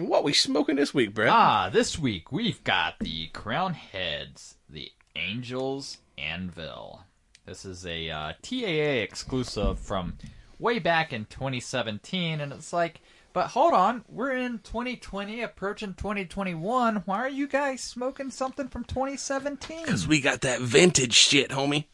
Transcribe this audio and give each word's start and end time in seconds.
And 0.00 0.08
what 0.08 0.24
we 0.24 0.32
smoking 0.32 0.76
this 0.76 0.94
week, 0.94 1.12
Brad? 1.12 1.28
Ah, 1.28 1.68
this 1.68 1.98
week 1.98 2.32
we've 2.32 2.64
got 2.64 2.94
the 3.00 3.26
Crowned 3.34 3.76
Heads, 3.76 4.54
the 4.66 4.90
Angels 5.14 5.98
Anvil. 6.16 7.04
This 7.44 7.66
is 7.66 7.84
a 7.84 8.08
uh, 8.08 8.32
TAA 8.40 9.02
exclusive 9.02 9.78
from 9.78 10.16
way 10.58 10.78
back 10.78 11.12
in 11.12 11.26
2017, 11.26 12.40
and 12.40 12.50
it's 12.50 12.72
like, 12.72 13.02
but 13.34 13.48
hold 13.48 13.74
on, 13.74 14.06
we're 14.08 14.34
in 14.34 14.60
2020, 14.60 15.42
approaching 15.42 15.92
2021. 15.92 17.02
Why 17.04 17.18
are 17.18 17.28
you 17.28 17.46
guys 17.46 17.82
smoking 17.82 18.30
something 18.30 18.68
from 18.68 18.84
2017? 18.84 19.82
Because 19.82 20.08
we 20.08 20.22
got 20.22 20.40
that 20.40 20.62
vintage 20.62 21.12
shit, 21.12 21.50
homie. 21.50 21.84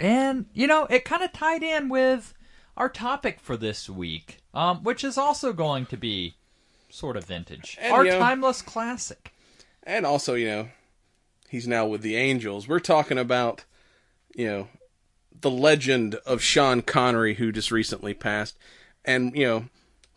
And, 0.00 0.46
you 0.52 0.66
know, 0.66 0.88
it 0.90 1.04
kind 1.04 1.22
of 1.22 1.32
tied 1.32 1.62
in 1.62 1.88
with 1.90 2.34
our 2.76 2.88
topic 2.88 3.38
for 3.38 3.56
this 3.56 3.88
week, 3.88 4.38
um, 4.52 4.82
which 4.82 5.04
is 5.04 5.16
also 5.16 5.52
going 5.52 5.86
to 5.86 5.96
be 5.96 6.34
sort 6.90 7.16
of 7.16 7.24
vintage. 7.24 7.76
And, 7.80 7.92
our 7.92 8.04
you 8.04 8.10
know- 8.12 8.18
timeless 8.18 8.62
classic. 8.62 9.32
And 9.82 10.04
also, 10.04 10.34
you 10.34 10.46
know, 10.48 10.68
he's 11.48 11.66
now 11.66 11.86
with 11.86 12.02
the 12.02 12.16
Angels. 12.16 12.68
We're 12.68 12.80
talking 12.80 13.18
about, 13.18 13.64
you 14.34 14.46
know, 14.46 14.68
the 15.40 15.50
legend 15.50 16.16
of 16.26 16.42
Sean 16.42 16.82
Connery, 16.82 17.34
who 17.34 17.50
just 17.50 17.70
recently 17.70 18.12
passed. 18.14 18.58
And, 19.04 19.34
you 19.34 19.46
know, 19.46 19.64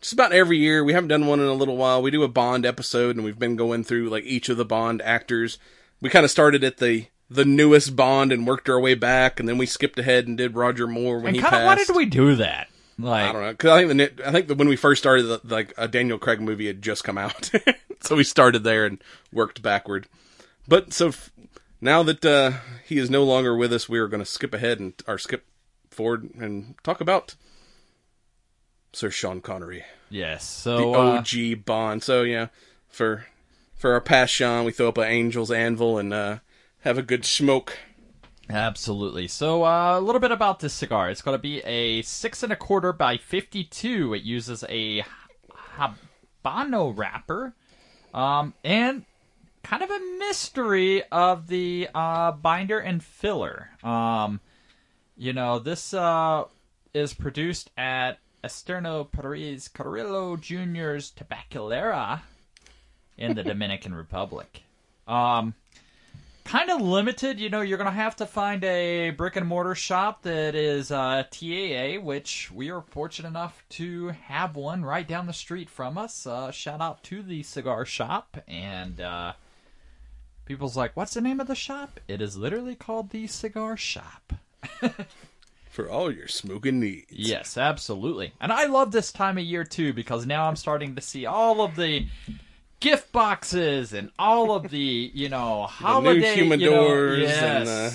just 0.02 0.12
about 0.12 0.32
every 0.32 0.58
year, 0.58 0.84
we 0.84 0.92
haven't 0.92 1.08
done 1.08 1.26
one 1.26 1.40
in 1.40 1.46
a 1.46 1.54
little 1.54 1.78
while. 1.78 2.02
We 2.02 2.10
do 2.10 2.22
a 2.22 2.28
Bond 2.28 2.66
episode, 2.66 3.16
and 3.16 3.24
we've 3.24 3.38
been 3.38 3.56
going 3.56 3.84
through, 3.84 4.10
like, 4.10 4.24
each 4.24 4.50
of 4.50 4.58
the 4.58 4.64
Bond 4.66 5.00
actors. 5.00 5.56
We 6.02 6.10
kind 6.10 6.24
of 6.24 6.30
started 6.30 6.62
at 6.62 6.76
the 6.76 7.06
the 7.30 7.46
newest 7.46 7.96
Bond 7.96 8.30
and 8.32 8.46
worked 8.46 8.68
our 8.68 8.78
way 8.78 8.94
back, 8.94 9.40
and 9.40 9.48
then 9.48 9.56
we 9.56 9.64
skipped 9.64 9.98
ahead 9.98 10.26
and 10.26 10.36
did 10.36 10.54
Roger 10.54 10.86
Moore 10.86 11.16
when 11.16 11.28
And 11.28 11.36
he 11.36 11.40
kind 11.42 11.54
of 11.54 11.60
passed. 11.62 11.66
why 11.66 11.84
did 11.86 11.96
we 11.96 12.04
do 12.04 12.34
that? 12.36 12.68
Like, 12.98 13.30
I 13.30 13.32
don't 13.32 13.42
know 13.42 13.52
because 13.52 13.70
I 13.70 13.86
think 13.86 14.16
the 14.16 14.28
I 14.28 14.32
think 14.32 14.48
that 14.48 14.58
when 14.58 14.68
we 14.68 14.76
first 14.76 15.02
started, 15.02 15.24
the, 15.24 15.40
like 15.44 15.74
a 15.76 15.88
Daniel 15.88 16.18
Craig 16.18 16.40
movie 16.40 16.66
had 16.66 16.82
just 16.82 17.04
come 17.04 17.18
out, 17.18 17.50
so 18.00 18.16
we 18.16 18.24
started 18.24 18.62
there 18.64 18.86
and 18.86 19.02
worked 19.32 19.62
backward. 19.62 20.06
But 20.68 20.92
so 20.92 21.08
f- 21.08 21.30
now 21.80 22.02
that 22.04 22.24
uh, 22.24 22.52
he 22.84 22.98
is 22.98 23.10
no 23.10 23.24
longer 23.24 23.56
with 23.56 23.72
us, 23.72 23.88
we 23.88 23.98
are 23.98 24.08
going 24.08 24.22
to 24.22 24.26
skip 24.26 24.54
ahead 24.54 24.80
and 24.80 24.94
or 25.06 25.18
skip 25.18 25.44
forward 25.90 26.30
and 26.34 26.74
talk 26.82 27.00
about 27.00 27.34
Sir 28.92 29.10
Sean 29.10 29.40
Connery, 29.40 29.84
yes. 30.08 30.62
the 30.64 30.78
So, 30.78 30.94
uh, 30.94 31.18
OG 31.18 31.64
Bond. 31.64 32.02
So 32.02 32.22
yeah, 32.22 32.48
for 32.88 33.26
for 33.74 33.92
our 33.92 34.00
past 34.00 34.32
Sean, 34.32 34.64
we 34.64 34.72
throw 34.72 34.88
up 34.88 34.98
an 34.98 35.04
Angel's 35.04 35.50
Anvil 35.50 35.98
and 35.98 36.12
uh, 36.12 36.38
have 36.80 36.96
a 36.96 37.02
good 37.02 37.24
smoke. 37.24 37.78
Absolutely. 38.50 39.26
So, 39.26 39.64
uh, 39.64 39.98
a 39.98 40.00
little 40.00 40.20
bit 40.20 40.30
about 40.30 40.60
this 40.60 40.74
cigar. 40.74 41.08
It's 41.08 41.22
going 41.22 41.36
to 41.36 41.42
be 41.42 41.60
a 41.60 42.02
six 42.02 42.42
and 42.42 42.52
a 42.52 42.56
quarter 42.56 42.92
by 42.92 43.16
fifty-two. 43.16 44.12
It 44.14 44.22
uses 44.22 44.64
a 44.68 45.04
Habano 45.76 46.96
wrapper, 46.96 47.54
um, 48.12 48.52
and 48.62 49.04
kind 49.62 49.82
of 49.82 49.90
a 49.90 50.00
mystery 50.18 51.02
of 51.10 51.46
the 51.46 51.88
uh, 51.94 52.32
binder 52.32 52.78
and 52.78 53.02
filler. 53.02 53.70
Um, 53.82 54.40
you 55.16 55.32
know, 55.32 55.58
this 55.58 55.94
uh, 55.94 56.44
is 56.92 57.14
produced 57.14 57.70
at 57.78 58.18
Ernesto 58.44 59.04
Perez-Carrillo 59.04 60.36
Jr.'s 60.36 61.12
Tabacalera 61.12 62.20
in 63.16 63.34
the 63.34 63.42
Dominican 63.44 63.94
Republic. 63.94 64.62
Um, 65.08 65.54
kind 66.44 66.70
of 66.70 66.80
limited. 66.80 67.40
You 67.40 67.48
know, 67.50 67.62
you're 67.62 67.78
going 67.78 67.90
to 67.90 67.92
have 67.92 68.16
to 68.16 68.26
find 68.26 68.62
a 68.64 69.10
brick 69.10 69.36
and 69.36 69.46
mortar 69.46 69.74
shop 69.74 70.22
that 70.22 70.54
is 70.54 70.90
uh, 70.90 71.24
TAA, 71.30 72.00
which 72.00 72.50
we 72.52 72.70
are 72.70 72.82
fortunate 72.82 73.28
enough 73.28 73.64
to 73.70 74.08
have 74.08 74.56
one 74.56 74.84
right 74.84 75.06
down 75.06 75.26
the 75.26 75.32
street 75.32 75.70
from 75.70 75.98
us. 75.98 76.26
Uh, 76.26 76.50
shout 76.50 76.80
out 76.80 77.02
to 77.04 77.22
the 77.22 77.42
cigar 77.42 77.84
shop. 77.84 78.36
And 78.46 79.00
uh, 79.00 79.32
people's 80.44 80.76
like, 80.76 80.96
what's 80.96 81.14
the 81.14 81.20
name 81.20 81.40
of 81.40 81.46
the 81.46 81.54
shop? 81.54 82.00
It 82.06 82.20
is 82.20 82.36
literally 82.36 82.74
called 82.74 83.10
the 83.10 83.26
Cigar 83.26 83.76
Shop. 83.76 84.34
For 85.70 85.90
all 85.90 86.12
your 86.12 86.28
smoking 86.28 86.78
needs. 86.78 87.06
Yes, 87.10 87.58
absolutely. 87.58 88.32
And 88.40 88.52
I 88.52 88.66
love 88.66 88.92
this 88.92 89.10
time 89.10 89.38
of 89.38 89.44
year 89.44 89.64
too 89.64 89.92
because 89.92 90.24
now 90.24 90.46
I'm 90.46 90.54
starting 90.54 90.94
to 90.94 91.00
see 91.00 91.26
all 91.26 91.62
of 91.62 91.74
the 91.74 92.06
gift 92.80 93.12
boxes 93.12 93.92
and 93.92 94.10
all 94.18 94.52
of 94.52 94.70
the, 94.70 95.10
you 95.14 95.28
know, 95.28 95.68
The 95.80 95.84
new 95.84 95.86
holiday 95.86 96.42
you 96.42 96.56
know, 96.56 97.12
yes. 97.14 97.42
and 97.42 97.68
uh, 97.68 97.90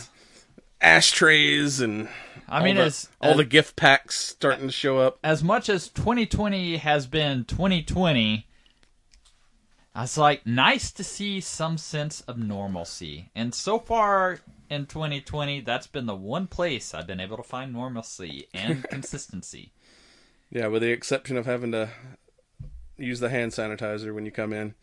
ashtrays 0.81 1.81
and 1.81 2.09
I 2.47 2.63
mean, 2.63 2.77
all 2.77 2.83
the, 2.83 2.87
as 2.87 3.09
all 3.21 3.31
as, 3.31 3.37
the 3.37 3.45
gift 3.45 3.75
packs 3.75 4.19
starting 4.19 4.67
to 4.67 4.73
show 4.73 4.97
up. 4.97 5.19
as 5.23 5.43
much 5.43 5.69
as 5.69 5.87
2020 5.89 6.77
has 6.77 7.05
been 7.05 7.45
2020, 7.45 8.47
I 9.93 10.01
was 10.01 10.17
like, 10.17 10.45
nice 10.45 10.91
to 10.91 11.03
see 11.03 11.41
some 11.41 11.77
sense 11.77 12.21
of 12.21 12.37
normalcy. 12.37 13.31
And 13.35 13.53
so 13.53 13.79
far 13.79 14.39
in 14.69 14.85
2020, 14.85 15.61
that's 15.61 15.87
been 15.87 16.05
the 16.05 16.15
one 16.15 16.47
place 16.47 16.93
I've 16.93 17.07
been 17.07 17.19
able 17.19 17.37
to 17.37 17.43
find 17.43 17.73
normalcy 17.73 18.47
and 18.53 18.83
consistency. 18.89 19.73
Yeah, 20.49 20.67
with 20.67 20.81
the 20.81 20.91
exception 20.91 21.37
of 21.37 21.45
having 21.45 21.71
to 21.73 21.89
use 22.99 23.19
the 23.19 23.29
hand 23.29 23.51
sanitizer 23.51 24.13
when 24.13 24.25
you 24.25 24.31
come 24.31 24.53
in. 24.53 24.75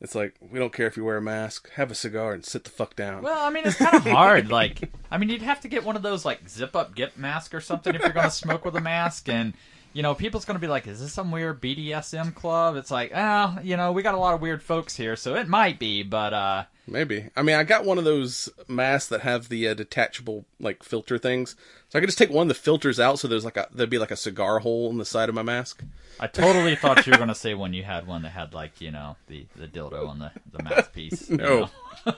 It's 0.00 0.16
like 0.16 0.34
we 0.40 0.58
don't 0.58 0.72
care 0.72 0.88
if 0.88 0.96
you 0.96 1.04
wear 1.04 1.18
a 1.18 1.22
mask. 1.22 1.70
Have 1.74 1.90
a 1.90 1.94
cigar 1.94 2.32
and 2.32 2.44
sit 2.44 2.64
the 2.64 2.70
fuck 2.70 2.96
down. 2.96 3.22
Well, 3.22 3.40
I 3.40 3.50
mean, 3.50 3.64
it's 3.64 3.76
kind 3.76 3.94
of 3.94 4.02
hard. 4.06 4.50
Like, 4.50 4.90
I 5.10 5.18
mean, 5.18 5.28
you'd 5.28 5.42
have 5.42 5.60
to 5.60 5.68
get 5.68 5.84
one 5.84 5.94
of 5.94 6.02
those 6.02 6.24
like 6.24 6.48
zip 6.48 6.74
up 6.74 6.96
get 6.96 7.16
mask 7.16 7.54
or 7.54 7.60
something 7.60 7.94
if 7.94 8.00
you're 8.00 8.10
going 8.10 8.24
to 8.24 8.30
smoke 8.30 8.64
with 8.64 8.74
a 8.74 8.80
mask, 8.80 9.28
and 9.28 9.54
you 9.92 10.02
know, 10.02 10.14
people's 10.14 10.44
going 10.44 10.56
to 10.56 10.60
be 10.60 10.66
like, 10.66 10.88
"Is 10.88 11.00
this 11.00 11.12
some 11.12 11.30
weird 11.30 11.60
BDSM 11.62 12.34
club?" 12.34 12.74
It's 12.74 12.90
like, 12.90 13.12
ah, 13.14 13.60
you 13.62 13.76
know, 13.76 13.92
we 13.92 14.02
got 14.02 14.16
a 14.16 14.18
lot 14.18 14.34
of 14.34 14.40
weird 14.40 14.60
folks 14.60 14.96
here, 14.96 15.14
so 15.14 15.36
it 15.36 15.46
might 15.46 15.78
be, 15.78 16.02
but 16.02 16.34
uh, 16.34 16.64
Maybe. 16.86 17.28
I 17.36 17.42
mean, 17.42 17.54
I 17.54 17.62
got 17.62 17.84
one 17.84 17.96
of 17.98 18.04
those 18.04 18.48
masks 18.66 19.08
that 19.10 19.20
have 19.20 19.48
the 19.48 19.68
uh, 19.68 19.74
detachable 19.74 20.44
like 20.58 20.82
filter 20.82 21.16
things, 21.16 21.54
so 21.88 21.96
I 21.98 22.00
could 22.00 22.08
just 22.08 22.18
take 22.18 22.30
one 22.30 22.42
of 22.42 22.48
the 22.48 22.54
filters 22.60 22.98
out. 22.98 23.20
So 23.20 23.28
there's 23.28 23.44
like 23.44 23.56
a 23.56 23.68
there'd 23.72 23.88
be 23.88 23.98
like 23.98 24.10
a 24.10 24.16
cigar 24.16 24.58
hole 24.58 24.90
in 24.90 24.98
the 24.98 25.04
side 25.04 25.28
of 25.28 25.34
my 25.34 25.42
mask. 25.42 25.84
I 26.18 26.26
totally 26.26 26.74
thought 26.74 27.06
you 27.06 27.12
were 27.12 27.16
going 27.18 27.28
to 27.28 27.34
say 27.36 27.54
when 27.54 27.72
you 27.72 27.84
had 27.84 28.06
one 28.06 28.22
that 28.22 28.30
had 28.30 28.52
like 28.52 28.80
you 28.80 28.90
know 28.90 29.16
the 29.28 29.46
the 29.54 29.68
dildo 29.68 30.08
on 30.08 30.18
the 30.18 30.32
the 30.52 30.62
mouthpiece. 30.64 31.30
you 31.30 31.36
No. 31.36 31.70
know? 32.04 32.14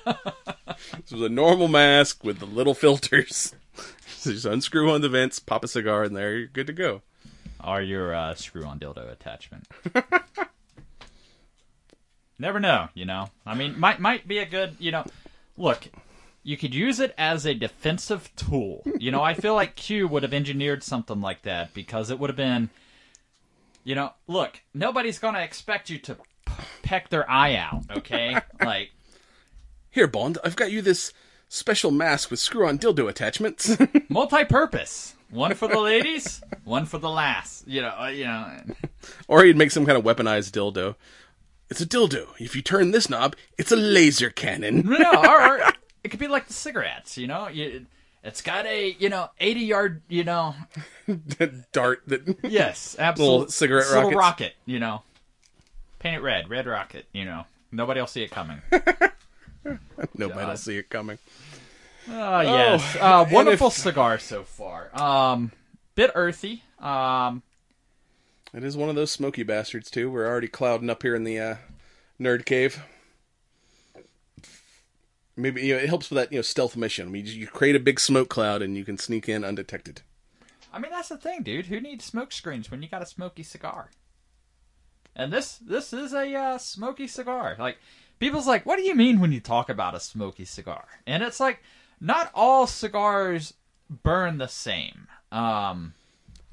This 1.02 1.12
was 1.12 1.22
a 1.22 1.28
normal 1.28 1.68
mask 1.68 2.24
with 2.24 2.38
the 2.38 2.46
little 2.46 2.74
filters. 2.74 3.54
so 4.08 4.32
just 4.32 4.46
unscrew 4.46 4.86
one 4.86 4.96
of 4.96 5.02
the 5.02 5.08
vents, 5.10 5.38
pop 5.38 5.62
a 5.62 5.68
cigar 5.68 6.04
in 6.04 6.14
there, 6.14 6.36
you're 6.38 6.46
good 6.46 6.66
to 6.68 6.72
go. 6.72 7.02
or 7.62 7.82
your 7.82 8.14
uh, 8.14 8.34
screw-on 8.34 8.78
dildo 8.78 9.10
attachment. 9.12 9.68
Never 12.38 12.58
know, 12.60 12.88
you 12.94 13.04
know. 13.04 13.30
I 13.46 13.54
mean, 13.54 13.78
might 13.78 14.00
might 14.00 14.26
be 14.26 14.38
a 14.38 14.46
good, 14.46 14.76
you 14.78 14.90
know. 14.90 15.04
Look, 15.56 15.88
you 16.42 16.56
could 16.56 16.74
use 16.74 17.00
it 17.00 17.14
as 17.16 17.46
a 17.46 17.54
defensive 17.54 18.30
tool. 18.36 18.82
You 18.98 19.10
know, 19.10 19.22
I 19.22 19.34
feel 19.34 19.54
like 19.54 19.76
Q 19.76 20.08
would 20.08 20.22
have 20.22 20.34
engineered 20.34 20.82
something 20.82 21.20
like 21.20 21.42
that 21.42 21.72
because 21.74 22.10
it 22.10 22.18
would 22.18 22.30
have 22.30 22.36
been, 22.36 22.70
you 23.84 23.94
know, 23.94 24.10
look, 24.26 24.60
nobody's 24.74 25.18
gonna 25.18 25.40
expect 25.40 25.90
you 25.90 25.98
to 26.00 26.16
p- 26.44 26.52
peck 26.82 27.08
their 27.08 27.28
eye 27.30 27.54
out, 27.54 27.84
okay? 27.96 28.36
like, 28.64 28.90
Here, 29.90 30.06
Bond, 30.06 30.38
I've 30.44 30.56
got 30.56 30.72
you 30.72 30.82
this 30.82 31.12
special 31.48 31.90
mask 31.92 32.30
with 32.30 32.40
screw-on 32.40 32.78
dildo 32.78 33.08
attachments. 33.08 33.76
multi-purpose. 34.08 35.14
One 35.30 35.54
for 35.54 35.66
the 35.66 35.80
ladies, 35.80 36.42
one 36.64 36.84
for 36.86 36.98
the 36.98 37.10
lass. 37.10 37.64
You 37.66 37.82
know, 37.82 37.94
uh, 37.98 38.06
you 38.08 38.24
know. 38.24 38.56
or 39.28 39.44
he'd 39.44 39.56
make 39.56 39.70
some 39.70 39.86
kind 39.86 39.98
of 39.98 40.04
weaponized 40.04 40.50
dildo. 40.52 40.94
It's 41.70 41.80
a 41.80 41.86
dildo. 41.86 42.28
If 42.38 42.54
you 42.54 42.62
turn 42.62 42.90
this 42.90 43.08
knob, 43.08 43.36
it's 43.58 43.72
a 43.72 43.76
laser 43.76 44.30
cannon. 44.30 44.82
No, 44.98 45.10
or, 45.12 45.58
or 45.58 45.72
it 46.04 46.08
could 46.10 46.20
be 46.20 46.28
like 46.28 46.46
the 46.46 46.52
cigarettes, 46.52 47.16
you 47.18 47.26
know. 47.26 47.48
You, 47.48 47.86
it's 48.22 48.42
got 48.42 48.66
a 48.66 48.96
you 48.98 49.08
know 49.08 49.30
eighty 49.40 49.60
yard, 49.60 50.02
you 50.08 50.24
know. 50.24 50.54
Dart 51.72 52.02
that. 52.06 52.38
Yes, 52.42 52.96
absolutely. 52.98 53.38
Little 53.38 53.50
cigarette 53.50 53.86
Little 53.88 54.02
rockets. 54.02 54.16
rocket, 54.18 54.52
you 54.66 54.78
know. 54.78 55.02
Paint 55.98 56.16
it 56.16 56.20
red, 56.22 56.48
red 56.50 56.66
rocket. 56.66 57.06
You 57.12 57.24
know, 57.24 57.44
nobody 57.72 58.00
will 58.00 58.06
see 58.06 58.22
it 58.22 58.30
coming. 58.30 58.60
Nobody 60.16 60.46
will 60.46 60.56
see 60.56 60.76
it 60.76 60.90
coming. 60.90 61.18
Oh 62.10 62.40
yes, 62.42 62.96
uh, 63.00 63.26
wonderful 63.30 63.68
if- 63.68 63.72
cigar 63.72 64.18
so 64.18 64.42
far. 64.42 64.90
Um, 64.98 65.50
bit 65.94 66.10
earthy. 66.14 66.62
Um, 66.78 67.42
It 68.54 68.62
is 68.62 68.76
one 68.76 68.88
of 68.88 68.94
those 68.94 69.10
smoky 69.10 69.42
bastards 69.42 69.90
too. 69.90 70.10
We're 70.10 70.28
already 70.28 70.46
clouding 70.46 70.88
up 70.88 71.02
here 71.02 71.16
in 71.16 71.24
the 71.24 71.40
uh, 71.40 71.56
nerd 72.20 72.44
cave. 72.44 72.80
Maybe 75.36 75.62
you 75.62 75.74
know 75.74 75.80
it 75.80 75.88
helps 75.88 76.08
with 76.08 76.16
that 76.18 76.30
you 76.30 76.38
know 76.38 76.42
stealth 76.42 76.76
mission. 76.76 77.08
I 77.08 77.10
mean, 77.10 77.26
you 77.26 77.48
create 77.48 77.74
a 77.74 77.80
big 77.80 77.98
smoke 77.98 78.28
cloud 78.28 78.62
and 78.62 78.76
you 78.76 78.84
can 78.84 78.96
sneak 78.96 79.28
in 79.28 79.44
undetected. 79.44 80.02
I 80.72 80.78
mean, 80.78 80.92
that's 80.92 81.08
the 81.08 81.16
thing, 81.16 81.42
dude. 81.42 81.66
Who 81.66 81.80
needs 81.80 82.04
smoke 82.04 82.30
screens 82.30 82.70
when 82.70 82.80
you 82.80 82.88
got 82.88 83.02
a 83.02 83.06
smoky 83.06 83.42
cigar? 83.42 83.90
And 85.16 85.32
this 85.32 85.58
this 85.58 85.92
is 85.92 86.12
a 86.12 86.32
uh, 86.32 86.58
smoky 86.58 87.08
cigar. 87.08 87.56
Like 87.58 87.78
people's 88.20 88.46
like, 88.46 88.64
what 88.64 88.76
do 88.76 88.82
you 88.84 88.94
mean 88.94 89.20
when 89.20 89.32
you 89.32 89.40
talk 89.40 89.68
about 89.68 89.96
a 89.96 90.00
smoky 90.00 90.44
cigar? 90.44 90.86
And 91.08 91.24
it's 91.24 91.40
like, 91.40 91.60
not 92.00 92.30
all 92.34 92.68
cigars 92.68 93.54
burn 93.90 94.38
the 94.38 94.46
same. 94.46 95.08
Um, 95.32 95.94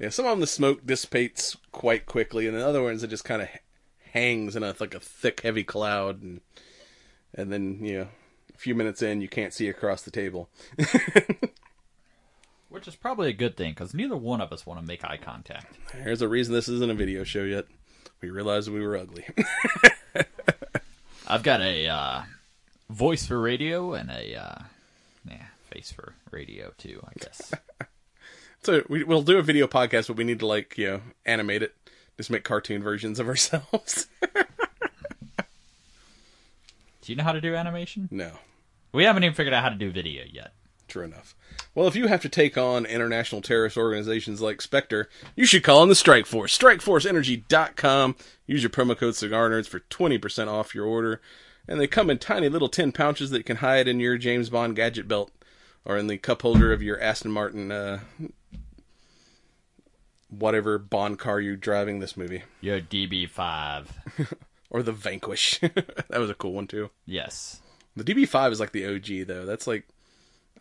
Yeah, 0.02 0.08
some 0.08 0.26
of 0.26 0.32
them 0.32 0.40
the 0.40 0.48
smoke 0.48 0.84
dissipates 0.84 1.56
quite 1.70 2.06
quickly, 2.06 2.48
and 2.48 2.56
the 2.56 2.66
other 2.66 2.82
ones 2.82 3.04
it 3.04 3.08
just 3.08 3.24
kind 3.24 3.40
of 3.40 3.48
hangs 4.12 4.56
in 4.56 4.64
a 4.64 4.74
like 4.80 4.96
a 4.96 5.00
thick, 5.00 5.42
heavy 5.42 5.62
cloud, 5.62 6.22
and 6.22 6.40
and 7.32 7.52
then 7.52 7.84
you 7.84 7.98
know 7.98 8.08
a 8.52 8.58
few 8.58 8.74
minutes 8.74 9.00
in 9.00 9.20
you 9.20 9.28
can't 9.28 9.54
see 9.54 9.68
across 9.68 10.02
the 10.02 10.10
table. 10.10 10.48
which 12.68 12.88
is 12.88 12.96
probably 12.96 13.28
a 13.28 13.32
good 13.32 13.56
thing 13.56 13.70
because 13.70 13.94
neither 13.94 14.16
one 14.16 14.40
of 14.40 14.52
us 14.52 14.66
want 14.66 14.80
to 14.80 14.86
make 14.86 15.04
eye 15.04 15.18
contact. 15.18 15.76
There's 15.94 16.20
a 16.20 16.26
reason 16.26 16.52
this 16.52 16.68
isn't 16.68 16.90
a 16.90 16.94
video 16.94 17.22
show 17.22 17.44
yet. 17.44 17.66
We 18.20 18.30
realized 18.30 18.70
we 18.70 18.84
were 18.84 18.96
ugly. 18.96 19.24
I've 21.28 21.44
got 21.44 21.60
a 21.60 21.86
uh, 21.86 22.22
voice 22.90 23.24
for 23.24 23.40
radio 23.40 23.92
and 23.94 24.10
a 24.10 24.34
uh, 24.34 24.62
yeah, 25.28 25.46
face 25.70 25.92
for 25.92 26.14
radio 26.32 26.72
too. 26.76 27.00
I 27.06 27.12
guess. 27.20 27.52
so 28.62 28.82
we, 28.88 29.04
we'll 29.04 29.22
do 29.22 29.38
a 29.38 29.42
video 29.42 29.66
podcast, 29.66 30.08
but 30.08 30.16
we 30.16 30.24
need 30.24 30.38
to 30.40 30.46
like 30.46 30.76
you 30.78 30.86
know 30.86 31.00
animate 31.26 31.62
it, 31.62 31.74
just 32.16 32.30
make 32.30 32.44
cartoon 32.44 32.82
versions 32.82 33.18
of 33.18 33.28
ourselves. 33.28 34.06
do 37.02 37.12
you 37.12 37.16
know 37.16 37.24
how 37.24 37.32
to 37.32 37.40
do 37.40 37.54
animation? 37.54 38.08
no, 38.10 38.32
We 38.92 39.04
haven't 39.04 39.24
even 39.24 39.34
figured 39.34 39.54
out 39.54 39.62
how 39.62 39.68
to 39.70 39.76
do 39.76 39.90
video 39.90 40.24
yet. 40.30 40.52
true 40.88 41.04
enough. 41.04 41.34
Well, 41.74 41.88
if 41.88 41.96
you 41.96 42.06
have 42.06 42.20
to 42.22 42.28
take 42.28 42.58
on 42.58 42.84
international 42.84 43.40
terrorist 43.40 43.76
organizations 43.78 44.40
like 44.42 44.60
Spectre, 44.60 45.08
you 45.34 45.46
should 45.46 45.64
call 45.64 45.80
on 45.80 45.88
the 45.88 45.94
Strike 45.94 46.26
Force. 46.26 46.56
StrikeForceEnergy.com. 46.58 48.16
Use 48.46 48.62
your 48.62 48.70
promo 48.70 48.96
code 48.96 49.16
Cigar 49.16 49.48
Nerds 49.50 49.68
for 49.68 49.80
20% 49.80 50.48
off 50.48 50.74
your 50.74 50.84
order. 50.86 51.20
And 51.66 51.80
they 51.80 51.86
come 51.86 52.10
in 52.10 52.18
tiny 52.18 52.48
little 52.48 52.68
tin 52.68 52.92
pouches 52.92 53.30
that 53.30 53.38
you 53.38 53.44
can 53.44 53.58
hide 53.58 53.88
in 53.88 54.00
your 54.00 54.18
James 54.18 54.50
Bond 54.50 54.76
gadget 54.76 55.08
belt 55.08 55.30
or 55.84 55.98
in 55.98 56.06
the 56.06 56.18
cup 56.18 56.42
holder 56.42 56.72
of 56.72 56.82
your 56.82 57.00
Aston 57.00 57.30
Martin, 57.30 57.70
uh, 57.72 58.00
whatever 60.30 60.78
Bond 60.78 61.18
car 61.18 61.40
you're 61.40 61.56
driving 61.56 61.98
this 62.00 62.16
movie. 62.16 62.42
Your 62.60 62.80
DB5. 62.80 63.86
Or 64.74 64.82
the 64.82 64.90
Vanquish. 64.90 65.58
that 65.60 66.16
was 66.18 66.30
a 66.30 66.34
cool 66.34 66.54
one, 66.54 66.66
too. 66.66 66.88
yes. 67.04 67.60
The 67.94 68.04
DB5 68.04 68.52
is 68.52 68.58
like 68.58 68.72
the 68.72 68.86
OG, 68.86 69.26
though. 69.26 69.44
That's 69.44 69.66
like. 69.66 69.86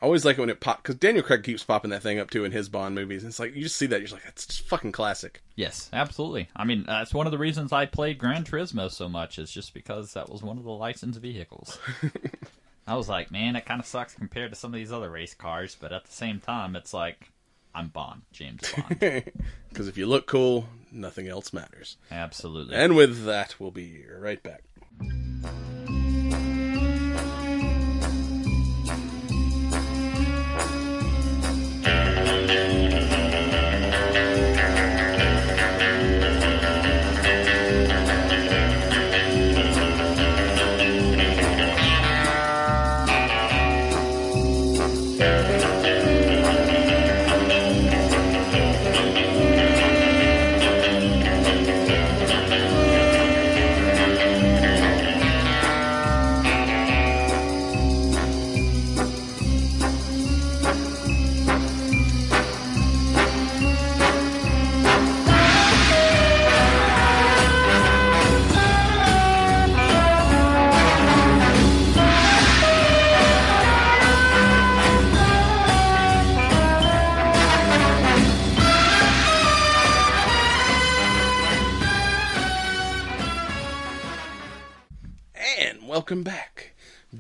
I 0.02 0.06
always 0.06 0.26
like 0.26 0.38
it 0.38 0.42
when 0.42 0.50
it 0.50 0.60
pop 0.60 0.84
because 0.84 0.96
Daniel 0.96 1.24
Craig 1.24 1.44
keeps 1.44 1.64
popping 1.64 1.92
that 1.92 2.02
thing 2.04 2.20
up 2.20 2.30
too 2.30 2.44
in 2.44 2.52
his 2.52 2.68
Bond 2.68 2.94
movies. 2.94 3.24
And 3.24 3.30
it's 3.30 3.40
like 3.40 3.56
you 3.56 3.62
just 3.62 3.78
see 3.78 3.86
that 3.86 4.02
you're 4.02 4.10
like 4.10 4.26
it's 4.28 4.46
just 4.48 4.68
fucking 4.68 4.92
classic. 4.92 5.42
Yes, 5.56 5.90
absolutely. 5.94 6.50
I 6.58 6.66
mean, 6.66 6.84
that's 6.86 7.14
one 7.14 7.26
of 7.26 7.32
the 7.32 7.38
reasons 7.38 7.72
I 7.72 7.86
played 7.86 8.18
Gran 8.18 8.44
Turismo 8.44 8.92
so 8.92 9.08
much 9.08 9.40
is 9.40 9.50
just 9.50 9.74
because 9.74 10.12
that 10.14 10.28
was 10.28 10.44
one 10.44 10.58
of 10.58 10.66
the 10.66 10.72
licensed 10.72 11.22
vehicles. 11.22 11.80
I 12.88 12.96
was 12.96 13.08
like, 13.08 13.32
man, 13.32 13.56
it 13.56 13.66
kind 13.66 13.80
of 13.80 13.86
sucks 13.86 14.14
compared 14.14 14.52
to 14.52 14.56
some 14.56 14.74
of 14.74 14.78
these 14.78 14.92
other 14.92 15.10
race 15.10 15.34
cars, 15.34 15.78
but 15.80 15.92
at 15.94 16.06
the 16.06 16.12
same 16.12 16.40
time, 16.40 16.76
it's 16.76 16.94
like 16.94 17.32
I'm 17.74 17.88
Bond, 17.90 18.24
James 18.32 18.62
Bond. 18.76 19.00
Because 19.70 19.88
if 19.88 19.98
you 19.98 20.06
look 20.06 20.28
cool, 20.28 20.68
nothing 20.92 21.30
else 21.30 21.54
matters. 21.54 21.96
absolutely. 22.12 22.76
And 22.76 22.94
with 22.96 23.24
that, 23.26 23.56
we'll 23.58 23.72
be 23.72 24.04
right 24.20 24.44
back. 24.44 24.64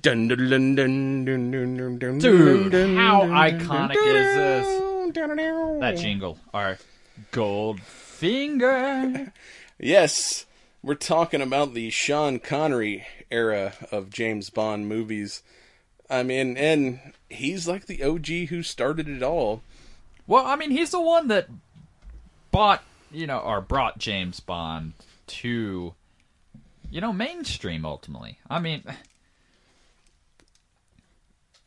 Dun, 0.01 0.27
dun, 0.27 0.49
dun, 0.49 0.75
dun, 0.75 1.25
dun, 1.25 1.51
dun, 1.51 1.77
dun, 1.77 1.99
dun, 1.99 2.17
Dude, 2.17 2.71
dun, 2.71 2.95
how 2.95 3.21
iconic 3.21 3.95
is 3.95 4.35
this? 4.35 5.81
that 5.81 5.97
jingle, 5.97 6.39
our 6.53 6.77
Goldfinger. 7.31 9.31
Yes, 9.77 10.45
we're 10.81 10.95
talking 10.95 11.41
about 11.41 11.73
the 11.73 11.89
Sean 11.91 12.39
Connery 12.39 13.05
era 13.29 13.73
of 13.91 14.09
James 14.09 14.49
Bond 14.49 14.87
movies. 14.87 15.43
I 16.09 16.23
mean, 16.23 16.57
and 16.57 16.99
he's 17.29 17.67
like 17.67 17.85
the 17.85 18.03
OG 18.03 18.49
who 18.49 18.63
started 18.63 19.07
it 19.07 19.21
all. 19.21 19.61
Well, 20.25 20.45
I 20.45 20.55
mean, 20.55 20.71
he's 20.71 20.91
the 20.91 21.01
one 21.01 21.27
that 21.27 21.47
bought, 22.51 22.83
you 23.11 23.27
know, 23.27 23.39
or 23.39 23.61
brought 23.61 23.99
James 23.99 24.39
Bond 24.39 24.93
to, 25.27 25.93
you 26.89 27.01
know, 27.01 27.13
mainstream 27.13 27.85
ultimately. 27.85 28.39
I 28.49 28.59
mean, 28.59 28.83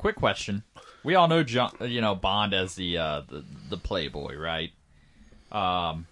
quick 0.05 0.17
question: 0.17 0.63
We 1.03 1.15
all 1.15 1.29
know, 1.29 1.43
John, 1.43 1.73
you 1.81 2.03
know, 2.03 2.15
Bond 2.15 2.53
as 2.53 2.75
the 2.75 2.99
uh, 2.99 3.23
the 3.27 3.43
the 3.71 3.79
playboy, 3.79 4.37
right? 4.37 4.71
Um, 5.51 6.07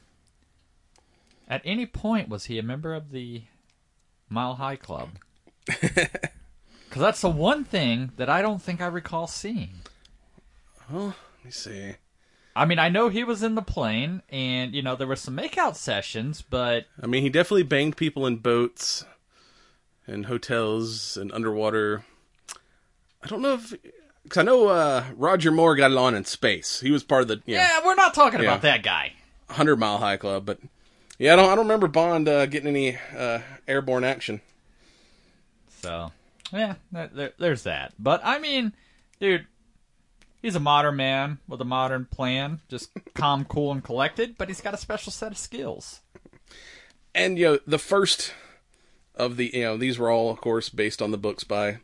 at 1.46 1.61
any 1.66 1.84
point 1.84 2.30
was 2.30 2.46
he 2.46 2.58
a 2.58 2.62
member 2.62 2.94
of 2.94 3.11
the 3.11 3.42
Mile 4.30 4.54
High 4.54 4.76
Club? 4.76 5.11
Because 6.88 7.00
that's 7.00 7.20
the 7.22 7.30
one 7.30 7.64
thing 7.64 8.12
that 8.18 8.28
I 8.28 8.42
don't 8.42 8.61
think 8.61 8.82
I 8.82 8.87
recall 8.87 9.26
seeing. 9.26 9.76
Let 10.92 11.14
me 11.42 11.50
see. 11.50 11.94
I 12.54 12.66
mean, 12.66 12.78
I 12.78 12.90
know 12.90 13.08
he 13.08 13.25
was 13.25 13.42
in 13.42 13.54
the 13.54 13.62
plane, 13.62 14.20
and 14.28 14.75
you 14.75 14.82
know 14.82 14.94
there 14.94 15.06
were 15.06 15.16
some 15.16 15.34
makeout 15.34 15.76
sessions, 15.76 16.42
but 16.42 16.84
I 17.02 17.06
mean, 17.06 17.22
he 17.22 17.30
definitely 17.30 17.62
banged 17.62 17.96
people 17.96 18.26
in 18.26 18.37
boats 18.37 19.06
and 20.06 20.26
hotels 20.26 21.16
and 21.16 21.32
underwater. 21.32 22.04
I 23.22 23.26
don't 23.28 23.42
know 23.42 23.54
if. 23.54 23.74
Because 24.24 24.38
I 24.38 24.42
know 24.42 24.68
uh, 24.68 25.04
Roger 25.16 25.50
Moore 25.50 25.74
got 25.74 25.90
it 25.90 25.96
on 25.96 26.14
in 26.14 26.24
space. 26.24 26.80
He 26.80 26.90
was 26.92 27.02
part 27.02 27.22
of 27.22 27.28
the 27.28 27.36
know, 27.36 27.42
yeah, 27.46 27.80
we're 27.84 27.94
not 27.96 28.14
talking 28.14 28.38
Yeah. 28.40 28.46
about 28.46 28.62
that 28.62 28.82
guy. 28.82 29.12
100 29.48 29.76
Mile 29.76 29.98
High 29.98 30.16
Club. 30.16 30.46
But 30.46 30.58
yeah, 31.18 31.32
I 31.32 31.36
don't, 31.36 31.46
I 31.50 31.54
don't 31.56 31.64
remember 31.66 31.88
Bond 31.88 32.28
uh, 32.28 32.46
getting 32.46 32.68
any 32.68 32.96
uh, 33.16 33.40
airborne 33.66 34.04
action. 34.04 34.40
So 35.80 36.12
yeah, 36.52 36.74
there, 36.92 37.32
there's 37.38 37.64
that. 37.64 37.92
But 37.98 38.20
I 38.24 38.38
mean, 38.38 38.72
dude, 39.20 39.46
he's 40.40 40.54
a 40.54 40.60
modern 40.60 40.96
man 40.96 41.38
with 41.48 41.60
a 41.60 41.64
modern 41.64 42.06
plan, 42.06 42.60
just 42.68 42.90
calm, 43.14 43.44
cool, 43.44 43.72
and 43.72 43.82
collected. 43.82 44.36
But 44.38 44.48
he's 44.48 44.60
got 44.60 44.74
a 44.74 44.78
special 44.78 45.10
set 45.12 45.32
of 45.32 45.38
skills. 45.38 46.00
and 47.14 47.38
you 47.38 47.44
know 47.46 47.58
the 47.66 47.78
first 47.78 48.32
of 49.16 49.36
the 49.36 49.50
you 49.52 49.62
know 49.64 49.76
these 49.76 49.98
were 49.98 50.10
all 50.10 50.30
of 50.30 50.40
course 50.40 50.68
based 50.68 51.02
on 51.02 51.10
the 51.10 51.18
books 51.18 51.44
by 51.44 51.78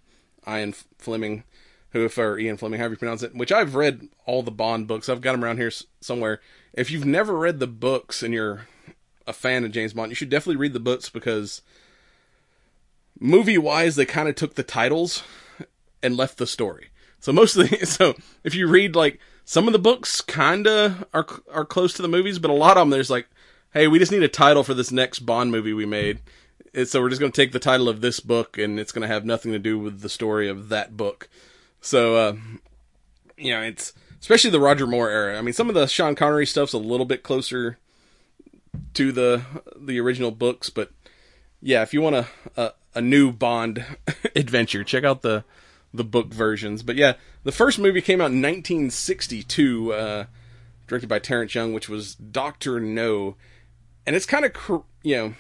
Ian 0.49 0.75
Fleming, 0.99 1.45
who 1.91 2.09
or 2.17 2.39
Ian 2.39 2.57
Fleming, 2.57 2.79
however 2.79 2.95
you 2.95 2.99
pronounce 2.99 3.23
it, 3.23 3.35
which 3.35 3.53
I've 3.53 3.75
read 3.75 4.09
all 4.27 4.43
the 4.43 4.51
Bond 4.51 4.87
books. 4.87 5.09
I've 5.09 5.21
got 5.21 5.33
them 5.33 5.45
around 5.45 5.59
here 5.59 5.73
somewhere. 6.01 6.41
If 6.73 6.91
you've 6.91 7.07
never 7.07 7.37
read 7.37 7.61
the 7.61 7.67
books 7.67 8.23
and 8.23 8.35
you're 8.35 8.67
a 9.27 9.33
fan 9.33 9.65
of 9.65 9.73
James 9.73 9.95
Bond, 9.95 10.11
you 10.11 10.15
should 10.15 10.29
definitely 10.29 10.57
read 10.57 10.73
the 10.73 10.81
books 10.81 11.09
because 11.09 11.63
movie 13.19 13.59
wise 13.59 13.97
they 13.97 14.07
kind 14.07 14.29
of 14.29 14.35
took 14.35 14.55
the 14.55 14.63
titles 14.63 15.23
and 16.03 16.17
left 16.17 16.39
the 16.39 16.47
story. 16.47 16.89
So 17.21 17.33
most 17.33 17.57
of 17.57 17.69
the 17.69 17.87
so 17.87 18.15
if 18.45 18.55
you 18.55 18.69
read 18.69 18.95
like 18.95 19.19
some 19.45 19.67
of 19.67 19.73
the 19.73 19.79
books 19.79 20.21
kinda 20.21 21.07
are 21.15 21.27
are 21.53 21.65
close 21.65 21.93
to 21.95 22.03
the 22.03 22.09
movies, 22.09 22.39
but 22.39 22.51
a 22.51 22.55
lot 22.55 22.77
of 22.77 22.83
them 22.83 22.91
there's 22.91 23.11
like, 23.11 23.29
hey, 23.73 23.89
we 23.89 23.99
just 23.99 24.13
need 24.13 24.23
a 24.23 24.29
title 24.29 24.63
for 24.63 24.75
this 24.75 24.93
next 24.93 25.21
Bond 25.21 25.51
movie 25.51 25.73
we 25.73 25.87
made. 25.87 26.21
So 26.85 27.01
we're 27.01 27.09
just 27.09 27.21
going 27.21 27.33
to 27.33 27.41
take 27.41 27.53
the 27.53 27.59
title 27.59 27.89
of 27.89 28.01
this 28.01 28.21
book, 28.21 28.59
and 28.59 28.79
it's 28.79 28.93
going 28.93 29.03
to 29.03 29.13
have 29.13 29.25
nothing 29.25 29.53
to 29.53 29.59
do 29.59 29.79
with 29.79 30.01
the 30.01 30.09
story 30.09 30.49
of 30.49 30.69
that 30.69 30.97
book. 30.97 31.29
So, 31.81 32.17
uh, 32.17 32.37
you 33.37 33.53
know, 33.53 33.63
it's 33.63 33.93
especially 34.21 34.51
the 34.51 34.61
Roger 34.61 34.87
Moore 34.87 35.11
era. 35.11 35.39
I 35.39 35.43
mean, 35.43 35.55
some 35.55 35.69
of 35.69 35.75
the 35.75 35.87
Sean 35.87 36.15
Connery 36.15 36.47
stuff's 36.47 36.73
a 36.73 36.79
little 36.79 37.07
bit 37.07 37.23
closer 37.23 37.79
to 38.95 39.13
the 39.13 39.43
the 39.77 40.01
original 40.01 40.31
books, 40.31 40.71
but 40.71 40.91
yeah, 41.61 41.83
if 41.83 41.95
you 41.95 42.01
want 42.01 42.17
a 42.17 42.27
a, 42.57 42.73
a 42.97 43.01
new 43.01 43.33
Bond 43.33 43.85
adventure, 44.37 44.85
check 44.85 45.05
out 45.05 45.23
the 45.23 45.45
the 45.93 46.05
book 46.05 46.29
versions. 46.29 46.83
But 46.83 46.97
yeah, 46.97 47.15
the 47.45 47.53
first 47.53 47.79
movie 47.79 48.03
came 48.03 48.21
out 48.21 48.31
in 48.31 48.43
1962, 48.43 49.93
uh, 49.93 50.25
directed 50.87 51.09
by 51.09 51.19
Terrence 51.19 51.55
Young, 51.55 51.73
which 51.73 51.89
was 51.89 52.15
Doctor 52.15 52.81
No, 52.81 53.37
and 54.07 54.15
it's 54.15 54.27
kind 54.27 54.45
of 54.45 54.53
cr- 54.53 54.77
you 55.03 55.17
know 55.17 55.35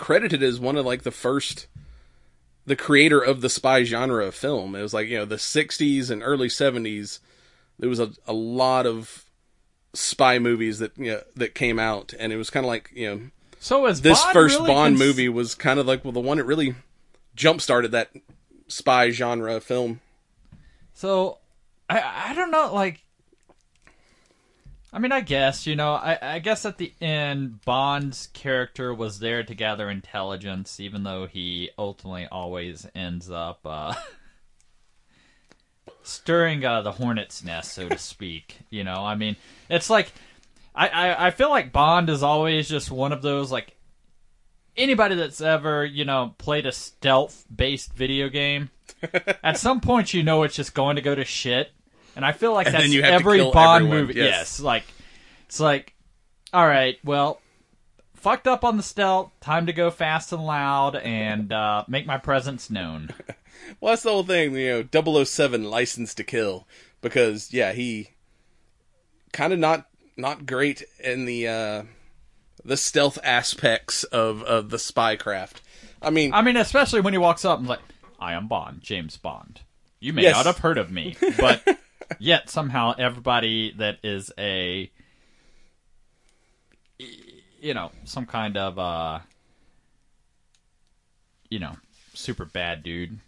credited 0.00 0.42
as 0.42 0.58
one 0.58 0.76
of 0.76 0.86
like 0.86 1.02
the 1.02 1.10
first 1.10 1.66
the 2.66 2.74
creator 2.76 3.20
of 3.20 3.40
the 3.40 3.48
spy 3.50 3.84
genre 3.84 4.26
of 4.26 4.34
film. 4.34 4.74
It 4.74 4.82
was 4.82 4.94
like, 4.94 5.08
you 5.08 5.18
know, 5.18 5.24
the 5.24 5.36
60s 5.36 6.10
and 6.10 6.22
early 6.22 6.48
70s 6.48 7.20
there 7.78 7.88
was 7.88 8.00
a, 8.00 8.10
a 8.26 8.32
lot 8.32 8.86
of 8.86 9.24
spy 9.94 10.38
movies 10.38 10.78
that 10.78 10.96
you 10.96 11.12
know, 11.12 11.22
that 11.36 11.54
came 11.54 11.78
out 11.78 12.12
and 12.18 12.32
it 12.32 12.36
was 12.36 12.50
kind 12.50 12.64
of 12.64 12.68
like, 12.68 12.90
you 12.94 13.08
know, 13.08 13.20
So 13.58 13.86
is 13.86 14.00
this 14.02 14.22
Bond 14.22 14.32
first 14.32 14.56
really 14.56 14.68
Bond 14.68 14.96
cons- 14.96 14.98
movie 14.98 15.28
was 15.28 15.54
kind 15.54 15.78
of 15.78 15.86
like 15.86 16.04
well 16.04 16.12
the 16.12 16.20
one 16.20 16.38
that 16.38 16.44
really 16.44 16.74
jump 17.34 17.60
started 17.60 17.92
that 17.92 18.10
spy 18.68 19.10
genre 19.10 19.56
of 19.56 19.64
film. 19.64 20.00
So 20.94 21.38
I 21.88 22.30
I 22.30 22.34
don't 22.34 22.50
know 22.50 22.72
like 22.72 23.02
I 24.92 24.98
mean 24.98 25.12
I 25.12 25.20
guess 25.20 25.66
you 25.66 25.76
know 25.76 25.92
I 25.92 26.18
I 26.20 26.38
guess 26.40 26.64
at 26.64 26.78
the 26.78 26.92
end 27.00 27.64
Bond's 27.64 28.28
character 28.32 28.92
was 28.92 29.20
there 29.20 29.42
to 29.42 29.54
gather 29.54 29.88
intelligence 29.88 30.80
even 30.80 31.04
though 31.04 31.26
he 31.26 31.70
ultimately 31.78 32.26
always 32.30 32.86
ends 32.94 33.30
up 33.30 33.60
uh 33.64 33.94
stirring 36.02 36.64
uh, 36.64 36.82
the 36.82 36.92
hornet's 36.92 37.44
nest 37.44 37.72
so 37.72 37.88
to 37.88 37.98
speak 37.98 38.58
you 38.70 38.84
know? 38.84 39.04
I 39.04 39.14
mean 39.14 39.36
it's 39.68 39.90
like 39.90 40.12
I, 40.74 40.88
I 40.88 41.26
I 41.26 41.30
feel 41.30 41.50
like 41.50 41.72
Bond 41.72 42.10
is 42.10 42.22
always 42.22 42.68
just 42.68 42.90
one 42.90 43.12
of 43.12 43.22
those 43.22 43.52
like 43.52 43.76
anybody 44.76 45.14
that's 45.14 45.40
ever 45.40 45.84
you 45.84 46.04
know 46.04 46.34
played 46.38 46.66
a 46.66 46.72
stealth 46.72 47.44
based 47.54 47.92
video 47.92 48.28
game 48.28 48.70
at 49.44 49.56
some 49.56 49.80
point 49.80 50.14
you 50.14 50.22
know 50.22 50.42
it's 50.42 50.56
just 50.56 50.74
going 50.74 50.96
to 50.96 51.02
go 51.02 51.14
to 51.14 51.24
shit 51.24 51.72
and 52.20 52.26
i 52.26 52.32
feel 52.32 52.52
like 52.52 52.66
And 52.66 52.74
that's 52.74 52.84
then 52.84 52.92
you 52.92 53.02
have 53.02 53.10
to 53.10 53.14
every 53.14 53.38
bond 53.50 53.84
everyone, 53.86 54.06
movie 54.08 54.14
yes. 54.20 54.26
yes. 54.30 54.60
like 54.60 54.84
it's 55.46 55.58
like 55.58 55.94
all 56.52 56.66
right 56.66 56.98
well 57.02 57.40
fucked 58.14 58.46
up 58.46 58.62
on 58.64 58.76
the 58.76 58.82
stealth 58.82 59.32
time 59.40 59.64
to 59.66 59.72
go 59.72 59.90
fast 59.90 60.32
and 60.32 60.44
loud 60.44 60.94
and 60.96 61.50
uh, 61.52 61.84
make 61.88 62.06
my 62.06 62.18
presence 62.18 62.68
known 62.70 63.08
Well, 63.80 63.92
that's 63.92 64.02
the 64.04 64.10
whole 64.10 64.22
thing, 64.24 64.54
you 64.56 64.88
know, 64.92 65.24
007 65.24 65.64
license 65.64 66.14
to 66.14 66.24
kill 66.24 66.66
because 67.02 67.52
yeah, 67.52 67.72
he 67.72 68.10
kind 69.32 69.52
of 69.52 69.58
not 69.58 69.86
not 70.16 70.46
great 70.46 70.82
in 70.98 71.24
the 71.26 71.46
uh 71.46 71.82
the 72.64 72.76
stealth 72.76 73.18
aspects 73.22 74.02
of 74.04 74.42
of 74.44 74.70
the 74.70 74.78
spy 74.78 75.14
craft. 75.16 75.60
I 76.02 76.10
mean, 76.10 76.32
i 76.32 76.40
mean 76.42 76.56
especially 76.56 77.00
when 77.02 77.12
he 77.12 77.18
walks 77.18 77.44
up 77.44 77.58
and 77.58 77.68
like 77.68 77.80
i 78.18 78.32
am 78.32 78.48
bond 78.48 78.80
james 78.80 79.16
bond 79.18 79.60
you 80.00 80.12
may 80.14 80.22
Yes. 80.22 80.36
not 80.36 80.46
have 80.46 80.58
heard 80.58 80.78
of 80.78 80.90
me 80.90 81.14
but 81.38 81.62
yet 82.18 82.50
somehow 82.50 82.94
everybody 82.98 83.72
that 83.76 83.98
is 84.02 84.32
a 84.38 84.90
you 87.60 87.74
know 87.74 87.90
some 88.04 88.26
kind 88.26 88.56
of 88.56 88.78
uh 88.78 89.20
you 91.48 91.58
know 91.58 91.76
super 92.14 92.44
bad 92.44 92.82
dude 92.82 93.18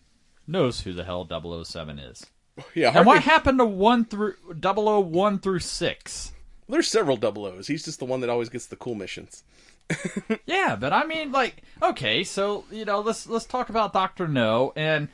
knows 0.46 0.80
who 0.80 0.92
the 0.92 1.04
hell 1.04 1.26
007 1.64 1.98
is 1.98 2.26
yeah, 2.74 2.92
and 2.94 3.06
what 3.06 3.22
happened 3.22 3.58
to 3.58 3.64
1 3.64 4.04
through 4.04 4.34
001 4.60 5.38
through 5.38 5.58
6 5.58 6.32
there's 6.68 6.88
several 6.88 7.18
double 7.18 7.44
O's. 7.44 7.66
He's 7.66 7.84
just 7.84 7.98
the 7.98 8.06
one 8.06 8.20
that 8.20 8.30
always 8.30 8.48
gets 8.48 8.66
the 8.66 8.76
cool 8.76 8.94
missions. 8.94 9.44
yeah 10.46 10.76
but 10.76 10.92
i 10.92 11.04
mean 11.04 11.32
like 11.32 11.62
okay 11.82 12.24
so 12.24 12.64
you 12.70 12.84
know 12.84 13.00
let's 13.00 13.26
let's 13.26 13.44
talk 13.44 13.68
about 13.68 13.92
dr 13.92 14.26
no 14.28 14.72
and 14.76 15.08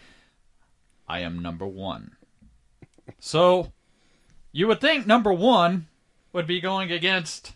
i 1.09 1.21
am 1.21 1.41
number 1.41 1.67
one 1.67 2.13
so 3.19 3.73
you 4.53 4.67
would 4.67 4.81
think 4.81 5.07
number 5.07 5.33
one 5.33 5.87
would 6.33 6.47
be 6.47 6.61
going 6.61 6.91
against 6.93 7.55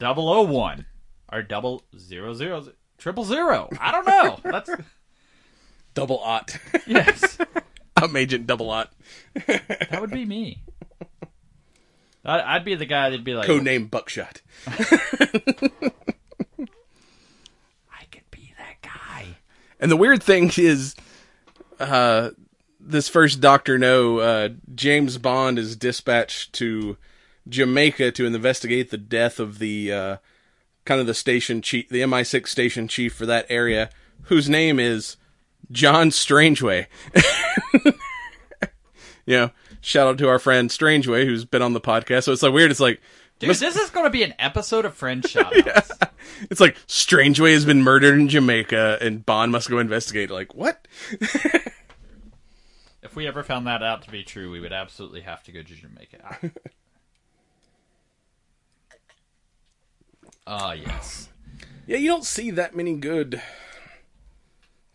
001 0.00 0.86
or 1.32 1.42
double 1.42 1.82
zero 1.98 2.34
zero 2.34 2.64
triple 2.98 3.24
zero 3.24 3.68
i 3.80 3.90
don't 3.90 4.06
know 4.06 4.38
that's 4.50 4.70
Double 5.94 6.18
Ot. 6.20 6.56
yes 6.86 7.38
I'm 7.96 8.16
Agent 8.16 8.46
Double 8.46 8.70
Ot. 8.70 8.90
that 9.34 9.98
would 10.00 10.10
be 10.10 10.24
me 10.24 10.62
I'd 12.24 12.64
be 12.64 12.74
the 12.76 12.86
guy 12.86 13.10
that'd 13.10 13.24
be 13.24 13.34
like, 13.34 13.48
Codename 13.48 13.90
Buckshot. 13.90 14.40
I 14.66 14.78
could 18.10 18.30
be 18.30 18.54
that 18.58 18.80
guy. 18.80 19.38
And 19.80 19.90
the 19.90 19.96
weird 19.96 20.22
thing 20.22 20.50
is, 20.56 20.94
uh, 21.80 22.30
this 22.84 23.08
first 23.08 23.40
Doctor 23.40 23.78
No, 23.78 24.18
uh, 24.18 24.48
James 24.74 25.18
Bond 25.18 25.58
is 25.58 25.76
dispatched 25.76 26.52
to 26.54 26.96
Jamaica 27.48 28.12
to 28.12 28.26
investigate 28.26 28.90
the 28.90 28.98
death 28.98 29.38
of 29.38 29.58
the 29.58 29.92
uh, 29.92 30.16
kind 30.84 31.00
of 31.00 31.06
the 31.06 31.14
station 31.14 31.62
chief, 31.62 31.88
the 31.88 32.00
MI6 32.02 32.48
station 32.48 32.88
chief 32.88 33.14
for 33.14 33.26
that 33.26 33.46
area, 33.48 33.90
whose 34.24 34.48
name 34.48 34.78
is 34.78 35.16
John 35.70 36.10
Strangeway. 36.10 36.86
you 39.26 39.36
know, 39.36 39.50
shout 39.80 40.06
out 40.08 40.18
to 40.18 40.28
our 40.28 40.38
friend 40.38 40.70
Strangeway 40.70 41.24
who's 41.24 41.44
been 41.44 41.62
on 41.62 41.72
the 41.72 41.80
podcast. 41.80 42.24
So 42.24 42.32
it's 42.32 42.42
like 42.42 42.52
weird. 42.52 42.70
It's 42.70 42.80
like 42.80 43.00
Dude, 43.38 43.56
this 43.56 43.76
is 43.76 43.90
going 43.90 44.06
to 44.06 44.10
be 44.10 44.22
an 44.22 44.34
episode 44.38 44.84
of 44.84 44.94
Friend 44.94 45.20
Shoutouts. 45.24 45.90
it's 46.48 46.60
like 46.60 46.76
Strangeway 46.86 47.52
has 47.54 47.64
been 47.64 47.82
murdered 47.82 48.14
in 48.14 48.28
Jamaica 48.28 48.98
and 49.00 49.26
Bond 49.26 49.50
must 49.50 49.68
go 49.68 49.78
investigate. 49.78 50.30
Like 50.30 50.54
what? 50.54 50.86
If 53.12 53.16
we 53.16 53.26
ever 53.26 53.42
found 53.42 53.66
that 53.66 53.82
out 53.82 54.00
to 54.04 54.10
be 54.10 54.22
true, 54.22 54.50
we 54.50 54.58
would 54.58 54.72
absolutely 54.72 55.20
have 55.20 55.42
to 55.42 55.52
go 55.52 55.62
to 55.62 55.74
Jamaica. 55.74 56.50
Ah, 60.46 60.72
yes. 60.72 61.28
Yeah, 61.86 61.98
you 61.98 62.08
don't 62.08 62.24
see 62.24 62.50
that 62.50 62.74
many 62.74 62.96
good 62.96 63.40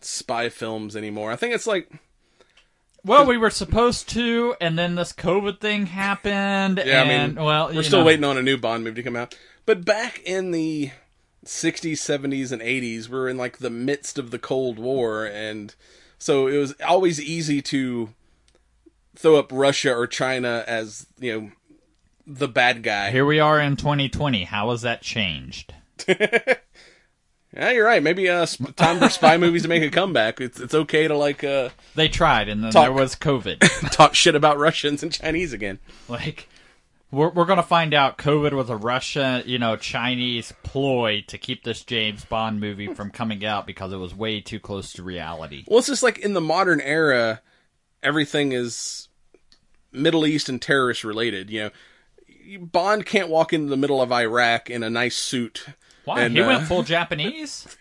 spy 0.00 0.50
films 0.50 0.94
anymore. 0.94 1.32
I 1.32 1.36
think 1.36 1.54
it's 1.54 1.66
like 1.66 1.90
Well, 3.02 3.24
we 3.24 3.38
were 3.38 3.48
supposed 3.48 4.10
to, 4.10 4.56
and 4.60 4.78
then 4.78 4.96
this 4.96 5.14
COVID 5.14 5.58
thing 5.60 5.86
happened. 5.86 6.82
yeah, 6.84 7.02
and, 7.02 7.10
I 7.10 7.26
mean, 7.28 7.44
well, 7.46 7.72
we're 7.72 7.82
still 7.82 8.00
know. 8.00 8.04
waiting 8.04 8.24
on 8.24 8.36
a 8.36 8.42
new 8.42 8.58
Bond 8.58 8.84
movie 8.84 8.96
to 8.96 9.02
come 9.02 9.16
out. 9.16 9.38
But 9.64 9.86
back 9.86 10.20
in 10.24 10.50
the 10.50 10.90
60s, 11.46 11.92
70s, 11.92 12.52
and 12.52 12.60
80s, 12.60 13.08
we 13.08 13.16
are 13.16 13.28
in 13.28 13.38
like 13.38 13.56
the 13.58 13.70
midst 13.70 14.18
of 14.18 14.30
the 14.30 14.38
Cold 14.38 14.78
War, 14.78 15.24
and 15.24 15.74
so 16.18 16.46
it 16.46 16.58
was 16.58 16.74
always 16.86 17.20
easy 17.20 17.62
to 17.62 18.10
throw 19.16 19.36
up 19.36 19.50
Russia 19.52 19.94
or 19.94 20.06
China 20.06 20.64
as 20.66 21.06
you 21.18 21.40
know 21.40 21.50
the 22.26 22.48
bad 22.48 22.82
guy. 22.82 23.10
Here 23.10 23.24
we 23.26 23.40
are 23.40 23.60
in 23.60 23.76
2020. 23.76 24.44
How 24.44 24.70
has 24.70 24.82
that 24.82 25.02
changed? 25.02 25.74
Yeah, 27.56 27.70
you're 27.70 27.86
right. 27.86 28.02
Maybe 28.02 28.28
uh, 28.28 28.44
sp- 28.44 28.76
time 28.76 28.98
for 28.98 29.08
spy 29.08 29.36
movies 29.38 29.62
to 29.62 29.68
make 29.68 29.82
a 29.82 29.88
comeback. 29.90 30.38
It's 30.38 30.60
it's 30.60 30.74
okay 30.74 31.08
to 31.08 31.16
like 31.16 31.42
uh, 31.42 31.70
They 31.94 32.06
tried, 32.06 32.48
and 32.48 32.62
then 32.62 32.70
Talk. 32.72 32.84
there 32.84 32.92
was 32.92 33.16
COVID. 33.16 33.90
talk 33.90 34.14
shit 34.14 34.34
about 34.34 34.58
Russians 34.58 35.02
and 35.02 35.10
Chinese 35.10 35.54
again. 35.54 35.78
like, 36.08 36.46
we're 37.10 37.30
we're 37.30 37.44
gonna 37.46 37.62
find 37.62 37.94
out 37.94 38.18
COVID 38.18 38.52
was 38.52 38.68
a 38.70 38.76
Russia, 38.76 39.42
you 39.46 39.58
know, 39.58 39.76
Chinese 39.76 40.52
ploy 40.62 41.24
to 41.28 41.38
keep 41.38 41.64
this 41.64 41.82
James 41.84 42.24
Bond 42.24 42.60
movie 42.60 42.86
from 42.94 43.10
coming 43.10 43.44
out 43.44 43.66
because 43.66 43.92
it 43.92 43.96
was 43.96 44.14
way 44.14 44.40
too 44.40 44.60
close 44.60 44.92
to 44.94 45.02
reality. 45.02 45.64
Well, 45.66 45.78
it's 45.78 45.88
just 45.88 46.02
like 46.02 46.18
in 46.18 46.34
the 46.34 46.40
modern 46.40 46.80
era, 46.80 47.40
everything 48.02 48.52
is 48.52 49.08
Middle 49.92 50.26
East 50.26 50.48
and 50.48 50.60
terrorist 50.60 51.04
related. 51.04 51.50
You 51.50 51.60
know, 51.64 52.58
Bond 52.60 53.06
can't 53.06 53.28
walk 53.28 53.52
into 53.52 53.70
the 53.70 53.76
middle 53.76 54.02
of 54.02 54.12
Iraq 54.12 54.68
in 54.70 54.82
a 54.82 54.90
nice 54.90 55.16
suit. 55.16 55.66
Why 56.04 56.22
And, 56.22 56.34
he 56.34 56.42
uh, 56.42 56.46
went 56.46 56.66
full 56.66 56.82
Japanese? 56.84 57.76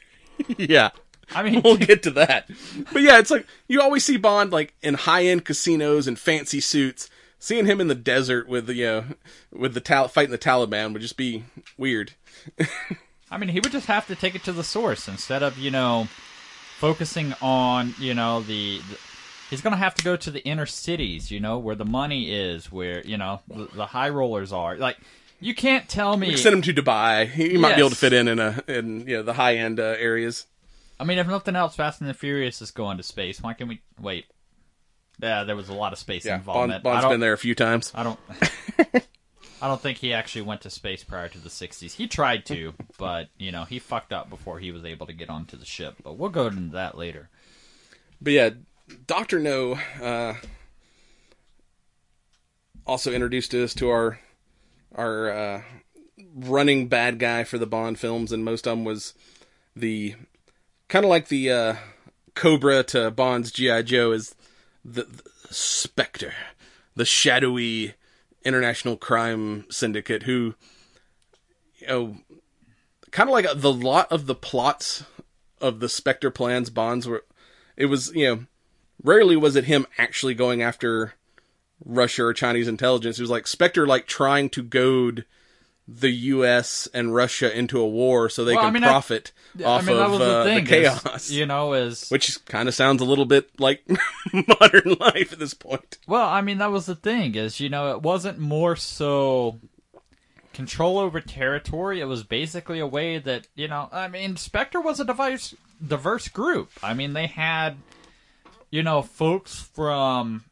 Yeah, 0.57 0.91
I 1.33 1.43
mean, 1.43 1.61
we'll 1.63 1.77
get 1.77 2.03
to 2.03 2.11
that. 2.11 2.49
But 2.93 3.01
yeah, 3.01 3.19
it's 3.19 3.31
like 3.31 3.45
you 3.67 3.81
always 3.81 4.05
see 4.05 4.17
Bond 4.17 4.51
like 4.51 4.73
in 4.81 4.93
high 4.93 5.25
end 5.25 5.45
casinos 5.45 6.07
and 6.07 6.17
fancy 6.17 6.61
suits. 6.61 7.09
Seeing 7.39 7.65
him 7.65 7.79
in 7.79 7.87
the 7.87 7.95
desert 7.95 8.47
with 8.47 8.65
the 8.65 8.73
you 8.75 8.85
know, 8.85 9.05
with 9.51 9.73
the 9.73 9.79
tal- 9.79 10.07
fighting 10.07 10.31
the 10.31 10.37
Taliban 10.37 10.93
would 10.93 11.01
just 11.01 11.17
be 11.17 11.43
weird. 11.77 12.13
I 13.31 13.37
mean, 13.37 13.49
he 13.49 13.59
would 13.59 13.71
just 13.71 13.87
have 13.87 14.07
to 14.07 14.15
take 14.15 14.35
it 14.35 14.43
to 14.45 14.51
the 14.51 14.63
source 14.63 15.07
instead 15.07 15.43
of 15.43 15.57
you 15.57 15.71
know 15.71 16.07
focusing 16.77 17.33
on 17.41 17.93
you 17.99 18.13
know 18.13 18.41
the. 18.41 18.79
the 18.79 18.97
He's 19.49 19.61
gonna 19.61 19.77
have 19.77 19.95
to 19.95 20.03
go 20.03 20.17
to 20.17 20.29
the 20.29 20.43
inner 20.43 20.65
cities, 20.65 21.31
you 21.31 21.39
know, 21.39 21.57
where 21.57 21.75
the 21.75 21.85
money 21.85 22.33
is, 22.33 22.69
where 22.69 23.01
you 23.05 23.17
know 23.17 23.39
the, 23.47 23.69
the 23.73 23.85
high 23.85 24.09
rollers 24.09 24.51
are. 24.51 24.75
Like, 24.75 24.97
you 25.39 25.55
can't 25.55 25.87
tell 25.87 26.17
me. 26.17 26.35
Send 26.35 26.55
him 26.55 26.61
to 26.63 26.73
Dubai. 26.73 27.29
He, 27.29 27.51
he 27.51 27.57
might 27.57 27.75
be 27.75 27.79
able 27.79 27.91
to 27.91 27.95
fit 27.95 28.11
in 28.11 28.27
in 28.27 28.39
a 28.39 28.61
in 28.67 29.07
you 29.07 29.17
know 29.17 29.23
the 29.23 29.33
high 29.33 29.55
end 29.55 29.79
uh, 29.79 29.95
areas. 29.97 30.47
I 30.99 31.03
mean, 31.03 31.17
if 31.17 31.27
nothing 31.27 31.55
else, 31.55 31.75
Fast 31.75 32.01
and 32.01 32.09
the 32.09 32.13
Furious 32.13 32.61
is 32.61 32.71
going 32.71 32.97
to 32.97 33.03
space. 33.03 33.41
Why 33.41 33.53
can 33.53 33.67
we 33.67 33.81
wait? 33.99 34.25
Yeah, 35.19 35.43
there 35.43 35.55
was 35.55 35.69
a 35.69 35.73
lot 35.73 35.93
of 35.93 35.99
space 35.99 36.25
Yeah, 36.25 36.35
involvement. 36.35 36.83
Bond, 36.83 37.01
Bond's 37.01 37.13
been 37.13 37.19
there 37.19 37.33
a 37.33 37.37
few 37.37 37.55
times. 37.55 37.91
I 37.95 38.03
don't. 38.03 38.19
I 39.59 39.67
don't 39.67 39.81
think 39.81 39.97
he 39.97 40.13
actually 40.13 40.43
went 40.43 40.61
to 40.61 40.69
space 40.69 41.03
prior 41.03 41.27
to 41.29 41.39
the 41.39 41.49
'60s. 41.49 41.93
He 41.93 42.07
tried 42.07 42.45
to, 42.45 42.75
but 42.99 43.29
you 43.39 43.51
know 43.51 43.63
he 43.63 43.79
fucked 43.79 44.13
up 44.13 44.29
before 44.29 44.59
he 44.59 44.71
was 44.71 44.85
able 44.85 45.07
to 45.07 45.13
get 45.13 45.29
onto 45.29 45.57
the 45.57 45.65
ship. 45.65 45.95
But 46.03 46.17
we'll 46.17 46.29
go 46.29 46.45
into 46.47 46.73
that 46.73 46.95
later. 46.97 47.29
But 48.21 48.33
yeah, 48.33 48.49
Doctor 49.07 49.39
No 49.39 49.79
uh, 50.01 50.35
also 52.85 53.11
introduced 53.11 53.53
us 53.55 53.73
to 53.75 53.89
our 53.89 54.19
our 54.93 55.29
uh, 55.31 55.61
running 56.35 56.87
bad 56.87 57.17
guy 57.17 57.43
for 57.43 57.57
the 57.57 57.67
Bond 57.67 57.97
films, 57.99 58.31
and 58.31 58.45
most 58.45 58.67
of 58.67 58.71
them 58.77 58.85
was 58.85 59.13
the 59.75 60.15
kind 60.87 61.03
of 61.03 61.09
like 61.09 61.29
the 61.29 61.51
uh, 61.51 61.75
Cobra 62.35 62.83
to 62.83 63.09
Bond's 63.11 63.51
GI 63.51 63.83
Joe 63.83 64.11
is 64.11 64.35
the, 64.87 65.03
the 65.03 65.53
Spectre, 65.53 66.33
the 66.95 67.05
shadowy 67.05 67.93
international 68.43 68.95
crime 68.95 69.65
syndicate 69.69 70.23
who, 70.23 70.55
you 71.79 71.87
know, 71.87 72.17
kind 73.11 73.29
of 73.29 73.33
like 73.33 73.47
the 73.55 73.73
lot 73.73 74.11
of 74.11 74.25
the 74.25 74.35
plots 74.35 75.03
of 75.59 75.79
the 75.79 75.89
Spectre 75.89 76.31
plans 76.31 76.69
Bonds 76.69 77.07
were. 77.07 77.25
It 77.75 77.87
was 77.87 78.11
you 78.15 78.27
know, 78.27 78.45
rarely 79.03 79.35
was 79.35 79.55
it 79.55 79.65
him 79.65 79.85
actually 79.97 80.33
going 80.33 80.61
after 80.61 81.13
Russia 81.83 82.25
or 82.25 82.33
Chinese 82.33 82.67
intelligence. 82.67 83.19
It 83.19 83.23
was 83.23 83.29
like 83.29 83.45
Spectre 83.45 83.85
like 83.85 84.07
trying 84.07 84.49
to 84.51 84.63
goad 84.63 85.25
the 85.87 86.09
U.S. 86.11 86.87
and 86.93 87.15
Russia 87.15 87.55
into 87.57 87.79
a 87.79 87.87
war 87.87 88.29
so 88.29 88.43
they 88.43 88.53
Well, 88.55 88.63
I 88.63 88.67
can 88.67 88.73
mean, 88.73 88.83
I- 88.83 88.87
profit 88.87 89.31
off 89.63 89.83
I 89.83 89.85
mean, 89.85 89.97
of 89.97 90.11
was 90.11 90.21
uh, 90.21 90.43
the 90.43 90.49
the 90.49 90.61
is, 90.61 90.67
chaos. 90.69 91.29
you 91.31 91.45
know, 91.45 91.73
is 91.73 92.09
Which 92.11 92.43
kind 92.45 92.67
of 92.67 92.75
sounds 92.75 93.01
a 93.01 93.05
little 93.05 93.25
bit 93.25 93.49
like 93.59 93.87
modern 94.33 94.95
life 94.99 95.31
at 95.33 95.39
this 95.39 95.53
point. 95.53 95.97
Well, 96.07 96.27
I 96.27 96.41
mean, 96.41 96.57
that 96.59 96.71
was 96.71 96.85
the 96.87 96.95
thing 96.95 97.35
is, 97.35 97.59
you 97.59 97.69
know, 97.69 97.91
it 97.95 98.01
wasn't 98.01 98.37
more 98.37 98.75
so 98.75 99.59
control 100.53 100.99
over 100.99 101.21
territory. 101.21 102.01
It 102.01 102.05
was 102.05 102.23
basically 102.23 102.79
a 102.79 102.87
way 102.87 103.19
that, 103.19 103.47
you 103.55 103.67
know, 103.67 103.89
I 103.91 104.07
mean, 104.07 104.35
Spectre 104.37 104.81
was 104.81 104.99
a 104.99 105.05
diverse, 105.05 105.55
diverse 105.85 106.27
group. 106.27 106.69
I 106.83 106.93
mean, 106.93 107.13
they 107.13 107.27
had, 107.27 107.77
you 108.71 108.83
know, 108.83 109.01
folks 109.01 109.55
from, 109.73 110.43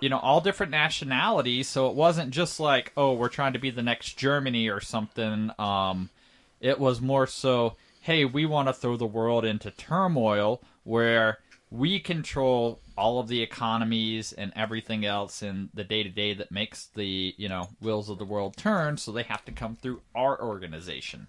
you 0.00 0.08
know, 0.08 0.18
all 0.18 0.40
different 0.40 0.72
nationalities. 0.72 1.68
So 1.68 1.88
it 1.88 1.94
wasn't 1.94 2.30
just 2.30 2.60
like, 2.60 2.92
oh, 2.96 3.12
we're 3.12 3.28
trying 3.28 3.54
to 3.54 3.58
be 3.58 3.70
the 3.70 3.82
next 3.82 4.16
Germany 4.16 4.68
or 4.68 4.80
something. 4.80 5.50
Um, 5.58 6.10
it 6.60 6.78
was 6.78 7.00
more 7.00 7.26
so, 7.26 7.76
hey, 8.00 8.24
we 8.24 8.46
want 8.46 8.68
to 8.68 8.72
throw 8.72 8.96
the 8.96 9.06
world 9.06 9.44
into 9.44 9.70
turmoil 9.70 10.62
where 10.84 11.38
we 11.70 12.00
control 12.00 12.80
all 12.96 13.20
of 13.20 13.28
the 13.28 13.42
economies 13.42 14.32
and 14.32 14.52
everything 14.56 15.04
else 15.04 15.42
in 15.42 15.68
the 15.74 15.84
day 15.84 16.02
to 16.02 16.08
day 16.08 16.34
that 16.34 16.50
makes 16.50 16.86
the 16.94 17.34
you 17.36 17.48
know 17.48 17.68
wheels 17.80 18.08
of 18.08 18.18
the 18.18 18.24
world 18.24 18.56
turn. 18.56 18.96
So 18.96 19.12
they 19.12 19.22
have 19.24 19.44
to 19.44 19.52
come 19.52 19.76
through 19.76 20.02
our 20.14 20.40
organization. 20.40 21.28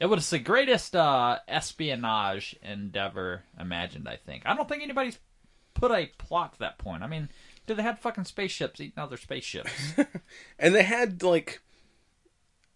It 0.00 0.06
was 0.06 0.28
the 0.28 0.38
greatest 0.38 0.96
uh, 0.96 1.38
espionage 1.46 2.56
endeavor 2.62 3.44
imagined. 3.58 4.08
I 4.08 4.16
think. 4.16 4.42
I 4.46 4.54
don't 4.54 4.68
think 4.68 4.82
anybody's 4.82 5.18
put 5.74 5.90
a 5.90 6.10
plot 6.18 6.54
to 6.54 6.58
that 6.60 6.78
point. 6.78 7.02
I 7.02 7.06
mean, 7.06 7.28
dude, 7.66 7.76
they 7.78 7.82
had 7.82 7.98
fucking 7.98 8.24
spaceships 8.24 8.80
eating 8.80 8.98
other 9.02 9.16
spaceships. 9.16 9.70
And 10.58 10.74
they 10.74 10.82
had 10.82 11.22
like 11.22 11.60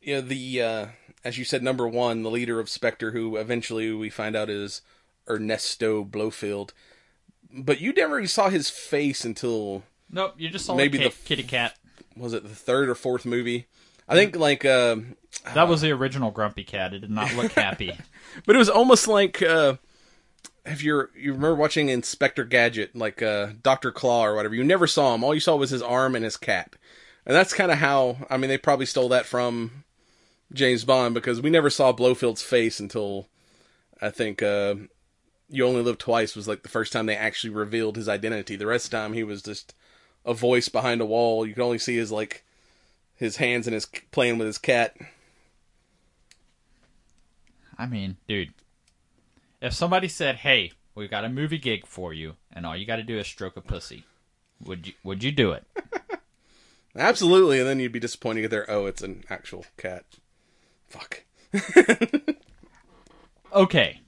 you 0.00 0.14
know 0.16 0.21
the 0.21 0.62
uh 0.62 0.87
as 1.25 1.38
you 1.38 1.45
said 1.45 1.62
number 1.62 1.87
1 1.88 2.23
the 2.23 2.30
leader 2.30 2.61
of 2.61 2.68
Spectre 2.68 3.11
who 3.12 3.37
eventually 3.37 3.92
we 3.92 4.11
find 4.11 4.37
out 4.37 4.49
is 4.50 4.83
Ernesto 5.28 6.04
Blofeld. 6.04 6.73
But 7.52 7.80
you 7.80 7.92
never 7.92 8.26
saw 8.26 8.49
his 8.50 8.68
face 8.71 9.25
until 9.25 9.82
nope, 10.10 10.34
you 10.39 10.49
just 10.50 10.67
saw 10.67 10.75
Maybe 10.75 10.99
the 10.99 11.15
kitty 11.25 11.43
cat. 11.43 11.75
was 12.17 12.32
it 12.32 12.43
the 12.43 12.54
third 12.54 12.89
or 12.89 12.95
fourth 12.95 13.25
movie? 13.25 13.67
I 14.08 14.15
think 14.15 14.36
like 14.36 14.65
uh 14.65 14.97
That 15.54 15.69
was 15.69 15.80
the 15.80 15.91
original 15.93 16.30
Grumpy 16.30 16.65
Cat. 16.65 16.95
It 16.95 17.00
did 17.00 17.10
not 17.10 17.34
look 17.34 17.52
happy. 17.52 17.93
But 18.47 18.54
it 18.54 18.58
was 18.58 18.69
almost 18.71 19.08
like 19.08 19.43
uh 19.43 19.76
if 20.71 20.83
you're 20.83 21.11
you 21.17 21.33
remember 21.33 21.54
watching 21.54 21.89
Inspector 21.89 22.45
Gadget, 22.45 22.95
like 22.95 23.23
uh 23.23 23.49
Doctor 23.63 23.91
Claw 23.93 24.25
or 24.26 24.35
whatever, 24.35 24.54
you 24.54 24.65
never 24.65 24.87
saw 24.87 25.15
him. 25.15 25.25
All 25.25 25.35
you 25.35 25.41
saw 25.41 25.57
was 25.57 25.71
his 25.71 25.83
arm 25.83 26.15
and 26.15 26.25
his 26.25 26.37
cat. 26.37 26.76
And 27.26 27.35
that's 27.35 27.52
kind 27.52 27.71
of 27.71 27.78
how 27.78 28.19
I 28.31 28.37
mean 28.37 28.49
they 28.49 28.59
probably 28.59 28.87
stole 28.87 29.09
that 29.11 29.26
from 29.26 29.85
James 30.52 30.85
Bond 30.85 31.15
because 31.15 31.41
we 31.41 31.50
never 31.50 31.71
saw 31.71 31.93
Blofeld's 31.93 32.43
face 32.43 32.81
until 32.81 33.28
I 34.00 34.11
think 34.11 34.43
uh 34.43 34.76
You 35.49 35.67
Only 35.67 35.83
Live 35.83 35.99
Twice 35.99 36.37
was 36.37 36.49
like 36.49 36.63
the 36.63 36.69
first 36.69 36.93
time 36.93 37.07
they 37.07 37.17
actually 37.17 37.50
revealed 37.50 37.97
his 37.97 38.09
identity. 38.09 38.57
The 38.57 38.67
rest 38.67 38.87
of 38.87 38.91
the 38.91 38.97
time 38.97 39.13
he 39.13 39.25
was 39.25 39.43
just 39.43 39.75
a 40.25 40.35
voice 40.35 40.69
behind 40.69 41.00
a 41.00 41.07
wall. 41.07 41.47
You 41.47 41.54
could 41.54 41.63
only 41.63 41.78
see 41.78 41.97
his 41.97 42.13
like 42.13 42.45
his 43.15 43.37
hands 43.37 43.67
and 43.67 43.75
his 43.75 43.87
playing 44.11 44.39
with 44.39 44.47
his 44.47 44.59
cat. 44.59 44.97
I 47.78 47.87
mean, 47.87 48.17
dude, 48.26 48.52
if 49.60 49.73
somebody 49.73 50.08
said, 50.08 50.36
"Hey, 50.36 50.73
we've 50.94 51.10
got 51.10 51.25
a 51.25 51.28
movie 51.28 51.58
gig 51.58 51.86
for 51.86 52.12
you, 52.12 52.36
and 52.52 52.64
all 52.66 52.76
you 52.76 52.86
got 52.86 52.97
to 52.97 53.02
do 53.02 53.18
is 53.18 53.26
stroke 53.26 53.56
a 53.56 53.60
pussy," 53.60 54.04
would 54.64 54.86
you 54.88 54.92
would 55.02 55.23
you 55.23 55.32
do 55.32 55.52
it? 55.52 55.64
Absolutely, 56.97 57.60
and 57.60 57.68
then 57.68 57.78
you'd 57.80 57.92
be 57.92 58.00
disappointed 58.00 58.40
get 58.42 58.50
there. 58.50 58.71
Oh, 58.71 58.86
it's 58.86 59.02
an 59.02 59.25
actual 59.30 59.64
cat. 59.76 60.04
Fuck. 60.88 61.25
Okay, 63.52 64.00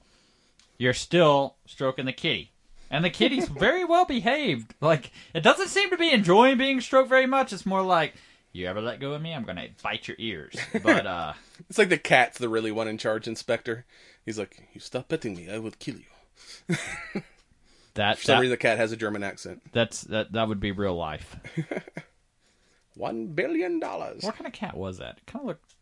you're 0.76 0.92
still 0.92 1.56
stroking 1.66 2.04
the 2.04 2.12
kitty, 2.12 2.52
and 2.90 3.02
the 3.04 3.10
kitty's 3.10 3.48
very 3.48 3.84
well 3.84 4.04
behaved. 4.04 4.74
Like 4.80 5.12
it 5.32 5.42
doesn't 5.42 5.68
seem 5.68 5.90
to 5.90 5.96
be 5.96 6.12
enjoying 6.12 6.58
being 6.58 6.80
stroked 6.80 7.08
very 7.08 7.26
much. 7.26 7.52
It's 7.52 7.64
more 7.64 7.82
like, 7.82 8.14
"You 8.52 8.66
ever 8.66 8.82
let 8.82 9.00
go 9.00 9.14
of 9.14 9.22
me, 9.22 9.32
I'm 9.32 9.44
gonna 9.44 9.68
bite 9.82 10.08
your 10.08 10.16
ears." 10.20 10.56
But 10.82 11.06
uh, 11.06 11.32
It's 11.68 11.78
like 11.78 11.88
the 11.88 11.98
cat's 11.98 12.38
the 12.38 12.48
really 12.50 12.70
one 12.70 12.86
in 12.88 12.98
charge 12.98 13.26
inspector. 13.26 13.86
He's 14.30 14.38
like, 14.38 14.68
"You 14.72 14.80
stop 14.80 15.08
petting 15.08 15.34
me, 15.36 15.50
I 15.50 15.58
will 15.58 15.72
kill 15.72 15.96
you." 15.96 16.76
that, 17.94 18.18
For 18.18 18.24
some 18.24 18.34
that 18.36 18.40
reason, 18.40 18.50
the 18.50 18.56
cat 18.56 18.78
has 18.78 18.92
a 18.92 18.96
German 18.96 19.22
accent. 19.22 19.62
that's 19.72 20.02
that 20.02 20.32
that 20.32 20.46
would 20.48 20.60
be 20.60 20.72
real 20.72 20.94
life. 20.96 21.36
One 22.94 23.28
billion 23.28 23.80
dollars. 23.80 24.22
What 24.22 24.34
kind 24.36 24.46
of 24.46 24.52
cat 24.52 24.76
was 24.76 24.98
that? 24.98 25.24
Kind 25.26 25.42
of 25.42 25.46
looked 25.48 25.74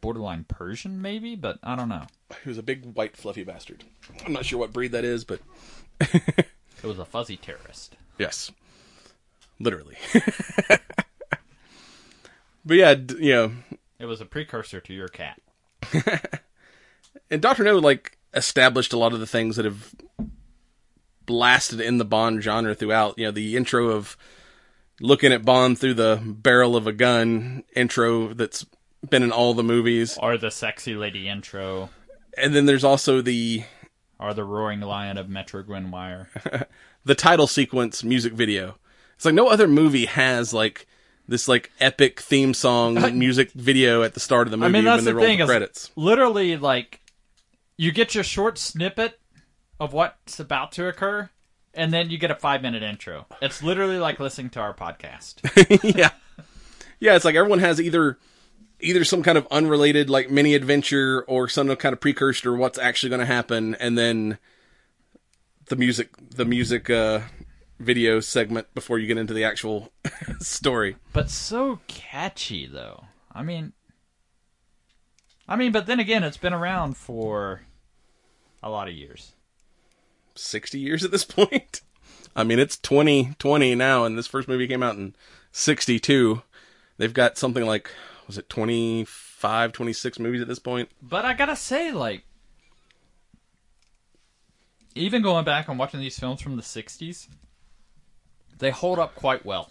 borderline 0.00 0.44
Persian, 0.48 1.00
maybe, 1.02 1.34
but 1.36 1.58
I 1.62 1.74
don't 1.76 1.88
know. 1.88 2.06
He 2.42 2.48
was 2.48 2.58
a 2.58 2.62
big 2.62 2.94
white 2.94 3.16
fluffy 3.16 3.44
bastard. 3.44 3.84
I'm 4.24 4.32
not 4.32 4.44
sure 4.44 4.58
what 4.58 4.72
breed 4.72 4.92
that 4.92 5.04
is, 5.04 5.24
but 5.24 5.40
It 6.00 6.84
was 6.84 6.98
a 6.98 7.04
fuzzy 7.04 7.36
terrorist. 7.36 7.96
yes, 8.18 8.50
literally. 9.58 9.96
but 12.64 12.76
yeah, 12.76 12.94
d- 12.94 13.16
you 13.20 13.32
know, 13.32 13.52
It 13.98 14.06
was 14.06 14.20
a 14.20 14.26
precursor 14.26 14.80
to 14.80 14.92
your 14.94 15.08
cat. 15.08 15.40
And 17.30 17.40
Doctor 17.42 17.64
No 17.64 17.78
like 17.78 18.18
established 18.34 18.92
a 18.92 18.98
lot 18.98 19.12
of 19.12 19.20
the 19.20 19.26
things 19.26 19.56
that 19.56 19.64
have 19.64 19.94
blasted 21.24 21.80
in 21.80 21.98
the 21.98 22.04
Bond 22.04 22.42
genre 22.42 22.74
throughout. 22.74 23.18
You 23.18 23.26
know, 23.26 23.30
the 23.32 23.56
intro 23.56 23.88
of 23.88 24.16
looking 25.00 25.32
at 25.32 25.44
Bond 25.44 25.78
through 25.78 25.94
the 25.94 26.20
barrel 26.24 26.76
of 26.76 26.86
a 26.86 26.92
gun 26.92 27.64
intro 27.74 28.32
that's 28.34 28.64
been 29.08 29.22
in 29.22 29.32
all 29.32 29.54
the 29.54 29.62
movies, 29.64 30.18
Or 30.20 30.36
the 30.38 30.50
sexy 30.50 30.94
lady 30.94 31.28
intro. 31.28 31.90
and 32.36 32.54
then 32.54 32.66
there's 32.66 32.84
also 32.84 33.20
the 33.20 33.64
Or 34.18 34.34
the 34.34 34.44
roaring 34.44 34.80
lion 34.80 35.18
of 35.18 35.28
Metro 35.28 35.62
Mayer. 35.64 36.28
the 37.04 37.14
title 37.14 37.46
sequence 37.46 38.02
music 38.02 38.32
video. 38.32 38.76
It's 39.16 39.24
like 39.24 39.34
no 39.34 39.48
other 39.48 39.68
movie 39.68 40.06
has 40.06 40.52
like 40.52 40.86
this 41.28 41.48
like 41.48 41.72
epic 41.80 42.20
theme 42.20 42.54
song 42.54 42.94
music 43.18 43.50
video 43.52 44.02
at 44.02 44.14
the 44.14 44.20
start 44.20 44.46
of 44.46 44.50
the 44.50 44.56
movie 44.56 44.66
I 44.68 44.72
mean, 44.72 44.84
that's 44.84 44.98
when 44.98 45.04
they 45.04 45.10
the 45.10 45.16
roll 45.16 45.24
thing 45.24 45.38
the 45.40 45.46
credits. 45.46 45.90
literally 45.96 46.56
like 46.56 47.00
you 47.76 47.92
get 47.92 48.14
your 48.14 48.24
short 48.24 48.58
snippet 48.58 49.20
of 49.78 49.92
what's 49.92 50.40
about 50.40 50.72
to 50.72 50.88
occur, 50.88 51.30
and 51.74 51.92
then 51.92 52.10
you 52.10 52.18
get 52.18 52.30
a 52.30 52.34
five 52.34 52.62
minute 52.62 52.82
intro. 52.82 53.26
It's 53.42 53.62
literally 53.62 53.98
like 53.98 54.18
listening 54.18 54.50
to 54.50 54.60
our 54.60 54.74
podcast. 54.74 55.40
yeah. 55.96 56.10
Yeah, 56.98 57.14
it's 57.14 57.24
like 57.24 57.34
everyone 57.34 57.58
has 57.58 57.80
either 57.80 58.18
either 58.80 59.04
some 59.04 59.22
kind 59.22 59.38
of 59.38 59.46
unrelated 59.50 60.10
like 60.10 60.30
mini 60.30 60.54
adventure 60.54 61.24
or 61.28 61.48
some 61.48 61.74
kind 61.76 61.92
of 61.92 62.00
precursor 62.00 62.42
to 62.42 62.54
what's 62.54 62.78
actually 62.78 63.08
going 63.08 63.20
to 63.20 63.26
happen 63.26 63.74
and 63.76 63.96
then 63.96 64.38
the 65.66 65.76
music 65.76 66.10
the 66.30 66.44
music 66.44 66.90
uh 66.90 67.20
video 67.78 68.20
segment 68.20 68.66
before 68.74 68.98
you 68.98 69.06
get 69.06 69.18
into 69.18 69.34
the 69.34 69.44
actual 69.44 69.92
story. 70.40 70.96
but 71.12 71.30
so 71.30 71.80
catchy 71.86 72.66
though. 72.66 73.04
I 73.32 73.42
mean, 73.42 73.72
I 75.46 75.56
mean, 75.56 75.72
but 75.72 75.86
then 75.86 76.00
again, 76.00 76.24
it's 76.24 76.38
been 76.38 76.54
around 76.54 76.96
for 76.96 77.62
a 78.62 78.70
lot 78.70 78.88
of 78.88 78.94
years. 78.94 79.32
60 80.34 80.78
years 80.78 81.04
at 81.04 81.10
this 81.10 81.24
point. 81.24 81.80
I 82.34 82.44
mean, 82.44 82.58
it's 82.58 82.76
2020 82.76 83.74
now 83.74 84.04
and 84.04 84.18
this 84.18 84.26
first 84.26 84.48
movie 84.48 84.66
came 84.66 84.82
out 84.82 84.96
in 84.96 85.14
62. 85.52 86.42
They've 86.98 87.14
got 87.14 87.38
something 87.38 87.64
like 87.64 87.90
was 88.26 88.38
it 88.38 88.48
25 88.48 89.72
26 89.72 90.18
movies 90.18 90.40
at 90.40 90.48
this 90.48 90.58
point? 90.58 90.90
But 91.00 91.24
I 91.24 91.34
gotta 91.34 91.56
say, 91.56 91.92
like, 91.92 92.24
even 94.94 95.22
going 95.22 95.44
back 95.44 95.68
and 95.68 95.78
watching 95.78 96.00
these 96.00 96.18
films 96.18 96.40
from 96.40 96.56
the 96.56 96.62
'60s, 96.62 97.28
they 98.58 98.70
hold 98.70 98.98
up 98.98 99.14
quite 99.14 99.44
well. 99.44 99.70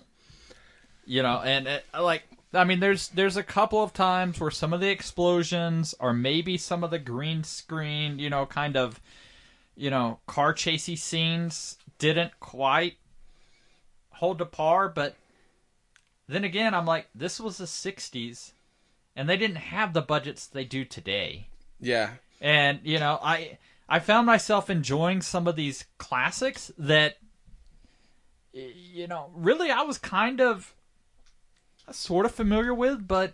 You 1.05 1.23
know, 1.23 1.41
and 1.43 1.67
it, 1.67 1.85
like 1.99 2.23
I 2.55 2.63
mean, 2.63 2.79
there's 2.79 3.09
there's 3.09 3.37
a 3.37 3.43
couple 3.43 3.83
of 3.83 3.93
times 3.93 4.39
where 4.39 4.51
some 4.51 4.73
of 4.73 4.79
the 4.79 4.89
explosions 4.89 5.93
or 5.99 6.13
maybe 6.13 6.57
some 6.57 6.83
of 6.83 6.91
the 6.91 6.99
green 6.99 7.43
screen, 7.43 8.19
you 8.19 8.29
know, 8.29 8.45
kind 8.45 8.77
of, 8.77 8.99
you 9.75 9.89
know, 9.89 10.19
car 10.27 10.53
chasey 10.53 10.97
scenes 10.97 11.77
didn't 11.97 12.39
quite 12.39 12.97
hold 14.09 14.39
to 14.39 14.45
par. 14.45 14.89
But 14.89 15.15
then 16.27 16.43
again, 16.43 16.73
I'm 16.73 16.85
like, 16.85 17.07
this 17.13 17.39
was 17.39 17.57
the 17.57 17.65
'60s, 17.65 18.51
and 19.15 19.27
they 19.27 19.37
didn't 19.37 19.57
have 19.57 19.93
the 19.93 20.01
budgets 20.01 20.47
they 20.47 20.65
do 20.65 20.85
today. 20.85 21.47
Yeah. 21.79 22.11
And 22.41 22.79
you 22.83 22.99
know, 22.99 23.19
I 23.21 23.57
I 23.87 23.99
found 23.99 24.25
myself 24.25 24.69
enjoying 24.69 25.21
some 25.21 25.47
of 25.47 25.55
these 25.55 25.85
classics 25.97 26.71
that 26.77 27.17
you 28.53 29.07
know, 29.07 29.31
really 29.35 29.69
I 29.69 29.81
was 29.81 29.97
kind 29.97 30.39
of 30.39 30.74
sort 31.91 32.25
of 32.25 32.33
familiar 32.33 32.73
with, 32.73 33.07
but 33.07 33.33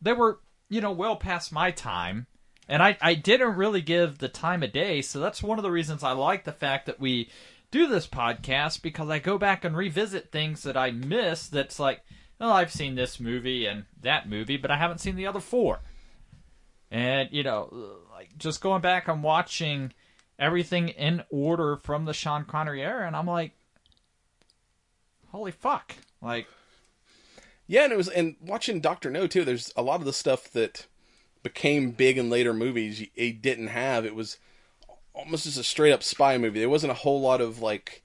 they 0.00 0.12
were, 0.12 0.40
you 0.68 0.80
know, 0.80 0.92
well 0.92 1.16
past 1.16 1.52
my 1.52 1.70
time. 1.70 2.26
And 2.68 2.82
I, 2.82 2.96
I 3.00 3.14
didn't 3.14 3.56
really 3.56 3.82
give 3.82 4.18
the 4.18 4.28
time 4.28 4.62
of 4.62 4.72
day, 4.72 5.02
so 5.02 5.20
that's 5.20 5.42
one 5.42 5.58
of 5.58 5.62
the 5.62 5.70
reasons 5.70 6.02
I 6.02 6.12
like 6.12 6.44
the 6.44 6.52
fact 6.52 6.86
that 6.86 7.00
we 7.00 7.28
do 7.70 7.86
this 7.86 8.06
podcast 8.06 8.82
because 8.82 9.10
I 9.10 9.18
go 9.18 9.36
back 9.36 9.64
and 9.64 9.76
revisit 9.76 10.30
things 10.30 10.62
that 10.62 10.76
I 10.76 10.90
missed 10.90 11.52
that's 11.52 11.80
like, 11.80 12.02
well, 12.38 12.52
I've 12.52 12.72
seen 12.72 12.94
this 12.94 13.18
movie 13.18 13.66
and 13.66 13.84
that 14.00 14.28
movie, 14.28 14.56
but 14.56 14.70
I 14.70 14.76
haven't 14.76 14.98
seen 14.98 15.16
the 15.16 15.26
other 15.26 15.40
four. 15.40 15.80
And, 16.90 17.28
you 17.32 17.42
know, 17.42 17.98
like 18.12 18.36
just 18.38 18.60
going 18.60 18.82
back 18.82 19.08
and 19.08 19.22
watching 19.22 19.92
everything 20.38 20.88
in 20.88 21.22
order 21.30 21.76
from 21.76 22.04
the 22.04 22.12
Sean 22.12 22.44
Connery 22.44 22.82
era, 22.82 23.06
and 23.06 23.16
I'm 23.16 23.26
like, 23.26 23.52
holy 25.28 25.52
fuck. 25.52 25.94
Like, 26.20 26.46
Yeah, 27.66 27.84
and 27.84 27.92
it 27.92 27.96
was 27.96 28.08
and 28.08 28.36
watching 28.40 28.80
Doctor 28.80 29.10
No 29.10 29.26
too. 29.26 29.44
There's 29.44 29.72
a 29.76 29.82
lot 29.82 30.00
of 30.00 30.06
the 30.06 30.12
stuff 30.12 30.50
that 30.52 30.86
became 31.42 31.90
big 31.92 32.18
in 32.18 32.30
later 32.30 32.52
movies. 32.52 33.06
It 33.14 33.40
didn't 33.42 33.68
have. 33.68 34.04
It 34.04 34.14
was 34.14 34.38
almost 35.14 35.44
just 35.44 35.58
a 35.58 35.64
straight 35.64 35.92
up 35.92 36.02
spy 36.02 36.38
movie. 36.38 36.58
There 36.60 36.68
wasn't 36.68 36.92
a 36.92 36.96
whole 36.96 37.20
lot 37.20 37.40
of 37.40 37.60
like 37.60 38.02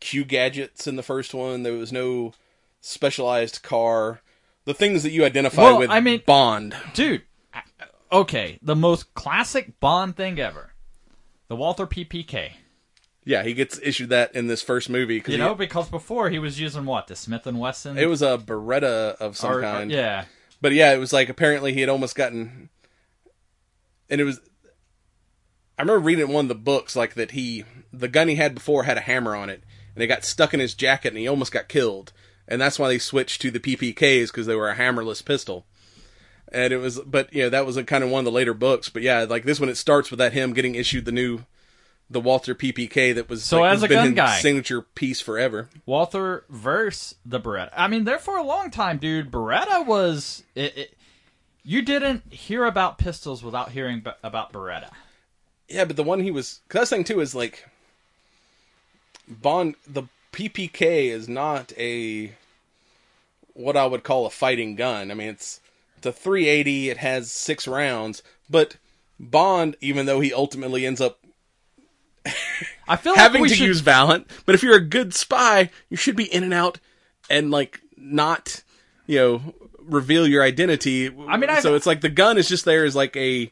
Q 0.00 0.24
gadgets 0.24 0.86
in 0.86 0.96
the 0.96 1.02
first 1.02 1.34
one. 1.34 1.62
There 1.64 1.72
was 1.74 1.92
no 1.92 2.32
specialized 2.80 3.62
car. 3.62 4.20
The 4.64 4.74
things 4.74 5.02
that 5.02 5.10
you 5.10 5.24
identify 5.24 5.62
Well, 5.62 5.78
with 5.78 5.90
I 5.90 6.00
mean- 6.00 6.22
Bond. 6.26 6.76
dude, 6.94 7.22
okay, 8.12 8.58
the 8.62 8.76
most 8.76 9.14
classic 9.14 9.80
Bond 9.80 10.16
thing 10.16 10.38
ever. 10.38 10.72
The 11.48 11.56
Walther 11.56 11.86
PPK. 11.86 12.52
Yeah, 13.24 13.42
he 13.42 13.52
gets 13.52 13.78
issued 13.82 14.08
that 14.10 14.34
in 14.34 14.46
this 14.46 14.62
first 14.62 14.88
movie 14.88 15.22
You 15.26 15.36
know, 15.36 15.54
because 15.54 15.88
before 15.90 16.30
he 16.30 16.38
was 16.38 16.58
using 16.58 16.86
what? 16.86 17.08
The 17.08 17.16
Smith 17.16 17.46
and 17.46 17.58
Wesson? 17.60 17.98
it 17.98 18.06
was 18.06 18.22
a 18.22 18.38
Beretta 18.38 19.16
of 19.16 19.36
some 19.36 19.50
Or- 19.52 19.58
or- 19.58 19.62
kind. 19.62 19.90
yeah. 19.90 20.24
But 20.60 20.72
yeah, 20.72 20.92
it 20.92 20.98
was 20.98 21.12
like 21.12 21.28
apparently 21.28 21.72
he 21.74 21.80
had 21.80 21.88
almost 21.90 22.14
gotten, 22.16 22.68
and 24.10 24.20
it 24.20 24.24
was. 24.24 24.40
I 25.78 25.82
remember 25.82 26.00
reading 26.00 26.26
in 26.28 26.32
one 26.34 26.46
of 26.46 26.48
the 26.48 26.54
books 26.56 26.96
like 26.96 27.14
that 27.14 27.30
he 27.32 27.64
the 27.92 28.08
gun 28.08 28.26
he 28.28 28.34
had 28.34 28.54
before 28.54 28.82
had 28.84 28.96
a 28.96 29.02
hammer 29.02 29.36
on 29.36 29.50
it, 29.50 29.62
and 29.94 30.02
it 30.02 30.08
got 30.08 30.24
stuck 30.24 30.52
in 30.52 30.58
his 30.60 30.74
jacket, 30.74 31.08
and 31.08 31.18
he 31.18 31.28
almost 31.28 31.52
got 31.52 31.68
killed, 31.68 32.12
and 32.48 32.60
that's 32.60 32.78
why 32.78 32.88
they 32.88 32.98
switched 32.98 33.40
to 33.42 33.50
the 33.52 33.60
PPKs 33.60 34.28
because 34.28 34.46
they 34.46 34.56
were 34.56 34.68
a 34.70 34.74
hammerless 34.76 35.24
pistol. 35.24 35.64
And 36.50 36.72
it 36.72 36.78
was, 36.78 36.98
but 37.00 37.32
you 37.32 37.42
know, 37.44 37.50
that 37.50 37.66
was 37.66 37.76
a 37.76 37.84
kind 37.84 38.02
of 38.02 38.10
one 38.10 38.20
of 38.20 38.24
the 38.24 38.32
later 38.32 38.54
books. 38.54 38.88
But 38.88 39.02
yeah, 39.02 39.24
like 39.28 39.44
this 39.44 39.60
one, 39.60 39.68
it 39.68 39.76
starts 39.76 40.10
with 40.10 40.18
that 40.18 40.32
him 40.32 40.54
getting 40.54 40.74
issued 40.74 41.04
the 41.04 41.12
new, 41.12 41.44
the 42.10 42.20
Walther 42.20 42.54
PPK 42.54 43.14
that 43.14 43.28
was 43.28 43.44
So 43.44 43.60
like, 43.60 43.72
as 43.74 43.82
a 43.82 43.88
gun 43.88 44.14
guy- 44.14 44.38
signature 44.40 44.80
piece 44.82 45.20
forever. 45.20 45.68
Walther 45.86 46.44
versus 46.48 47.16
the 47.24 47.38
Beretta. 47.40 47.70
I 47.76 47.86
mean, 47.88 48.04
there 48.04 48.18
for 48.18 48.36
a 48.38 48.42
long 48.42 48.70
time, 48.70 48.98
dude. 48.98 49.30
Beretta 49.30 49.84
was. 49.86 50.42
It, 50.54 50.76
it, 50.76 50.94
you 51.64 51.82
didn't 51.82 52.32
hear 52.32 52.64
about 52.64 52.96
pistols 52.98 53.42
without 53.42 53.72
hearing 53.72 54.00
b- 54.00 54.10
about 54.22 54.52
Beretta. 54.52 54.90
Yeah, 55.68 55.84
but 55.84 55.96
the 55.96 56.02
one 56.02 56.20
he 56.20 56.30
was, 56.30 56.60
cause 56.70 56.80
that's 56.80 56.90
thing 56.90 57.04
too 57.04 57.20
is 57.20 57.34
like, 57.34 57.66
Bond. 59.28 59.74
The 59.86 60.04
PPK 60.32 61.10
is 61.10 61.28
not 61.28 61.72
a 61.76 62.32
what 63.52 63.76
I 63.76 63.86
would 63.86 64.02
call 64.02 64.24
a 64.24 64.30
fighting 64.30 64.76
gun. 64.76 65.10
I 65.10 65.14
mean, 65.14 65.28
it's 65.28 65.60
it's 65.98 66.06
a 66.06 66.12
380. 66.12 66.88
It 66.90 66.96
has 66.98 67.30
six 67.30 67.68
rounds, 67.68 68.22
but 68.48 68.76
Bond, 69.20 69.76
even 69.82 70.06
though 70.06 70.20
he 70.20 70.32
ultimately 70.32 70.86
ends 70.86 71.00
up 71.02 71.18
I 72.88 72.96
feel 72.96 73.14
having 73.14 73.40
like 73.40 73.42
we 73.42 73.48
to 73.50 73.54
should, 73.56 73.66
use 73.66 73.80
Valent, 73.80 74.26
but 74.46 74.54
if 74.54 74.62
you're 74.62 74.76
a 74.76 74.80
good 74.84 75.14
spy, 75.14 75.70
you 75.90 75.96
should 75.96 76.16
be 76.16 76.24
in 76.32 76.42
and 76.44 76.54
out 76.54 76.78
and 77.28 77.50
like 77.50 77.80
not, 77.96 78.62
you 79.06 79.18
know, 79.18 79.54
reveal 79.80 80.26
your 80.26 80.42
identity. 80.42 81.06
I 81.08 81.36
mean, 81.36 81.50
I've- 81.50 81.60
so 81.62 81.74
it's 81.74 81.86
like 81.86 82.00
the 82.00 82.08
gun 82.08 82.38
is 82.38 82.48
just 82.48 82.64
there 82.64 82.84
as 82.84 82.96
like 82.96 83.16
a 83.16 83.50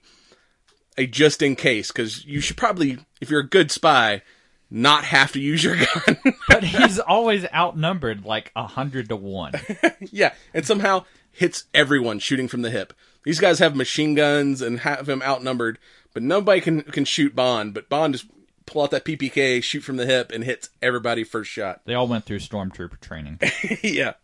a 0.98 1.06
just 1.06 1.42
in 1.42 1.56
case 1.56 1.88
because 1.92 2.24
you 2.24 2.40
should 2.40 2.56
probably, 2.56 2.98
if 3.20 3.28
you're 3.30 3.40
a 3.40 3.48
good 3.48 3.70
spy, 3.70 4.22
not 4.70 5.04
have 5.04 5.30
to 5.32 5.40
use 5.40 5.62
your 5.62 5.76
gun. 6.06 6.16
but 6.48 6.64
he's 6.64 6.98
always 6.98 7.44
outnumbered 7.54 8.24
like 8.24 8.50
a 8.56 8.66
hundred 8.66 9.08
to 9.10 9.16
one. 9.16 9.52
yeah, 10.00 10.32
and 10.54 10.64
somehow 10.66 11.04
hits 11.32 11.64
everyone 11.74 12.18
shooting 12.18 12.48
from 12.48 12.62
the 12.62 12.70
hip. 12.70 12.94
These 13.24 13.40
guys 13.40 13.58
have 13.58 13.76
machine 13.76 14.14
guns 14.14 14.62
and 14.62 14.80
have 14.80 15.06
him 15.08 15.20
outnumbered, 15.20 15.78
but 16.14 16.22
nobody 16.22 16.60
can 16.62 16.80
can 16.82 17.04
shoot 17.04 17.36
Bond. 17.36 17.74
But 17.74 17.88
Bond 17.90 18.14
just 18.14 18.26
pull 18.66 18.82
out 18.82 18.90
that 18.90 19.04
PPK, 19.04 19.62
shoot 19.62 19.80
from 19.80 19.96
the 19.96 20.06
hip, 20.06 20.30
and 20.32 20.44
hits 20.44 20.70
everybody 20.82 21.24
first 21.24 21.50
shot. 21.50 21.82
They 21.84 21.94
all 21.94 22.06
went 22.06 22.24
through 22.24 22.40
stormtrooper 22.40 23.00
training. 23.00 23.38
yeah. 23.82 24.14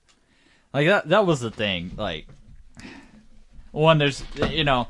Like 0.73 0.87
that 0.87 1.09
that 1.09 1.27
was 1.27 1.41
the 1.41 1.51
thing. 1.51 1.93
Like 1.97 2.27
one 3.71 3.99
there's 3.99 4.23
you 4.51 4.65
know 4.65 4.89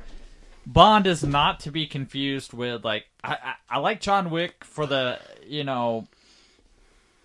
Bond 0.66 1.06
is 1.06 1.24
not 1.24 1.60
to 1.60 1.70
be 1.70 1.86
confused 1.86 2.52
with 2.52 2.84
like 2.84 3.06
I, 3.22 3.32
I, 3.32 3.54
I 3.70 3.78
like 3.78 4.00
John 4.00 4.30
Wick 4.30 4.64
for 4.64 4.86
the 4.86 5.18
you 5.46 5.64
know 5.64 6.06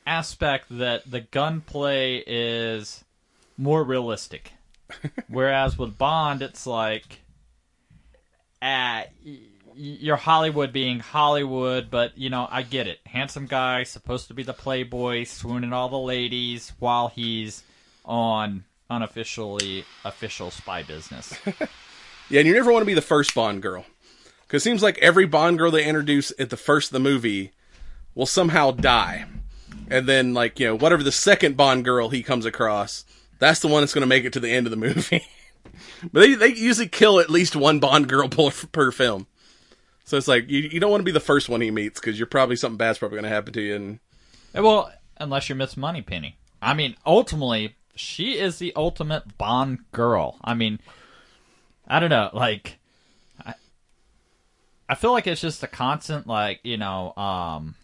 aspect 0.06 0.66
that 0.70 1.10
the 1.10 1.22
gunplay 1.22 2.24
is 2.26 3.04
more 3.58 3.84
realistic. 3.84 4.54
Whereas 5.28 5.78
with 5.78 5.98
Bond 5.98 6.42
it's 6.42 6.66
like 6.66 7.22
uh, 8.62 9.04
you're 9.78 10.18
Hollywood 10.18 10.74
being 10.74 11.00
Hollywood, 11.00 11.90
but 11.90 12.18
you 12.18 12.30
know, 12.30 12.48
I 12.50 12.64
get 12.64 12.88
it. 12.88 13.00
Handsome 13.06 13.46
guy, 13.46 13.84
supposed 13.84 14.28
to 14.28 14.34
be 14.34 14.44
the 14.44 14.54
playboy, 14.54 15.24
swooning 15.24 15.74
all 15.74 15.90
the 15.90 15.98
ladies 15.98 16.74
while 16.80 17.08
he's 17.10 17.64
on 18.06 18.64
unofficially 18.90 19.86
official 20.04 20.52
spy 20.52 20.84
business. 20.84 21.34
Yeah, 22.30 22.42
and 22.42 22.48
you 22.48 22.54
never 22.54 22.72
want 22.72 22.82
to 22.82 22.88
be 22.88 22.94
the 22.94 23.02
first 23.02 23.34
Bond 23.34 23.62
girl. 23.62 23.86
Because 24.46 24.62
it 24.62 24.64
seems 24.64 24.84
like 24.84 24.98
every 25.00 25.26
Bond 25.26 25.58
girl 25.58 25.72
they 25.72 25.86
introduce 25.86 26.32
at 26.40 26.50
the 26.50 26.58
first 26.58 26.90
of 26.90 26.94
the 26.94 27.00
movie 27.00 27.52
will 28.16 28.26
somehow 28.26 28.72
die. 28.72 29.26
And 29.90 30.08
then, 30.08 30.34
like, 30.34 30.60
you 30.60 30.68
know, 30.68 30.78
whatever 30.78 31.04
the 31.04 31.12
second 31.12 31.56
Bond 31.56 31.86
girl 31.86 32.10
he 32.10 32.24
comes 32.24 32.46
across, 32.46 33.06
that's 33.40 33.60
the 33.62 33.68
one 33.68 33.82
that's 33.82 33.94
going 33.94 34.02
to 34.02 34.08
make 34.08 34.26
it 34.26 34.34
to 34.34 34.40
the 34.40 34.52
end 34.52 34.68
of 34.68 34.72
the 34.72 34.78
movie. 34.78 35.26
but 36.12 36.20
they, 36.20 36.34
they 36.34 36.48
usually 36.48 36.88
kill 36.88 37.20
at 37.20 37.30
least 37.30 37.56
one 37.56 37.80
Bond 37.80 38.10
girl 38.10 38.28
per, 38.30 38.52
per 38.52 38.92
film. 38.92 39.28
So 40.08 40.16
it's 40.16 40.30
like, 40.30 40.50
you, 40.50 40.62
you 40.62 40.80
don't 40.80 40.90
want 40.90 41.02
to 41.02 41.06
be 41.06 41.12
the 41.12 41.20
first 41.20 41.50
one 41.50 41.60
he 41.60 41.70
meets 41.70 42.00
because 42.00 42.18
you're 42.18 42.28
probably, 42.28 42.56
something 42.56 42.78
bad's 42.78 42.98
probably 42.98 43.18
going 43.18 43.30
to 43.30 43.30
happen 43.30 43.52
to 43.52 43.62
you. 43.62 43.76
And 43.76 44.00
well, 44.54 44.90
unless 45.18 45.50
you're 45.50 45.58
Miss 45.58 45.76
Moneypenny. 45.76 46.38
I 46.62 46.74
mean, 46.76 46.96
ultimately, 47.06 47.76
she 47.94 48.40
is 48.40 48.58
the 48.58 48.72
ultimate 48.78 49.38
Bond 49.38 49.80
girl. 49.92 50.38
I 50.42 50.54
mean, 50.54 50.80
I 51.90 52.00
don't 52.00 52.10
know, 52.10 52.30
like 52.32 52.78
I, 53.46 53.56
I 54.88 54.96
feel 54.96 55.12
like 55.12 55.28
it's 55.28 55.42
just 55.42 55.62
a 55.62 55.68
constant 55.68 56.26
like, 56.26 56.62
you 56.64 56.78
know, 56.78 57.14
um 57.18 57.76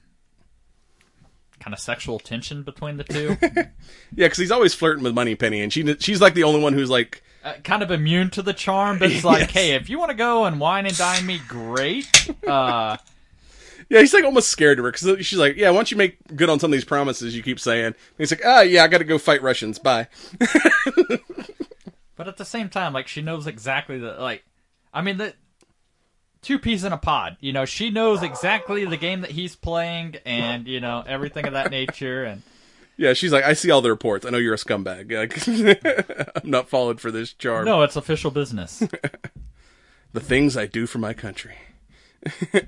kind 1.60 1.74
of 1.74 1.80
sexual 1.82 2.20
tension 2.20 2.64
between 2.64 2.96
the 2.96 3.04
two. 3.04 3.38
yeah, 3.42 3.66
because 4.16 4.38
he's 4.38 4.52
always 4.52 4.74
flirting 4.74 5.04
with 5.04 5.14
Moneypenny, 5.14 5.60
and 5.60 5.74
she 5.74 5.94
she's 6.00 6.22
like 6.22 6.36
the 6.36 6.44
only 6.44 6.62
one 6.62 6.72
who's 6.72 6.90
like, 6.90 7.22
uh, 7.44 7.54
kind 7.64 7.84
of 7.84 7.92
immune 7.92 8.30
to 8.32 8.42
the 8.42 8.54
charm, 8.54 8.98
but 9.00 9.12
it's 9.12 9.24
like, 9.26 9.42
Yes. 9.42 9.52
hey, 9.52 9.72
if 9.72 9.90
you 9.90 9.98
want 10.00 10.10
to 10.12 10.16
go 10.18 10.46
and 10.46 10.60
wine 10.60 10.86
and 10.86 10.98
dine 10.98 11.26
me, 11.26 11.40
great. 11.48 12.08
Uh, 12.48 12.98
Yeah, 13.90 14.00
he's 14.00 14.14
like 14.14 14.24
almost 14.24 14.50
scared 14.50 14.80
of 14.80 14.86
her 14.86 14.92
because 14.92 15.26
she's 15.26 15.38
like, 15.38 15.56
"Yeah, 15.58 15.70
once 15.72 15.92
you 15.92 15.98
make 15.98 16.18
good 16.36 16.50
on 16.50 16.60
some 16.60 16.72
of 16.72 16.74
these 16.74 16.86
promises 16.86 17.36
you 17.36 17.44
keep 17.44 17.60
saying?" 17.60 17.86
And 17.88 17.96
he's 18.18 18.32
like, 18.32 18.42
"Ah, 18.46 18.62
yeah, 18.62 18.84
I 18.84 18.88
got 18.88 19.00
to 19.00 19.04
go 19.04 19.18
fight 19.18 19.42
Russians. 19.44 19.78
Bye." 19.78 20.08
but 22.16 22.28
at 22.28 22.38
the 22.38 22.46
same 22.46 22.70
time, 22.70 22.94
like 22.94 23.08
she 23.08 23.22
knows 23.22 23.46
exactly 23.48 24.00
the 24.00 24.14
like. 24.14 24.44
I 24.94 25.02
mean, 25.02 25.18
the 25.18 25.34
two 26.42 26.60
peas 26.60 26.84
in 26.84 26.94
a 26.94 26.98
pod. 26.98 27.38
You 27.40 27.52
know, 27.54 27.66
she 27.66 27.90
knows 27.90 28.24
exactly 28.24 28.86
the 28.86 28.98
game 28.98 29.22
that 29.22 29.32
he's 29.32 29.56
playing, 29.56 30.16
and 30.26 30.68
you 30.68 30.80
know 30.80 31.04
everything 31.06 31.46
of 31.46 31.54
that 31.54 31.70
nature. 31.72 32.24
And 32.24 32.42
Yeah, 32.98 33.14
she's 33.14 33.32
like, 33.34 33.44
"I 33.44 33.54
see 33.54 33.72
all 33.72 33.82
the 33.82 33.90
reports. 33.90 34.26
I 34.26 34.30
know 34.30 34.38
you're 34.38 34.54
a 34.54 34.58
scumbag. 34.58 35.12
Like, 36.34 36.44
I'm 36.44 36.50
not 36.50 36.70
followed 36.70 37.02
for 37.02 37.12
this 37.12 37.34
charm. 37.34 37.66
no, 37.66 37.82
it's 37.82 37.96
official 37.96 38.32
business. 38.32 38.84
The 40.14 40.20
things 40.20 40.56
I 40.56 40.68
do 40.68 40.86
for 40.86 41.00
my 41.00 41.14
country." 41.14 41.56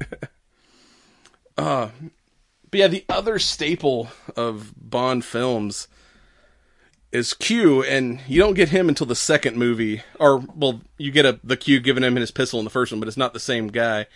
But 2.76 2.80
yeah, 2.80 2.88
the 2.88 3.06
other 3.08 3.40
staple 3.40 4.10
of 4.36 4.74
Bond 4.76 5.24
films 5.24 5.88
is 7.12 7.34
Q, 7.34 7.84
and 7.84 8.20
you 8.28 8.38
don't 8.40 8.56
get 8.56 8.70
him 8.70 8.90
until 8.90 9.08
the 9.08 9.16
second 9.16 9.56
movie, 9.56 10.02
or 10.20 10.40
well, 10.40 10.82
you 10.98 11.12
get 11.12 11.26
a 11.26 11.40
the 11.44 11.56
Q 11.56 11.80
giving 11.80 12.04
him 12.04 12.16
his 12.18 12.32
pistol 12.32 12.60
in 12.60 12.66
the 12.66 12.70
first 12.72 12.92
one, 12.92 13.00
but 13.00 13.08
it's 13.08 13.16
not 13.16 13.34
the 13.34 13.40
same 13.40 13.68
guy. 13.68 14.08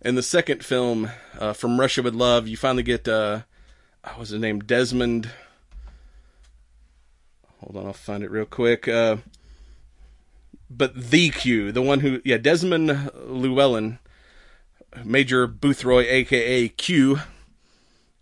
In 0.00 0.16
the 0.16 0.22
second 0.22 0.64
film, 0.64 1.10
uh, 1.38 1.52
from 1.52 1.78
Russia 1.78 2.02
with 2.02 2.14
Love, 2.14 2.48
you 2.48 2.56
finally 2.56 2.82
get 2.82 3.06
uh, 3.06 3.42
what 4.02 4.18
was 4.18 4.30
his 4.30 4.40
name, 4.40 4.58
Desmond. 4.60 5.30
Hold 7.60 7.76
on, 7.76 7.86
I'll 7.86 7.92
find 7.92 8.22
it 8.22 8.30
real 8.30 8.46
quick. 8.46 8.88
Uh, 8.88 9.18
but 10.70 10.94
the 10.94 11.30
Q, 11.30 11.72
the 11.72 11.82
one 11.82 12.00
who, 12.00 12.20
yeah, 12.24 12.38
Desmond 12.38 13.10
Llewellyn, 13.14 13.98
Major 15.04 15.46
Boothroyd, 15.46 16.06
aka 16.06 16.68
Q. 16.68 17.20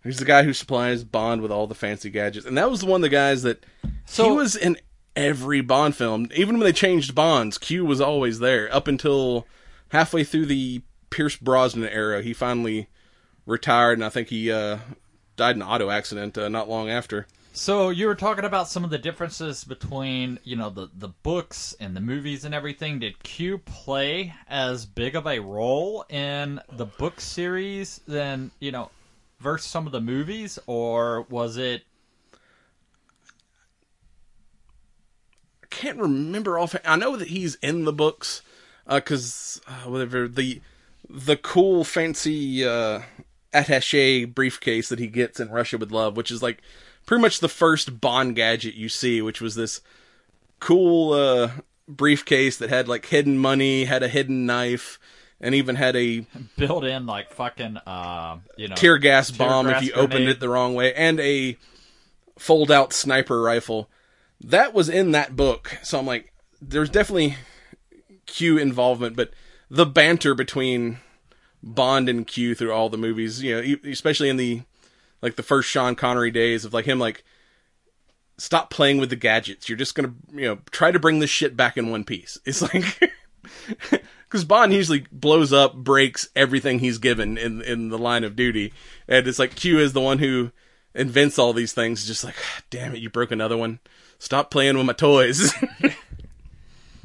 He's 0.03 0.17
the 0.17 0.25
guy 0.25 0.43
who 0.43 0.53
supplies 0.53 1.03
Bond 1.03 1.41
with 1.41 1.51
all 1.51 1.67
the 1.67 1.75
fancy 1.75 2.09
gadgets, 2.09 2.45
and 2.45 2.57
that 2.57 2.69
was 2.69 2.81
the 2.81 2.85
one 2.85 2.99
of 2.99 3.03
the 3.03 3.09
guys 3.09 3.43
that 3.43 3.65
so, 4.05 4.25
he 4.25 4.31
was 4.31 4.55
in 4.55 4.77
every 5.15 5.61
Bond 5.61 5.95
film. 5.95 6.27
Even 6.33 6.57
when 6.57 6.65
they 6.65 6.73
changed 6.73 7.13
Bonds, 7.13 7.57
Q 7.57 7.85
was 7.85 8.01
always 8.01 8.39
there 8.39 8.73
up 8.73 8.87
until 8.87 9.45
halfway 9.89 10.23
through 10.23 10.45
the 10.47 10.81
Pierce 11.09 11.35
Brosnan 11.35 11.89
era. 11.89 12.21
He 12.21 12.33
finally 12.33 12.87
retired, 13.45 13.97
and 13.97 14.05
I 14.05 14.09
think 14.09 14.29
he 14.29 14.51
uh, 14.51 14.79
died 15.35 15.55
in 15.55 15.61
an 15.61 15.67
auto 15.67 15.89
accident 15.89 16.37
uh, 16.37 16.49
not 16.49 16.69
long 16.69 16.89
after. 16.89 17.27
So 17.51 17.89
you 17.89 18.07
were 18.07 18.15
talking 18.15 18.45
about 18.45 18.69
some 18.69 18.83
of 18.83 18.89
the 18.89 18.97
differences 18.97 19.63
between, 19.63 20.39
you 20.43 20.55
know, 20.55 20.69
the 20.69 20.89
the 20.93 21.09
books 21.09 21.75
and 21.79 21.95
the 21.95 22.01
movies 22.01 22.45
and 22.45 22.53
everything. 22.53 22.99
Did 22.99 23.21
Q 23.23 23.57
play 23.57 24.33
as 24.47 24.85
big 24.85 25.15
of 25.15 25.25
a 25.25 25.39
role 25.39 26.05
in 26.09 26.61
the 26.71 26.85
book 26.85 27.19
series 27.19 28.01
than, 28.07 28.51
you 28.59 28.71
know, 28.71 28.91
versus 29.39 29.69
some 29.69 29.85
of 29.85 29.91
the 29.91 30.01
movies 30.01 30.59
or 30.67 31.23
was 31.23 31.57
it 31.57 31.83
I 35.63 35.67
can't 35.69 35.97
remember 35.97 36.59
off. 36.59 36.75
I 36.85 36.95
know 36.95 37.15
that 37.17 37.29
he's 37.29 37.55
in 37.55 37.85
the 37.85 37.93
books 37.93 38.41
because 38.87 39.61
uh, 39.67 39.89
whatever 39.89 40.27
the 40.27 40.61
the 41.09 41.35
cool 41.37 41.83
fancy 41.83 42.63
uh, 42.63 43.01
attaché 43.53 44.31
briefcase 44.31 44.89
that 44.89 44.99
he 44.99 45.07
gets 45.07 45.39
in 45.39 45.49
Russia 45.49 45.77
with 45.77 45.91
Love, 45.91 46.15
which 46.15 46.31
is 46.31 46.43
like 46.43 46.61
pretty 47.05 47.21
much 47.21 47.39
the 47.39 47.49
first 47.49 47.99
Bond 48.01 48.35
gadget 48.35 48.75
you 48.75 48.89
see, 48.89 49.21
which 49.21 49.41
was 49.41 49.55
this 49.55 49.81
cool 50.59 51.13
uh, 51.13 51.51
briefcase 51.87 52.57
that 52.57 52.69
had 52.69 52.87
like 52.87 53.05
hidden 53.07 53.37
money, 53.37 53.85
had 53.85 54.03
a 54.03 54.07
hidden 54.07 54.45
knife, 54.45 54.99
and 55.41 55.55
even 55.55 55.75
had 55.75 55.95
a 55.95 56.25
built 56.57 56.83
in 56.83 57.05
like 57.05 57.31
fucking 57.31 57.77
uh, 57.77 58.37
you 58.57 58.67
know, 58.67 58.75
tear 58.75 58.97
gas 58.97 59.31
tear 59.31 59.47
bomb 59.47 59.67
gas 59.67 59.81
if 59.81 59.87
you 59.87 59.93
opened 59.93 60.27
it 60.27 60.39
the 60.39 60.49
wrong 60.49 60.75
way, 60.75 60.93
and 60.93 61.19
a 61.19 61.57
fold 62.37 62.71
out 62.71 62.93
sniper 62.93 63.41
rifle. 63.41 63.89
That 64.41 64.73
was 64.73 64.87
in 64.87 65.11
that 65.11 65.35
book. 65.35 65.77
So 65.83 65.99
I'm 65.99 66.05
like, 66.05 66.33
there's 66.61 66.89
definitely 66.89 67.35
Q 68.25 68.57
involvement, 68.57 69.15
but 69.15 69.31
the 69.69 69.85
banter 69.85 70.33
between 70.33 70.99
Bond 71.61 72.07
and 72.07 72.25
Q 72.25 72.55
through 72.55 72.71
all 72.71 72.89
the 72.89 72.97
movies, 72.97 73.43
you 73.43 73.55
know, 73.55 73.89
especially 73.89 74.29
in 74.29 74.37
the 74.37 74.61
like 75.21 75.35
the 75.35 75.43
first 75.43 75.69
Sean 75.69 75.95
Connery 75.95 76.31
days 76.31 76.65
of 76.65 76.73
like 76.73 76.85
him 76.85 76.99
like 76.99 77.23
stop 78.37 78.69
playing 78.69 78.97
with 78.97 79.09
the 79.09 79.15
gadgets. 79.15 79.69
You're 79.69 79.77
just 79.77 79.95
gonna 79.95 80.13
you 80.33 80.47
know 80.47 80.59
try 80.71 80.91
to 80.91 80.99
bring 80.99 81.19
this 81.19 81.29
shit 81.29 81.55
back 81.57 81.77
in 81.77 81.91
one 81.91 82.03
piece. 82.03 82.37
It's 82.45 82.61
like 82.61 83.13
because 84.23 84.43
Bond 84.45 84.73
usually 84.73 85.05
blows 85.11 85.51
up, 85.53 85.75
breaks 85.75 86.29
everything 86.35 86.79
he's 86.79 86.97
given 86.97 87.37
in 87.37 87.61
in 87.61 87.89
the 87.89 87.97
line 87.97 88.23
of 88.23 88.35
duty, 88.35 88.73
and 89.07 89.27
it's 89.27 89.39
like 89.39 89.55
Q 89.55 89.79
is 89.79 89.93
the 89.93 90.01
one 90.01 90.19
who 90.19 90.51
invents 90.93 91.39
all 91.39 91.53
these 91.53 91.73
things. 91.73 92.05
Just 92.05 92.23
like, 92.23 92.35
ah, 92.37 92.61
damn 92.69 92.93
it, 92.93 92.99
you 92.99 93.09
broke 93.09 93.31
another 93.31 93.57
one. 93.57 93.79
Stop 94.19 94.51
playing 94.51 94.77
with 94.77 94.85
my 94.85 94.93
toys. 94.93 95.53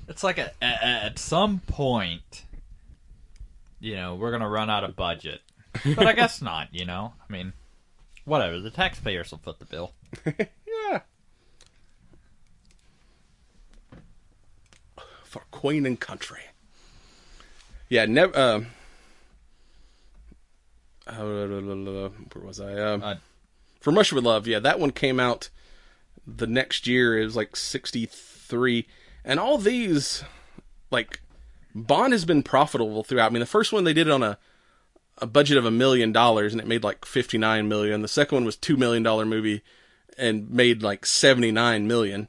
It's 0.08 0.22
like 0.22 0.38
a, 0.38 0.52
a, 0.60 0.64
at 0.64 1.18
some 1.18 1.60
point, 1.60 2.44
you 3.80 3.96
know, 3.96 4.14
we're 4.16 4.30
gonna 4.30 4.48
run 4.48 4.68
out 4.68 4.84
of 4.84 4.96
budget, 4.96 5.40
but 5.96 6.06
I 6.06 6.12
guess 6.12 6.42
not. 6.42 6.68
You 6.72 6.84
know, 6.84 7.14
I 7.18 7.32
mean, 7.32 7.52
whatever. 8.24 8.60
The 8.60 8.70
taxpayers 8.70 9.30
will 9.30 9.38
foot 9.38 9.58
the 9.58 9.64
bill. 9.64 9.92
yeah. 10.26 11.00
For 15.24 15.42
Queen 15.50 15.84
and 15.86 15.98
Country. 15.98 16.42
Yeah, 17.88 18.06
never. 18.06 18.36
Uh, 18.36 18.60
uh, 21.06 21.22
where 21.22 22.44
was 22.44 22.60
I? 22.60 22.74
Um, 22.74 23.02
Uh, 23.02 23.14
From 23.80 23.96
Russia 23.96 24.14
with 24.14 24.24
Love. 24.24 24.46
Yeah, 24.46 24.58
that 24.60 24.80
one 24.80 24.90
came 24.90 25.20
out 25.20 25.50
the 26.26 26.46
next 26.46 26.86
year. 26.86 27.20
It 27.20 27.24
was 27.24 27.36
like 27.36 27.56
'63, 27.56 28.86
and 29.24 29.38
all 29.38 29.58
these, 29.58 30.24
like, 30.90 31.20
Bond 31.74 32.12
has 32.12 32.24
been 32.24 32.42
profitable 32.42 33.04
throughout. 33.04 33.26
I 33.26 33.30
mean, 33.34 33.40
the 33.40 33.46
first 33.46 33.72
one 33.72 33.84
they 33.84 33.92
did 33.92 34.06
it 34.06 34.12
on 34.12 34.22
a 34.22 34.38
a 35.18 35.26
budget 35.26 35.56
of 35.56 35.64
a 35.64 35.70
million 35.70 36.12
dollars, 36.12 36.52
and 36.52 36.60
it 36.60 36.66
made 36.66 36.84
like 36.84 37.04
fifty 37.04 37.38
nine 37.38 37.68
million. 37.68 38.02
The 38.02 38.08
second 38.08 38.36
one 38.36 38.44
was 38.44 38.56
two 38.56 38.76
million 38.76 39.02
dollar 39.02 39.24
movie, 39.24 39.62
and 40.18 40.50
made 40.50 40.82
like 40.82 41.06
seventy 41.06 41.52
nine 41.52 41.86
million. 41.86 42.28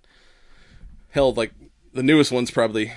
Hell, 1.10 1.34
like 1.34 1.54
the 1.94 2.04
newest 2.04 2.32
one's 2.32 2.52
probably 2.52 2.92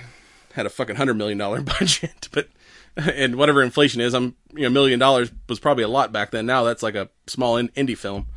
had 0.53 0.65
a 0.65 0.69
fucking 0.69 0.97
hundred 0.97 1.15
million 1.15 1.37
dollar 1.37 1.61
budget, 1.79 2.27
but 2.31 2.49
and 2.95 3.35
whatever 3.35 3.63
inflation 3.63 4.01
is, 4.01 4.13
I'm 4.13 4.35
you 4.53 4.61
know 4.61 4.67
a 4.67 4.71
million 4.71 4.99
dollars 4.99 5.31
was 5.47 5.59
probably 5.59 5.83
a 5.83 5.89
lot 5.89 6.11
back 6.11 6.31
then. 6.31 6.45
Now 6.45 6.63
that's 6.63 6.83
like 6.83 6.95
a 6.95 7.09
small 7.27 7.57
in- 7.57 7.69
indie 7.69 7.97
film. 7.97 8.27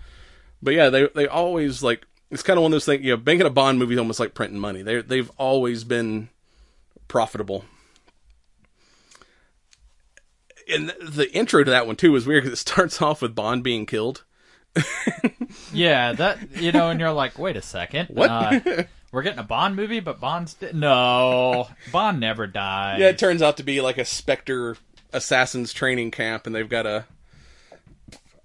But 0.63 0.75
yeah, 0.75 0.89
they 0.91 1.09
they 1.15 1.27
always 1.27 1.83
like 1.83 2.07
it's 2.31 2.43
kind 2.43 2.59
of 2.59 2.63
one 2.63 2.73
of 2.73 2.75
those 2.75 2.87
things. 2.87 3.05
You 3.05 3.13
know, 3.13 3.17
banking 3.17 3.47
a 3.47 3.51
Bond 3.51 3.79
movie 3.79 3.95
is 3.95 3.99
almost 3.99 4.21
like 4.21 4.35
printing 4.35 4.59
money. 4.59 4.83
They 4.83 5.03
they've 5.03 5.31
always 5.37 5.85
been 5.85 6.29
profitable. 7.09 7.65
And 10.73 10.91
the- 11.01 11.31
intro 11.33 11.65
to 11.65 11.71
that 11.71 11.87
one 11.87 11.97
too 11.97 12.15
is 12.17 12.27
weird 12.27 12.45
because 12.45 12.59
it 12.59 12.61
starts 12.69 13.01
off 13.03 13.23
with 13.23 13.35
Bond 13.35 13.63
being 13.63 13.87
killed. 13.87 14.25
Yeah, 15.73 16.13
that 16.15 16.39
you 16.61 16.73
know, 16.73 16.89
and 16.91 16.99
you're 17.01 17.13
like, 17.13 17.39
wait 17.39 17.57
a 17.57 17.63
second, 17.63 18.09
What? 18.09 18.31
Uh, 18.31 18.85
we're 19.13 19.23
getting 19.23 19.39
a 19.39 19.43
Bond 19.45 19.77
movie, 19.77 20.01
but 20.01 20.21
Bond's 20.21 20.55
di- 20.55 20.73
no, 20.73 21.69
Bond 21.93 22.19
never 22.21 22.47
died. 22.47 22.99
Yeah, 23.01 23.09
it 23.09 23.19
turns 23.19 23.43
out 23.43 23.59
to 23.59 23.63
be 23.63 23.81
like 23.83 23.99
a 23.99 24.05
Spectre 24.07 24.77
assassins 25.13 25.73
training 25.75 26.11
camp, 26.11 26.47
and 26.47 26.55
they've 26.55 26.69
got 26.69 26.87
a 26.87 27.05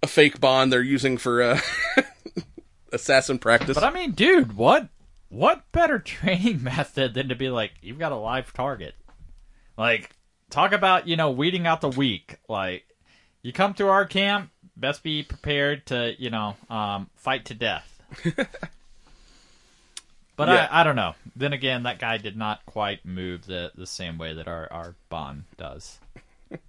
a 0.03 0.07
fake 0.07 0.41
Bond 0.41 0.71
they're 0.73 0.81
using 0.81 1.17
for 1.17 1.41
uh, 1.41 1.59
assassin 2.91 3.39
practice. 3.39 3.75
But 3.75 3.83
I 3.85 3.91
mean, 3.91 4.11
dude, 4.11 4.57
what 4.57 4.89
what 5.29 5.63
better 5.71 5.99
training 5.99 6.61
method 6.63 7.13
than 7.13 7.29
to 7.29 7.35
be 7.35 7.49
like, 7.49 7.71
you've 7.81 7.99
got 7.99 8.11
a 8.11 8.17
live 8.17 8.51
target? 8.53 8.95
Like, 9.77 10.09
talk 10.49 10.71
about 10.71 11.07
you 11.07 11.15
know 11.15 11.31
weeding 11.31 11.67
out 11.67 11.81
the 11.81 11.89
weak. 11.89 12.37
Like, 12.47 12.85
you 13.41 13.53
come 13.53 13.73
to 13.75 13.87
our 13.87 14.05
camp, 14.05 14.49
best 14.75 15.03
be 15.03 15.23
prepared 15.23 15.85
to 15.87 16.13
you 16.17 16.29
know 16.29 16.55
um, 16.69 17.09
fight 17.15 17.45
to 17.45 17.53
death. 17.53 18.01
But 20.37 20.49
Yeah. 20.49 20.67
I, 20.71 20.81
I 20.81 20.83
don't 20.83 20.95
know. 20.95 21.15
Then 21.35 21.51
again, 21.51 21.83
that 21.83 21.99
guy 21.99 22.17
did 22.17 22.37
not 22.37 22.63
quite 22.65 23.03
move 23.03 23.47
the, 23.47 23.71
the 23.75 23.87
same 23.87 24.19
way 24.19 24.33
that 24.35 24.47
our, 24.47 24.71
our 24.71 24.95
Bond 25.09 25.43
does. 25.57 25.99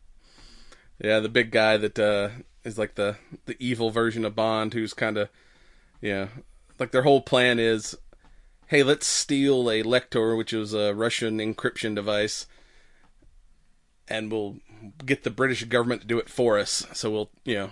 Yeah, 1.01 1.21
the 1.21 1.29
big 1.29 1.53
guy 1.53 1.77
that 1.77 1.97
uh, 1.97 2.31
is 2.65 2.77
like 2.77 2.97
the 2.97 3.19
the 3.47 3.57
evil 3.61 3.91
version 3.91 4.25
of 4.25 4.35
Bond, 4.35 4.75
who's 4.75 4.95
kind 4.95 5.17
of, 5.17 5.29
yeah, 6.01 6.27
like 6.81 6.91
their 6.91 7.05
whole 7.05 7.21
plan 7.21 7.61
is, 7.61 7.97
hey, 8.67 8.83
let's 8.83 9.07
steal 9.07 9.71
a 9.71 9.85
Lektor, 9.85 10.37
which 10.37 10.53
is 10.53 10.75
a 10.75 10.93
Russian 10.97 11.39
encryption 11.39 11.95
device, 11.95 12.47
and 14.09 14.31
we'll 14.31 14.57
get 15.05 15.25
the 15.25 15.31
British 15.31 15.65
government 15.65 16.03
to 16.03 16.07
do 16.07 16.19
it 16.19 16.29
for 16.29 16.59
us. 16.59 16.87
So 16.93 17.11
we'll, 17.11 17.31
you 17.45 17.55
know, 17.55 17.71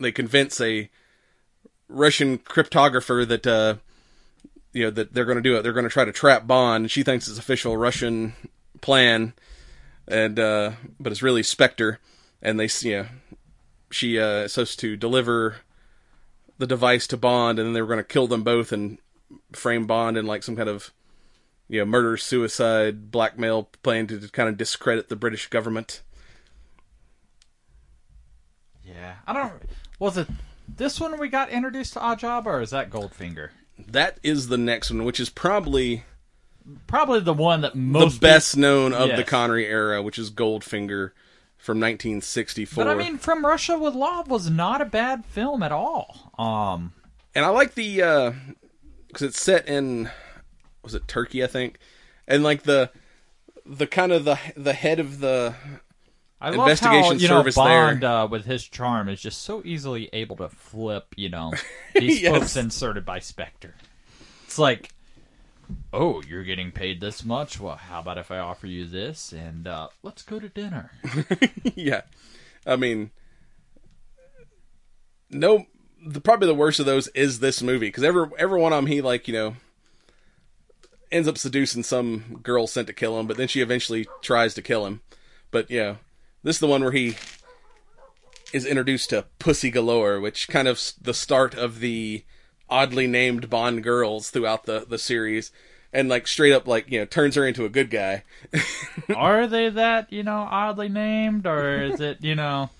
they 0.00 0.12
convince 0.12 0.60
a 0.60 0.90
Russian 1.88 2.38
cryptographer 2.38 3.26
that, 3.26 3.46
uh, 3.46 3.76
you 4.72 4.84
know, 4.84 4.90
that 4.90 5.14
they're 5.14 5.24
going 5.24 5.36
to 5.36 5.42
do 5.42 5.56
it. 5.56 5.62
They're 5.62 5.72
going 5.72 5.84
to 5.84 5.90
try 5.90 6.04
to 6.04 6.12
trap 6.12 6.46
Bond, 6.46 6.90
she 6.90 7.02
thinks 7.02 7.28
it's 7.28 7.38
official 7.38 7.76
Russian 7.76 8.34
plan 8.80 9.34
and 10.08 10.38
uh 10.38 10.72
but 10.98 11.12
it's 11.12 11.22
really 11.22 11.42
Spectre, 11.42 12.00
and 12.42 12.58
they 12.58 12.68
you 12.80 12.96
know 12.96 13.06
she 13.90 14.18
uh 14.18 14.44
is 14.44 14.54
supposed 14.54 14.80
to 14.80 14.96
deliver 14.96 15.56
the 16.56 16.66
device 16.66 17.06
to 17.06 17.16
Bond, 17.16 17.58
and 17.58 17.66
then 17.66 17.72
they 17.74 17.82
were 17.82 17.86
going 17.86 17.98
to 17.98 18.04
kill 18.04 18.26
them 18.26 18.42
both 18.42 18.72
and 18.72 18.98
frame 19.52 19.86
Bond 19.86 20.16
in 20.16 20.26
like 20.26 20.42
some 20.42 20.56
kind 20.56 20.68
of 20.68 20.92
you 21.68 21.80
know 21.80 21.84
murder 21.84 22.16
suicide 22.16 23.10
blackmail 23.10 23.64
plan 23.82 24.06
to 24.08 24.18
kind 24.30 24.48
of 24.48 24.56
discredit 24.56 25.08
the 25.08 25.16
British 25.16 25.48
government. 25.48 26.02
Yeah, 28.84 29.16
I 29.26 29.32
don't. 29.32 29.52
Was 29.98 30.16
it 30.16 30.28
this 30.68 31.00
one 31.00 31.18
we 31.18 31.28
got 31.28 31.50
introduced 31.50 31.92
to 31.94 31.98
Oddjob, 32.00 32.46
or 32.46 32.60
is 32.60 32.70
that 32.70 32.90
Goldfinger? 32.90 33.50
That 33.78 34.18
is 34.22 34.48
the 34.48 34.58
next 34.58 34.90
one, 34.90 35.04
which 35.04 35.20
is 35.20 35.30
probably 35.30 36.04
Probably 36.86 37.20
the 37.20 37.32
one 37.32 37.62
that 37.62 37.74
most 37.74 38.14
the 38.14 38.26
best 38.26 38.54
known 38.56 38.92
of 38.92 39.08
the 39.10 39.16
Yes. 39.18 39.28
Connery 39.28 39.66
era, 39.66 40.02
which 40.02 40.18
is 40.18 40.30
Goldfinger. 40.30 41.12
from 41.56 41.78
1964. 41.80 42.84
But 42.84 42.90
I 42.90 42.94
mean, 42.94 43.16
From 43.18 43.44
Russia 43.44 43.78
with 43.78 43.94
Love 43.94 44.28
was 44.28 44.50
not 44.50 44.80
a 44.80 44.84
bad 44.84 45.24
film 45.24 45.62
at 45.62 45.72
all. 45.72 46.32
Um, 46.38 46.92
and 47.34 47.44
I 47.44 47.48
like 47.48 47.74
the 47.74 48.34
because 49.08 49.22
it's 49.22 49.40
set 49.40 49.66
in 49.66 50.10
was 50.88 50.94
it 50.94 51.08
Turkey, 51.08 51.42
I 51.44 51.46
think, 51.46 51.78
and 52.26 52.42
like 52.42 52.62
the 52.64 52.90
the 53.66 53.86
kind 53.86 54.12
of 54.12 54.24
the 54.24 54.38
the 54.56 54.72
head 54.72 54.98
of 55.00 55.20
the 55.20 55.54
I 56.40 56.50
love 56.50 56.58
how 56.58 56.62
Investigation 56.64 57.18
you 57.18 57.28
know 57.28 57.40
service 57.40 57.54
Bond 57.56 58.02
there. 58.02 58.10
uh, 58.10 58.26
with 58.26 58.44
his 58.44 58.64
charm 58.66 59.08
is 59.08 59.20
just 59.20 59.42
so 59.42 59.60
easily 59.64 60.08
able 60.12 60.36
to 60.36 60.48
flip. 60.48 61.14
You 61.16 61.28
know, 61.30 61.52
these 61.94 62.22
Yes. 62.22 62.32
folks 62.38 62.56
inserted 62.56 63.04
by 63.04 63.18
Spectre. 63.18 63.74
It's 64.44 64.58
like, 64.58 64.90
oh, 65.92 66.22
you're 66.22 66.44
getting 66.44 66.70
paid 66.72 67.00
this 67.00 67.24
much. 67.24 67.58
Well, 67.60 67.76
how 67.76 68.00
about 68.00 68.18
if 68.18 68.30
I 68.30 68.38
offer 68.38 68.66
you 68.66 68.86
this 68.86 69.32
and 69.32 69.66
uh, 69.66 69.88
let's 70.02 70.22
go 70.22 70.38
to 70.40 70.48
dinner? 70.48 70.92
yeah. 71.74 72.02
I 72.66 72.76
mean, 72.76 73.10
no, 75.30 75.66
the 76.06 76.20
probably 76.20 76.46
the 76.46 76.54
worst 76.54 76.80
of 76.80 76.86
those 76.86 77.08
is 77.08 77.40
this 77.40 77.62
movie 77.62 77.88
because 77.88 78.04
every 78.04 78.26
every 78.38 78.60
one 78.60 78.72
of 78.72 78.78
them 78.78 78.86
he 78.86 79.00
like 79.00 79.26
you 79.28 79.34
know 79.34 79.56
ends 81.10 81.28
up 81.28 81.38
seducing 81.38 81.82
some 81.82 82.40
girl 82.42 82.66
sent 82.66 82.86
to 82.88 82.92
kill 82.92 83.18
him, 83.18 83.26
but 83.26 83.36
then 83.36 83.48
she 83.48 83.60
eventually 83.60 84.06
tries 84.22 84.54
to 84.54 84.62
kill 84.62 84.86
him. 84.86 85.00
But 85.50 85.70
yeah, 85.70 85.96
this 86.42 86.56
is 86.56 86.60
the 86.60 86.66
one 86.66 86.82
where 86.82 86.92
he 86.92 87.16
is 88.52 88.64
introduced 88.66 89.10
to 89.10 89.26
Pussy 89.38 89.70
Galore, 89.70 90.20
which 90.20 90.48
kind 90.48 90.68
of 90.68 90.76
s- 90.76 90.92
the 91.00 91.14
start 91.14 91.54
of 91.54 91.80
the 91.80 92.24
oddly 92.70 93.06
named 93.06 93.50
Bond 93.50 93.82
girls 93.82 94.30
throughout 94.30 94.64
the 94.64 94.86
the 94.88 94.98
series. 94.98 95.52
And 95.92 96.08
like 96.08 96.26
straight 96.26 96.52
up, 96.52 96.66
like 96.66 96.90
you 96.90 96.98
know, 97.00 97.06
turns 97.06 97.34
her 97.34 97.46
into 97.46 97.64
a 97.64 97.70
good 97.70 97.90
guy. 97.90 98.24
Are 99.14 99.46
they 99.46 99.68
that 99.70 100.12
you 100.12 100.22
know 100.22 100.46
oddly 100.50 100.88
named, 100.88 101.46
or 101.46 101.82
is 101.82 102.00
it 102.00 102.22
you 102.22 102.34
know 102.34 102.70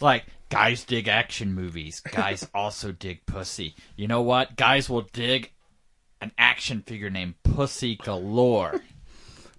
like 0.00 0.24
guys 0.48 0.84
dig 0.84 1.08
action 1.08 1.54
movies, 1.54 2.00
guys 2.00 2.48
also 2.54 2.92
dig 2.92 3.24
pussy? 3.26 3.74
You 3.96 4.06
know 4.06 4.22
what? 4.22 4.56
Guys 4.56 4.88
will 4.88 5.08
dig 5.12 5.51
an 6.22 6.32
action 6.38 6.82
figure 6.82 7.10
named 7.10 7.34
Pussy 7.42 7.96
Galore. 7.96 8.80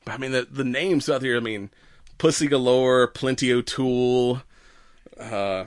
I 0.08 0.18
mean, 0.18 0.32
the 0.32 0.48
the 0.50 0.64
names 0.64 1.10
out 1.10 1.22
here. 1.22 1.38
I 1.38 1.42
mean, 1.42 1.70
Pussy 2.18 2.48
Galore, 2.48 3.08
Plenty 3.08 3.52
O'Toole, 3.52 4.42
uh, 5.20 5.66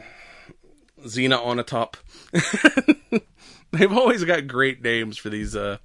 Xenia 1.06 1.36
Onatopp. 1.36 1.94
They've 3.72 3.92
always 3.92 4.24
got 4.24 4.46
great 4.46 4.82
names 4.82 5.18
for 5.18 5.28
these. 5.28 5.54
Uh, 5.54 5.78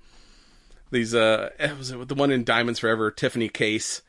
these 0.91 1.13
uh, 1.13 1.49
was 1.77 1.91
it 1.91 2.07
the 2.07 2.15
one 2.15 2.31
in 2.31 2.43
Diamonds 2.43 2.79
Forever? 2.79 3.11
Tiffany 3.11 3.49
Case. 3.49 4.01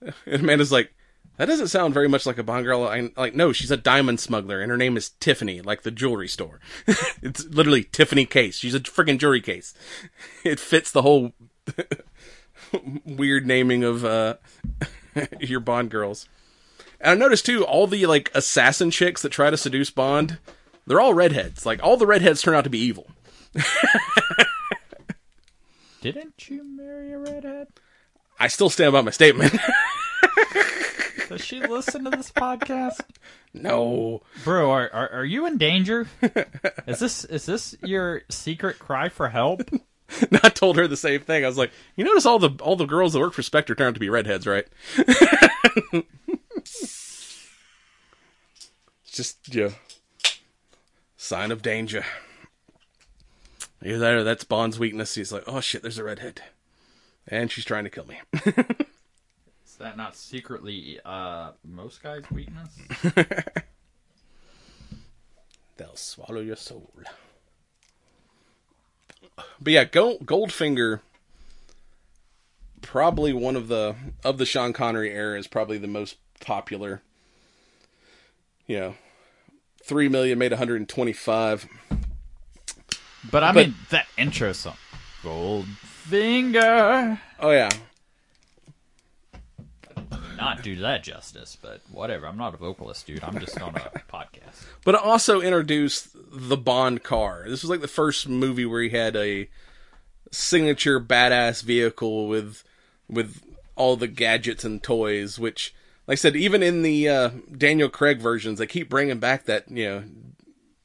And 0.00 0.14
Amanda's 0.42 0.72
like, 0.72 0.94
that 1.36 1.46
doesn't 1.46 1.68
sound 1.68 1.94
very 1.94 2.08
much 2.08 2.26
like 2.26 2.38
a 2.38 2.42
Bond 2.42 2.64
girl. 2.64 2.86
I'm 2.86 3.12
like, 3.16 3.34
no, 3.34 3.52
she's 3.52 3.70
a 3.70 3.76
diamond 3.76 4.20
smuggler, 4.20 4.60
and 4.60 4.70
her 4.70 4.76
name 4.76 4.96
is 4.96 5.10
Tiffany, 5.20 5.60
like 5.60 5.82
the 5.82 5.90
jewelry 5.90 6.28
store. 6.28 6.60
it's 7.22 7.44
literally 7.46 7.84
Tiffany 7.84 8.26
Case. 8.26 8.56
She's 8.56 8.74
a 8.74 8.80
freaking 8.80 9.18
jewelry 9.18 9.40
case. 9.40 9.74
It 10.44 10.60
fits 10.60 10.92
the 10.92 11.02
whole 11.02 11.32
weird 13.06 13.46
naming 13.46 13.82
of 13.82 14.04
uh 14.04 14.34
your 15.40 15.60
Bond 15.60 15.90
girls. 15.90 16.28
And 17.00 17.10
I 17.10 17.14
noticed 17.14 17.46
too, 17.46 17.64
all 17.64 17.86
the 17.86 18.06
like 18.06 18.30
assassin 18.34 18.90
chicks 18.90 19.22
that 19.22 19.30
try 19.30 19.50
to 19.50 19.56
seduce 19.56 19.90
Bond, 19.90 20.38
they're 20.86 21.00
all 21.00 21.14
redheads. 21.14 21.64
Like 21.64 21.82
all 21.82 21.96
the 21.96 22.06
redheads 22.06 22.42
turn 22.42 22.54
out 22.54 22.64
to 22.64 22.70
be 22.70 22.78
evil. 22.78 23.06
Didn't 26.02 26.50
you 26.50 26.62
marry 26.62 27.12
a 27.12 27.18
redhead? 27.18 27.68
I 28.38 28.48
still 28.48 28.68
stand 28.68 28.92
by 28.92 29.00
my 29.00 29.10
statement. 29.10 29.54
Does 31.36 31.44
she 31.44 31.60
listen 31.60 32.04
to 32.04 32.10
this 32.10 32.30
podcast? 32.30 33.00
no. 33.52 34.22
Bro, 34.44 34.70
are, 34.70 34.90
are 34.92 35.12
are 35.12 35.24
you 35.24 35.46
in 35.46 35.58
danger? 35.58 36.06
Is 36.86 37.00
this 37.00 37.24
is 37.24 37.46
this 37.46 37.76
your 37.82 38.22
secret 38.28 38.78
cry 38.78 39.08
for 39.08 39.28
help? 39.28 39.62
I 40.42 40.48
told 40.50 40.76
her 40.76 40.86
the 40.86 40.96
same 40.96 41.20
thing. 41.20 41.44
I 41.44 41.48
was 41.48 41.58
like, 41.58 41.72
you 41.96 42.04
notice 42.04 42.26
all 42.26 42.38
the 42.38 42.50
all 42.62 42.76
the 42.76 42.84
girls 42.86 43.12
that 43.12 43.20
work 43.20 43.32
for 43.32 43.42
Spectre 43.42 43.74
turn 43.74 43.88
out 43.88 43.94
to 43.94 44.00
be 44.00 44.08
redheads, 44.10 44.46
right? 44.46 44.66
it's 46.64 47.50
just 49.06 49.54
yeah. 49.54 49.70
Sign 51.16 51.50
of 51.50 51.62
danger. 51.62 52.04
Either 53.82 53.98
that 53.98 54.14
or 54.14 54.24
that's 54.24 54.44
Bond's 54.44 54.78
weakness. 54.78 55.14
He's 55.14 55.32
like, 55.32 55.44
oh 55.46 55.60
shit, 55.60 55.82
there's 55.82 55.98
a 55.98 56.04
redhead. 56.04 56.42
And 57.26 57.50
she's 57.50 57.64
trying 57.64 57.84
to 57.84 57.90
kill 57.90 58.06
me. 58.06 58.20
Is 59.74 59.78
that 59.78 59.96
not 59.96 60.14
secretly 60.14 61.00
uh 61.04 61.50
most 61.64 62.00
guys' 62.00 62.22
weakness? 62.30 62.78
They'll 65.76 65.96
swallow 65.96 66.40
your 66.40 66.54
soul. 66.54 66.92
But 69.60 69.72
yeah, 69.72 69.82
Gold, 69.82 70.24
Goldfinger, 70.26 71.00
probably 72.82 73.32
one 73.32 73.56
of 73.56 73.66
the 73.66 73.96
of 74.22 74.38
the 74.38 74.46
Sean 74.46 74.72
Connery 74.72 75.10
era 75.10 75.36
is 75.36 75.48
probably 75.48 75.78
the 75.78 75.88
most 75.88 76.18
popular. 76.40 77.02
You 78.68 78.78
know, 78.78 78.94
three 79.82 80.08
million 80.08 80.38
made 80.38 80.52
125. 80.52 81.66
But 83.28 83.42
I 83.42 83.50
But- 83.50 83.66
mean 83.66 83.74
that 83.90 84.06
intro 84.16 84.52
song, 84.52 84.76
Goldfinger. 85.24 87.18
Oh 87.40 87.50
yeah, 87.50 87.70
Not 90.36 90.62
do 90.62 90.76
that 90.76 91.02
justice, 91.02 91.56
but 91.60 91.80
whatever. 91.90 92.26
I'm 92.26 92.36
not 92.36 92.54
a 92.54 92.56
vocalist, 92.56 93.06
dude. 93.06 93.22
I'm 93.22 93.38
just 93.38 93.60
on 93.60 93.74
a 93.76 93.80
podcast. 94.12 94.64
but 94.84 94.94
it 94.94 95.00
also 95.00 95.40
introduced 95.40 96.08
the 96.14 96.56
Bond 96.56 97.02
car. 97.02 97.44
This 97.46 97.62
was 97.62 97.70
like 97.70 97.80
the 97.80 97.88
first 97.88 98.28
movie 98.28 98.66
where 98.66 98.82
he 98.82 98.90
had 98.90 99.16
a 99.16 99.48
signature 100.30 101.00
badass 101.00 101.62
vehicle 101.62 102.28
with 102.28 102.64
with 103.08 103.40
all 103.76 103.96
the 103.96 104.08
gadgets 104.08 104.64
and 104.64 104.82
toys. 104.82 105.38
Which, 105.38 105.74
like 106.06 106.14
I 106.14 106.16
said, 106.16 106.36
even 106.36 106.62
in 106.62 106.82
the 106.82 107.08
uh, 107.08 107.30
Daniel 107.56 107.88
Craig 107.88 108.18
versions, 108.20 108.58
they 108.58 108.66
keep 108.66 108.88
bringing 108.88 109.18
back 109.18 109.44
that 109.44 109.70
you 109.70 109.84
know 109.84 110.04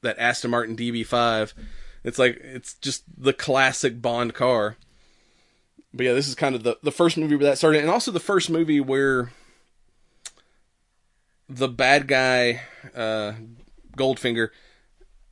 that 0.01 0.19
Aston 0.19 0.51
Martin 0.51 0.75
DB5. 0.75 1.53
It's 2.03 2.19
like 2.19 2.39
it's 2.43 2.75
just 2.75 3.03
the 3.17 3.33
classic 3.33 4.01
Bond 4.01 4.33
car. 4.33 4.77
But 5.93 6.05
yeah, 6.05 6.13
this 6.13 6.27
is 6.27 6.35
kind 6.35 6.55
of 6.55 6.63
the 6.63 6.77
the 6.83 6.91
first 6.91 7.17
movie 7.17 7.35
where 7.35 7.45
that 7.45 7.57
started, 7.57 7.81
and 7.81 7.89
also 7.89 8.11
the 8.11 8.19
first 8.19 8.49
movie 8.49 8.79
where 8.79 9.31
the 11.49 11.67
bad 11.67 12.07
guy 12.07 12.61
uh, 12.95 13.33
Goldfinger 13.97 14.49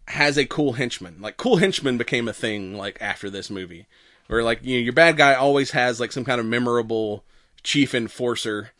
has 0.08 0.38
a 0.38 0.46
cool 0.46 0.74
henchman. 0.74 1.18
Like 1.22 1.38
cool 1.38 1.58
henchman 1.58 1.98
became 1.98 2.28
a 2.28 2.34
thing 2.34 2.76
like 2.78 2.98
after 3.02 3.30
this 3.30 3.50
movie, 3.50 3.86
where 4.28 4.44
like 4.44 4.64
you 4.64 4.78
know 4.78 4.84
your 4.84 4.94
bad 4.94 5.18
guy 5.18 5.34
always 5.36 5.72
has 5.72 6.00
like 6.00 6.12
some 6.12 6.26
kind 6.26 6.40
of 6.40 6.46
memorable 6.46 7.24
chief 7.64 7.94
enforcer 7.94 8.72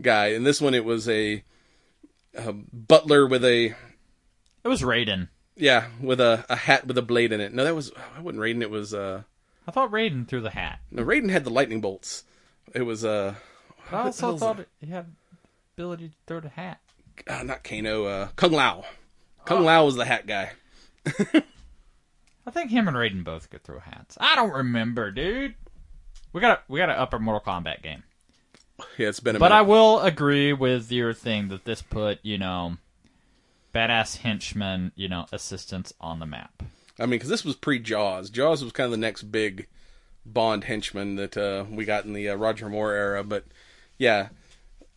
guy. 0.00 0.28
And 0.28 0.46
this 0.46 0.60
one 0.60 0.74
it 0.74 0.84
was 0.84 1.08
a, 1.08 1.44
a 2.34 2.52
butler 2.52 3.26
with 3.26 3.44
a 3.44 3.74
It 4.64 4.68
was 4.68 4.82
Raiden. 4.82 5.28
yeah 5.56 5.88
with 6.00 6.20
a, 6.20 6.44
a 6.48 6.56
hat 6.56 6.86
with 6.86 6.96
a 6.98 7.02
blade 7.02 7.32
in 7.32 7.40
it. 7.40 7.52
No, 7.52 7.64
that 7.64 7.74
was 7.74 7.92
I 8.16 8.20
wasn't 8.20 8.42
Raiden. 8.42 8.62
It 8.62 8.70
was 8.70 8.94
uh 8.94 9.22
I 9.66 9.70
thought 9.72 9.90
Raiden 9.92 10.26
threw 10.26 10.40
the 10.40 10.50
hat. 10.50 10.80
no 10.90 11.04
Raiden 11.04 11.30
had 11.30 11.44
the 11.44 11.50
lightning 11.50 11.80
bolts. 11.80 12.24
It 12.74 12.82
was 12.82 13.04
uh 13.04 13.34
I 13.92 13.96
also 14.04 14.36
thought 14.36 14.64
he 14.80 14.86
had 14.86 15.06
ability 15.80 16.08
to 16.08 16.14
throw 16.26 16.40
the 16.40 16.48
hat. 16.50 16.80
uh, 17.26 17.42
not 17.42 17.64
Kano 17.64 18.04
uh 18.04 18.28
Kung 18.36 18.52
Lao. 18.52 18.84
Kung 19.46 19.64
Lao 19.64 19.84
was 19.86 19.96
the 19.96 20.04
hat 20.04 20.26
guy. 20.26 20.52
I 22.46 22.50
think 22.50 22.70
him 22.70 22.88
and 22.88 22.96
Raiden 22.96 23.24
both 23.24 23.48
could 23.50 23.62
throw 23.64 23.78
hats. 23.78 24.18
I 24.20 24.36
don't 24.36 24.52
remember, 24.52 25.10
dude. 25.10 25.54
We 26.32 26.40
got 26.40 26.64
we 26.68 26.78
got 26.78 26.86
to 26.86 26.98
upper 26.98 27.18
Mortal 27.18 27.40
Kombat 27.40 27.82
game. 27.82 28.02
Yeah, 28.98 29.08
it's 29.08 29.20
been 29.20 29.36
a 29.36 29.38
But 29.38 29.52
I 29.52 29.62
will 29.62 30.00
agree 30.00 30.52
with 30.52 30.90
your 30.92 31.12
thing 31.12 31.48
that 31.48 31.64
this 31.64 31.82
put, 31.82 32.18
you 32.22 32.38
know, 32.38 32.76
badass 33.74 34.18
henchmen, 34.18 34.92
you 34.94 35.08
know, 35.08 35.26
assistants 35.32 35.92
on 36.00 36.18
the 36.18 36.26
map. 36.26 36.62
I 36.98 37.02
mean, 37.02 37.10
because 37.10 37.28
this 37.28 37.44
was 37.44 37.56
pre 37.56 37.78
Jaws. 37.78 38.30
Jaws 38.30 38.62
was 38.62 38.72
kind 38.72 38.86
of 38.86 38.90
the 38.92 38.96
next 38.96 39.22
big 39.24 39.66
Bond 40.26 40.64
henchman 40.64 41.16
that 41.16 41.36
uh, 41.36 41.64
we 41.70 41.84
got 41.84 42.04
in 42.04 42.12
the 42.12 42.28
uh, 42.28 42.34
Roger 42.36 42.68
Moore 42.68 42.92
era. 42.92 43.24
But 43.24 43.44
yeah, 43.98 44.28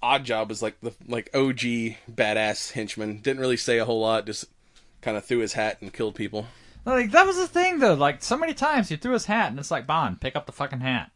Oddjob 0.03 0.49
was 0.49 0.61
like 0.61 0.79
the 0.81 0.93
like 1.07 1.29
OG 1.33 1.95
badass 2.11 2.73
henchman. 2.73 3.19
Didn't 3.19 3.39
really 3.39 3.57
say 3.57 3.79
a 3.79 3.85
whole 3.85 4.01
lot. 4.01 4.25
Just 4.25 4.45
kind 5.01 5.15
of 5.15 5.23
threw 5.25 5.39
his 5.39 5.53
hat 5.53 5.77
and 5.81 5.93
killed 5.93 6.15
people. 6.15 6.47
Like 6.85 7.11
that 7.11 7.25
was 7.25 7.37
the 7.37 7.47
thing 7.47 7.79
though. 7.79 7.93
Like 7.93 8.21
so 8.21 8.37
many 8.37 8.53
times 8.53 8.89
he 8.89 8.97
threw 8.97 9.13
his 9.13 9.25
hat 9.25 9.49
and 9.49 9.59
it's 9.59 9.71
like 9.71 9.87
Bond, 9.87 10.19
pick 10.19 10.35
up 10.35 10.45
the 10.45 10.51
fucking 10.51 10.81
hat. 10.81 11.11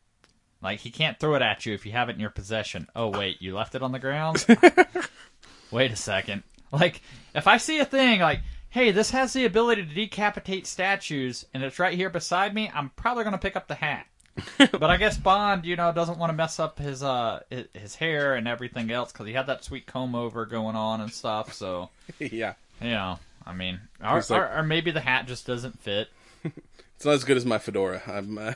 Like 0.61 0.79
he 0.79 0.89
can't 0.89 1.19
throw 1.19 1.35
it 1.35 1.41
at 1.41 1.65
you 1.65 1.73
if 1.73 1.85
you 1.85 1.91
have 1.91 2.09
it 2.09 2.13
in 2.13 2.21
your 2.21 2.29
possession. 2.29 2.87
Oh 2.95 3.09
wait, 3.09 3.41
you 3.41 3.53
left 3.53 3.75
it 3.75 3.83
on 3.83 3.91
the 3.91 3.99
ground? 3.99 4.45
wait 5.71 5.91
a 5.91 5.97
second. 5.97 6.43
Like 6.71 7.01
if 7.35 7.47
I 7.47 7.57
see 7.57 7.79
a 7.79 7.85
thing 7.85 8.21
like, 8.21 8.41
hey, 8.69 8.91
this 8.91 9.11
has 9.11 9.33
the 9.33 9.45
ability 9.45 9.85
to 9.85 9.93
decapitate 9.93 10.65
statues 10.65 11.45
and 11.53 11.61
it's 11.61 11.79
right 11.79 11.95
here 11.95 12.09
beside 12.09 12.55
me, 12.55 12.71
I'm 12.73 12.91
probably 12.91 13.25
gonna 13.25 13.37
pick 13.37 13.57
up 13.57 13.67
the 13.67 13.75
hat. 13.75 14.07
but 14.57 14.83
I 14.83 14.97
guess 14.97 15.17
Bond, 15.17 15.65
you 15.65 15.75
know, 15.75 15.91
doesn't 15.91 16.17
want 16.17 16.29
to 16.29 16.35
mess 16.35 16.59
up 16.59 16.79
his 16.79 17.03
uh 17.03 17.41
his, 17.73 17.95
hair 17.95 18.35
and 18.35 18.47
everything 18.47 18.91
else 18.91 19.11
because 19.11 19.27
he 19.27 19.33
had 19.33 19.47
that 19.47 19.63
sweet 19.63 19.85
comb 19.85 20.15
over 20.15 20.45
going 20.45 20.75
on 20.75 21.01
and 21.01 21.11
stuff. 21.11 21.53
So 21.53 21.89
yeah. 22.19 22.53
you 22.81 22.89
know, 22.89 23.19
I 23.45 23.53
mean, 23.53 23.79
or, 24.03 24.15
like- 24.15 24.31
or, 24.31 24.57
or 24.59 24.63
maybe 24.63 24.91
the 24.91 25.01
hat 25.01 25.27
just 25.27 25.45
doesn't 25.47 25.79
fit. 25.79 26.09
It's 26.95 27.05
not 27.05 27.13
as 27.13 27.23
good 27.23 27.37
as 27.37 27.45
my 27.45 27.59
fedora. 27.59 28.01
I'm, 28.07 28.39
uh, 28.39 28.53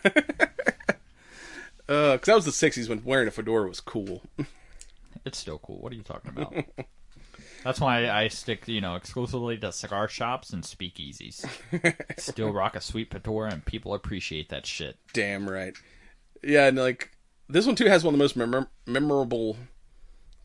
uh, 1.88 2.18
cause 2.18 2.26
that 2.26 2.34
was 2.34 2.46
the 2.46 2.50
'60s 2.50 2.90
when 2.90 3.04
wearing 3.04 3.28
a 3.28 3.32
fedora 3.32 3.68
was 3.68 3.80
cool. 3.80 4.24
It's 5.24 5.38
still 5.38 5.60
cool. 5.60 5.78
What 5.78 5.94
are 5.94 5.96
you 5.96 6.02
talking 6.02 6.32
about? 6.32 6.56
That's 7.64 7.80
why 7.80 8.10
I 8.10 8.28
stick, 8.28 8.68
you 8.68 8.82
know, 8.82 8.96
exclusively 8.96 9.58
to 9.60 9.72
cigar 9.72 10.08
shops 10.08 10.52
and 10.52 10.64
speakeasies. 10.64 11.46
Still 12.20 12.52
rock 12.52 12.76
a 12.76 12.82
sweet 12.82 13.12
fedora, 13.12 13.52
and 13.52 13.66
people 13.66 13.94
appreciate 13.94 14.50
that 14.50 14.66
shit. 14.66 14.98
Damn 15.14 15.50
right. 15.50 15.74
Yeah, 16.44 16.68
and 16.68 16.78
like 16.78 17.12
this 17.48 17.68
one 17.68 17.76
too 17.76 17.86
has 17.86 18.04
one 18.04 18.14
of 18.14 18.18
the 18.18 18.24
most 18.24 18.36
memor- 18.36 18.70
memorable 18.88 19.58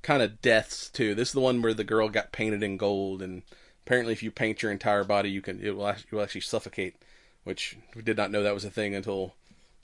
kind 0.03 0.23
of 0.23 0.43
deaths 0.43 0.91
too. 0.91 1.15
This 1.15 1.29
is 1.29 1.35
the 1.35 1.41
one 1.41 1.63
where 1.63 1.75
the 1.75 1.85
girl 1.85 2.09
got 2.09 2.33
painted 2.33 2.63
in 2.63 2.77
gold, 2.77 3.23
and 3.23 3.43
apparently, 3.87 4.13
if 4.13 4.23
you 4.23 4.31
paint 4.31 4.63
your 4.63 4.73
entire 4.73 5.05
body, 5.05 5.31
you 5.31 5.41
can 5.41 5.61
it 5.65 5.75
will 5.75 5.87
act- 5.89 6.07
you 6.11 6.17
will 6.17 6.25
actually 6.25 6.43
suffocate. 6.43 6.97
Which 7.45 7.79
we 7.95 8.03
did 8.03 8.17
not 8.17 8.33
know 8.33 8.43
that 8.43 8.55
was 8.55 8.65
a 8.65 8.71
thing 8.71 8.95
until 8.95 9.35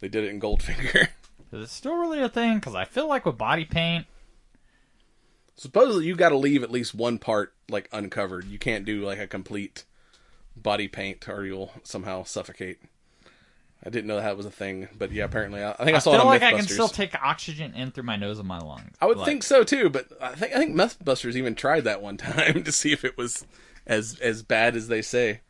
they 0.01 0.09
did 0.09 0.25
it 0.25 0.31
in 0.31 0.41
Goldfinger. 0.41 1.09
Is 1.53 1.63
it 1.63 1.69
still 1.69 1.97
really 1.97 2.21
a 2.21 2.29
thing? 2.29 2.57
Because 2.57 2.75
I 2.75 2.85
feel 2.85 3.07
like 3.07 3.25
with 3.25 3.39
body 3.39 3.65
paint, 3.65 4.07
Supposedly, 5.57 6.07
you 6.07 6.17
got 6.17 6.31
to 6.31 6.37
leave 6.37 6.63
at 6.63 6.71
least 6.71 6.95
one 6.95 7.19
part 7.19 7.55
like 7.69 7.89
uncovered. 7.93 8.47
You 8.47 8.59
can't 8.59 8.85
do 8.85 9.05
like 9.05 9.19
a 9.19 9.27
complete 9.27 9.85
body 10.57 10.89
paint, 10.89 11.29
or 11.29 11.45
you'll 11.45 11.73
somehow 11.83 12.25
suffocate. 12.25 12.81
I 13.85 13.91
didn't 13.91 14.07
know 14.07 14.17
that 14.17 14.37
was 14.37 14.47
a 14.47 14.51
thing, 14.51 14.89
but 14.97 15.11
yeah, 15.11 15.25
apparently, 15.25 15.61
I, 15.63 15.73
I 15.73 15.85
think 15.85 15.91
I, 15.91 15.97
I, 15.97 15.99
saw 15.99 16.13
feel 16.13 16.21
it 16.21 16.23
on 16.23 16.27
like 16.29 16.43
I 16.43 16.53
can 16.53 16.67
still 16.69 16.89
take 16.89 17.21
oxygen 17.21 17.75
in 17.75 17.91
through 17.91 18.05
my 18.05 18.17
nose 18.17 18.39
and 18.39 18.47
my 18.47 18.59
lungs. 18.59 18.95
I 19.01 19.07
would 19.07 19.19
Like, 19.19 19.27
think 19.27 19.43
so 19.43 19.65
too, 19.65 19.91
but 19.91 20.07
I 20.21 20.35
think 20.35 20.55
I 20.55 20.59
think 20.59 20.77
Mythbusters 20.77 21.35
even 21.35 21.55
tried 21.57 21.85
that 21.85 22.01
one 22.01 22.17
time 22.19 22.63
to 22.63 22.71
see 22.73 22.93
if 22.93 23.05
it 23.05 23.19
was 23.19 23.45
as 23.87 24.19
as 24.21 24.43
bad 24.43 24.77
as 24.77 24.87
they 24.89 25.03
say. 25.03 25.41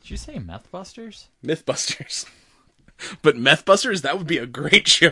Did 0.00 0.10
you 0.10 0.16
say 0.16 0.38
Methbusters? 0.38 1.26
Mythbusters, 1.44 2.26
but 3.22 3.36
Methbusters 3.36 4.00
that 4.02 4.16
would 4.16 4.26
be 4.26 4.38
a 4.38 4.46
great 4.46 4.88
show. 4.88 5.10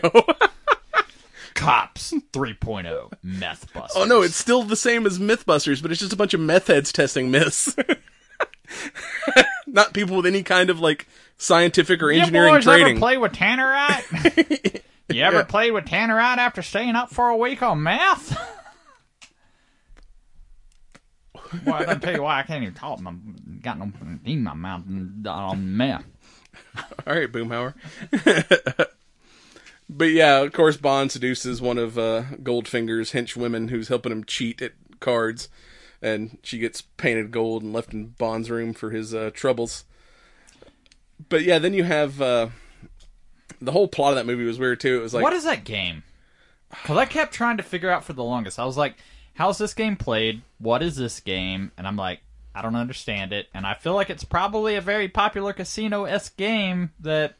Cops 1.53 2.11
3.0 2.33 3.11
Methbusters. 3.25 3.89
oh 3.95 4.05
no, 4.05 4.21
it's 4.21 4.35
still 4.35 4.63
the 4.63 4.75
same 4.75 5.05
as 5.05 5.19
Mythbusters, 5.19 5.81
but 5.81 5.91
it's 5.91 5.99
just 5.99 6.13
a 6.13 6.17
bunch 6.17 6.33
of 6.33 6.39
meth 6.39 6.67
heads 6.67 6.91
testing 6.91 7.29
myths. 7.31 7.75
Not 9.67 9.93
people 9.93 10.17
with 10.17 10.25
any 10.25 10.43
kind 10.43 10.69
of 10.69 10.79
like 10.79 11.07
scientific 11.37 12.01
or 12.01 12.11
engineering 12.11 12.49
you 12.49 12.55
engineering 12.55 12.55
boys 12.55 12.63
training. 12.63 12.91
ever 12.91 12.99
play 12.99 13.17
with 13.17 13.31
Tannerite? 13.33 14.81
you 15.13 15.21
ever 15.23 15.43
played 15.45 15.71
with 15.71 15.85
Tannerite 15.85 16.37
after 16.37 16.61
staying 16.61 16.95
up 16.95 17.09
for 17.09 17.29
a 17.29 17.37
week 17.37 17.61
on 17.61 17.83
meth? 17.83 18.37
Well, 21.65 21.83
I 21.85 21.95
tell 21.95 22.13
you 22.13 22.23
why 22.23 22.39
I 22.39 22.43
can't 22.43 22.63
even 22.63 22.75
talk. 22.75 23.01
I'm 23.05 23.59
got 23.61 23.77
no 23.77 23.91
in 24.23 24.41
my 24.41 24.53
mouth 24.53 24.83
on 25.27 25.75
meth. 25.75 26.05
All 27.05 27.13
right, 27.13 27.29
Boomhauer. 27.29 28.87
But 29.93 30.05
yeah, 30.05 30.39
of 30.39 30.53
course, 30.53 30.77
Bond 30.77 31.11
seduces 31.11 31.61
one 31.61 31.77
of 31.77 31.97
uh, 31.97 32.23
Goldfinger's 32.41 33.11
henchwomen 33.11 33.69
who's 33.69 33.89
helping 33.89 34.13
him 34.13 34.23
cheat 34.23 34.61
at 34.61 34.71
cards, 35.01 35.49
and 36.01 36.37
she 36.43 36.59
gets 36.59 36.81
painted 36.81 37.31
gold 37.31 37.61
and 37.61 37.73
left 37.73 37.93
in 37.93 38.07
Bond's 38.07 38.49
room 38.49 38.73
for 38.73 38.91
his 38.91 39.13
uh, 39.13 39.31
troubles. 39.33 39.83
But 41.27 41.43
yeah, 41.43 41.59
then 41.59 41.73
you 41.73 41.83
have 41.83 42.21
uh, 42.21 42.49
the 43.59 43.73
whole 43.73 43.89
plot 43.89 44.13
of 44.13 44.15
that 44.15 44.25
movie 44.25 44.45
was 44.45 44.57
weird 44.57 44.79
too. 44.79 44.97
It 44.97 45.01
was 45.01 45.13
like 45.13 45.23
what 45.23 45.33
is 45.33 45.43
that 45.43 45.65
game? 45.65 46.03
Because 46.69 46.97
I 46.97 47.05
kept 47.05 47.33
trying 47.33 47.57
to 47.57 47.63
figure 47.63 47.89
out 47.89 48.05
for 48.05 48.13
the 48.13 48.23
longest. 48.23 48.59
I 48.59 48.65
was 48.65 48.77
like, 48.77 48.95
"How's 49.33 49.57
this 49.57 49.73
game 49.73 49.97
played? 49.97 50.41
What 50.57 50.81
is 50.81 50.95
this 50.95 51.19
game?" 51.19 51.73
And 51.77 51.85
I'm 51.85 51.97
like, 51.97 52.21
"I 52.55 52.61
don't 52.61 52.77
understand 52.77 53.33
it." 53.33 53.47
And 53.53 53.67
I 53.67 53.73
feel 53.73 53.93
like 53.93 54.09
it's 54.09 54.23
probably 54.23 54.75
a 54.75 54.81
very 54.81 55.09
popular 55.09 55.51
casino 55.51 56.05
esque 56.05 56.37
game 56.37 56.91
that 57.01 57.35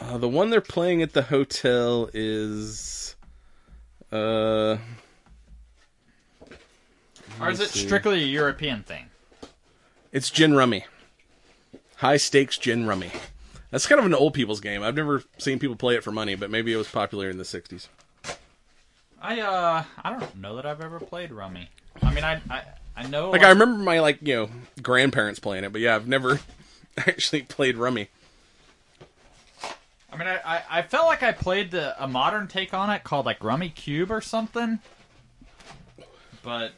uh, 0.00 0.18
the 0.18 0.28
one 0.28 0.50
they're 0.50 0.60
playing 0.60 1.02
at 1.02 1.12
the 1.12 1.22
hotel 1.22 2.08
is. 2.12 3.14
Uh, 4.12 4.78
Or 7.40 7.48
is 7.50 7.60
it 7.60 7.70
see. 7.70 7.86
strictly 7.86 8.22
a 8.22 8.26
European 8.26 8.82
thing? 8.82 9.06
It's 10.12 10.28
gin 10.30 10.54
rummy. 10.54 10.84
High 11.96 12.16
stakes 12.18 12.58
gin 12.58 12.86
rummy. 12.86 13.12
That's 13.70 13.86
kind 13.86 13.98
of 13.98 14.04
an 14.04 14.14
old 14.14 14.34
people's 14.34 14.60
game. 14.60 14.82
I've 14.82 14.96
never 14.96 15.22
seen 15.38 15.58
people 15.58 15.76
play 15.76 15.94
it 15.94 16.02
for 16.02 16.10
money, 16.10 16.34
but 16.34 16.50
maybe 16.50 16.72
it 16.72 16.76
was 16.76 16.88
popular 16.88 17.30
in 17.30 17.38
the 17.38 17.44
'60s. 17.44 17.88
I 19.22 19.40
uh 19.40 19.84
I 20.02 20.10
don't 20.18 20.36
know 20.36 20.56
that 20.56 20.66
I've 20.66 20.80
ever 20.80 20.98
played 20.98 21.30
Rummy. 21.30 21.68
I 22.02 22.12
mean 22.12 22.24
I 22.24 22.40
I, 22.50 22.62
I 22.96 23.06
know 23.06 23.30
Like 23.30 23.42
I 23.42 23.50
remember 23.50 23.82
my 23.82 24.00
like 24.00 24.18
you 24.22 24.34
know 24.34 24.50
grandparents 24.82 25.38
playing 25.38 25.64
it, 25.64 25.72
but 25.72 25.80
yeah, 25.80 25.94
I've 25.94 26.08
never 26.08 26.40
actually 26.98 27.42
played 27.42 27.76
rummy. 27.76 28.08
I 30.12 30.16
mean 30.16 30.28
I, 30.28 30.40
I, 30.44 30.62
I 30.70 30.82
felt 30.82 31.06
like 31.06 31.22
I 31.22 31.32
played 31.32 31.70
the 31.70 32.02
a 32.02 32.08
modern 32.08 32.48
take 32.48 32.74
on 32.74 32.90
it 32.90 33.04
called 33.04 33.26
like 33.26 33.40
Rummikub 33.40 34.10
or 34.10 34.20
something. 34.20 34.80
But 36.42 36.72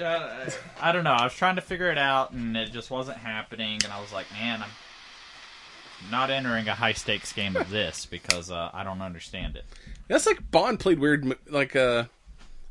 uh, 0.00 0.50
I 0.80 0.92
don't 0.92 1.04
know. 1.04 1.12
I 1.12 1.24
was 1.24 1.34
trying 1.34 1.56
to 1.56 1.62
figure 1.62 1.90
it 1.90 1.98
out 1.98 2.32
and 2.32 2.56
it 2.56 2.72
just 2.72 2.90
wasn't 2.90 3.18
happening 3.18 3.80
and 3.84 3.92
I 3.92 4.00
was 4.00 4.12
like, 4.12 4.30
man, 4.32 4.62
I'm 4.62 6.10
not 6.10 6.30
entering 6.30 6.68
a 6.68 6.74
high 6.74 6.92
stakes 6.92 7.32
game 7.32 7.56
of 7.56 7.70
this 7.70 8.06
because 8.10 8.50
uh, 8.50 8.70
I 8.72 8.84
don't 8.84 9.02
understand 9.02 9.56
it. 9.56 9.64
That's 10.08 10.26
like 10.26 10.50
Bond 10.50 10.80
played 10.80 10.98
weird, 10.98 11.36
like 11.48 11.76
uh, 11.76 12.04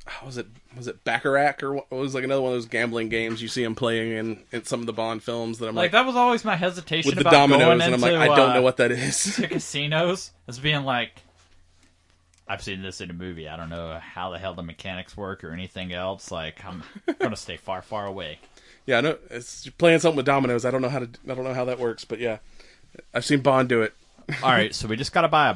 how 0.05 0.25
was 0.25 0.37
it 0.37 0.47
was 0.75 0.87
it 0.87 1.03
Baccarat 1.03 1.61
or 1.63 1.73
what 1.75 1.91
was 1.91 2.13
like 2.15 2.23
another 2.23 2.41
one 2.41 2.51
of 2.51 2.55
those 2.55 2.65
gambling 2.65 3.09
games 3.09 3.41
you 3.41 3.47
see 3.47 3.63
him 3.63 3.75
playing 3.75 4.11
in, 4.11 4.43
in 4.51 4.63
some 4.63 4.79
of 4.79 4.85
the 4.85 4.93
Bond 4.93 5.21
films 5.21 5.59
that 5.59 5.67
I'm 5.67 5.75
Like 5.75 5.85
like, 5.85 5.91
that 5.91 6.05
was 6.05 6.15
always 6.15 6.45
my 6.45 6.55
hesitation 6.55 7.09
with 7.09 7.15
the 7.15 7.21
about 7.21 7.49
going 7.49 7.59
dominoes, 7.59 7.85
and 7.85 7.95
I'm 7.95 8.01
like, 8.01 8.13
I 8.13 8.35
don't 8.35 8.51
uh, 8.51 8.53
know 8.55 8.61
what 8.61 8.77
that 8.77 8.91
is. 8.91 9.35
to 9.35 9.47
casinos 9.49 10.31
as 10.47 10.59
being 10.59 10.83
like 10.83 11.21
I've 12.47 12.61
seen 12.61 12.81
this 12.81 12.99
in 12.99 13.09
a 13.09 13.13
movie. 13.13 13.47
I 13.47 13.55
don't 13.55 13.69
know 13.69 13.97
how 14.01 14.29
the 14.31 14.37
hell 14.37 14.53
the 14.53 14.61
mechanics 14.61 15.15
work 15.15 15.45
or 15.45 15.51
anything 15.51 15.93
else. 15.93 16.31
Like 16.31 16.63
I'm 16.65 16.83
gonna 17.19 17.37
stay 17.37 17.55
far, 17.57 17.81
far 17.81 18.05
away. 18.05 18.39
yeah, 18.85 18.97
I 18.97 19.01
know 19.01 19.17
it's 19.29 19.65
you're 19.65 19.73
playing 19.77 19.99
something 19.99 20.17
with 20.17 20.25
dominoes. 20.25 20.65
I 20.65 20.71
don't 20.71 20.81
know 20.81 20.89
how 20.89 20.99
to 20.99 21.09
I 21.29 21.33
don't 21.33 21.45
know 21.45 21.53
how 21.53 21.65
that 21.65 21.79
works, 21.79 22.03
but 22.03 22.19
yeah, 22.19 22.39
I've 23.13 23.23
seen 23.23 23.39
Bond 23.39 23.69
do 23.69 23.81
it. 23.81 23.93
All 24.43 24.51
right, 24.51 24.75
so 24.75 24.87
we 24.87 24.97
just 24.97 25.13
gotta 25.13 25.27
buy 25.29 25.49
a 25.49 25.55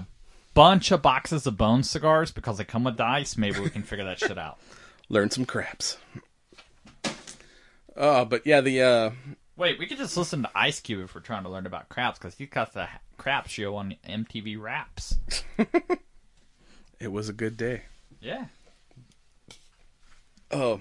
bunch 0.53 0.91
of 0.91 1.01
boxes 1.01 1.45
of 1.45 1.57
bone 1.57 1.84
cigars 1.84 2.32
because 2.32 2.57
they 2.57 2.63
come 2.63 2.86
with 2.86 2.95
dice. 2.95 3.38
Maybe 3.38 3.59
we 3.59 3.70
can 3.70 3.84
figure 3.84 4.05
that 4.05 4.20
shit 4.20 4.38
out. 4.38 4.57
Learn 5.10 5.30
some 5.30 5.45
craps. 5.45 5.97
Uh, 7.95 8.26
but 8.26 8.45
yeah, 8.45 8.62
the 8.62 8.82
uh, 8.82 9.12
Wait, 9.58 9.80
we 9.80 9.86
could 9.86 9.97
just 9.97 10.18
listen 10.18 10.41
to 10.43 10.51
Ice 10.53 10.80
Cube 10.82 11.03
if 11.03 11.16
we're 11.16 11.22
trying 11.22 11.43
to 11.43 11.49
learn 11.49 11.66
about 11.66 11.88
craps 11.89 12.18
because 12.20 12.36
he 12.36 12.45
got 12.45 12.74
the 12.74 12.89
crap 13.18 13.47
show 13.47 13.76
on 13.76 13.95
MTV 14.08 14.60
Raps. 14.60 15.18
it 16.99 17.12
was 17.12 17.30
a 17.30 17.34
good 17.34 17.56
day. 17.56 17.84
Yeah, 18.20 18.45
Oh, 20.51 20.74
a 20.76 20.80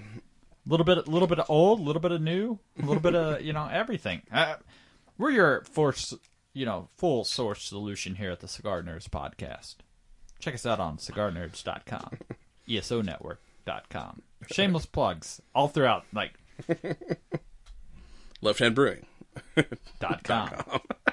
little 0.69 0.85
bit, 0.85 0.97
a 1.07 1.09
little 1.09 1.27
bit 1.27 1.39
of 1.39 1.49
old, 1.49 1.79
a 1.79 1.83
little 1.83 2.01
bit 2.01 2.11
of 2.11 2.21
new, 2.21 2.59
a 2.81 2.85
little 2.85 3.01
bit 3.01 3.15
of 3.15 3.41
you 3.41 3.53
know 3.53 3.67
everything. 3.71 4.21
Uh, 4.31 4.55
we're 5.17 5.31
your 5.31 5.63
force, 5.63 6.13
you 6.53 6.65
know, 6.65 6.87
full 6.97 7.23
source 7.23 7.63
solution 7.63 8.15
here 8.15 8.31
at 8.31 8.39
the 8.41 8.47
Cigar 8.47 8.81
Nerds 8.81 9.09
podcast. 9.09 9.75
Check 10.39 10.53
us 10.53 10.65
out 10.65 10.79
on 10.79 10.97
cigarnerds.com, 10.97 12.17
esonetwork.com. 13.65 14.21
Shameless 14.51 14.85
plugs 14.85 15.41
all 15.53 15.67
throughout, 15.67 16.05
like 16.13 16.33
Left 18.41 18.59
Hand 18.59 18.75
Brewing. 18.75 19.05
dot 19.99 20.23
com. 20.23 20.49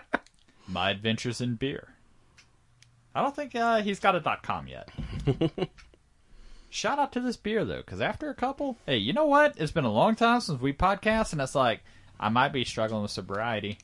My 0.68 0.90
adventures 0.90 1.40
in 1.40 1.57
beer. 1.57 1.94
I 3.14 3.22
don't 3.22 3.34
think 3.34 3.55
uh, 3.55 3.82
he's 3.82 4.00
got 4.00 4.16
a 4.16 4.20
dot 4.20 4.42
com 4.42 4.68
yet. 4.68 4.88
Shout 6.70 6.98
out 6.98 7.12
to 7.12 7.20
this 7.20 7.36
beer 7.36 7.64
though, 7.64 7.78
because 7.78 8.00
after 8.00 8.30
a 8.30 8.34
couple, 8.34 8.78
hey, 8.86 8.96
you 8.96 9.12
know 9.12 9.26
what? 9.26 9.55
It's 9.57 9.72
been 9.72 9.84
a 9.84 9.92
long 9.92 10.14
time 10.14 10.40
since 10.40 10.61
we 10.61 10.72
podcast, 10.72 11.32
and 11.32 11.40
it's 11.42 11.55
like 11.55 11.82
I 12.18 12.28
might 12.28 12.53
be 12.53 12.64
struggling 12.64 13.03
with 13.03 13.11
sobriety. 13.11 13.78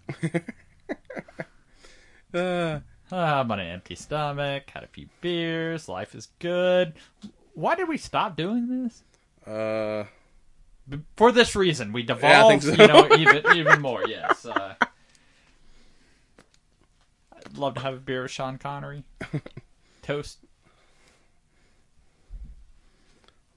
Uh, 2.34 2.80
I'm 3.10 3.50
on 3.50 3.58
an 3.58 3.68
empty 3.68 3.94
stomach. 3.94 4.68
Had 4.68 4.84
a 4.84 4.88
few 4.88 5.08
beers. 5.22 5.88
Life 5.88 6.14
is 6.14 6.28
good. 6.40 6.92
Why 7.58 7.74
did 7.74 7.88
we 7.88 7.96
stop 7.98 8.36
doing 8.36 8.84
this? 8.84 9.02
uh, 9.44 10.04
B- 10.88 11.00
For 11.16 11.32
this 11.32 11.56
reason, 11.56 11.92
we 11.92 12.02
Yeah, 12.02 12.14
devolved. 12.14 12.62
think 12.62 12.76
so. 12.76 12.82
You 12.82 12.88
know, 12.88 13.16
even 13.16 13.56
even 13.56 13.80
more. 13.82 14.06
Yes. 14.06 14.46
Uh, 14.46 14.74
I'd 17.32 17.56
love 17.58 17.74
to 17.74 17.80
have 17.80 17.94
a 17.94 17.98
beer 17.98 18.22
with 18.22 18.30
Sean 18.30 18.58
Connery. 18.58 19.02
Toast. 20.02 20.38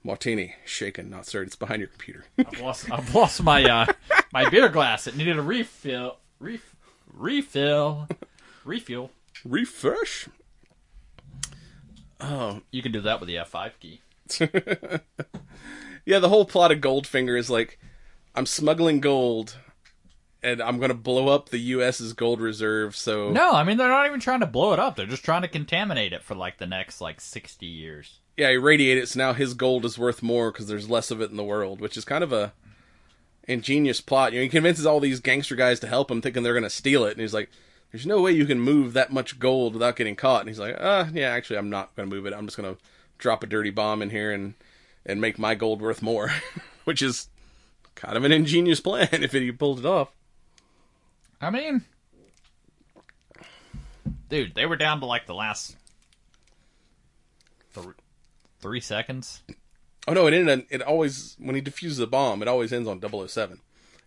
martini, 0.04 0.56
shaken, 0.64 1.08
not 1.08 1.26
stirred. 1.26 1.46
It's 1.46 1.54
behind 1.56 1.78
your 1.80 1.88
computer. 1.88 2.24
I've 2.38 2.60
lost. 2.60 2.90
I've 2.90 3.14
lost 3.14 3.40
my 3.42 3.62
uh, 3.64 3.86
my 4.32 4.48
beer 4.48 4.68
glass. 4.68 5.06
It 5.06 5.16
needed 5.16 5.38
a 5.38 5.42
refill. 5.42 6.16
Ref, 6.40 6.74
refill. 7.12 8.08
Refuel. 8.64 9.10
Refresh. 9.44 10.28
Oh, 12.22 12.60
You 12.70 12.82
can 12.82 12.92
do 12.92 13.00
that 13.02 13.20
with 13.20 13.26
the 13.28 13.36
F5 13.36 13.72
key. 13.80 14.00
yeah. 16.06 16.18
The 16.18 16.28
whole 16.28 16.44
plot 16.44 16.72
of 16.72 16.78
Goldfinger 16.78 17.38
is 17.38 17.50
like, 17.50 17.78
I'm 18.34 18.46
smuggling 18.46 19.00
gold, 19.00 19.56
and 20.42 20.62
I'm 20.62 20.78
gonna 20.78 20.94
blow 20.94 21.28
up 21.28 21.48
the 21.50 21.58
U.S.'s 21.58 22.12
gold 22.14 22.40
reserve. 22.40 22.96
So 22.96 23.30
No, 23.30 23.52
I 23.52 23.64
mean 23.64 23.76
they're 23.76 23.88
not 23.88 24.06
even 24.06 24.20
trying 24.20 24.40
to 24.40 24.46
blow 24.46 24.72
it 24.72 24.78
up. 24.78 24.96
They're 24.96 25.06
just 25.06 25.24
trying 25.24 25.42
to 25.42 25.48
contaminate 25.48 26.12
it 26.12 26.22
for 26.22 26.34
like 26.34 26.58
the 26.58 26.66
next 26.66 27.00
like 27.00 27.20
60 27.20 27.66
years. 27.66 28.20
yeah, 28.36 28.48
irradiate 28.48 28.98
it. 28.98 29.08
So 29.08 29.18
now 29.18 29.32
his 29.34 29.54
gold 29.54 29.84
is 29.84 29.98
worth 29.98 30.22
more 30.22 30.50
because 30.50 30.66
there's 30.68 30.88
less 30.88 31.10
of 31.10 31.20
it 31.20 31.30
in 31.30 31.36
the 31.36 31.44
world, 31.44 31.80
which 31.80 31.96
is 31.96 32.04
kind 32.04 32.24
of 32.24 32.32
a 32.32 32.52
ingenious 33.46 34.00
plot. 34.00 34.32
You 34.32 34.38
know, 34.38 34.44
he 34.44 34.48
convinces 34.48 34.86
all 34.86 35.00
these 35.00 35.20
gangster 35.20 35.56
guys 35.56 35.78
to 35.80 35.86
help 35.88 36.10
him, 36.10 36.22
thinking 36.22 36.42
they're 36.42 36.54
gonna 36.54 36.70
steal 36.70 37.04
it, 37.04 37.12
and 37.12 37.20
he's 37.20 37.34
like, 37.34 37.50
"There's 37.92 38.06
no 38.06 38.20
way 38.20 38.32
you 38.32 38.46
can 38.46 38.58
move 38.60 38.94
that 38.94 39.12
much 39.12 39.38
gold 39.38 39.74
without 39.74 39.96
getting 39.96 40.16
caught." 40.16 40.40
And 40.40 40.48
he's 40.48 40.58
like, 40.58 40.74
"Uh, 40.78 41.06
yeah, 41.12 41.30
actually, 41.30 41.58
I'm 41.58 41.70
not 41.70 41.94
gonna 41.94 42.08
move 42.08 42.26
it. 42.26 42.34
I'm 42.34 42.46
just 42.46 42.56
gonna 42.56 42.76
drop 43.18 43.44
a 43.44 43.46
dirty 43.46 43.70
bomb 43.70 44.02
in 44.02 44.10
here 44.10 44.32
and 44.32 44.54
and 45.06 45.20
make 45.20 45.38
my 45.38 45.54
gold 45.54 45.80
worth 45.80 46.02
more," 46.02 46.32
which 46.84 47.02
is 47.02 47.28
kind 47.94 48.16
of 48.16 48.24
an 48.24 48.32
ingenious 48.32 48.80
plan 48.80 49.08
if 49.12 49.32
he 49.32 49.52
pulled 49.52 49.78
it 49.78 49.86
off. 49.86 50.12
I 51.40 51.50
mean, 51.50 51.84
dude, 54.28 54.54
they 54.54 54.66
were 54.66 54.76
down 54.76 55.00
to 55.00 55.06
like 55.06 55.26
the 55.26 55.34
last 55.34 55.76
th- 57.74 57.86
three 58.60 58.80
seconds. 58.80 59.42
Oh 60.08 60.14
no, 60.14 60.26
it 60.26 60.34
ended. 60.34 60.66
It 60.70 60.82
always 60.82 61.36
when 61.38 61.54
he 61.54 61.60
defuses 61.60 61.98
a 61.98 62.06
bomb, 62.06 62.42
it 62.42 62.48
always 62.48 62.72
ends 62.72 62.88
on 62.88 63.00
007. 63.00 63.60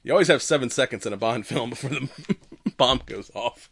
You 0.03 0.11
always 0.11 0.27
have 0.27 0.41
seven 0.41 0.69
seconds 0.69 1.05
in 1.05 1.13
a 1.13 1.17
Bond 1.17 1.47
film 1.47 1.71
before 1.71 1.89
the 1.89 2.09
bomb 2.77 3.01
goes 3.05 3.31
off. 3.33 3.69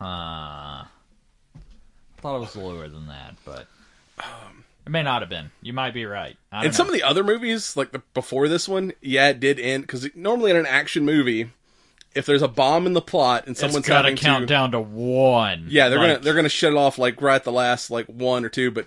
Huh. 0.00 0.84
Thought 2.20 2.36
it 2.36 2.40
was 2.40 2.56
lower 2.56 2.88
than 2.88 3.06
that, 3.08 3.34
but 3.44 3.66
um, 4.18 4.64
it 4.86 4.90
may 4.90 5.02
not 5.02 5.22
have 5.22 5.28
been. 5.28 5.50
You 5.62 5.72
might 5.72 5.94
be 5.94 6.04
right. 6.04 6.36
I 6.52 6.60
In 6.60 6.66
know. 6.66 6.70
some 6.72 6.86
of 6.86 6.92
the 6.92 7.02
other 7.02 7.24
movies, 7.24 7.76
like 7.76 7.92
the, 7.92 8.02
before 8.14 8.48
this 8.48 8.68
one, 8.68 8.92
yeah, 9.00 9.28
it 9.28 9.40
did 9.40 9.58
end 9.58 9.84
because 9.84 10.08
normally 10.14 10.50
in 10.50 10.56
an 10.58 10.66
action 10.66 11.04
movie, 11.04 11.50
if 12.14 12.26
there's 12.26 12.42
a 12.42 12.48
bomb 12.48 12.86
in 12.86 12.92
the 12.92 13.00
plot 13.00 13.46
and 13.46 13.56
someone's 13.56 13.86
got 13.86 14.02
to 14.02 14.14
count 14.14 14.48
down 14.48 14.72
to 14.72 14.80
one. 14.80 15.66
yeah, 15.68 15.88
they're 15.88 15.98
Like, 15.98 16.08
gonna 16.08 16.18
they're 16.20 16.34
gonna 16.34 16.48
shut 16.50 16.72
it 16.72 16.76
off 16.76 16.98
like 16.98 17.20
right 17.22 17.36
at 17.36 17.44
the 17.44 17.52
last 17.52 17.90
like 17.90 18.06
one 18.06 18.44
or 18.44 18.48
two. 18.50 18.70
But 18.70 18.86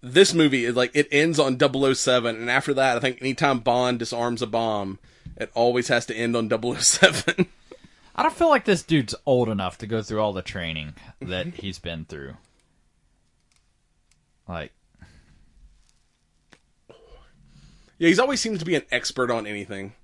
this 0.00 0.34
movie 0.34 0.64
is 0.64 0.74
like 0.74 0.90
it 0.94 1.06
ends 1.12 1.38
on 1.38 1.58
007, 1.60 2.36
and 2.36 2.50
after 2.50 2.74
that, 2.74 2.96
I 2.96 3.00
think 3.00 3.20
anytime 3.20 3.60
Bond 3.60 3.98
disarms 4.00 4.42
a 4.42 4.46
bomb, 4.48 4.98
it 5.36 5.50
always 5.54 5.86
has 5.88 6.06
to 6.06 6.14
end 6.16 6.34
on 6.36 6.48
007. 6.80 7.46
I 8.16 8.22
don't 8.22 8.34
feel 8.34 8.48
like 8.48 8.64
this 8.64 8.82
dude's 8.82 9.14
old 9.26 9.50
enough 9.50 9.76
to 9.78 9.86
go 9.86 10.00
through 10.00 10.20
all 10.20 10.32
the 10.32 10.42
training 10.42 10.94
that 11.20 11.46
he's 11.54 11.78
been 11.78 12.06
through. 12.06 12.34
Like, 14.48 14.72
Yeah, 17.98 18.08
he's 18.08 18.18
always 18.18 18.40
seems 18.40 18.58
to 18.60 18.64
be 18.64 18.74
an 18.74 18.84
expert 18.90 19.30
on 19.30 19.46
anything. 19.46 19.94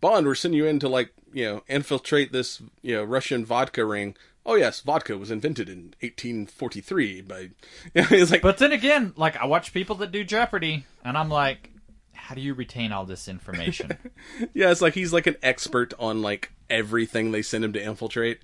Bond, 0.00 0.26
we're 0.26 0.34
sending 0.34 0.58
you 0.58 0.66
in 0.66 0.78
to 0.80 0.88
like, 0.88 1.12
you 1.32 1.44
know, 1.44 1.62
infiltrate 1.68 2.32
this, 2.32 2.60
you 2.82 2.96
know, 2.96 3.04
Russian 3.04 3.44
vodka 3.44 3.84
ring. 3.84 4.16
Oh 4.46 4.56
yes, 4.56 4.80
vodka 4.80 5.16
was 5.16 5.30
invented 5.30 5.68
in 5.70 5.94
1843 6.00 7.22
by. 7.22 7.38
You 7.38 7.50
know, 7.94 8.06
it's 8.10 8.30
like, 8.30 8.42
but 8.42 8.58
then 8.58 8.72
again, 8.72 9.14
like 9.16 9.36
I 9.36 9.46
watch 9.46 9.72
people 9.72 9.96
that 9.96 10.12
do 10.12 10.22
Jeopardy, 10.24 10.84
and 11.02 11.16
I'm 11.16 11.30
like, 11.30 11.70
how 12.12 12.34
do 12.34 12.40
you 12.40 12.52
retain 12.52 12.92
all 12.92 13.06
this 13.06 13.28
information? 13.28 13.96
yeah, 14.54 14.70
it's 14.70 14.82
like 14.82 14.94
he's 14.94 15.12
like 15.12 15.26
an 15.26 15.36
expert 15.42 15.94
on 15.98 16.20
like 16.20 16.52
everything 16.70 17.32
they 17.32 17.42
send 17.42 17.64
him 17.64 17.72
to 17.72 17.82
infiltrate, 17.82 18.40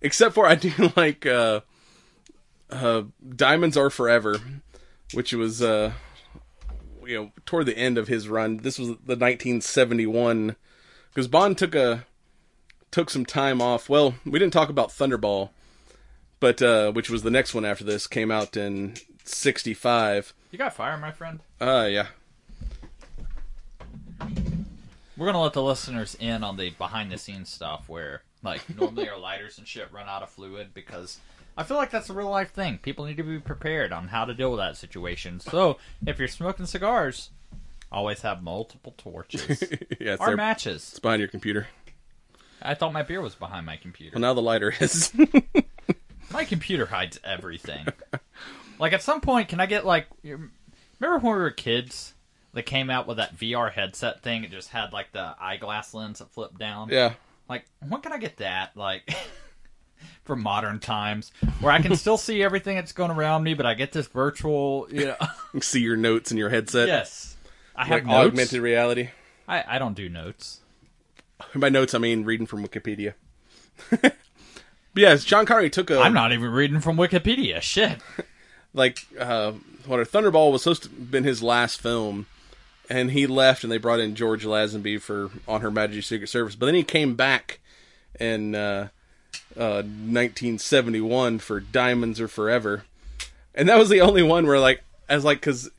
except 0.00 0.34
for 0.34 0.46
I 0.46 0.54
do 0.54 0.92
like 0.96 1.26
uh, 1.26 1.60
uh, 2.70 3.02
Diamonds 3.36 3.76
Are 3.76 3.90
Forever, 3.90 4.38
which 5.12 5.32
was 5.32 5.62
uh, 5.62 5.92
you 7.04 7.16
know 7.16 7.32
toward 7.46 7.66
the 7.66 7.76
end 7.76 7.98
of 7.98 8.08
his 8.08 8.28
run. 8.28 8.58
This 8.58 8.78
was 8.78 8.88
the 8.88 9.16
1971 9.16 10.56
because 11.08 11.28
Bond 11.28 11.58
took 11.58 11.74
a 11.74 12.06
took 12.90 13.10
some 13.10 13.26
time 13.26 13.60
off. 13.60 13.88
Well, 13.88 14.14
we 14.24 14.38
didn't 14.38 14.52
talk 14.52 14.68
about 14.68 14.90
Thunderball, 14.90 15.50
but 16.38 16.62
uh, 16.62 16.92
which 16.92 17.10
was 17.10 17.22
the 17.22 17.30
next 17.30 17.54
one 17.54 17.64
after 17.64 17.84
this 17.84 18.06
came 18.06 18.30
out 18.30 18.56
in 18.56 18.94
65. 19.24 20.34
you 20.50 20.58
got 20.58 20.74
fire, 20.74 20.96
my 20.96 21.12
friend. 21.12 21.40
Uh 21.60 21.88
yeah. 21.90 22.06
We're 25.20 25.26
gonna 25.26 25.42
let 25.42 25.52
the 25.52 25.62
listeners 25.62 26.16
in 26.18 26.42
on 26.42 26.56
the 26.56 26.70
behind 26.70 27.12
the 27.12 27.18
scenes 27.18 27.50
stuff 27.50 27.90
where 27.90 28.22
like 28.42 28.62
normally 28.74 29.06
our 29.06 29.18
lighters 29.18 29.58
and 29.58 29.68
shit 29.68 29.92
run 29.92 30.08
out 30.08 30.22
of 30.22 30.30
fluid 30.30 30.68
because 30.72 31.18
I 31.58 31.62
feel 31.62 31.76
like 31.76 31.90
that's 31.90 32.08
a 32.08 32.14
real 32.14 32.30
life 32.30 32.52
thing. 32.52 32.78
People 32.78 33.04
need 33.04 33.18
to 33.18 33.22
be 33.22 33.38
prepared 33.38 33.92
on 33.92 34.08
how 34.08 34.24
to 34.24 34.32
deal 34.32 34.50
with 34.50 34.60
that 34.60 34.78
situation. 34.78 35.38
So 35.38 35.76
if 36.06 36.18
you're 36.18 36.26
smoking 36.26 36.64
cigars, 36.64 37.32
always 37.92 38.22
have 38.22 38.42
multiple 38.42 38.94
torches 38.96 39.60
yeah, 40.00 40.14
it's, 40.14 40.22
or 40.22 40.28
there. 40.28 40.36
matches. 40.38 40.88
it's 40.92 40.98
behind 41.00 41.20
your 41.20 41.28
computer. 41.28 41.68
I 42.62 42.72
thought 42.72 42.94
my 42.94 43.02
beer 43.02 43.20
was 43.20 43.34
behind 43.34 43.66
my 43.66 43.76
computer. 43.76 44.14
Well, 44.14 44.22
now 44.22 44.32
the 44.32 44.40
lighter 44.40 44.72
is. 44.80 45.12
My 46.32 46.44
computer 46.44 46.86
hides 46.86 47.18
everything. 47.24 47.88
like 48.78 48.92
at 48.94 49.02
some 49.02 49.20
point, 49.20 49.48
can 49.48 49.58
I 49.60 49.66
get 49.66 49.84
like? 49.84 50.06
Remember 50.22 51.18
when 51.18 51.22
we 51.22 51.40
were 51.40 51.50
kids? 51.50 52.14
They 52.52 52.62
came 52.62 52.90
out 52.90 53.06
with 53.06 53.18
that 53.18 53.36
VR 53.36 53.70
headset 53.72 54.22
thing. 54.22 54.42
It 54.44 54.50
just 54.50 54.70
had 54.70 54.92
like 54.92 55.12
the 55.12 55.34
eyeglass 55.40 55.94
lens 55.94 56.18
that 56.18 56.30
flipped 56.32 56.58
down. 56.58 56.88
yeah. 56.90 57.14
Like, 57.48 57.64
when 57.88 58.00
can 58.00 58.12
I 58.12 58.18
get 58.18 58.36
that? 58.38 58.76
Like, 58.76 59.12
for 60.24 60.36
modern 60.36 60.78
times, 60.80 61.32
where 61.60 61.72
I 61.72 61.80
can 61.82 61.96
still 61.96 62.16
see 62.16 62.42
everything 62.42 62.76
that's 62.76 62.92
going 62.92 63.10
around 63.10 63.42
me, 63.42 63.54
but 63.54 63.66
I 63.66 63.74
get 63.74 63.92
this 63.92 64.06
virtual. 64.06 64.86
You 64.90 65.06
know, 65.06 65.16
You 65.54 65.60
see 65.60 65.80
your 65.80 65.96
notes 65.96 66.30
in 66.30 66.36
your 66.38 66.48
headset. 66.48 66.86
yes, 66.88 67.36
I 67.74 67.84
have 67.86 67.90
Like 67.98 68.06
notes. 68.06 68.28
augmented 68.28 68.60
reality. 68.60 69.10
I 69.48 69.76
I 69.76 69.78
don't 69.78 69.94
do 69.94 70.08
notes. 70.08 70.60
By 71.54 71.68
notes, 71.70 71.94
I 71.94 71.98
mean 71.98 72.24
reading 72.24 72.46
from 72.46 72.62
Wikipedia. 72.66 73.14
but 73.90 74.14
yeah, 74.94 75.16
Sean 75.16 75.46
Connery 75.46 75.70
took 75.70 75.90
a 75.90 75.98
I'm 76.00 76.12
not 76.14 76.32
even 76.32 76.50
reading 76.50 76.80
from 76.80 76.96
Wikipedia. 76.96 77.60
Shit. 77.60 77.98
like 78.74 79.06
uh, 79.18 79.52
what 79.86 80.00
Thunderball 80.10 80.52
was 80.52 80.62
supposed 80.62 80.84
to 80.84 80.88
have 80.90 81.10
been 81.10 81.24
his 81.24 81.42
last 81.42 81.80
film, 81.80 82.26
and 82.90 83.12
he 83.12 83.28
left, 83.28 83.62
and 83.62 83.72
they 83.72 83.78
brought 83.78 84.00
in 84.00 84.16
George 84.16 84.44
Lazenby 84.44 85.00
for 85.00 85.30
On 85.46 85.60
Her 85.60 85.70
Majesty's 85.70 86.06
Secret 86.06 86.26
Service. 86.26 86.56
But 86.56 86.66
then 86.66 86.74
he 86.74 86.82
came 86.82 87.14
back 87.14 87.60
in 88.18 88.56
uh, 88.56 88.88
uh, 89.56 89.82
1971 89.82 91.38
for 91.38 91.60
Diamonds 91.60 92.20
Are 92.20 92.28
Forever, 92.28 92.82
and 93.54 93.68
that 93.68 93.78
was 93.78 93.88
the 93.88 94.00
only 94.00 94.24
one 94.24 94.46
where 94.46 94.58
like 94.58 94.82
as 95.08 95.24
like 95.24 95.38
because 95.38 95.70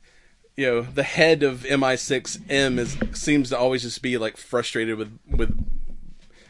you 0.56 0.66
know 0.66 0.80
the 0.80 1.02
head 1.02 1.42
of 1.42 1.60
MI6 1.64 2.50
M 2.50 2.78
is 2.78 2.96
seems 3.12 3.50
to 3.50 3.58
always 3.58 3.82
just 3.82 4.00
be 4.00 4.16
like 4.16 4.38
frustrated 4.38 4.96
with 4.96 5.18
with 5.28 5.66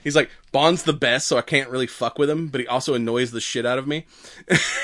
he's 0.03 0.17
like 0.17 0.31
Bond's 0.51 0.83
the 0.83 0.93
best 0.93 1.29
so 1.29 1.39
I 1.39 1.43
can't 1.43 1.71
really 1.71 1.87
fuck 1.87 2.19
with 2.19 2.29
him 2.29 2.49
but 2.49 2.61
he 2.61 2.67
also 2.67 2.95
annoys 2.95 3.31
the 3.31 3.41
shit 3.41 3.65
out 3.65 3.79
of 3.79 3.87
me 3.87 4.07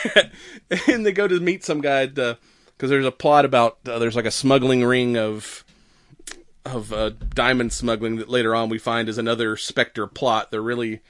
and 0.89 1.05
they 1.05 1.11
go 1.11 1.27
to 1.27 1.41
meet 1.41 1.65
some 1.65 1.81
guy 1.81 2.07
because 2.07 2.37
there's 2.79 3.05
a 3.05 3.11
plot 3.11 3.45
about 3.45 3.79
uh, 3.89 3.99
there's 3.99 4.15
like 4.15 4.25
a 4.25 4.31
smuggling 4.31 4.85
ring 4.85 5.17
of 5.17 5.65
of 6.75 6.93
uh, 6.93 7.11
diamond 7.35 7.73
smuggling 7.73 8.17
that 8.17 8.29
later 8.29 8.55
on 8.55 8.69
we 8.69 8.79
find 8.79 9.09
is 9.09 9.19
another 9.19 9.57
Spectre 9.57 10.07
plot. 10.07 10.51
They're 10.51 10.63
really 10.63 11.01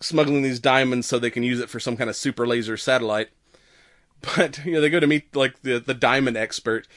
smuggling 0.00 0.42
these 0.42 0.60
diamonds 0.60 1.06
so 1.06 1.18
they 1.18 1.30
can 1.30 1.42
use 1.42 1.60
it 1.60 1.70
for 1.70 1.80
some 1.80 1.96
kind 1.96 2.10
of 2.10 2.16
super 2.16 2.46
laser 2.46 2.76
satellite. 2.76 3.30
But 4.36 4.64
you 4.64 4.72
know 4.72 4.80
they 4.80 4.88
go 4.88 5.00
to 5.00 5.06
meet 5.06 5.36
like 5.36 5.60
the 5.60 5.78
the 5.78 5.92
diamond 5.92 6.38
expert. 6.38 6.88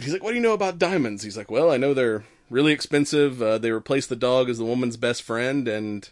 He's 0.00 0.14
like 0.14 0.22
what 0.22 0.30
do 0.30 0.36
you 0.36 0.42
know 0.42 0.54
about 0.54 0.78
diamonds? 0.78 1.22
He's 1.22 1.36
like 1.36 1.50
well 1.50 1.70
i 1.70 1.76
know 1.76 1.92
they're 1.92 2.24
really 2.48 2.72
expensive. 2.72 3.42
Uh, 3.42 3.58
they 3.58 3.70
replace 3.70 4.06
the 4.06 4.16
dog 4.16 4.48
as 4.48 4.56
the 4.56 4.64
woman's 4.64 4.96
best 4.96 5.22
friend 5.22 5.68
and 5.68 6.08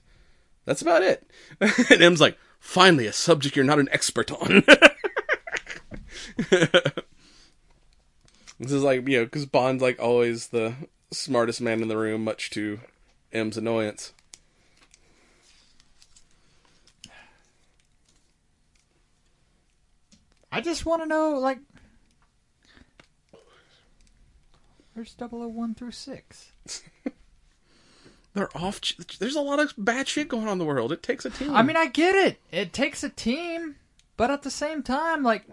that's 0.66 0.82
about 0.82 1.02
it. 1.02 1.26
And 1.90 2.02
m's 2.02 2.20
like 2.20 2.36
finally 2.60 3.06
a 3.06 3.14
subject 3.14 3.56
you're 3.56 3.64
not 3.64 3.78
an 3.78 3.88
expert 3.92 4.30
on 4.30 4.62
this 8.58 8.72
is 8.72 8.82
like 8.82 9.06
you 9.08 9.18
know 9.18 9.24
because 9.24 9.46
bond's 9.46 9.82
like 9.82 9.98
always 10.00 10.48
the 10.48 10.74
smartest 11.10 11.60
man 11.60 11.82
in 11.82 11.88
the 11.88 11.96
room 11.96 12.24
much 12.24 12.50
to 12.50 12.80
m's 13.32 13.56
annoyance 13.56 14.12
I 20.56 20.62
just 20.62 20.86
want 20.86 21.02
to 21.02 21.06
know, 21.06 21.32
like, 21.38 21.58
where's 24.94 25.14
001 25.18 25.74
through 25.74 25.90
6? 25.90 26.52
they're 28.32 28.56
off 28.56 28.80
there's 29.18 29.36
a 29.36 29.40
lot 29.42 29.60
of 29.60 29.74
bad 29.76 30.08
shit 30.08 30.28
going 30.28 30.46
on 30.46 30.52
in 30.52 30.58
the 30.58 30.64
world 30.64 30.92
it 30.92 31.02
takes 31.02 31.24
a 31.24 31.30
team 31.30 31.54
I 31.54 31.62
mean, 31.62 31.76
I 31.76 31.86
get 31.86 32.14
it. 32.14 32.38
It 32.50 32.72
takes 32.72 33.04
a 33.04 33.10
team, 33.10 33.76
but 34.16 34.30
at 34.30 34.44
the 34.44 34.50
same 34.50 34.82
time, 34.82 35.22
like, 35.22 35.44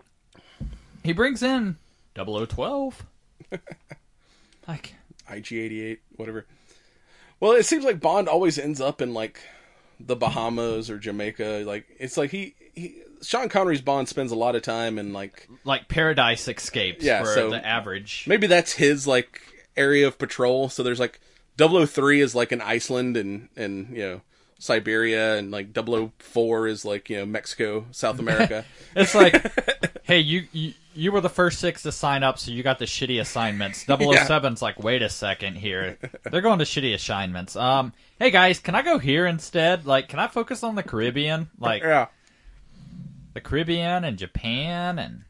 he 1.03 1.11
brings 1.11 1.43
in 1.43 1.75
0012. 2.15 3.05
like, 4.67 4.95
IG88, 5.29 5.99
whatever. 6.15 6.45
Well, 7.39 7.53
it 7.53 7.65
seems 7.65 7.83
like 7.83 7.99
Bond 7.99 8.27
always 8.29 8.57
ends 8.57 8.79
up 8.79 9.01
in 9.01 9.13
like 9.13 9.41
the 9.99 10.15
Bahamas 10.15 10.89
or 10.89 10.97
Jamaica. 10.97 11.63
Like 11.65 11.85
it's 11.99 12.15
like 12.17 12.31
he, 12.31 12.55
he 12.73 12.95
Sean 13.21 13.49
Connery's 13.49 13.81
Bond 13.81 14.07
spends 14.07 14.31
a 14.31 14.35
lot 14.35 14.55
of 14.55 14.61
time 14.61 14.97
in 14.97 15.11
like 15.13 15.47
Like 15.65 15.87
Paradise 15.89 16.47
Escapes 16.47 17.03
Yeah, 17.03 17.19
for 17.23 17.33
so- 17.33 17.49
the 17.49 17.65
average. 17.65 18.25
maybe 18.27 18.47
that's 18.47 18.73
his 18.73 19.05
like 19.07 19.41
area 19.75 20.07
of 20.07 20.17
patrol. 20.17 20.69
So 20.69 20.83
there's 20.83 20.99
like 20.99 21.19
003 21.57 22.21
is 22.21 22.33
like 22.35 22.51
in 22.51 22.61
Iceland 22.61 23.17
and 23.17 23.49
and 23.57 23.89
you 23.95 24.03
know 24.03 24.21
Siberia 24.59 25.35
and 25.37 25.51
like 25.51 25.75
004 25.75 26.67
is 26.67 26.85
like 26.85 27.09
you 27.09 27.17
know 27.17 27.25
Mexico, 27.25 27.85
South 27.91 28.19
America. 28.19 28.63
It's 28.95 29.15
like, 29.15 29.51
hey, 30.03 30.19
you, 30.19 30.47
you 30.53 30.73
you 30.95 31.11
were 31.11 31.21
the 31.21 31.29
first 31.29 31.59
six 31.59 31.83
to 31.83 31.91
sign 31.91 32.23
up, 32.23 32.39
so 32.39 32.51
you 32.51 32.63
got 32.63 32.79
the 32.79 32.85
shitty 32.85 33.19
assignments. 33.19 33.83
007's 33.87 34.61
like, 34.61 34.81
wait 34.81 35.01
a 35.01 35.09
second 35.09 35.55
here. 35.55 35.97
They're 36.29 36.41
going 36.41 36.59
to 36.59 36.65
shitty 36.65 36.93
assignments. 36.93 37.55
Um, 37.55 37.93
hey 38.19 38.31
guys, 38.31 38.59
can 38.59 38.75
I 38.75 38.81
go 38.81 38.99
here 38.99 39.25
instead? 39.25 39.85
Like, 39.85 40.09
can 40.09 40.19
I 40.19 40.27
focus 40.27 40.63
on 40.63 40.75
the 40.75 40.83
Caribbean? 40.83 41.49
Like 41.59 41.83
yeah. 41.83 42.07
the 43.33 43.41
Caribbean 43.41 44.03
and 44.03 44.17
Japan 44.17 44.99
and 44.99 45.23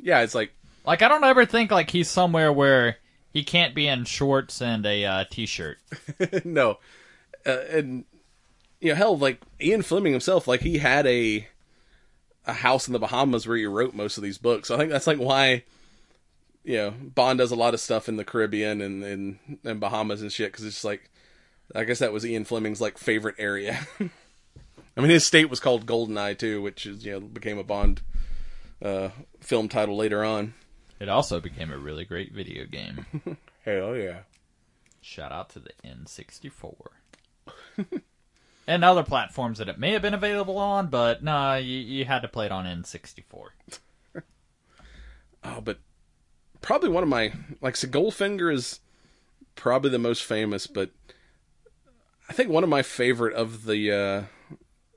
Yeah, 0.00 0.20
it's 0.20 0.34
like 0.34 0.52
like 0.84 1.02
I 1.02 1.08
don't 1.08 1.24
ever 1.24 1.44
think 1.44 1.70
like 1.70 1.90
he's 1.90 2.08
somewhere 2.08 2.52
where 2.52 2.98
he 3.32 3.44
can't 3.44 3.74
be 3.74 3.86
in 3.86 4.04
shorts 4.04 4.62
and 4.62 4.86
a 4.86 5.04
uh, 5.04 5.24
t-shirt. 5.30 5.78
no. 6.44 6.78
Uh, 7.44 7.58
and 7.70 8.04
you 8.80 8.90
know, 8.90 8.94
hell, 8.94 9.18
like 9.18 9.40
Ian 9.60 9.82
Fleming 9.82 10.12
himself, 10.12 10.46
like 10.46 10.60
he 10.60 10.78
had 10.78 11.06
a 11.06 11.48
a 12.46 12.52
house 12.52 12.86
in 12.86 12.92
the 12.92 12.98
Bahamas 12.98 13.46
where 13.46 13.56
he 13.56 13.66
wrote 13.66 13.94
most 13.94 14.16
of 14.16 14.22
these 14.22 14.38
books. 14.38 14.68
So 14.68 14.74
I 14.74 14.78
think 14.78 14.90
that's 14.90 15.06
like 15.06 15.18
why 15.18 15.64
you 16.64 16.76
know 16.76 16.94
Bond 17.00 17.38
does 17.38 17.50
a 17.50 17.56
lot 17.56 17.74
of 17.74 17.80
stuff 17.80 18.08
in 18.08 18.16
the 18.16 18.24
Caribbean 18.24 18.80
and 18.80 19.02
and, 19.04 19.38
and 19.64 19.80
Bahamas 19.80 20.22
and 20.22 20.32
shit 20.32 20.52
because 20.52 20.64
it's 20.64 20.76
just 20.76 20.84
like 20.84 21.10
I 21.74 21.84
guess 21.84 21.98
that 21.98 22.12
was 22.12 22.24
Ian 22.24 22.44
Fleming's 22.44 22.80
like 22.80 22.98
favorite 22.98 23.36
area. 23.38 23.86
I 24.96 25.00
mean, 25.00 25.10
his 25.10 25.26
state 25.26 25.50
was 25.50 25.60
called 25.60 25.86
Goldeneye 25.86 26.38
too, 26.38 26.62
which 26.62 26.86
is 26.86 27.04
you 27.04 27.12
know 27.12 27.20
became 27.20 27.58
a 27.58 27.64
Bond 27.64 28.02
uh, 28.82 29.10
film 29.40 29.68
title 29.68 29.96
later 29.96 30.24
on. 30.24 30.54
It 30.98 31.08
also 31.08 31.40
became 31.40 31.70
a 31.70 31.76
really 31.76 32.04
great 32.04 32.32
video 32.32 32.64
game. 32.64 33.04
Hell 33.64 33.96
yeah! 33.96 34.20
Shout 35.02 35.32
out 35.32 35.50
to 35.50 35.58
the 35.58 35.70
N64. 35.84 36.74
and 38.66 38.84
other 38.84 39.02
platforms 39.02 39.58
that 39.58 39.68
it 39.68 39.78
may 39.78 39.92
have 39.92 40.02
been 40.02 40.14
available 40.14 40.58
on, 40.58 40.88
but 40.88 41.22
nah, 41.22 41.54
you, 41.54 41.78
you 41.78 42.04
had 42.04 42.22
to 42.22 42.28
play 42.28 42.46
it 42.46 42.52
on 42.52 42.64
N64. 42.64 43.48
Oh, 45.48 45.60
but 45.60 45.78
probably 46.60 46.88
one 46.88 47.04
of 47.04 47.08
my 47.08 47.32
like 47.60 47.76
so 47.76 47.86
Goldfinger 47.86 48.52
is 48.52 48.80
probably 49.54 49.90
the 49.90 49.98
most 49.98 50.24
famous, 50.24 50.66
but 50.66 50.90
I 52.28 52.32
think 52.32 52.50
one 52.50 52.64
of 52.64 52.68
my 52.68 52.82
favorite 52.82 53.34
of 53.34 53.64
the 53.64 53.92
uh, 53.92 54.22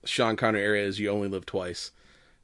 Sean 0.06 0.36
Connery 0.36 0.64
area 0.64 0.86
is 0.88 1.00
"You 1.00 1.10
Only 1.10 1.28
Live 1.28 1.46
Twice." 1.46 1.92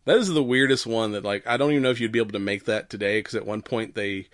That 0.06 0.18
is 0.18 0.30
the 0.30 0.44
weirdest 0.44 0.86
one 0.86 1.14
that 1.14 1.24
like 1.24 1.48
I 1.48 1.58
don't 1.58 1.72
even 1.72 1.82
know 1.82 1.90
if 1.90 2.00
you'd 2.00 2.12
be 2.12 2.20
able 2.20 2.34
to 2.34 2.40
make 2.40 2.66
that 2.66 2.90
today 2.92 3.20
because 3.20 3.34
at 3.34 3.46
one 3.46 3.64
point 3.64 3.96
they 3.96 4.28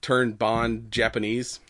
turned 0.00 0.38
Bond 0.38 0.90
Japanese, 0.90 1.60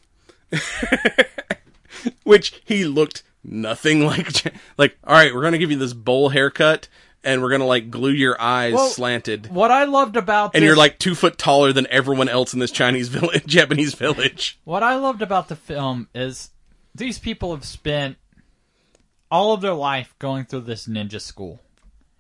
which 2.23 2.63
he 2.65 2.85
looked 2.85 3.25
nothing 3.45 4.07
like. 4.07 4.43
Like, 4.79 4.97
all 5.05 5.15
right, 5.15 5.35
we're 5.35 5.43
gonna 5.43 5.59
give 5.59 5.71
you 5.71 5.79
this 5.79 5.93
bowl 5.95 6.29
haircut. 6.29 6.89
And 7.25 7.41
we're 7.41 7.51
gonna 7.51 7.67
like 7.67 7.89
glue 7.89 8.11
your 8.11 8.41
eyes 8.41 8.75
Well, 8.75 8.89
slanted 8.89 9.47
What 9.49 9.71
I 9.71 9.85
loved 9.85 10.17
about 10.17 10.57
and 10.57 10.63
this, 10.63 10.67
you're 10.67 10.75
like 10.77 10.99
two 10.99 11.15
foot 11.15 11.39
taller 11.39 11.73
than 11.73 11.87
everyone 11.89 12.29
else 12.29 12.53
in 12.53 12.59
this 12.59 12.73
Chinese 12.73 13.07
village, 13.07 13.47
Japanese 13.47 13.95
village. 13.95 14.59
what 14.65 14.83
I 14.83 14.97
loved 14.97 15.23
about 15.23 15.47
the 15.47 15.55
film 15.55 16.09
is 16.17 16.51
these 16.97 17.21
people 17.21 17.55
have 17.55 17.65
spent 17.65 18.17
all 19.31 19.53
of 19.55 19.61
their 19.61 19.73
life 19.73 20.13
going 20.19 20.47
through 20.47 20.63
this 20.63 20.89
ninja 20.89 21.21
school, 21.21 21.61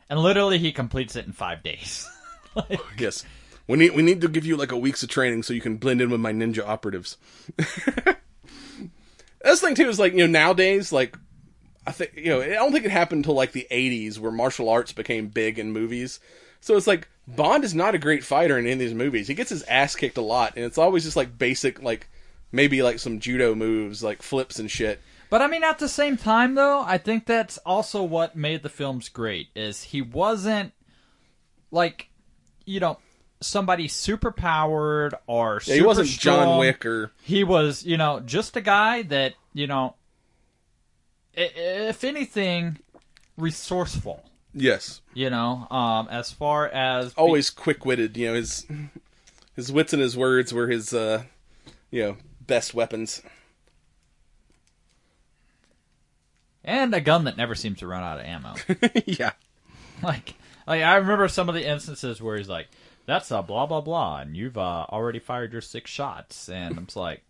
and 0.09 0.21
literally 0.21 0.59
he 0.59 0.71
completes 0.71 1.17
it 1.17 1.27
in 1.27 1.33
five 1.33 1.65
days. 1.65 2.09
Yes, 2.97 3.25
we 3.67 3.79
need 3.79 3.97
we 3.97 4.03
need 4.03 4.21
to 4.21 4.29
give 4.29 4.47
you 4.47 4.57
like 4.57 4.71
a 4.71 4.77
weeks 4.77 5.03
of 5.03 5.09
training 5.09 5.43
so 5.43 5.53
you 5.53 5.61
can 5.61 5.79
blend 5.79 6.01
in 6.01 6.11
with 6.11 6.21
my 6.21 6.33
ninja 6.33 6.65
operatives. 6.65 7.17
That's 9.43 9.61
the 9.61 9.67
thing 9.67 9.75
too 9.75 9.89
is 9.89 9.99
like 9.99 10.13
you 10.13 10.21
know 10.21 10.27
nowadays 10.27 10.93
like 10.93 11.17
I 11.87 11.93
think 11.93 12.13
you 12.17 12.31
know 12.31 12.41
I 12.41 12.49
don't 12.51 12.73
think 12.73 12.85
it 12.85 12.91
happened 12.91 13.21
until 13.21 13.35
like 13.35 13.53
the 13.53 13.67
'80s 13.71 14.19
where 14.19 14.33
martial 14.33 14.69
arts 14.69 14.93
became 14.93 15.29
big 15.29 15.59
in 15.59 15.73
movies. 15.73 16.21
So 16.61 16.77
it's 16.77 16.87
like 16.87 17.09
Bond 17.27 17.65
is 17.65 17.75
not 17.75 17.95
a 17.95 17.99
great 17.99 18.25
fighter 18.25 18.59
in 18.59 18.67
any 18.67 18.73
of 18.75 18.79
these 18.79 18.95
movies. 18.95 19.29
He 19.29 19.35
gets 19.35 19.51
his 19.51 19.63
ass 19.65 19.97
kicked 19.97 20.19
a 20.19 20.23
lot, 20.23 20.55
and 20.57 20.65
it's 20.65 20.79
always 20.79 21.05
just 21.05 21.17
like 21.17 21.39
basic 21.39 21.83
like 21.83 22.09
maybe 22.53 22.83
like 22.83 22.99
some 22.99 23.19
judo 23.19 23.55
moves 23.55 24.03
like 24.03 24.23
flips 24.23 24.59
and 24.59 24.71
shit. 24.71 25.01
But 25.31 25.41
I 25.41 25.47
mean, 25.47 25.65
at 25.65 25.79
the 25.79 25.89
same 25.89 26.19
time, 26.19 26.57
though, 26.57 26.83
I 26.83 26.99
think 26.99 27.25
that's 27.25 27.57
also 27.59 28.03
what 28.03 28.37
made 28.37 28.63
the 28.63 28.69
films 28.69 29.09
great. 29.09 29.49
Is 29.57 29.83
he 29.83 30.03
wasn't 30.03 30.73
like, 31.71 32.11
you 32.67 32.81
know, 32.81 32.99
somebody 33.43 33.89
super 33.89 34.31
powered 34.33 35.15
or 35.27 35.55
Yeah, 35.55 35.59
super 35.61 35.75
he 35.77 35.83
wasn't 35.83 36.09
John 36.09 36.43
strong. 36.43 36.59
Wick 36.59 36.87
or 36.87 37.13
He 37.23 37.45
was, 37.45 37.85
you 37.85 37.97
know, 37.97 38.21
just 38.21 38.57
a 38.57 38.61
guy 38.61 39.03
that 39.03 39.35
you 39.55 39.67
know, 39.67 39.95
if 41.35 42.05
anything, 42.05 42.79
resourceful. 43.37 44.25
yes, 44.55 45.01
You 45.15 45.29
know, 45.31 45.67
um, 45.71 46.09
as 46.11 46.31
far 46.33 46.69
as 46.69 47.13
always 47.15 47.51
quick 47.51 47.85
witted. 47.85 48.17
You 48.17 48.29
know 48.29 48.35
his 48.35 48.67
his 49.57 49.71
wits 49.71 49.93
and 49.93 50.01
his 50.01 50.17
words 50.17 50.53
were 50.55 50.69
his 50.69 50.95
uh, 50.95 51.25
you 51.91 52.03
know 52.03 52.17
best 52.47 52.73
weapons. 52.75 53.23
and 56.65 56.95
a 56.95 57.01
gun 57.01 57.25
that 57.25 57.37
never 57.37 57.55
seems 57.55 57.79
to 57.81 57.87
run 57.87 58.03
out 58.03 58.21
of 58.21 58.25
ammo. 58.25 58.55
yeah, 59.07 59.33
like, 60.03 60.35
like 60.67 60.83
I 60.83 60.97
remember 60.97 61.29
some 61.29 61.49
of 61.49 61.55
the 61.55 61.67
instances 61.69 62.23
where 62.23 62.37
he's 62.37 62.49
like, 62.49 62.69
"That's 63.13 63.31
a 63.31 63.43
blah 63.43 63.67
blah 63.67 63.83
blah," 63.83 64.21
and 64.21 64.35
you've 64.35 64.57
uh, 64.57 64.87
already 64.89 65.19
fired 65.19 65.53
your 65.53 65.61
six 65.61 65.91
shots, 65.91 66.49
and 66.49 66.79
I'm 66.79 66.87
just 66.87 66.97
like, 66.97 67.23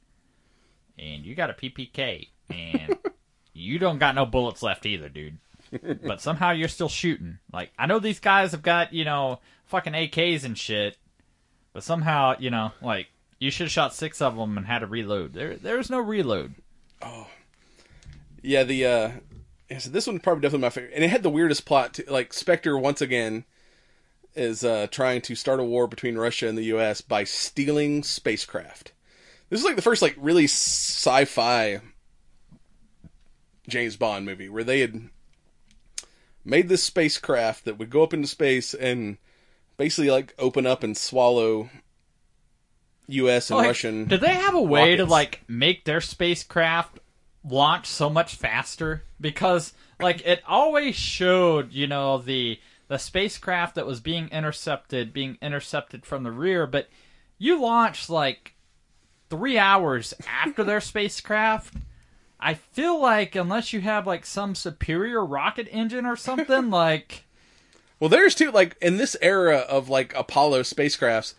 "And 0.97 1.27
you 1.27 1.35
got 1.35 1.51
a 1.51 1.55
PPK, 1.55 2.29
and 2.49 2.97
you 3.53 3.81
don't 3.81 3.99
got 3.99 4.15
no 4.15 4.25
bullets 4.25 4.63
left 4.63 4.87
either, 4.87 5.09
dude." 5.09 5.39
But 6.05 6.21
somehow 6.21 6.53
you're 6.53 6.69
still 6.69 6.89
shooting. 6.89 7.39
Like, 7.53 7.73
I 7.77 7.87
know 7.87 7.99
these 7.99 8.21
guys 8.21 8.53
have 8.53 8.63
got 8.63 8.93
you 8.93 9.05
know 9.05 9.41
fucking 9.65 9.93
AKs 9.93 10.45
and 10.45 10.57
shit, 10.57 10.99
but 11.73 11.83
somehow 11.83 12.37
you 12.39 12.51
know 12.51 12.71
like 12.81 13.09
you 13.41 13.51
should 13.51 13.65
have 13.65 13.73
shot 13.73 13.93
six 13.93 14.23
of 14.23 14.37
them 14.37 14.57
and 14.57 14.69
had 14.69 14.81
to 14.81 14.87
reload. 14.87 15.33
There, 15.33 15.57
there's 15.57 15.91
no 15.91 15.99
reload. 15.99 16.55
Oh, 17.01 17.27
yeah. 18.41 18.63
The 18.63 18.87
uh, 18.87 19.11
yeah, 19.69 19.79
so 19.79 19.91
this 19.91 20.07
one 20.07 20.21
probably 20.21 20.43
definitely 20.43 20.63
my 20.63 20.71
favorite, 20.71 20.93
and 20.95 21.03
it 21.03 21.11
had 21.11 21.25
the 21.25 21.29
weirdest 21.29 21.65
plot. 21.65 21.95
Too. 21.95 22.05
Like 22.07 22.33
Spectre 22.33 22.79
once 22.79 23.01
again 23.01 23.47
is 24.35 24.65
uh, 24.65 24.87
trying 24.91 25.21
to 25.23 25.35
start 25.35 25.61
a 25.61 25.65
war 25.65 25.87
between 25.87 26.17
Russia 26.17 26.49
and 26.49 26.57
the 26.57 26.65
U.S. 26.65 27.01
by 27.01 27.25
stealing 27.25 28.03
spacecraft. 28.03 28.93
This 29.51 29.61
is 29.61 29.67
like 29.67 29.77
the 29.77 29.83
first 29.83 30.03
like 30.03 30.17
really 30.19 30.45
sci-fi 30.45 31.81
James 33.69 33.97
Bond 33.97 34.25
movie 34.25 34.49
where 34.49 34.65
they 34.65 34.81
had 34.81 35.09
made 36.45 36.69
this 36.69 36.83
spacecraft 36.83 37.65
that 37.65 37.79
would 37.79 37.91
go 37.91 38.03
up 38.03 38.15
into 38.15 38.27
space 38.27 38.75
and 38.75 39.19
basically 39.77 40.11
like 40.11 40.35
open 40.39 40.67
up 40.67 40.83
and 40.83 40.97
swallow 40.97 41.71
U.S. 43.09 43.51
and 43.51 43.59
Like, 43.59 43.67
Russian. 43.67 44.07
Did 44.07 44.21
they 44.21 44.35
have 44.35 44.55
a 44.55 44.63
way 44.63 44.97
to 44.97 45.05
like 45.05 45.43
make 45.49 45.85
their 45.85 46.01
spacecraft 46.01 46.99
launch 47.45 47.87
so 47.87 48.09
much 48.09 48.37
faster? 48.37 49.03
Because 49.21 49.73
like 50.01 50.27
it 50.27 50.43
always 50.47 50.97
showed, 50.97 51.73
you 51.73 51.87
know, 51.87 52.19
the 52.19 52.59
the 52.93 52.99
spacecraft 52.99 53.75
that 53.75 53.87
was 53.87 54.01
being 54.01 54.29
intercepted 54.29 55.15
being 55.15 55.39
intercepted 55.41 56.05
from 56.05 56.25
the 56.25 56.31
rear, 56.31 56.67
but 56.67 56.91
you 57.39 57.59
launched 57.59 58.11
like 58.11 58.55
three 59.31 59.57
hours 59.57 60.13
after 60.29 60.63
their 60.63 60.79
spacecraft. 60.79 61.73
I 62.39 62.53
feel 62.53 63.01
like 63.01 63.35
unless 63.35 63.73
you 63.73 63.81
have 63.81 64.07
like 64.07 64.27
some 64.27 64.55
superior 64.55 65.25
rocket 65.25 65.69
engine 65.71 66.05
or 66.05 66.17
something, 66.17 66.69
like 66.85 67.25
Well, 67.99 68.11
there's 68.11 68.35
two 68.35 68.51
like 68.51 68.77
in 68.83 68.99
this 68.99 69.17
era 69.23 69.61
of 69.61 69.89
like 69.89 70.15
Apollo 70.15 70.65
spacecrafts, 70.65 71.33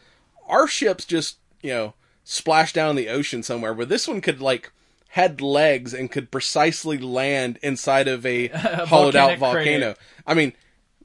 our 0.47 0.67
ships 0.67 1.05
just 1.05 1.37
you 1.61 1.69
know 1.69 1.93
splash 2.23 2.73
down 2.73 2.89
in 2.89 2.95
the 2.95 3.09
ocean 3.09 3.43
somewhere, 3.43 3.75
but 3.75 3.89
this 3.89 4.07
one 4.07 4.21
could 4.21 4.41
like 4.41 4.71
had 5.09 5.39
legs 5.39 5.93
and 5.93 6.09
could 6.09 6.31
precisely 6.31 6.97
land 6.97 7.59
inside 7.61 8.07
of 8.07 8.25
a 8.25 8.47
hollowed 8.87 9.15
out 9.15 9.37
volcano. 9.37 9.93
crater. 9.93 9.95
I 10.25 10.33
mean, 10.33 10.53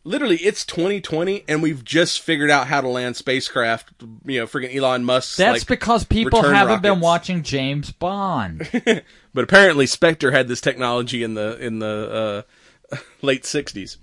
literally, 0.05 0.37
it's 0.37 0.65
2020 0.65 1.45
and 1.49 1.63
we've 1.63 1.85
just 1.85 2.21
figured 2.21 2.51
out 2.51 2.67
how 2.67 2.81
to 2.81 2.89
land 2.89 3.17
spacecraft. 3.17 3.93
You 4.25 4.41
know, 4.41 4.47
freaking 4.47 4.75
Elon 4.75 5.05
musk 5.05 5.37
that's 5.37 5.61
like, 5.61 5.69
because 5.69 6.05
people 6.05 6.43
haven't 6.43 6.83
been 6.83 7.01
watching 7.01 7.43
James 7.43 7.91
Bond. 7.91 8.69
But 9.35 9.45
apparently, 9.45 9.87
Spectre 9.87 10.33
had 10.33 10.49
this 10.49 10.61
technology 10.61 11.23
in 11.23 11.35
the 11.35 11.57
in 11.65 11.79
the 11.79 12.45
uh, 12.91 12.97
late 13.23 13.45
60s. 13.45 13.99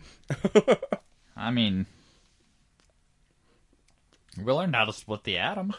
I 1.35 1.51
mean, 1.51 1.87
we 4.41 4.53
learned 4.53 4.75
how 4.75 4.85
to 4.85 4.93
split 4.93 5.25
the 5.25 5.39
atom. 5.39 5.73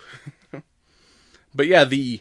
But 1.54 1.68
yeah, 1.68 1.84
the 1.84 2.20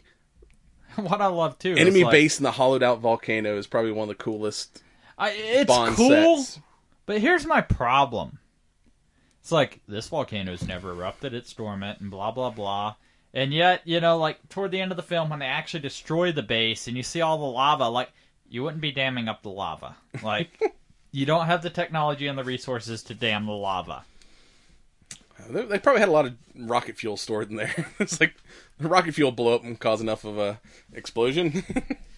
what 0.94 1.20
I 1.20 1.26
love 1.26 1.58
too. 1.58 1.72
is, 1.72 1.78
enemy 1.78 2.04
like, 2.04 2.12
base 2.12 2.38
in 2.38 2.44
the 2.44 2.52
hollowed 2.52 2.82
out 2.82 3.00
volcano 3.00 3.58
is 3.58 3.66
probably 3.66 3.92
one 3.92 4.08
of 4.08 4.16
the 4.16 4.22
coolest 4.22 4.82
I, 5.18 5.30
it's 5.30 5.68
Bond 5.68 5.96
cool, 5.96 6.38
sets. 6.38 6.60
But 7.06 7.20
here's 7.20 7.46
my 7.46 7.60
problem. 7.60 8.38
It's 9.40 9.52
like 9.52 9.80
this 9.86 10.08
volcano's 10.08 10.66
never 10.66 10.90
erupted; 10.90 11.32
it's 11.32 11.52
dormant, 11.52 12.00
and 12.00 12.10
blah 12.10 12.32
blah 12.32 12.50
blah. 12.50 12.96
And 13.32 13.52
yet, 13.52 13.82
you 13.84 14.00
know, 14.00 14.16
like 14.18 14.48
toward 14.48 14.70
the 14.70 14.80
end 14.80 14.90
of 14.90 14.96
the 14.96 15.02
film, 15.02 15.30
when 15.30 15.40
they 15.40 15.46
actually 15.46 15.80
destroy 15.80 16.32
the 16.32 16.42
base 16.42 16.88
and 16.88 16.96
you 16.96 17.02
see 17.02 17.20
all 17.20 17.38
the 17.38 17.44
lava, 17.44 17.88
like 17.88 18.10
you 18.48 18.62
wouldn't 18.62 18.80
be 18.80 18.92
damming 18.92 19.28
up 19.28 19.42
the 19.42 19.50
lava. 19.50 19.96
Like 20.22 20.60
you 21.12 21.26
don't 21.26 21.46
have 21.46 21.62
the 21.62 21.70
technology 21.70 22.26
and 22.26 22.38
the 22.38 22.44
resources 22.44 23.02
to 23.04 23.14
dam 23.14 23.46
the 23.46 23.52
lava. 23.52 24.04
Uh, 25.38 25.52
they, 25.52 25.62
they 25.66 25.78
probably 25.78 26.00
had 26.00 26.08
a 26.08 26.12
lot 26.12 26.26
of 26.26 26.34
rocket 26.56 26.96
fuel 26.96 27.16
stored 27.16 27.50
in 27.50 27.56
there. 27.56 27.86
it's 27.98 28.20
like 28.20 28.34
the 28.78 28.88
rocket 28.88 29.12
fuel 29.12 29.32
blow 29.32 29.54
up 29.54 29.64
and 29.64 29.78
cause 29.78 30.00
enough 30.00 30.24
of 30.24 30.38
a 30.38 30.60
explosion. 30.92 31.62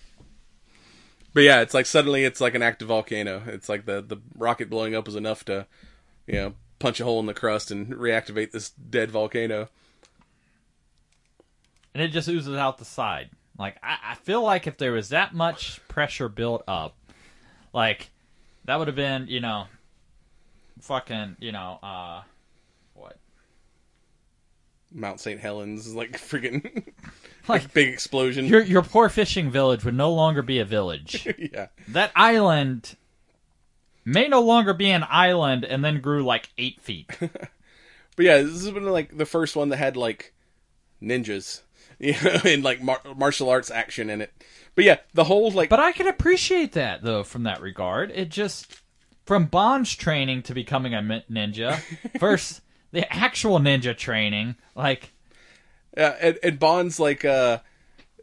but 1.39 1.45
yeah, 1.45 1.61
it's 1.61 1.73
like 1.73 1.87
suddenly 1.87 2.25
it's 2.25 2.41
like 2.41 2.57
an 2.57 2.63
active 2.63 2.89
volcano. 2.89 3.45
It's 3.47 3.69
like 3.69 3.87
the 3.87 4.03
the 4.03 4.17
rocket 4.35 4.69
blowing 4.69 4.97
up 4.97 5.07
was 5.07 5.15
enough 5.15 5.45
to, 5.45 5.69
you 6.27 6.35
know, 6.35 6.55
punch 6.81 6.99
a 6.99 7.05
hole 7.05 7.21
in 7.21 7.27
the 7.27 7.33
crust 7.33 7.71
and 7.71 7.95
reactivate 7.95 8.51
this 8.51 8.71
dead 8.71 9.13
volcano. 9.13 9.69
and 11.95 12.03
it 12.03 12.09
just 12.09 12.29
oozes 12.29 12.57
out 12.57 12.79
the 12.79 12.85
side. 12.85 13.31
Like 13.57 13.77
I, 13.85 13.99
I 14.03 14.15
feel 14.17 14.43
like 14.43 14.67
if 14.67 14.79
there 14.79 14.91
was 14.91 15.11
that 15.11 15.33
much 15.33 15.81
pressure 15.87 16.29
built 16.29 16.65
up, 16.67 16.97
like 17.73 18.11
that 18.65 18.77
would 18.77 18.89
have 18.89 18.97
been, 18.97 19.29
you 19.29 19.39
know, 19.39 19.67
fucking, 20.81 21.37
you 21.39 21.53
know, 21.53 21.79
uh, 21.85 22.23
what? 22.95 23.17
Mount 24.91 25.21
St. 25.21 25.39
Helens 25.39 25.87
is 25.87 25.95
like 25.95 26.11
freaking 26.21 26.83
Like 27.55 27.73
big 27.73 27.89
explosion. 27.89 28.45
your 28.47 28.63
your 28.63 28.83
poor 28.83 29.09
fishing 29.09 29.51
village 29.51 29.85
would 29.85 29.95
no 29.95 30.13
longer 30.13 30.43
be 30.43 30.59
a 30.59 30.65
village. 30.65 31.27
yeah. 31.53 31.69
that 31.89 32.13
island 32.15 32.97
may 34.05 34.29
no 34.29 34.41
longer 34.41 34.75
be 34.75 34.91
an 34.91 35.05
island, 35.09 35.65
and 35.65 35.85
then 35.85 36.01
grew 36.01 36.25
like 36.25 36.51
eight 36.59 36.81
feet. 36.81 37.11
But 38.19 38.25
yeah, 38.25 38.39
this 38.39 38.65
has 38.65 38.71
been 38.73 38.85
like 38.85 39.17
the 39.17 39.25
first 39.25 39.55
one 39.55 39.69
that 39.69 39.77
had 39.77 39.97
like 39.97 40.35
ninjas, 41.01 41.61
you 42.01 42.15
know, 42.25 42.41
and 42.45 42.65
like 42.65 42.83
mar- 42.83 43.01
martial 43.17 43.49
arts 43.49 43.71
action 43.71 44.11
in 44.11 44.21
it. 44.21 44.33
But 44.75 44.85
yeah, 44.85 44.97
the 45.15 45.23
whole 45.23 45.53
like 45.53 45.71
But 45.71 45.79
I 45.79 45.93
can 45.93 46.09
appreciate 46.09 46.73
that 46.73 47.05
though, 47.05 47.23
from 47.23 47.45
that 47.45 47.61
regard. 47.61 48.11
It 48.11 48.29
just 48.31 48.75
from 49.25 49.47
Bond's 49.47 49.95
training 49.95 50.43
to 50.43 50.55
becoming 50.55 50.95
a 50.95 50.99
ninja, 51.31 51.81
first 52.19 52.61
the 52.91 53.07
actual 53.15 53.61
ninja 53.61 53.97
training, 53.97 54.57
like 54.75 55.13
Yeah, 55.99 56.15
and, 56.21 56.39
and 56.45 56.59
Bond's 56.61 57.01
like, 57.01 57.25
uh, 57.25 57.59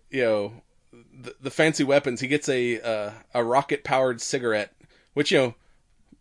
you 0.10 0.24
know, 0.24 0.54
the, 0.94 1.36
the 1.42 1.52
fancy 1.52 1.84
weapons. 1.84 2.22
He 2.22 2.28
gets 2.28 2.48
a 2.48 2.80
uh, 2.80 3.12
a 3.34 3.44
rocket 3.44 3.84
powered 3.84 4.22
cigarette, 4.22 4.72
which 5.14 5.30
you 5.34 5.38
know, 5.38 5.56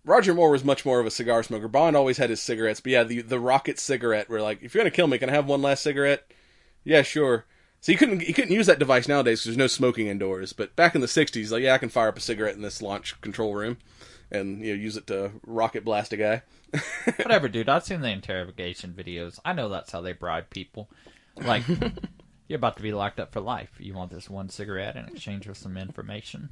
Roger 0.05 0.35
Moore 0.35 0.51
was 0.51 0.65
much 0.65 0.85
more 0.85 0.99
of 0.99 1.07
a 1.07 1.13
cigar 1.13 1.45
smoker. 1.45 1.69
Bond 1.69 1.97
always 1.97 2.19
had 2.19 2.29
his 2.29 2.43
cigarettes, 2.43 2.81
but 2.81 2.91
yeah, 2.91 3.05
the 3.05 3.23
the 3.23 3.39
rocket 3.39 3.79
cigarette. 3.79 4.29
Where 4.29 4.43
like, 4.43 4.65
if 4.65 4.75
you're 4.75 4.83
gonna 4.83 4.91
kill 4.91 5.07
me, 5.07 5.17
can 5.17 5.31
I 5.31 5.35
have 5.35 5.47
one 5.47 5.63
last 5.63 5.85
cigarette? 5.85 6.29
Yeah, 6.83 7.03
sure. 7.03 7.45
So 7.81 7.93
you 7.93 7.99
couldn't 7.99 8.27
you 8.27 8.35
couldn't 8.35 8.51
use 8.51 8.67
that 8.67 8.81
device 8.81 9.07
nowadays 9.07 9.39
because 9.39 9.45
there's 9.45 9.57
no 9.57 9.69
smoking 9.69 10.09
indoors. 10.09 10.53
But 10.53 10.75
back 10.75 10.97
in 10.97 11.03
the 11.03 11.07
'60s, 11.07 11.53
like, 11.53 11.63
yeah, 11.63 11.75
I 11.75 11.79
can 11.79 11.89
fire 11.89 12.09
up 12.09 12.17
a 12.17 12.21
cigarette 12.21 12.57
in 12.57 12.63
this 12.63 12.83
launch 12.83 13.21
control 13.21 13.55
room, 13.55 13.77
and 14.29 14.61
you 14.61 14.75
know, 14.75 14.83
use 14.83 14.97
it 14.97 15.07
to 15.07 15.31
rocket 15.47 15.85
blast 15.85 16.13
a 16.13 16.17
guy. 16.17 16.43
whatever, 17.17 17.47
dude. 17.47 17.69
I've 17.69 17.85
seen 17.85 18.01
the 18.01 18.11
interrogation 18.11 18.93
videos. 18.93 19.39
I 19.45 19.53
know 19.53 19.69
that's 19.69 19.93
how 19.93 20.01
they 20.01 20.15
bribe 20.15 20.51
people. 20.51 20.89
Like 21.37 21.65
you're 22.49 22.57
about 22.57 22.77
to 22.77 22.83
be 22.83 22.93
locked 22.93 23.21
up 23.21 23.33
for 23.33 23.41
life. 23.41 23.71
You 23.79 23.95
want 23.95 24.11
this 24.11 24.31
one 24.31 24.49
cigarette 24.49 24.97
in 24.97 25.07
exchange 25.07 25.47
for 25.47 25.55
some 25.55 25.77
information? 25.77 26.51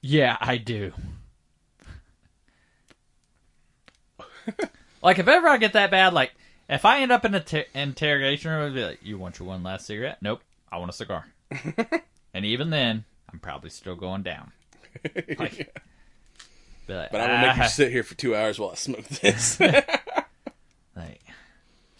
Yeah, 0.00 0.36
I 0.40 0.58
do. 0.58 0.92
like 5.02 5.18
if 5.18 5.28
ever 5.28 5.48
I 5.48 5.56
get 5.56 5.72
that 5.72 5.90
bad, 5.90 6.12
like 6.12 6.32
if 6.68 6.84
I 6.84 7.00
end 7.00 7.12
up 7.12 7.24
in 7.24 7.34
an 7.34 7.42
ter- 7.42 7.64
interrogation 7.74 8.50
room, 8.50 8.66
I'd 8.66 8.74
be 8.74 8.84
like, 8.84 8.98
"You 9.02 9.18
want 9.18 9.38
your 9.38 9.48
one 9.48 9.62
last 9.62 9.86
cigarette?" 9.86 10.18
Nope, 10.20 10.42
I 10.70 10.78
want 10.78 10.90
a 10.90 10.94
cigar. 10.94 11.26
and 12.34 12.44
even 12.44 12.70
then, 12.70 13.04
I'm 13.32 13.38
probably 13.38 13.70
still 13.70 13.96
going 13.96 14.22
down. 14.22 14.52
Like, 15.38 15.72
be 16.86 16.94
like, 16.94 17.10
But 17.10 17.20
I'm 17.20 17.28
gonna 17.30 17.46
make 17.48 17.56
you 17.56 17.62
"Ah." 17.62 17.66
sit 17.66 17.90
here 17.90 18.02
for 18.02 18.14
two 18.14 18.34
hours 18.36 18.58
while 18.58 18.70
I 18.70 18.74
smoke 18.76 19.06
this. 19.08 19.58
Like, 19.60 21.20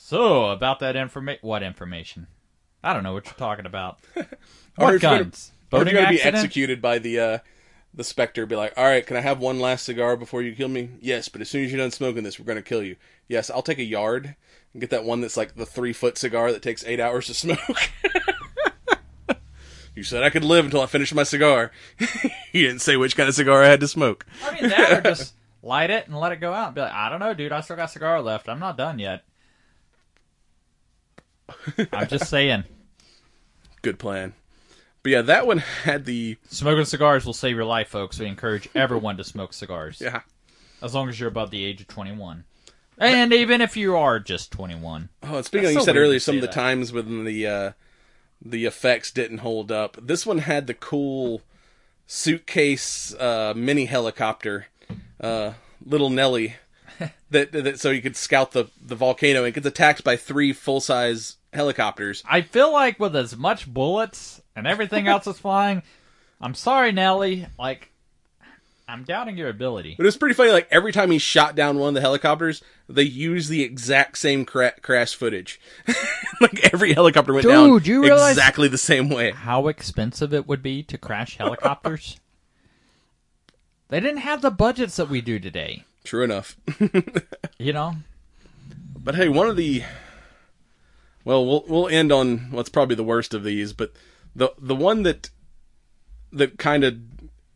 so 0.06 0.50
about 0.50 0.80
that 0.80 0.96
information, 0.96 1.40
what 1.42 1.62
information? 1.62 2.26
I 2.82 2.92
don't 2.92 3.02
know 3.04 3.14
what 3.14 3.24
you're 3.24 3.34
talking 3.34 3.64
about. 3.64 3.98
Or 4.76 4.92
What 4.92 5.00
gonna- 5.00 5.24
guns? 5.24 5.52
Boating 5.70 5.94
you're 5.94 6.02
gonna 6.02 6.16
be 6.16 6.20
executed 6.20 6.82
by 6.82 6.98
the 6.98 7.18
uh, 7.20 7.38
the 7.94 8.02
Spectre, 8.04 8.44
be 8.44 8.56
like, 8.56 8.74
"All 8.76 8.84
right, 8.84 9.06
can 9.06 9.16
I 9.16 9.20
have 9.20 9.38
one 9.38 9.60
last 9.60 9.84
cigar 9.84 10.16
before 10.16 10.42
you 10.42 10.52
kill 10.54 10.68
me?" 10.68 10.90
Yes, 11.00 11.28
but 11.28 11.40
as 11.40 11.48
soon 11.48 11.64
as 11.64 11.70
you're 11.70 11.80
done 11.80 11.92
smoking 11.92 12.24
this, 12.24 12.38
we're 12.40 12.44
gonna 12.44 12.60
kill 12.60 12.82
you. 12.82 12.96
Yes, 13.28 13.50
I'll 13.50 13.62
take 13.62 13.78
a 13.78 13.84
yard 13.84 14.34
and 14.72 14.80
get 14.80 14.90
that 14.90 15.04
one 15.04 15.20
that's 15.20 15.36
like 15.36 15.54
the 15.54 15.64
three 15.64 15.92
foot 15.92 16.18
cigar 16.18 16.50
that 16.52 16.60
takes 16.60 16.84
eight 16.84 16.98
hours 16.98 17.26
to 17.28 17.34
smoke. 17.34 17.58
you 19.94 20.02
said 20.02 20.24
I 20.24 20.30
could 20.30 20.44
live 20.44 20.64
until 20.64 20.80
I 20.82 20.86
finished 20.86 21.14
my 21.14 21.22
cigar. 21.22 21.70
you 22.52 22.66
didn't 22.66 22.80
say 22.82 22.96
which 22.96 23.16
kind 23.16 23.28
of 23.28 23.34
cigar 23.36 23.62
I 23.62 23.68
had 23.68 23.80
to 23.80 23.88
smoke. 23.88 24.26
I 24.44 24.60
mean, 24.60 24.70
that 24.70 24.92
or 24.92 25.00
just 25.02 25.34
light 25.62 25.90
it 25.90 26.08
and 26.08 26.18
let 26.18 26.32
it 26.32 26.40
go 26.40 26.52
out. 26.52 26.66
And 26.66 26.74
be 26.74 26.80
like, 26.80 26.92
I 26.92 27.08
don't 27.08 27.20
know, 27.20 27.32
dude. 27.32 27.52
I 27.52 27.60
still 27.60 27.76
got 27.76 27.92
cigar 27.92 28.20
left. 28.20 28.48
I'm 28.48 28.58
not 28.60 28.76
done 28.76 28.98
yet. 28.98 29.22
I'm 31.92 32.08
just 32.08 32.28
saying, 32.30 32.64
Good 33.84 33.98
plan. 33.98 34.32
But 35.02 35.12
yeah, 35.12 35.20
that 35.20 35.46
one 35.46 35.58
had 35.58 36.06
the 36.06 36.38
smoking 36.48 36.86
cigars 36.86 37.26
will 37.26 37.34
save 37.34 37.54
your 37.54 37.66
life, 37.66 37.88
folks. 37.88 38.18
We 38.18 38.24
encourage 38.24 38.66
everyone 38.74 39.18
to 39.18 39.24
smoke 39.24 39.52
cigars, 39.52 40.00
yeah. 40.00 40.22
as 40.80 40.94
long 40.94 41.10
as 41.10 41.20
you're 41.20 41.28
above 41.28 41.50
the 41.50 41.62
age 41.62 41.82
of 41.82 41.88
21, 41.88 42.44
and 42.96 43.34
even 43.34 43.60
if 43.60 43.76
you 43.76 43.94
are 43.94 44.18
just 44.18 44.50
21. 44.52 45.10
Oh, 45.24 45.42
speaking 45.42 45.66
of, 45.66 45.72
you 45.72 45.80
so 45.80 45.84
said 45.84 45.96
earlier, 45.98 46.18
some 46.18 46.36
of 46.36 46.40
the 46.40 46.46
that. 46.46 46.54
times 46.54 46.94
when 46.94 47.24
the 47.24 47.46
uh, 47.46 47.72
the 48.40 48.64
effects 48.64 49.10
didn't 49.10 49.38
hold 49.38 49.70
up. 49.70 49.98
This 50.00 50.24
one 50.24 50.38
had 50.38 50.66
the 50.66 50.72
cool 50.72 51.42
suitcase 52.06 53.14
uh, 53.16 53.52
mini 53.54 53.84
helicopter, 53.84 54.68
uh, 55.20 55.52
little 55.84 56.08
Nelly, 56.08 56.56
that, 57.34 57.52
that 57.52 57.78
so 57.80 57.90
you 57.90 58.02
could 58.02 58.16
scout 58.16 58.52
the 58.52 58.66
the 58.80 58.96
volcano. 58.96 59.44
and 59.44 59.54
gets 59.54 59.66
attacked 59.66 60.02
by 60.02 60.16
three 60.16 60.52
full 60.52 60.80
size 60.80 61.36
helicopters. 61.52 62.22
I 62.28 62.40
feel 62.40 62.72
like 62.72 62.98
with 62.98 63.14
as 63.14 63.36
much 63.36 63.72
bullets 63.72 64.40
and 64.56 64.66
everything 64.66 65.06
else 65.06 65.26
that's 65.26 65.38
flying, 65.38 65.82
I'm 66.40 66.54
sorry, 66.54 66.92
Nelly. 66.92 67.46
Like, 67.58 67.90
I'm 68.86 69.04
doubting 69.04 69.36
your 69.36 69.48
ability. 69.48 69.94
But 69.96 70.04
it 70.04 70.06
was 70.06 70.16
pretty 70.16 70.34
funny. 70.34 70.50
Like 70.50 70.68
every 70.70 70.92
time 70.92 71.10
he 71.10 71.18
shot 71.18 71.54
down 71.54 71.78
one 71.78 71.88
of 71.88 71.94
the 71.94 72.00
helicopters, 72.00 72.62
they 72.88 73.02
used 73.02 73.48
the 73.48 73.62
exact 73.62 74.18
same 74.18 74.44
cra- 74.44 74.78
crash 74.82 75.14
footage. 75.14 75.60
like 76.40 76.72
every 76.72 76.92
helicopter 76.92 77.32
went 77.32 77.46
down 77.46 77.68
Dude, 77.68 77.86
you 77.86 78.02
realize- 78.02 78.32
exactly 78.32 78.68
the 78.68 78.78
same 78.78 79.08
way. 79.08 79.30
How 79.30 79.68
expensive 79.68 80.34
it 80.34 80.46
would 80.46 80.62
be 80.62 80.82
to 80.84 80.98
crash 80.98 81.38
helicopters? 81.38 82.20
they 83.88 84.00
didn't 84.00 84.18
have 84.18 84.42
the 84.42 84.50
budgets 84.50 84.96
that 84.96 85.08
we 85.08 85.20
do 85.20 85.38
today. 85.38 85.84
True 86.04 86.22
enough. 86.22 86.56
You 87.58 87.72
know, 87.72 87.94
But 88.98 89.14
hey, 89.14 89.28
one 89.28 89.48
of 89.48 89.56
the 89.56 89.84
well, 91.24 91.46
we'll 91.46 91.64
we'll 91.66 91.88
end 91.88 92.12
on 92.12 92.50
what's 92.50 92.68
probably 92.68 92.96
the 92.96 93.04
worst 93.04 93.32
of 93.32 93.44
these, 93.44 93.72
but 93.72 93.92
the 94.36 94.52
the 94.58 94.74
one 94.74 95.02
that 95.04 95.30
that 96.32 96.58
kind 96.58 96.84
of 96.84 96.98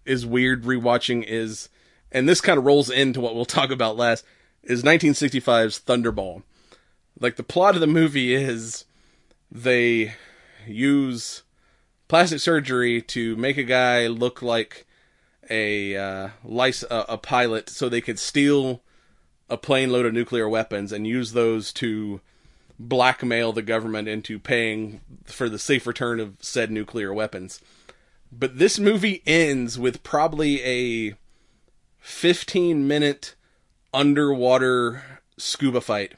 is 0.06 0.24
weird 0.24 0.64
rewatching 0.64 1.24
is, 1.26 1.68
and 2.10 2.28
this 2.28 2.40
kind 2.40 2.58
of 2.58 2.64
rolls 2.64 2.88
into 2.88 3.20
what 3.20 3.34
we'll 3.34 3.44
talk 3.44 3.70
about 3.70 3.96
last, 3.96 4.24
is 4.62 4.82
1965's 4.82 5.80
Thunderball. 5.80 6.42
Like 7.20 7.36
the 7.36 7.42
plot 7.42 7.74
of 7.74 7.80
the 7.80 7.86
movie 7.86 8.34
is 8.34 8.84
they 9.50 10.14
use 10.66 11.42
plastic 12.06 12.40
surgery 12.40 13.02
to 13.02 13.36
make 13.36 13.58
a 13.58 13.64
guy 13.64 14.06
look 14.06 14.40
like 14.40 14.86
a 15.50 15.96
uh, 15.96 16.28
a, 16.44 17.04
a 17.08 17.18
pilot, 17.18 17.68
so 17.68 17.88
they 17.88 18.00
could 18.00 18.18
steal 18.18 18.82
a 19.48 19.56
plane 19.56 19.90
load 19.90 20.06
of 20.06 20.12
nuclear 20.12 20.48
weapons 20.48 20.92
and 20.92 21.06
use 21.06 21.32
those 21.32 21.72
to 21.72 22.20
blackmail 22.78 23.52
the 23.52 23.62
government 23.62 24.08
into 24.08 24.38
paying 24.38 25.00
for 25.24 25.48
the 25.48 25.58
safe 25.58 25.86
return 25.86 26.20
of 26.20 26.36
said 26.40 26.70
nuclear 26.70 27.12
weapons. 27.12 27.60
But 28.30 28.58
this 28.58 28.78
movie 28.78 29.22
ends 29.26 29.78
with 29.78 30.02
probably 30.02 30.62
a 30.62 31.16
15 31.98 32.86
minute 32.86 33.34
underwater 33.92 35.02
scuba 35.36 35.80
fight. 35.80 36.14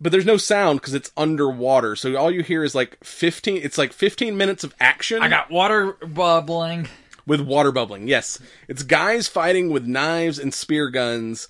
But 0.00 0.12
there's 0.12 0.26
no 0.26 0.38
sound 0.38 0.80
because 0.80 0.94
it's 0.94 1.12
underwater. 1.16 1.94
So 1.94 2.16
all 2.16 2.30
you 2.30 2.42
hear 2.42 2.64
is 2.64 2.74
like 2.74 3.02
15 3.04 3.60
it's 3.62 3.78
like 3.78 3.92
15 3.92 4.36
minutes 4.36 4.64
of 4.64 4.74
action 4.80 5.22
I 5.22 5.28
got 5.28 5.50
water 5.50 5.92
bubbling. 5.92 6.88
With 7.26 7.40
water 7.40 7.72
bubbling. 7.72 8.08
Yes. 8.08 8.38
It's 8.68 8.82
guys 8.82 9.28
fighting 9.28 9.70
with 9.70 9.86
knives 9.86 10.38
and 10.38 10.52
spear 10.52 10.88
guns 10.90 11.48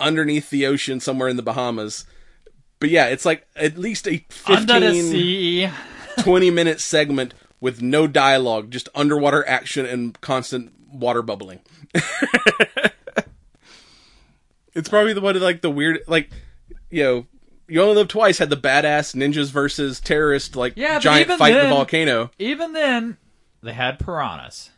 underneath 0.00 0.50
the 0.50 0.66
ocean 0.66 1.00
somewhere 1.00 1.28
in 1.28 1.36
the 1.36 1.42
Bahamas. 1.42 2.04
But 2.80 2.90
yeah, 2.90 3.06
it's 3.06 3.24
like 3.24 3.46
at 3.56 3.76
least 3.76 4.06
a 4.06 4.24
Under 4.46 4.80
the 4.80 4.92
15 4.92 5.02
sea. 5.04 5.70
20 6.20 6.50
minute 6.50 6.80
segment 6.80 7.34
with 7.60 7.82
no 7.82 8.06
dialogue, 8.06 8.70
just 8.70 8.88
underwater 8.94 9.46
action 9.48 9.84
and 9.86 10.20
constant 10.20 10.72
water 10.92 11.22
bubbling. 11.22 11.60
It's 14.78 14.88
probably 14.88 15.12
the 15.12 15.20
one 15.20 15.34
of 15.34 15.42
like 15.42 15.60
the 15.60 15.70
weird, 15.70 16.02
like 16.06 16.30
you 16.88 17.02
know, 17.02 17.26
you 17.66 17.82
only 17.82 17.96
live 17.96 18.06
twice. 18.06 18.38
Had 18.38 18.48
the 18.48 18.56
badass 18.56 19.12
ninjas 19.12 19.50
versus 19.50 19.98
terrorist 19.98 20.54
like 20.54 20.74
Yeah, 20.76 21.00
giant 21.00 21.32
fight 21.32 21.52
in 21.56 21.64
the 21.64 21.68
volcano. 21.68 22.30
Even 22.38 22.74
then, 22.74 23.16
they 23.60 23.72
had 23.72 23.98
piranhas. 23.98 24.70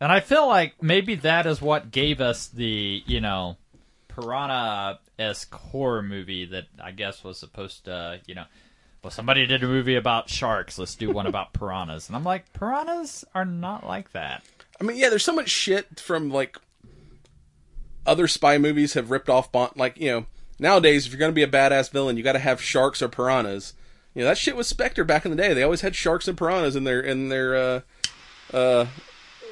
And 0.00 0.12
I 0.12 0.20
feel 0.20 0.46
like 0.46 0.82
maybe 0.82 1.14
that 1.16 1.46
is 1.46 1.62
what 1.62 1.90
gave 1.90 2.20
us 2.20 2.48
the, 2.48 3.02
you 3.06 3.20
know, 3.20 3.56
piranha 4.08 4.98
esque 5.18 5.54
horror 5.54 6.02
movie 6.02 6.44
that 6.46 6.64
I 6.82 6.90
guess 6.90 7.24
was 7.24 7.38
supposed 7.38 7.86
to, 7.86 8.20
you 8.26 8.34
know, 8.34 8.44
well, 9.02 9.10
somebody 9.10 9.46
did 9.46 9.62
a 9.62 9.68
movie 9.68 9.94
about 9.94 10.28
sharks. 10.28 10.78
Let's 10.78 10.96
do 10.96 11.10
one 11.10 11.26
about 11.26 11.52
piranhas. 11.52 12.08
And 12.08 12.16
I'm 12.16 12.24
like, 12.24 12.52
piranhas 12.52 13.24
are 13.34 13.44
not 13.44 13.86
like 13.86 14.12
that. 14.12 14.42
I 14.80 14.84
mean, 14.84 14.96
yeah, 14.96 15.08
there's 15.08 15.24
so 15.24 15.34
much 15.34 15.48
shit 15.48 16.00
from 16.00 16.30
like 16.30 16.58
other 18.06 18.28
spy 18.28 18.58
movies 18.58 18.94
have 18.94 19.10
ripped 19.10 19.28
off 19.28 19.50
Bond. 19.50 19.72
Like 19.76 19.98
you 19.98 20.10
know, 20.10 20.26
nowadays 20.58 21.06
if 21.06 21.12
you're 21.12 21.20
gonna 21.20 21.32
be 21.32 21.42
a 21.42 21.48
badass 21.48 21.90
villain, 21.90 22.16
you 22.16 22.22
got 22.22 22.32
to 22.32 22.38
have 22.38 22.60
sharks 22.60 23.02
or 23.02 23.08
piranhas. 23.08 23.74
You 24.14 24.22
know 24.22 24.28
that 24.28 24.38
shit 24.38 24.56
was 24.56 24.66
Spectre 24.66 25.04
back 25.04 25.24
in 25.24 25.30
the 25.30 25.36
day. 25.36 25.52
They 25.52 25.62
always 25.62 25.82
had 25.82 25.94
sharks 25.94 26.28
and 26.28 26.38
piranhas 26.38 26.76
in 26.76 26.84
their 26.84 27.00
in 27.00 27.28
their 27.28 27.56
uh, 27.56 27.80
uh, 28.52 28.86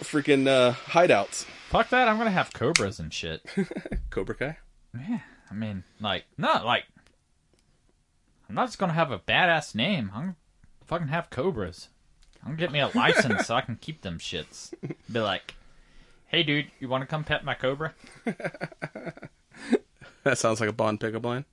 freaking 0.04 0.46
uh, 0.46 0.72
hideouts. 0.72 1.44
Fuck 1.68 1.90
that. 1.90 2.08
I'm 2.08 2.18
to 2.18 2.30
have 2.30 2.52
cobras 2.52 2.98
and 2.98 3.12
shit. 3.12 3.44
Cobra 4.10 4.34
Kai. 4.34 4.58
Yeah, 4.96 5.20
I 5.50 5.54
mean, 5.54 5.84
like, 6.00 6.24
not 6.38 6.64
like. 6.64 6.84
I'm 8.48 8.54
not 8.54 8.66
just 8.66 8.78
gonna 8.78 8.92
have 8.92 9.10
a 9.10 9.18
badass 9.18 9.74
name. 9.74 10.10
I'm 10.14 10.20
gonna 10.20 10.36
fucking 10.86 11.08
have 11.08 11.30
cobras. 11.30 11.88
I'm 12.42 12.50
gonna 12.50 12.58
get 12.58 12.72
me 12.72 12.80
a 12.80 12.88
license 12.94 13.46
so 13.46 13.54
I 13.54 13.62
can 13.62 13.76
keep 13.76 14.02
them 14.02 14.18
shits. 14.18 14.72
Be 15.10 15.20
like, 15.20 15.54
hey, 16.26 16.42
dude, 16.42 16.70
you 16.78 16.88
want 16.88 17.02
to 17.02 17.06
come 17.06 17.24
pet 17.24 17.44
my 17.44 17.54
cobra? 17.54 17.94
That 20.24 20.38
sounds 20.38 20.58
like 20.58 20.70
a 20.70 20.72
Bond 20.72 21.00
pickup 21.00 21.24
line. 21.24 21.44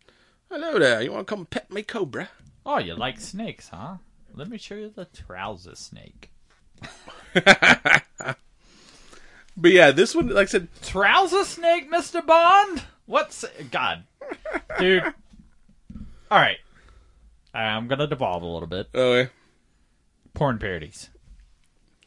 Hello 0.50 0.80
there. 0.80 1.02
You 1.02 1.12
want 1.12 1.28
to 1.28 1.36
come 1.36 1.46
pet 1.46 1.70
me, 1.70 1.84
Cobra? 1.84 2.30
Oh, 2.66 2.78
you 2.78 2.96
like 2.96 3.20
snakes, 3.20 3.68
huh? 3.68 3.98
Let 4.34 4.50
me 4.50 4.58
show 4.58 4.76
you 4.76 4.90
the 4.90 5.06
trouser 5.06 5.76
snake. 5.76 6.32
But 9.58 9.74
yeah, 9.74 9.92
this 9.92 10.16
one, 10.16 10.30
like 10.30 10.48
I 10.48 10.50
said, 10.50 10.70
Trouser 10.82 11.44
snake, 11.44 11.90
Mister 11.90 12.22
Bond? 12.22 12.84
What's 13.06 13.46
God, 13.70 14.06
dude? 14.80 15.04
All 16.32 16.40
right, 16.40 16.58
I'm 17.54 17.88
gonna 17.88 18.08
devolve 18.08 18.42
a 18.42 18.48
little 18.48 18.68
bit. 18.68 18.88
oh, 18.96 19.14
yeah. 19.14 19.26
Porn 20.34 20.58
parodies. 20.58 21.10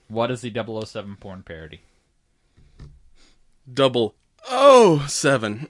What 0.08 0.30
is 0.30 0.40
the 0.40 0.50
007 0.50 1.16
porn 1.16 1.42
parody? 1.42 1.82
double 3.72 4.14
oh 4.50 5.04
seven. 5.08 5.66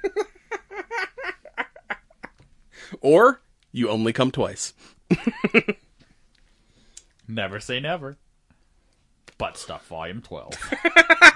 or 3.00 3.40
you 3.72 3.88
only 3.88 4.12
come 4.12 4.30
twice. 4.30 4.72
Never 7.34 7.60
say 7.60 7.80
never. 7.80 8.16
Butt 9.38 9.56
Stuff 9.56 9.86
Volume 9.86 10.22
12. 10.22 10.54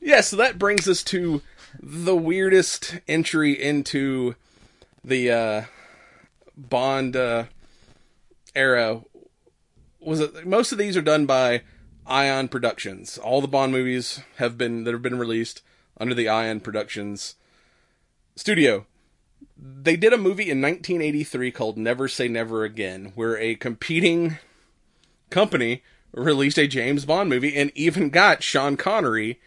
Yeah, 0.00 0.22
so 0.22 0.36
that 0.36 0.58
brings 0.58 0.88
us 0.88 1.02
to 1.04 1.42
the 1.78 2.16
weirdest 2.16 2.98
entry 3.06 3.52
into 3.52 4.34
the 5.04 5.30
uh, 5.30 5.62
Bond 6.56 7.14
uh, 7.14 7.44
era. 8.54 9.02
Was 10.00 10.20
it 10.20 10.46
most 10.46 10.72
of 10.72 10.78
these 10.78 10.96
are 10.96 11.02
done 11.02 11.26
by 11.26 11.62
Eon 12.10 12.48
Productions? 12.48 13.18
All 13.18 13.42
the 13.42 13.46
Bond 13.46 13.72
movies 13.72 14.22
have 14.38 14.56
been 14.56 14.84
that 14.84 14.94
have 14.94 15.02
been 15.02 15.18
released 15.18 15.62
under 15.98 16.14
the 16.14 16.24
Eon 16.24 16.60
Productions 16.60 17.36
studio. 18.34 18.86
They 19.62 19.96
did 19.96 20.14
a 20.14 20.18
movie 20.18 20.50
in 20.50 20.62
1983 20.62 21.50
called 21.52 21.76
Never 21.76 22.08
Say 22.08 22.28
Never 22.28 22.64
Again, 22.64 23.12
where 23.14 23.36
a 23.36 23.56
competing 23.56 24.38
company 25.28 25.82
released 26.12 26.58
a 26.58 26.66
James 26.66 27.04
Bond 27.04 27.28
movie 27.28 27.54
and 27.56 27.70
even 27.74 28.08
got 28.08 28.42
Sean 28.42 28.78
Connery 28.78 29.38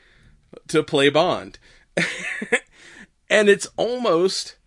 to 0.68 0.84
play 0.84 1.10
Bond. 1.10 1.58
and 3.30 3.50
it's 3.50 3.68
almost 3.76 4.58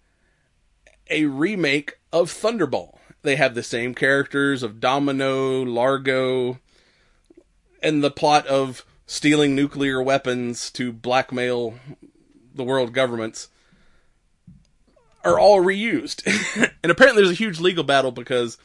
a 1.11 1.27
remake 1.27 2.01
of 2.13 2.29
Thunderball. 2.31 2.99
They 3.23 3.37
have 3.37 3.55
the 3.55 3.63
same 3.63 3.95
characters 3.95 4.65
of 4.65 4.81
Domino, 4.81 5.63
Largo, 5.63 6.59
and 7.81 8.03
the 8.03 8.11
plot 8.11 8.49
of 8.49 8.85
stealing 9.07 9.55
nuclear 9.55 10.03
weapons 10.03 10.73
to 10.73 10.93
blackmail 10.93 11.75
the 12.53 12.65
world 12.65 12.93
governments 12.93 13.49
are 15.27 15.39
all 15.39 15.63
reused. 15.63 16.25
and 16.83 16.91
apparently 16.91 17.23
there's 17.23 17.35
a 17.35 17.39
huge 17.39 17.61
legal 17.61 17.85
battle 17.85 18.13
because 18.13 18.59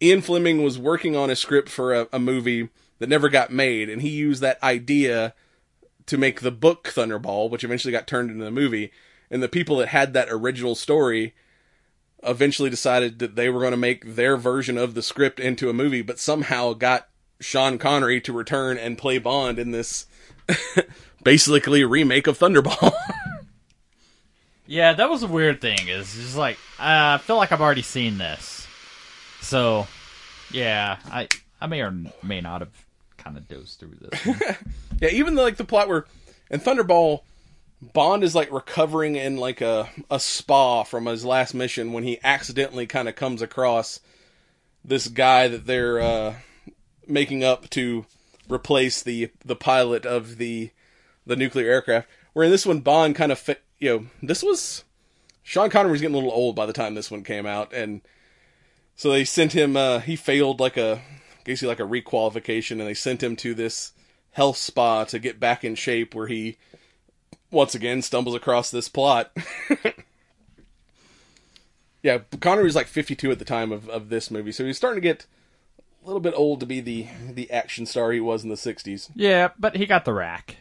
Ian 0.00 0.22
Fleming 0.22 0.62
was 0.62 0.78
working 0.78 1.16
on 1.16 1.30
a 1.30 1.36
script 1.36 1.68
for 1.68 1.92
a, 1.92 2.08
a 2.12 2.18
movie 2.18 2.68
that 2.98 3.08
never 3.08 3.28
got 3.28 3.50
made, 3.50 3.88
and 3.88 4.02
he 4.02 4.10
used 4.10 4.40
that 4.40 4.62
idea 4.62 5.34
to 6.06 6.18
make 6.18 6.40
the 6.40 6.50
book 6.50 6.84
Thunderball, 6.94 7.50
which 7.50 7.64
eventually 7.64 7.92
got 7.92 8.06
turned 8.06 8.30
into 8.30 8.44
the 8.44 8.50
movie. 8.50 8.92
And 9.30 9.42
the 9.42 9.48
people 9.48 9.76
that 9.76 9.88
had 9.88 10.12
that 10.12 10.28
original 10.30 10.74
story 10.74 11.34
eventually 12.22 12.68
decided 12.68 13.18
that 13.18 13.36
they 13.36 13.48
were 13.48 13.60
going 13.60 13.70
to 13.70 13.76
make 13.76 14.16
their 14.16 14.36
version 14.36 14.76
of 14.76 14.94
the 14.94 15.02
script 15.02 15.40
into 15.40 15.70
a 15.70 15.74
movie, 15.74 16.02
but 16.02 16.18
somehow 16.18 16.72
got 16.72 17.08
Sean 17.40 17.78
Connery 17.78 18.20
to 18.22 18.32
return 18.32 18.76
and 18.76 18.98
play 18.98 19.18
Bond 19.18 19.58
in 19.58 19.70
this 19.70 20.06
basically 21.22 21.84
remake 21.84 22.26
of 22.26 22.38
Thunderball. 22.38 22.92
yeah, 24.70 24.92
that 24.92 25.10
was 25.10 25.24
a 25.24 25.26
weird 25.26 25.60
thing. 25.60 25.88
Is 25.88 26.14
just 26.14 26.36
like 26.36 26.56
uh, 26.78 27.18
I 27.18 27.18
feel 27.18 27.36
like 27.36 27.50
I've 27.50 27.60
already 27.60 27.82
seen 27.82 28.18
this, 28.18 28.68
so 29.40 29.88
yeah, 30.52 30.98
I 31.10 31.26
I 31.60 31.66
may 31.66 31.80
or 31.80 31.92
may 32.22 32.40
not 32.40 32.60
have 32.60 32.86
kind 33.16 33.36
of 33.36 33.48
dozed 33.48 33.80
through 33.80 33.96
this. 34.00 34.56
Yeah, 35.00 35.08
even 35.08 35.34
the, 35.34 35.40
like 35.40 35.56
the 35.56 35.64
plot 35.64 35.88
where 35.88 36.04
in 36.50 36.60
Thunderball, 36.60 37.22
Bond 37.80 38.22
is 38.22 38.34
like 38.34 38.52
recovering 38.52 39.16
in 39.16 39.38
like 39.38 39.62
a 39.62 39.88
a 40.10 40.20
spa 40.20 40.84
from 40.84 41.06
his 41.06 41.24
last 41.24 41.54
mission 41.54 41.94
when 41.94 42.04
he 42.04 42.20
accidentally 42.22 42.86
kind 42.86 43.08
of 43.08 43.16
comes 43.16 43.40
across 43.40 44.00
this 44.84 45.08
guy 45.08 45.48
that 45.48 45.66
they're 45.66 46.00
uh, 46.00 46.34
making 47.08 47.42
up 47.42 47.70
to 47.70 48.04
replace 48.48 49.02
the 49.02 49.30
the 49.42 49.56
pilot 49.56 50.04
of 50.04 50.36
the 50.36 50.70
the 51.26 51.34
nuclear 51.34 51.70
aircraft. 51.70 52.06
Where 52.34 52.44
in 52.44 52.50
this 52.50 52.66
one, 52.66 52.80
Bond 52.80 53.16
kind 53.16 53.32
of 53.32 53.38
fit. 53.38 53.62
You 53.80 53.88
know, 53.88 54.06
this 54.22 54.42
was 54.42 54.84
Sean 55.42 55.70
Connery 55.70 55.90
was 55.90 56.00
getting 56.00 56.14
a 56.14 56.18
little 56.18 56.32
old 56.32 56.54
by 56.54 56.66
the 56.66 56.72
time 56.72 56.94
this 56.94 57.10
one 57.10 57.24
came 57.24 57.46
out, 57.46 57.72
and 57.72 58.02
so 58.94 59.10
they 59.10 59.24
sent 59.24 59.52
him. 59.52 59.76
Uh, 59.76 59.98
he 60.00 60.14
failed 60.14 60.60
like 60.60 60.76
a 60.76 61.00
basically 61.44 61.68
like 61.68 61.80
a 61.80 61.82
requalification, 61.82 62.72
and 62.72 62.82
they 62.82 62.94
sent 62.94 63.22
him 63.22 63.34
to 63.36 63.54
this 63.54 63.92
health 64.32 64.58
spa 64.58 65.04
to 65.04 65.18
get 65.18 65.40
back 65.40 65.64
in 65.64 65.74
shape. 65.74 66.14
Where 66.14 66.28
he 66.28 66.58
once 67.50 67.74
again 67.74 68.02
stumbles 68.02 68.36
across 68.36 68.70
this 68.70 68.88
plot. 68.88 69.34
yeah, 72.02 72.18
Connery 72.40 72.64
was 72.64 72.76
like 72.76 72.86
52 72.86 73.30
at 73.32 73.38
the 73.38 73.44
time 73.44 73.72
of, 73.72 73.88
of 73.88 74.08
this 74.08 74.30
movie, 74.30 74.52
so 74.52 74.64
he's 74.64 74.76
starting 74.76 75.02
to 75.02 75.08
get 75.08 75.26
a 76.02 76.06
little 76.06 76.20
bit 76.20 76.34
old 76.36 76.60
to 76.60 76.66
be 76.66 76.80
the 76.80 77.08
the 77.28 77.50
action 77.50 77.86
star 77.86 78.12
he 78.12 78.20
was 78.20 78.44
in 78.44 78.50
the 78.50 78.56
60s. 78.56 79.10
yeah, 79.14 79.48
but 79.58 79.76
he 79.76 79.86
got 79.86 80.04
the 80.04 80.12
rack. 80.12 80.58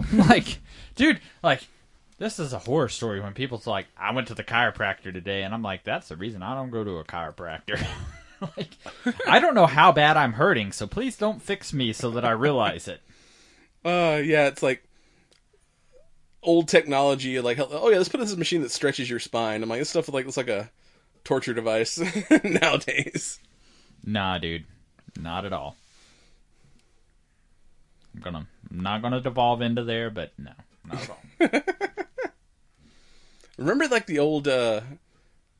like, 0.12 0.58
dude, 0.94 1.20
like 1.42 1.66
this 2.18 2.38
is 2.38 2.52
a 2.52 2.58
horror 2.58 2.88
story 2.88 3.20
when 3.20 3.34
people's 3.34 3.66
like, 3.66 3.86
I 3.96 4.12
went 4.12 4.28
to 4.28 4.34
the 4.34 4.44
chiropractor 4.44 5.12
today, 5.12 5.42
and 5.42 5.52
I'm 5.52 5.62
like, 5.62 5.84
that's 5.84 6.08
the 6.08 6.16
reason 6.16 6.42
I 6.42 6.54
don't 6.54 6.70
go 6.70 6.84
to 6.84 6.98
a 6.98 7.04
chiropractor. 7.04 7.84
like, 8.56 8.70
I 9.26 9.40
don't 9.40 9.54
know 9.54 9.66
how 9.66 9.92
bad 9.92 10.16
I'm 10.16 10.34
hurting, 10.34 10.72
so 10.72 10.86
please 10.86 11.16
don't 11.16 11.42
fix 11.42 11.72
me 11.72 11.92
so 11.92 12.10
that 12.12 12.24
I 12.24 12.30
realize 12.30 12.88
it. 12.88 13.00
Uh, 13.86 14.18
yeah, 14.24 14.46
it's 14.46 14.62
like 14.62 14.82
old 16.42 16.68
technology. 16.68 17.38
Like, 17.38 17.58
oh 17.60 17.90
yeah, 17.90 17.98
let's 17.98 18.08
put 18.08 18.18
this 18.18 18.34
machine 18.34 18.62
that 18.62 18.70
stretches 18.70 19.10
your 19.10 19.18
spine. 19.18 19.62
I'm 19.62 19.68
like, 19.68 19.78
this 19.78 19.90
stuff 19.90 20.08
like 20.08 20.24
looks 20.24 20.38
like 20.38 20.48
a 20.48 20.70
torture 21.22 21.52
device 21.52 22.00
nowadays. 22.44 23.38
Nah, 24.02 24.38
dude, 24.38 24.64
not 25.20 25.44
at 25.44 25.52
all. 25.52 25.76
I'm 28.14 28.22
gonna, 28.22 28.46
I'm 28.70 28.80
not 28.80 29.02
gonna 29.02 29.20
devolve 29.20 29.60
into 29.60 29.84
there, 29.84 30.08
but 30.08 30.32
no, 30.38 30.52
not 30.84 31.02
at 31.02 31.10
all. 31.10 31.20
Remember 33.58 33.86
like 33.88 34.06
the 34.06 34.18
old 34.18 34.48
uh, 34.48 34.80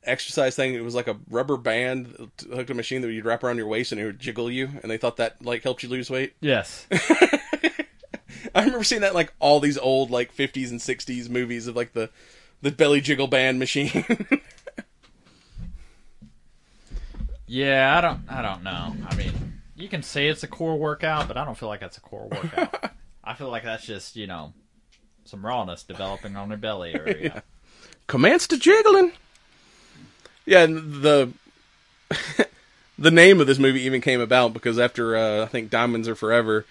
exercise 0.03 0.55
thing? 0.55 0.73
It 0.73 0.83
was 0.83 0.95
like 0.95 1.07
a 1.07 1.17
rubber 1.29 1.57
band 1.57 2.07
hooked 2.49 2.67
to 2.67 2.73
a 2.73 2.75
machine 2.75 3.01
that 3.01 3.11
you'd 3.11 3.25
wrap 3.25 3.43
around 3.43 3.57
your 3.57 3.67
waist 3.67 3.91
and 3.91 4.01
it 4.01 4.05
would 4.05 4.19
jiggle 4.19 4.51
you, 4.51 4.69
and 4.81 4.91
they 4.91 4.97
thought 4.97 5.17
that 5.17 5.43
like 5.43 5.63
helped 5.63 5.83
you 5.83 5.89
lose 5.89 6.09
weight. 6.09 6.33
yes. 6.41 6.87
I 8.53 8.63
remember 8.63 8.83
seeing 8.85 9.01
that 9.01 9.09
in, 9.09 9.13
like 9.15 9.33
all 9.39 9.59
these 9.59 9.77
old 9.77 10.11
like 10.11 10.33
50s 10.33 10.69
and 10.71 10.79
60s 10.79 11.29
movies 11.29 11.67
of 11.67 11.75
like 11.75 11.91
the 11.93 12.09
the 12.61 12.71
belly 12.71 13.01
jiggle 13.01 13.27
band 13.27 13.59
machine. 13.59 14.05
Yeah, 17.47 17.97
I 17.97 18.01
don't 18.01 18.21
I 18.27 18.41
don't 18.41 18.63
know. 18.63 18.95
I 19.07 19.15
mean, 19.15 19.61
you 19.75 19.87
can 19.87 20.01
say 20.01 20.27
it's 20.27 20.43
a 20.43 20.47
core 20.47 20.77
workout, 20.77 21.27
but 21.27 21.37
I 21.37 21.45
don't 21.45 21.57
feel 21.57 21.69
like 21.69 21.81
it's 21.81 21.97
a 21.97 22.01
core 22.01 22.27
workout. 22.27 22.91
I 23.23 23.33
feel 23.35 23.49
like 23.49 23.63
that's 23.63 23.85
just 23.85 24.15
you 24.15 24.27
know 24.27 24.53
some 25.25 25.45
rawness 25.45 25.83
developing 25.83 26.35
on 26.35 26.49
their 26.49 26.57
belly 26.57 26.93
area. 26.95 27.43
Commence 28.07 28.47
to 28.47 28.57
jiggling. 28.57 29.11
Yeah, 30.45 30.63
and 30.63 31.01
the 31.01 31.31
the 32.97 33.11
name 33.11 33.41
of 33.41 33.47
this 33.47 33.59
movie 33.59 33.81
even 33.81 34.01
came 34.01 34.21
about 34.21 34.53
because 34.53 34.79
after 34.79 35.17
uh, 35.17 35.43
I 35.43 35.47
think 35.47 35.69
Diamonds 35.69 36.07
Are 36.07 36.15
Forever, 36.15 36.65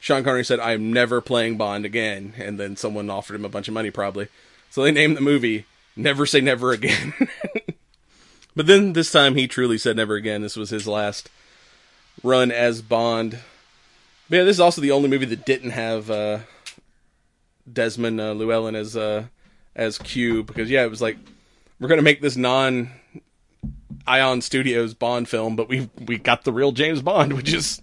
Sean 0.00 0.22
Connery 0.22 0.44
said, 0.44 0.60
"I'm 0.60 0.92
never 0.92 1.20
playing 1.20 1.56
Bond 1.56 1.84
again," 1.84 2.34
and 2.38 2.58
then 2.58 2.76
someone 2.76 3.10
offered 3.10 3.34
him 3.34 3.44
a 3.44 3.50
bunch 3.50 3.68
of 3.68 3.74
money, 3.74 3.90
probably. 3.90 4.28
So 4.70 4.82
they 4.82 4.92
named 4.92 5.16
the 5.16 5.22
movie 5.22 5.66
"Never 5.96 6.24
Say 6.24 6.40
Never 6.40 6.70
Again." 6.72 7.14
but 8.56 8.66
then 8.66 8.92
this 8.92 9.10
time 9.10 9.34
he 9.34 9.48
truly 9.48 9.78
said 9.78 9.96
never 9.96 10.14
again. 10.14 10.42
This 10.42 10.56
was 10.56 10.70
his 10.70 10.86
last 10.86 11.28
run 12.22 12.52
as 12.52 12.82
Bond. 12.82 13.40
But 14.28 14.36
yeah, 14.38 14.44
this 14.44 14.56
is 14.56 14.60
also 14.60 14.80
the 14.80 14.92
only 14.92 15.08
movie 15.08 15.26
that 15.26 15.46
didn't 15.46 15.70
have 15.70 16.10
uh, 16.10 16.38
Desmond 17.70 18.20
uh, 18.20 18.32
Llewellyn 18.32 18.74
as 18.74 18.96
uh, 18.96 19.26
as 19.74 19.98
Q 19.98 20.42
because 20.44 20.70
yeah, 20.70 20.84
it 20.84 20.90
was 20.90 21.02
like 21.02 21.16
we're 21.80 21.88
gonna 21.88 22.02
make 22.02 22.20
this 22.20 22.36
non 22.36 22.90
Eon 24.08 24.40
Studios 24.40 24.94
Bond 24.94 25.28
film, 25.28 25.56
but 25.56 25.68
we 25.68 25.90
we 26.06 26.18
got 26.18 26.44
the 26.44 26.52
real 26.52 26.72
James 26.72 27.02
Bond, 27.02 27.32
which 27.36 27.52
is 27.52 27.80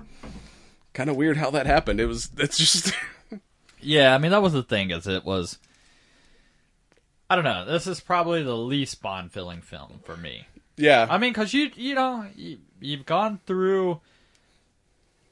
kind 0.93 1.09
of 1.09 1.15
weird 1.15 1.37
how 1.37 1.51
that 1.51 1.65
happened. 1.65 1.99
It 1.99 2.05
was 2.05 2.29
it's 2.37 2.57
just 2.57 2.93
Yeah, 3.81 4.15
I 4.15 4.17
mean 4.17 4.31
that 4.31 4.41
was 4.41 4.53
the 4.53 4.63
thing, 4.63 4.91
is 4.91 5.07
it 5.07 5.25
was. 5.25 5.57
I 7.29 7.35
don't 7.35 7.45
know. 7.45 7.65
This 7.65 7.87
is 7.87 7.99
probably 7.99 8.43
the 8.43 8.55
least 8.55 9.01
Bond 9.01 9.31
filling 9.31 9.61
film 9.61 9.99
for 10.03 10.15
me. 10.15 10.45
yeah. 10.77 11.07
I 11.09 11.17
mean, 11.17 11.31
because 11.31 11.53
you 11.53 11.71
you 11.75 11.95
know 11.95 12.25
you, 12.35 12.59
you've 12.79 13.05
gone 13.05 13.39
through, 13.45 13.99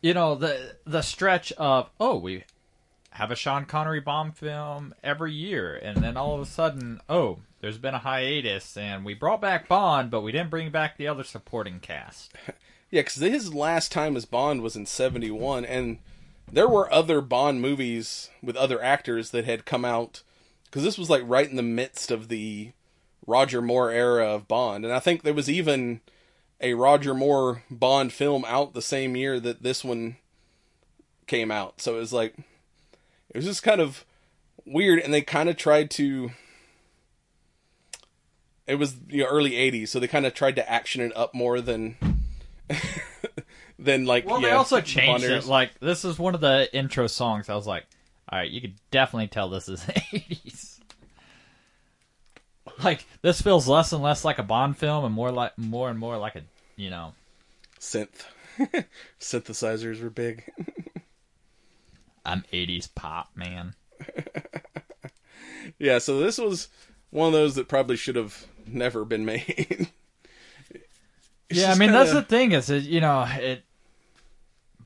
you 0.01 0.13
know 0.13 0.35
the 0.35 0.75
the 0.85 1.01
stretch 1.01 1.51
of 1.53 1.89
oh 1.99 2.17
we 2.17 2.43
have 3.11 3.31
a 3.31 3.35
Sean 3.35 3.65
Connery 3.65 3.99
Bond 3.99 4.35
film 4.35 4.93
every 5.03 5.33
year, 5.33 5.75
and 5.75 5.97
then 5.97 6.17
all 6.17 6.35
of 6.35 6.41
a 6.41 6.45
sudden 6.45 7.01
oh 7.09 7.39
there's 7.61 7.77
been 7.77 7.93
a 7.93 7.99
hiatus, 7.99 8.75
and 8.75 9.05
we 9.05 9.13
brought 9.13 9.39
back 9.39 9.67
Bond, 9.67 10.09
but 10.09 10.21
we 10.21 10.31
didn't 10.31 10.49
bring 10.49 10.71
back 10.71 10.97
the 10.97 11.07
other 11.07 11.23
supporting 11.23 11.79
cast. 11.79 12.33
Yeah, 12.93 13.03
because 13.03 13.15
his 13.15 13.53
last 13.53 13.89
time 13.89 14.17
as 14.17 14.25
Bond 14.25 14.61
was 14.61 14.75
in 14.75 14.85
'71, 14.85 15.63
and 15.63 15.99
there 16.51 16.67
were 16.67 16.91
other 16.91 17.21
Bond 17.21 17.61
movies 17.61 18.29
with 18.43 18.57
other 18.57 18.83
actors 18.83 19.31
that 19.31 19.45
had 19.45 19.65
come 19.65 19.85
out. 19.85 20.23
Because 20.65 20.83
this 20.83 20.97
was 20.97 21.09
like 21.09 21.23
right 21.25 21.49
in 21.49 21.55
the 21.55 21.63
midst 21.63 22.11
of 22.11 22.27
the 22.27 22.73
Roger 23.25 23.61
Moore 23.61 23.91
era 23.91 24.27
of 24.27 24.49
Bond, 24.49 24.83
and 24.83 24.93
I 24.93 24.99
think 24.99 25.23
there 25.23 25.33
was 25.33 25.49
even 25.49 26.01
a 26.59 26.73
Roger 26.73 27.13
Moore 27.13 27.63
Bond 27.71 28.11
film 28.11 28.43
out 28.45 28.73
the 28.73 28.81
same 28.81 29.15
year 29.15 29.39
that 29.39 29.63
this 29.63 29.85
one 29.85 30.17
came 31.27 31.49
out. 31.49 31.79
So 31.79 31.95
it 31.95 31.99
was 31.99 32.11
like 32.11 32.35
it 33.33 33.37
was 33.37 33.45
just 33.45 33.63
kind 33.63 33.79
of 33.79 34.05
weird, 34.65 34.99
and 34.99 35.13
they 35.13 35.21
kind 35.21 35.49
of 35.49 35.57
tried 35.57 35.89
to. 35.91 36.31
It 38.67 38.75
was 38.75 38.99
the 38.99 39.25
early 39.25 39.51
'80s, 39.51 39.87
so 39.87 39.99
they 39.99 40.07
kind 40.07 40.25
of 40.25 40.33
tried 40.33 40.55
to 40.57 40.69
action 40.69 41.01
it 41.01 41.15
up 41.15 41.33
more 41.33 41.61
than 41.61 41.95
than 43.79 44.05
like. 44.05 44.25
Well, 44.25 44.41
yeah, 44.41 44.49
they 44.49 44.53
also 44.53 44.81
changed 44.81 45.23
it. 45.23 45.45
Like 45.45 45.79
this 45.79 46.03
is 46.05 46.19
one 46.19 46.35
of 46.35 46.41
the 46.41 46.69
intro 46.73 47.07
songs. 47.07 47.49
I 47.49 47.55
was 47.55 47.67
like, 47.67 47.85
all 48.29 48.39
right, 48.39 48.49
you 48.49 48.61
could 48.61 48.75
definitely 48.91 49.27
tell 49.27 49.49
this 49.49 49.69
is 49.69 49.85
eighties. 50.13 50.79
Like 52.83 53.05
this 53.21 53.41
feels 53.41 53.67
less 53.67 53.93
and 53.93 54.03
less 54.03 54.25
like 54.25 54.39
a 54.39 54.43
Bond 54.43 54.77
film, 54.77 55.05
and 55.05 55.13
more 55.13 55.31
like 55.31 55.57
more 55.57 55.89
and 55.89 55.97
more 55.97 56.17
like 56.17 56.35
a 56.35 56.41
you 56.75 56.89
know. 56.89 57.13
synth 57.79 58.25
synthesizers 59.19 60.01
were 60.01 60.09
big. 60.09 60.43
I'm 62.25 62.43
eighties 62.51 62.87
pop 62.87 63.29
man. 63.35 63.75
yeah, 65.79 65.97
so 65.99 66.19
this 66.19 66.37
was 66.37 66.69
one 67.09 67.27
of 67.27 67.33
those 67.33 67.55
that 67.55 67.67
probably 67.67 67.95
should 67.97 68.15
have 68.15 68.47
never 68.65 69.05
been 69.05 69.25
made. 69.25 69.89
Yeah, 71.53 71.73
I 71.73 71.75
mean 71.77 71.91
that's 71.91 72.11
kinda- 72.11 72.21
the 72.21 72.27
thing 72.27 72.51
is 72.53 72.67
that 72.67 72.83
you 72.83 73.01
know 73.01 73.27
it. 73.29 73.63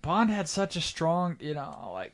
Bond 0.01 0.31
had 0.31 0.47
such 0.49 0.75
a 0.75 0.81
strong, 0.81 1.37
you 1.39 1.53
know, 1.53 1.91
like 1.93 2.11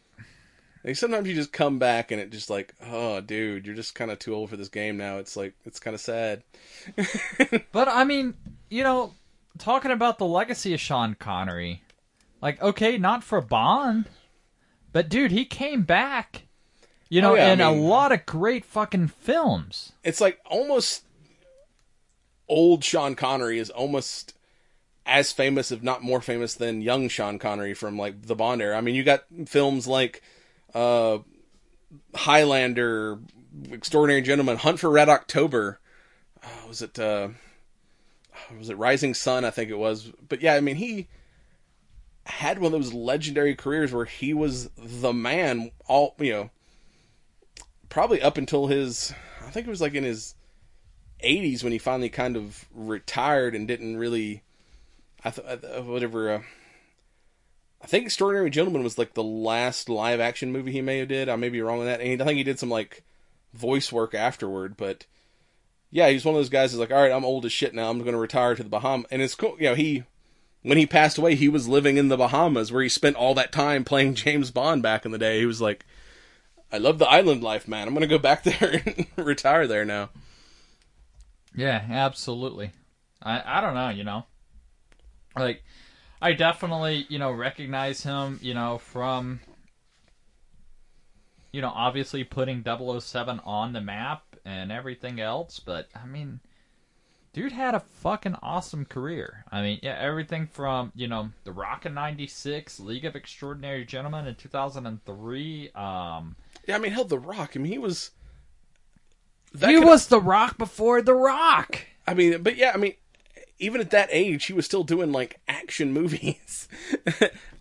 Like 0.83 0.97
sometimes 0.97 1.25
you 1.25 1.33
just 1.33 1.53
come 1.53 1.79
back 1.79 2.11
and 2.11 2.19
it 2.19 2.31
just 2.31 2.49
like, 2.49 2.73
oh, 2.85 3.21
dude, 3.21 3.65
you're 3.65 3.75
just 3.75 3.95
kind 3.95 4.11
of 4.11 4.19
too 4.19 4.33
old 4.35 4.49
for 4.49 4.57
this 4.57 4.67
game 4.67 4.97
now. 4.97 5.19
It's 5.19 5.37
like 5.37 5.53
it's 5.63 5.79
kind 5.79 5.93
of 5.95 6.01
sad. 6.01 6.43
But 7.71 7.87
I 7.87 8.03
mean, 8.03 8.33
you 8.69 8.83
know, 8.83 9.13
talking 9.57 9.91
about 9.91 10.17
the 10.17 10.25
legacy 10.25 10.73
of 10.73 10.81
Sean 10.81 11.15
Connery, 11.15 11.83
like 12.41 12.61
okay, 12.61 12.97
not 12.97 13.23
for 13.23 13.39
Bond, 13.39 14.09
but 14.93 15.09
dude, 15.09 15.31
he 15.31 15.45
came 15.45 15.83
back, 15.83 16.43
you 17.09 17.21
know, 17.21 17.31
Oh, 17.31 17.35
yeah, 17.35 17.47
I 17.47 17.51
in 17.51 17.59
mean- 17.59 17.67
a 17.67 17.71
lot 17.71 18.11
of 18.11 18.25
great 18.25 18.65
fucking 18.65 19.07
films. 19.09 19.93
It's 20.03 20.21
like 20.21 20.39
almost 20.45 21.03
old 22.47 22.83
Sean 22.83 23.15
Connery 23.15 23.59
is 23.59 23.69
almost 23.69 24.33
as 25.05 25.31
famous, 25.31 25.71
if 25.71 25.81
not 25.81 26.03
more 26.03 26.21
famous, 26.21 26.53
than 26.53 26.81
young 26.81 27.07
Sean 27.07 27.39
Connery 27.39 27.73
from 27.73 27.97
like 27.97 28.23
the 28.23 28.35
Bond 28.35 28.61
era. 28.61 28.77
I 28.77 28.81
mean, 28.81 28.95
you 28.95 29.03
got 29.03 29.23
films 29.47 29.87
like 29.87 30.21
uh, 30.73 31.19
Highlander, 32.15 33.19
Extraordinary 33.71 34.21
Gentleman, 34.21 34.57
Hunt 34.57 34.79
for 34.79 34.89
Red 34.89 35.09
October. 35.09 35.79
Uh, 36.43 36.67
was 36.67 36.81
it 36.81 36.97
uh, 36.99 37.29
was 38.57 38.69
it 38.69 38.77
Rising 38.77 39.13
Sun? 39.13 39.45
I 39.45 39.49
think 39.49 39.69
it 39.69 39.77
was. 39.77 40.11
But 40.27 40.41
yeah, 40.41 40.53
I 40.55 40.59
mean 40.61 40.75
he 40.77 41.07
had 42.25 42.59
one 42.59 42.73
of 42.73 42.79
those 42.79 42.93
legendary 42.93 43.55
careers 43.55 43.91
where 43.91 44.05
he 44.05 44.33
was 44.33 44.69
the 44.77 45.13
man. 45.13 45.71
All 45.87 46.15
you 46.19 46.31
know, 46.31 46.49
probably 47.89 48.21
up 48.21 48.37
until 48.37 48.67
his, 48.67 49.13
I 49.45 49.49
think 49.49 49.67
it 49.67 49.69
was 49.69 49.81
like 49.81 49.93
in 49.93 50.03
his 50.03 50.35
80s 51.23 51.63
when 51.63 51.71
he 51.71 51.77
finally 51.77 52.09
kind 52.09 52.35
of 52.35 52.65
retired 52.73 53.53
and 53.53 53.67
didn't 53.67 53.97
really 53.97 54.41
I 55.23 55.29
th- 55.29 55.47
uh, 55.47 55.81
whatever 55.83 56.31
uh, 56.31 56.41
I 57.81 57.87
think 57.87 58.05
Extraordinary 58.05 58.49
Gentleman 58.49 58.83
was 58.83 58.97
like 58.97 59.13
the 59.13 59.23
last 59.23 59.89
live 59.89 60.19
action 60.19 60.51
movie 60.51 60.71
he 60.71 60.81
may 60.81 60.99
have 60.99 61.07
did. 61.07 61.29
I 61.29 61.35
may 61.35 61.49
be 61.49 61.61
wrong 61.61 61.79
on 61.79 61.85
that. 61.85 62.01
And 62.01 62.21
I 62.21 62.25
think 62.25 62.37
he 62.37 62.43
did 62.43 62.59
some 62.59 62.69
like 62.69 63.03
voice 63.53 63.91
work 63.91 64.13
afterward, 64.13 64.77
but 64.77 65.05
yeah, 65.89 66.09
he's 66.09 66.23
one 66.23 66.35
of 66.35 66.39
those 66.39 66.49
guys 66.49 66.71
who's 66.71 66.79
like, 66.79 66.91
all 66.91 67.01
right, 67.01 67.11
I'm 67.11 67.25
old 67.25 67.45
as 67.45 67.51
shit 67.51 67.73
now. 67.73 67.89
I'm 67.89 67.99
going 67.99 68.13
to 68.13 68.19
retire 68.19 68.55
to 68.55 68.63
the 68.63 68.69
Bahamas. 68.69 69.07
And 69.11 69.21
it's 69.21 69.35
cool. 69.35 69.57
You 69.59 69.69
know, 69.69 69.75
he, 69.75 70.03
when 70.63 70.77
he 70.77 70.85
passed 70.85 71.17
away, 71.17 71.35
he 71.35 71.49
was 71.49 71.67
living 71.67 71.97
in 71.97 72.09
the 72.09 72.17
Bahamas 72.17 72.71
where 72.71 72.83
he 72.83 72.89
spent 72.89 73.15
all 73.15 73.33
that 73.35 73.51
time 73.51 73.83
playing 73.83 74.15
James 74.15 74.51
Bond 74.51 74.83
back 74.83 75.05
in 75.05 75.11
the 75.11 75.17
day. 75.17 75.39
He 75.39 75.45
was 75.45 75.61
like, 75.61 75.85
I 76.71 76.77
love 76.77 76.99
the 76.99 77.09
island 77.09 77.43
life, 77.43 77.67
man. 77.67 77.87
I'm 77.87 77.93
going 77.93 78.01
to 78.01 78.07
go 78.07 78.17
back 78.17 78.43
there 78.43 78.81
and 78.85 79.05
retire 79.17 79.67
there 79.67 79.85
now. 79.85 80.09
Yeah, 81.55 81.83
absolutely. 81.89 82.71
I 83.21 83.41
I 83.45 83.61
don't 83.61 83.73
know, 83.73 83.89
you 83.89 84.03
know. 84.03 84.25
Like 85.35 85.63
I 86.21 86.33
definitely, 86.33 87.05
you 87.09 87.19
know, 87.19 87.31
recognize 87.31 88.03
him, 88.03 88.39
you 88.41 88.53
know, 88.53 88.77
from 88.77 89.41
you 91.51 91.61
know, 91.61 91.71
obviously 91.75 92.23
putting 92.23 92.63
007 92.63 93.41
on 93.43 93.73
the 93.73 93.81
map 93.81 94.23
and 94.45 94.71
everything 94.71 95.19
else, 95.19 95.59
but 95.59 95.89
I 95.93 96.05
mean 96.05 96.39
dude 97.33 97.51
had 97.51 97.73
a 97.75 97.79
fucking 97.79 98.35
awesome 98.41 98.85
career. 98.85 99.45
I 99.51 99.61
mean, 99.61 99.79
yeah, 99.81 99.97
everything 99.99 100.47
from, 100.47 100.91
you 100.95 101.07
know, 101.07 101.29
The 101.43 101.51
Rock 101.51 101.85
in 101.85 101.93
96, 101.93 102.79
League 102.79 103.05
of 103.05 103.15
Extraordinary 103.15 103.85
Gentlemen 103.85 104.27
in 104.27 104.35
2003, 104.35 105.69
um 105.75 106.35
Yeah, 106.67 106.75
I 106.75 106.79
mean, 106.79 106.91
hell, 106.91 107.05
The 107.05 107.19
Rock. 107.19 107.51
I 107.55 107.59
mean, 107.59 107.71
he 107.71 107.77
was. 107.77 108.11
he 109.53 109.75
could- 109.75 109.85
was 109.85 110.07
The 110.07 110.19
Rock 110.21 110.57
before 110.57 111.01
The 111.01 111.13
Rock. 111.15 111.79
I 112.07 112.13
mean, 112.13 112.41
but 112.43 112.57
yeah, 112.57 112.71
I 112.73 112.77
mean, 112.77 112.95
even 113.59 113.79
at 113.79 113.91
that 113.91 114.09
age, 114.11 114.45
he 114.45 114.53
was 114.53 114.65
still 114.65 114.83
doing 114.83 115.11
like 115.11 115.39
action 115.47 115.93
movies. 115.93 116.67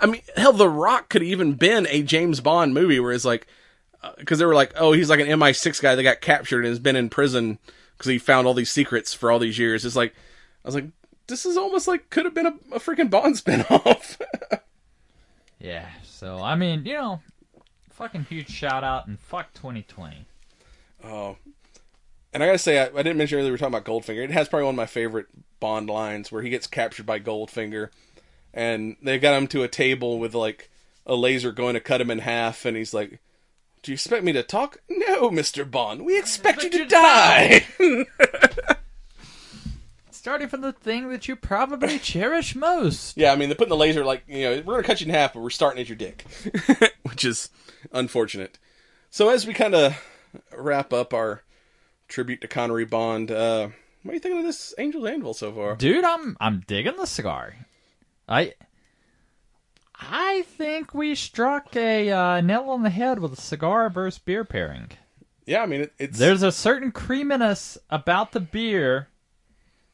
I 0.01 0.07
mean, 0.07 0.23
hell, 0.37 0.53
The 0.53 0.69
Rock 0.69 1.09
could 1.11 1.23
have 1.23 1.31
even 1.31 1.55
been 1.55 1.87
a 1.89 2.03
James 2.03 2.41
Bond 2.41 2.75
movie 2.75 2.99
where 3.01 3.13
it's 3.13 3.25
like, 3.25 3.47
because 4.19 4.39
they 4.39 4.47
were 4.47 4.55
like, 4.55 4.73
oh, 4.77 4.93
he's 4.93 5.11
like 5.11 5.21
an 5.21 5.27
MI6 5.27 5.81
guy 5.83 5.95
that 5.95 6.03
got 6.03 6.23
captured 6.23 6.61
and 6.65 6.71
has 6.71 6.79
been 6.79 6.97
in 6.97 7.11
prison 7.11 7.59
because 8.01 8.11
he 8.11 8.19
found 8.19 8.47
all 8.47 8.55
these 8.55 8.71
secrets 8.71 9.13
for 9.13 9.31
all 9.31 9.39
these 9.39 9.59
years. 9.59 9.85
It's 9.85 9.95
like, 9.95 10.15
I 10.65 10.69
was 10.69 10.75
like, 10.75 10.87
this 11.27 11.45
is 11.45 11.59
almost 11.59 11.87
like 11.87 12.09
could 12.09 12.25
have 12.25 12.33
been 12.33 12.47
a, 12.47 12.55
a 12.73 12.79
freaking 12.79 13.11
Bond 13.11 13.35
spinoff. 13.45 14.19
Yeah, 15.59 15.87
so 16.03 16.39
I 16.43 16.55
mean, 16.55 16.87
you 16.87 16.95
know, 16.95 17.21
fucking 17.91 18.25
huge 18.25 18.49
shout 18.49 18.83
out 18.83 19.07
and 19.07 19.21
fuck 19.21 19.53
2020. 19.53 20.25
Oh, 21.05 21.37
and 22.33 22.43
I 22.43 22.47
gotta 22.47 22.57
say, 22.57 22.79
I, 22.79 22.87
I 22.87 23.03
didn't 23.03 23.19
mention 23.19 23.37
earlier 23.37 23.49
we 23.49 23.53
were 23.53 23.59
talking 23.59 23.75
about 23.75 23.85
Goldfinger. 23.85 24.25
It 24.25 24.31
has 24.31 24.49
probably 24.49 24.65
one 24.65 24.75
of 24.75 24.79
my 24.79 24.87
favorite 24.87 25.27
Bond 25.61 25.91
lines 25.91 26.33
where 26.33 26.41
he 26.41 26.49
gets 26.49 26.67
captured 26.67 27.05
by 27.05 27.21
Goldfinger, 27.21 27.91
and 28.55 28.97
they 29.03 29.19
got 29.19 29.37
him 29.37 29.47
to 29.49 29.63
a 29.63 29.69
table 29.69 30.19
with 30.19 30.35
like 30.35 30.71
a 31.05 31.15
laser 31.15 31.53
going 31.53 31.75
to 31.75 31.81
cut 31.81 32.01
him 32.01 32.11
in 32.11 32.21
half, 32.21 32.65
and 32.65 32.79
he's 32.79 32.95
like, 32.95 33.21
"Do 33.83 33.93
you 33.93 33.95
expect 33.95 34.25
me 34.25 34.33
to 34.33 34.43
talk? 34.43 34.79
No, 34.89 35.31
Mister 35.31 35.65
Bond. 35.65 36.05
We 36.05 36.19
expect 36.19 36.63
you 36.63 36.71
to 36.71 36.87
die." 36.87 37.67
starting 40.21 40.49
from 40.49 40.61
the 40.61 40.73
thing 40.73 41.09
that 41.09 41.27
you 41.29 41.35
probably 41.35 41.99
cherish 42.03 42.55
most. 42.55 43.17
Yeah, 43.17 43.33
I 43.33 43.37
mean, 43.37 43.49
they're 43.49 43.57
putting 43.57 43.71
the 43.71 43.77
laser 43.77 44.05
like 44.05 44.23
you 44.29 44.43
know 44.43 44.63
we're 44.65 44.75
gonna 44.75 44.83
cut 44.83 45.01
you 45.01 45.07
in 45.07 45.15
half, 45.15 45.33
but 45.33 45.41
we're 45.41 45.51
starting 45.51 45.81
at 45.81 45.89
your 45.89 45.97
dick, 45.97 46.25
which 47.03 47.25
is 47.25 47.49
unfortunate. 47.91 48.59
So 49.11 49.31
as 49.31 49.47
we 49.47 49.55
kind 49.55 49.75
of 49.75 49.97
wrap 50.57 50.93
up 50.93 51.15
our 51.15 51.43
tribute 52.07 52.43
to 52.43 52.49
Connery 52.49 52.85
Bond, 52.85 53.31
uh, 53.31 53.71
what 54.03 54.13
are 54.13 54.15
you 54.15 54.21
thinking 54.21 54.41
of 54.41 54.45
this 54.45 54.73
Angel's 54.75 55.07
Anvil 55.07 55.35
so 55.35 55.53
far? 55.53 55.77
Dude, 55.77 56.05
I'm 56.05 56.37
I'm 56.39 56.65
digging 56.67 56.97
the 56.97 57.07
cigar. 57.07 57.55
I 58.29 58.53
I 60.01 60.43
think 60.43 60.95
we 60.95 61.15
struck 61.15 61.77
a 61.77 62.11
uh, 62.11 62.41
nail 62.41 62.71
on 62.71 62.83
the 62.83 62.91
head 62.91 63.19
with 63.19 63.35
a 63.35 63.41
cigar 63.41 63.91
versus 63.91 64.19
beer 64.19 64.45
pairing. 64.45 64.89
Yeah, 65.45 65.63
I 65.63 65.67
mean 65.67 65.83
it, 65.83 65.93
it's 65.99 66.19
There's 66.19 66.43
a 66.43 66.53
certain 66.53 66.91
creaminess 66.91 67.77
about 67.91 68.33
the 68.33 68.41
beer 68.41 69.09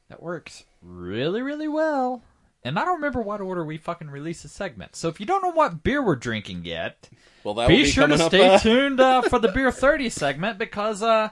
that 0.09 0.23
works 0.23 0.65
really, 0.81 1.43
really 1.43 1.69
well. 1.69 2.23
And 2.63 2.79
I 2.79 2.85
don't 2.85 2.97
remember 2.97 3.21
what 3.21 3.41
order 3.41 3.65
we 3.65 3.79
fucking 3.79 4.11
released 4.11 4.43
the 4.43 4.49
segment. 4.49 4.97
So 4.97 5.09
if 5.09 5.21
you 5.21 5.27
don't 5.27 5.43
know 5.43 5.53
what 5.53 5.83
beer 5.83 6.05
we're 6.05 6.17
drinking 6.17 6.65
yet, 6.65 7.09
well 7.43 7.55
that 7.55 7.69
be, 7.69 7.83
be 7.83 7.85
sure 7.87 8.07
to 8.07 8.15
up, 8.15 8.31
stay 8.31 8.49
uh, 8.49 8.59
tuned 8.59 9.01
uh, 9.01 9.23
for 9.23 9.39
the 9.39 9.49
Beer 9.55 9.71
30 9.71 10.09
segment 10.11 10.59
because 10.59 11.03
uh, 11.03 11.31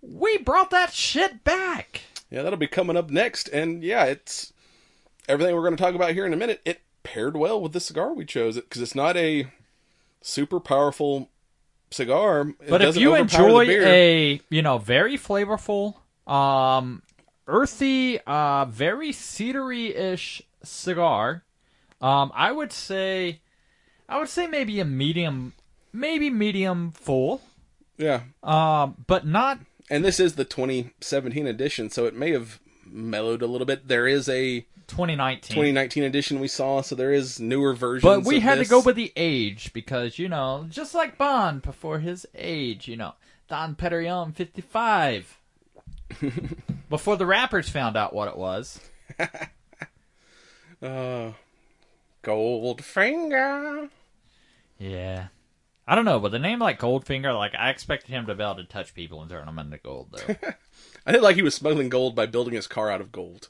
we 0.00 0.38
brought 0.38 0.70
that 0.70 0.92
shit 0.92 1.44
back. 1.44 2.02
Yeah, 2.30 2.42
that'll 2.42 2.58
be 2.58 2.66
coming 2.66 2.96
up 2.96 3.10
next, 3.10 3.48
and 3.48 3.82
yeah, 3.82 4.04
it's 4.04 4.52
everything 5.28 5.54
we're 5.54 5.62
going 5.62 5.76
to 5.76 5.82
talk 5.82 5.94
about 5.94 6.12
here 6.12 6.26
in 6.26 6.32
a 6.32 6.36
minute. 6.36 6.60
It 6.64 6.80
paired 7.04 7.36
well 7.36 7.60
with 7.60 7.72
the 7.72 7.80
cigar 7.80 8.12
we 8.12 8.24
chose 8.24 8.56
it 8.56 8.68
because 8.68 8.82
it's 8.82 8.94
not 8.94 9.16
a 9.16 9.46
super 10.20 10.58
powerful 10.58 11.30
cigar. 11.90 12.48
It 12.60 12.68
But 12.68 12.82
if 12.82 12.96
you 12.96 13.14
enjoy 13.14 13.68
a, 13.68 14.40
you 14.50 14.62
know, 14.62 14.78
very 14.78 15.16
flavorful, 15.16 15.94
um, 16.26 17.02
earthy, 17.46 18.18
uh, 18.20 18.64
very 18.64 19.10
cedary-ish 19.10 20.42
cigar, 20.62 21.44
um, 22.00 22.32
I 22.34 22.50
would 22.50 22.72
say, 22.72 23.40
I 24.08 24.18
would 24.18 24.28
say 24.28 24.46
maybe 24.46 24.80
a 24.80 24.84
medium, 24.84 25.52
maybe 25.92 26.30
medium 26.30 26.90
full, 26.90 27.42
yeah, 27.96 28.22
um, 28.42 29.04
but 29.06 29.24
not 29.24 29.60
and 29.90 30.04
this 30.04 30.18
is 30.18 30.34
the 30.34 30.44
2017 30.44 31.46
edition, 31.46 31.90
so 31.90 32.06
it 32.06 32.14
may 32.14 32.32
have 32.32 32.58
mellowed 32.86 33.42
a 33.42 33.46
little 33.46 33.66
bit. 33.66 33.88
There 33.88 34.06
is 34.06 34.28
a 34.28 34.66
2019. 34.88 35.54
2019 35.54 36.02
edition 36.02 36.40
we 36.40 36.48
saw, 36.48 36.80
so 36.80 36.94
there 36.94 37.12
is 37.12 37.40
newer 37.40 37.74
versions. 37.74 38.02
But 38.02 38.24
we 38.24 38.40
had 38.40 38.58
this. 38.58 38.68
to 38.68 38.70
go 38.70 38.80
with 38.80 38.96
the 38.96 39.12
age 39.16 39.72
because 39.72 40.18
you 40.18 40.28
know, 40.28 40.66
just 40.68 40.94
like 40.94 41.18
Bond 41.18 41.62
before 41.62 41.98
his 41.98 42.26
age, 42.34 42.88
you 42.88 42.96
know, 42.96 43.14
Dom 43.48 43.76
Perignon, 43.76 44.34
fifty-five. 44.34 45.38
before 46.90 47.16
the 47.16 47.26
rappers 47.26 47.68
found 47.68 47.96
out 47.96 48.14
what 48.14 48.28
it 48.28 48.36
was. 48.36 48.80
uh, 50.82 51.32
Goldfinger. 52.22 53.90
Yeah, 54.78 55.28
I 55.86 55.94
don't 55.94 56.04
know, 56.04 56.18
but 56.18 56.32
the 56.32 56.38
name 56.38 56.58
like 56.58 56.80
Goldfinger, 56.80 57.36
like 57.36 57.54
I 57.54 57.70
expected 57.70 58.10
him 58.10 58.26
to 58.26 58.34
be 58.34 58.42
able 58.42 58.56
to 58.56 58.64
touch 58.64 58.94
people 58.94 59.20
and 59.20 59.30
turn 59.30 59.46
them 59.46 59.58
into 59.58 59.78
gold, 59.78 60.08
though. 60.12 60.34
I 61.06 61.12
did 61.12 61.22
like 61.22 61.36
he 61.36 61.42
was 61.42 61.54
smuggling 61.54 61.90
gold 61.90 62.14
by 62.14 62.26
building 62.26 62.54
his 62.54 62.66
car 62.66 62.90
out 62.90 63.00
of 63.02 63.12
gold. 63.12 63.48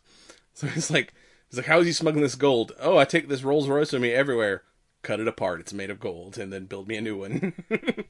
So 0.52 0.66
he's 0.66 0.90
like, 0.90 1.14
he's 1.48 1.58
like, 1.58 1.66
how 1.66 1.80
is 1.80 1.86
he 1.86 1.92
smuggling 1.92 2.22
this 2.22 2.34
gold? 2.34 2.72
Oh, 2.80 2.96
I 2.96 3.04
take 3.04 3.28
this 3.28 3.42
Rolls 3.42 3.68
Royce 3.68 3.92
with 3.92 4.02
me 4.02 4.12
everywhere, 4.12 4.62
cut 5.02 5.20
it 5.20 5.28
apart, 5.28 5.60
it's 5.60 5.72
made 5.72 5.90
of 5.90 6.00
gold, 6.00 6.38
and 6.38 6.52
then 6.52 6.66
build 6.66 6.88
me 6.88 6.96
a 6.96 7.00
new 7.00 7.16
one. 7.18 7.52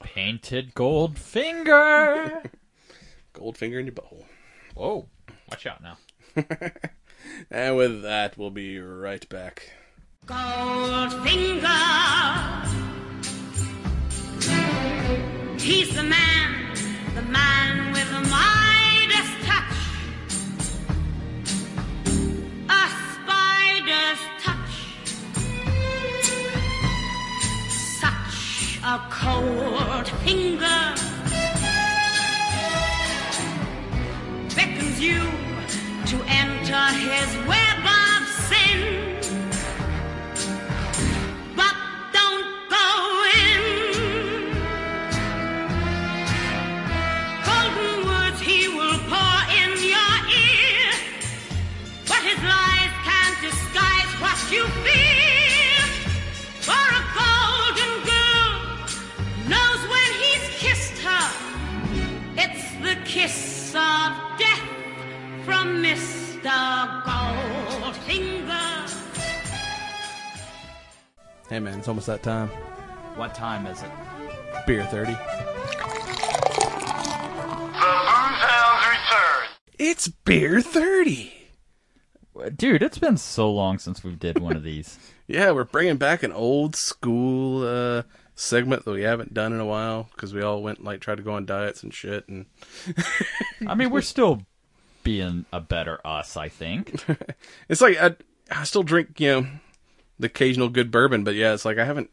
Painted 0.00 0.74
Goldfinger. 0.74 2.50
Goldfinger 3.34 3.80
in 3.80 3.86
your 3.86 3.94
butthole. 3.94 4.24
Whoa, 4.74 5.06
watch 5.50 5.66
out 5.66 5.82
now. 5.82 5.98
And 7.50 7.76
with 7.76 8.02
that, 8.02 8.36
we'll 8.36 8.50
be 8.50 8.78
right 8.80 9.26
back. 9.28 9.72
Goldfinger. 10.26 11.66
He's 15.60 15.94
the 15.94 16.02
man, 16.02 16.76
the 17.14 17.22
man 17.22 17.92
with 17.92 18.10
the 18.10 18.20
Midas 18.28 18.57
a 28.94 28.98
cold 29.10 30.08
finger. 30.24 30.80
Beckons 34.56 34.98
you 34.98 35.20
to 36.06 36.16
enter 36.26 36.84
his 36.96 37.46
web 37.46 37.67
from 65.48 65.82
Mr. 65.82 67.02
Goldfinger. 67.04 68.94
Hey 71.48 71.58
man, 71.58 71.78
it's 71.78 71.88
almost 71.88 72.06
that 72.06 72.22
time. 72.22 72.48
What 73.16 73.34
time 73.34 73.66
is 73.66 73.82
it? 73.82 73.90
Beer 74.66 74.84
30. 74.84 75.12
The 75.12 75.18
Booze 77.72 78.42
Hounds 78.44 78.86
return. 78.88 79.48
It's 79.78 80.08
Beer 80.08 80.60
30! 80.60 81.32
Dude, 82.54 82.82
it's 82.82 82.98
been 82.98 83.16
so 83.16 83.50
long 83.50 83.78
since 83.78 84.04
we 84.04 84.14
did 84.14 84.38
one 84.38 84.54
of 84.54 84.62
these. 84.62 84.98
Yeah, 85.30 85.50
we're 85.50 85.64
bringing 85.64 85.98
back 85.98 86.22
an 86.22 86.32
old 86.32 86.74
school 86.74 87.62
uh, 87.62 88.04
segment 88.34 88.86
that 88.86 88.92
we 88.92 89.02
haven't 89.02 89.34
done 89.34 89.52
in 89.52 89.60
a 89.60 89.66
while 89.66 90.08
because 90.14 90.32
we 90.32 90.40
all 90.40 90.62
went 90.62 90.82
like 90.82 91.00
tried 91.00 91.16
to 91.16 91.22
go 91.22 91.34
on 91.34 91.44
diets 91.44 91.82
and 91.82 91.92
shit 91.92 92.26
and 92.28 92.46
I 93.66 93.74
mean, 93.74 93.90
we're 93.90 94.00
still 94.00 94.46
being 95.08 95.46
a 95.54 95.58
better 95.58 95.98
us, 96.06 96.36
I 96.36 96.50
think. 96.50 97.02
it's 97.70 97.80
like 97.80 97.96
I, 97.96 98.14
I 98.50 98.64
still 98.64 98.82
drink 98.82 99.18
you 99.18 99.28
know 99.28 99.46
the 100.18 100.26
occasional 100.26 100.68
good 100.68 100.90
bourbon 100.90 101.24
but 101.24 101.34
yeah 101.34 101.54
it's 101.54 101.64
like 101.64 101.78
I 101.78 101.84
haven't 101.86 102.10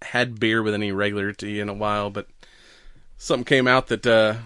had 0.00 0.38
beer 0.38 0.62
with 0.62 0.74
any 0.74 0.92
regularity 0.92 1.58
in 1.58 1.68
a 1.68 1.74
while 1.74 2.08
but 2.08 2.28
something 3.18 3.44
came 3.44 3.66
out 3.66 3.88
that 3.88 4.06
uh, 4.06 4.36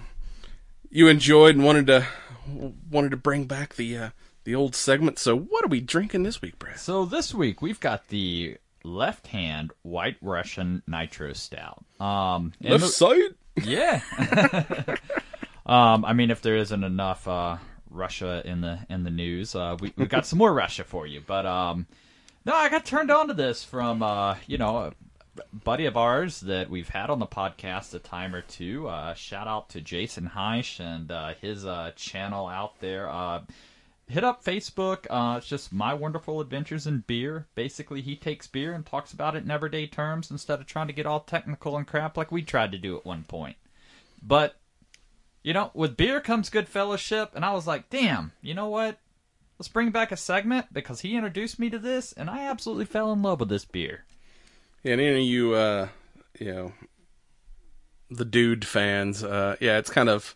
you 0.88 1.08
enjoyed 1.08 1.56
and 1.56 1.64
wanted 1.64 1.86
to 1.88 2.06
wanted 2.90 3.10
to 3.10 3.18
bring 3.18 3.44
back 3.44 3.74
the 3.74 3.98
uh, 3.98 4.10
the 4.44 4.54
old 4.54 4.74
segment 4.74 5.18
so 5.18 5.36
what 5.36 5.62
are 5.62 5.68
we 5.68 5.82
drinking 5.82 6.22
this 6.22 6.40
week 6.40 6.58
Brad 6.58 6.78
So 6.78 7.04
this 7.04 7.34
week 7.34 7.60
we've 7.60 7.80
got 7.80 8.08
the 8.08 8.56
left 8.82 9.26
hand 9.26 9.72
White 9.82 10.16
Russian 10.22 10.82
Nitro 10.86 11.34
Stout. 11.34 11.84
Um, 12.00 12.54
left 12.62 12.82
the- 12.82 12.88
side 12.88 13.34
yeah. 13.62 14.00
um, 15.66 16.04
I 16.04 16.12
mean, 16.12 16.30
if 16.30 16.42
there 16.42 16.56
isn't 16.56 16.82
enough 16.82 17.28
uh, 17.28 17.58
Russia 17.94 18.42
in 18.44 18.60
the 18.60 18.80
in 18.90 19.04
the 19.04 19.10
news, 19.10 19.54
uh, 19.54 19.76
we 19.80 19.92
we 19.96 20.06
got 20.06 20.26
some 20.26 20.38
more 20.38 20.52
Russia 20.52 20.84
for 20.84 21.06
you. 21.06 21.22
But 21.26 21.46
um, 21.46 21.86
no, 22.44 22.54
I 22.54 22.68
got 22.68 22.84
turned 22.84 23.10
on 23.10 23.28
to 23.28 23.34
this 23.34 23.64
from 23.64 24.02
uh, 24.02 24.36
you 24.46 24.58
know 24.58 24.76
a 24.76 24.92
buddy 25.52 25.86
of 25.86 25.96
ours 25.96 26.40
that 26.40 26.70
we've 26.70 26.88
had 26.88 27.10
on 27.10 27.18
the 27.18 27.26
podcast 27.26 27.94
a 27.94 27.98
time 27.98 28.34
or 28.34 28.42
two. 28.42 28.88
Uh, 28.88 29.14
shout 29.14 29.48
out 29.48 29.68
to 29.70 29.80
Jason 29.80 30.30
Heisch 30.34 30.80
and 30.80 31.10
uh, 31.10 31.34
his 31.40 31.64
uh, 31.64 31.92
channel 31.96 32.46
out 32.46 32.78
there. 32.80 33.08
Uh, 33.08 33.42
hit 34.08 34.24
up 34.24 34.44
Facebook. 34.44 35.06
It's 35.38 35.46
just 35.46 35.72
My 35.72 35.94
Wonderful 35.94 36.40
Adventures 36.40 36.86
in 36.86 37.04
Beer. 37.06 37.46
Basically, 37.54 38.00
he 38.00 38.16
takes 38.16 38.46
beer 38.46 38.72
and 38.74 38.84
talks 38.84 39.12
about 39.12 39.34
it 39.34 39.44
in 39.44 39.50
everyday 39.50 39.86
terms 39.86 40.30
instead 40.30 40.60
of 40.60 40.66
trying 40.66 40.88
to 40.88 40.92
get 40.92 41.06
all 41.06 41.20
technical 41.20 41.76
and 41.76 41.86
crap 41.86 42.16
like 42.16 42.30
we 42.30 42.42
tried 42.42 42.72
to 42.72 42.78
do 42.78 42.96
at 42.96 43.06
one 43.06 43.24
point. 43.24 43.56
But, 44.22 44.56
you 45.44 45.52
know, 45.52 45.70
with 45.74 45.96
beer 45.96 46.20
comes 46.20 46.48
good 46.48 46.68
fellowship, 46.68 47.32
and 47.34 47.44
I 47.44 47.52
was 47.52 47.66
like, 47.66 47.90
damn, 47.90 48.32
you 48.40 48.54
know 48.54 48.68
what? 48.68 48.98
Let's 49.58 49.68
bring 49.68 49.90
back 49.90 50.10
a 50.10 50.16
segment 50.16 50.72
because 50.72 51.00
he 51.00 51.14
introduced 51.14 51.60
me 51.60 51.70
to 51.70 51.78
this, 51.78 52.12
and 52.12 52.28
I 52.28 52.46
absolutely 52.46 52.86
fell 52.86 53.12
in 53.12 53.22
love 53.22 53.40
with 53.40 53.50
this 53.50 53.66
beer. 53.66 54.04
Yeah, 54.82 54.92
and 54.92 55.02
any 55.02 55.20
of 55.20 55.26
you, 55.26 55.54
uh, 55.54 55.88
you 56.40 56.52
know, 56.52 56.72
the 58.10 58.24
dude 58.24 58.64
fans, 58.64 59.22
uh, 59.22 59.56
yeah, 59.60 59.78
it's 59.78 59.90
kind 59.90 60.08
of 60.08 60.34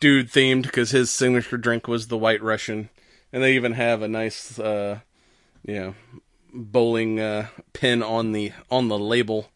dude 0.00 0.30
themed 0.30 0.62
because 0.64 0.90
his 0.90 1.10
signature 1.10 1.56
drink 1.56 1.88
was 1.88 2.06
the 2.06 2.18
White 2.18 2.42
Russian, 2.42 2.90
and 3.32 3.42
they 3.42 3.54
even 3.54 3.72
have 3.72 4.02
a 4.02 4.08
nice, 4.08 4.58
uh, 4.58 5.00
you 5.64 5.74
know, 5.74 5.94
bowling 6.52 7.18
uh, 7.18 7.48
pin 7.72 8.02
on 8.02 8.32
the 8.32 8.52
on 8.70 8.88
the 8.88 8.98
label. 8.98 9.48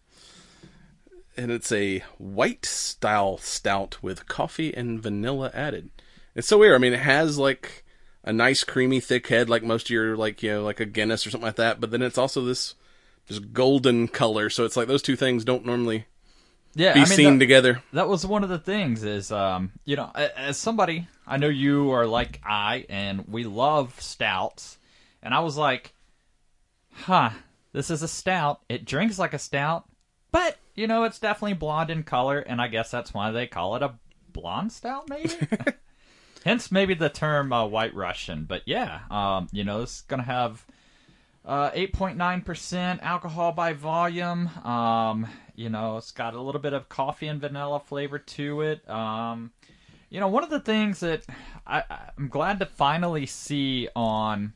And 1.36 1.51
it's 1.51 1.73
a 1.73 2.01
white 2.19 2.65
style 2.65 3.39
stout 3.39 3.98
with 4.02 4.27
coffee 4.28 4.74
and 4.74 5.02
vanilla 5.02 5.51
added. 5.55 5.90
It's 6.35 6.48
so 6.48 6.59
weird. 6.59 6.74
I 6.74 6.78
mean, 6.78 6.93
it 6.93 7.01
has 7.01 7.39
like 7.39 7.85
a 8.24 8.32
nice 8.32 8.65
creamy 8.65 9.01
thick 9.01 9.27
head, 9.28 9.48
like 9.51 9.62
most 9.62 9.86
of 9.86 9.90
your 9.90 10.16
like 10.16 10.43
you 10.43 10.51
know 10.52 10.62
like 10.65 10.81
a 10.81 10.85
Guinness 10.86 11.27
or 11.27 11.31
something 11.31 11.47
like 11.47 11.56
that. 11.56 11.81
But 11.81 11.90
then 11.90 12.02
it's 12.02 12.19
also 12.19 12.44
this 12.44 12.74
just 13.27 13.52
golden 13.52 14.09
color. 14.09 14.51
So 14.51 14.65
it's 14.65 14.77
like 14.77 14.89
those 14.89 15.02
two 15.02 15.16
things 15.16 15.44
don't 15.44 15.65
normally 15.66 16.06
Yeah, 16.74 16.94
be 16.94 17.01
I 17.01 17.05
mean, 17.05 17.16
seen 17.16 17.35
that, 17.35 17.39
together. 17.44 17.82
that 17.93 18.09
was 18.09 18.27
one 18.27 18.43
of 18.43 18.51
the 18.51 18.59
things 18.59 19.05
is 19.05 19.31
um 19.32 19.73
you 19.85 19.97
know 19.97 20.11
as 20.15 20.56
somebody 20.59 21.06
I 21.27 21.36
know 21.39 21.48
you 21.48 21.90
are 21.93 22.06
like 22.06 22.40
I 22.44 22.85
and 22.89 23.27
we 23.28 23.44
love 23.44 23.98
stouts 24.01 24.78
and 25.23 25.32
I 25.32 25.40
was 25.40 25.56
like 25.56 25.94
huh 26.93 27.31
this 27.73 27.90
is 27.90 28.02
a 28.02 28.09
stout 28.09 28.61
it 28.69 28.85
drinks 28.85 29.19
like 29.19 29.35
a 29.35 29.39
stout 29.39 29.85
but 30.31 30.56
you 30.75 30.87
know 30.87 31.05
it's 31.05 31.19
definitely 31.19 31.55
blonde 31.55 31.91
in 31.91 32.03
color 32.03 32.39
and 32.39 32.61
I 32.61 32.69
guess 32.69 32.91
that's 32.91 33.15
why 33.15 33.31
they 33.31 33.47
call 33.47 33.77
it 33.77 33.83
a 33.83 33.95
blonde 34.33 34.73
stout 34.73 35.09
maybe 35.09 35.35
hence 36.45 36.73
maybe 36.73 36.95
the 36.95 37.09
term 37.09 37.53
uh, 37.53 37.67
white 37.67 37.95
Russian 37.95 38.45
but 38.45 38.63
yeah 38.67 39.01
um 39.11 39.49
you 39.53 39.65
know 39.65 39.83
it's 39.83 40.03
gonna 40.03 40.23
have 40.23 40.65
uh, 41.45 41.71
8.9% 41.73 43.03
alcohol 43.03 43.53
by 43.53 43.75
volume. 43.75 44.49
Um, 44.65 45.27
you 45.55 45.69
know, 45.69 45.99
it's 45.99 46.11
got 46.11 46.35
a 46.35 46.41
little 46.41 46.61
bit 46.61 46.73
of 46.73 46.89
coffee 46.89 47.29
and 47.29 47.41
vanilla 47.41 47.81
flavor 47.81 48.19
to 48.19 48.63
it. 48.63 48.89
Um, 48.89 49.53
you 50.09 50.21
know, 50.21 50.29
one 50.29 50.43
of 50.43 50.51
the 50.51 50.61
things 50.61 51.01
that 51.01 51.25
I, 51.67 51.83
I'm 52.17 52.29
glad 52.29 52.61
to 52.61 52.67
finally 52.67 53.27
see 53.27 53.89
on 53.95 54.55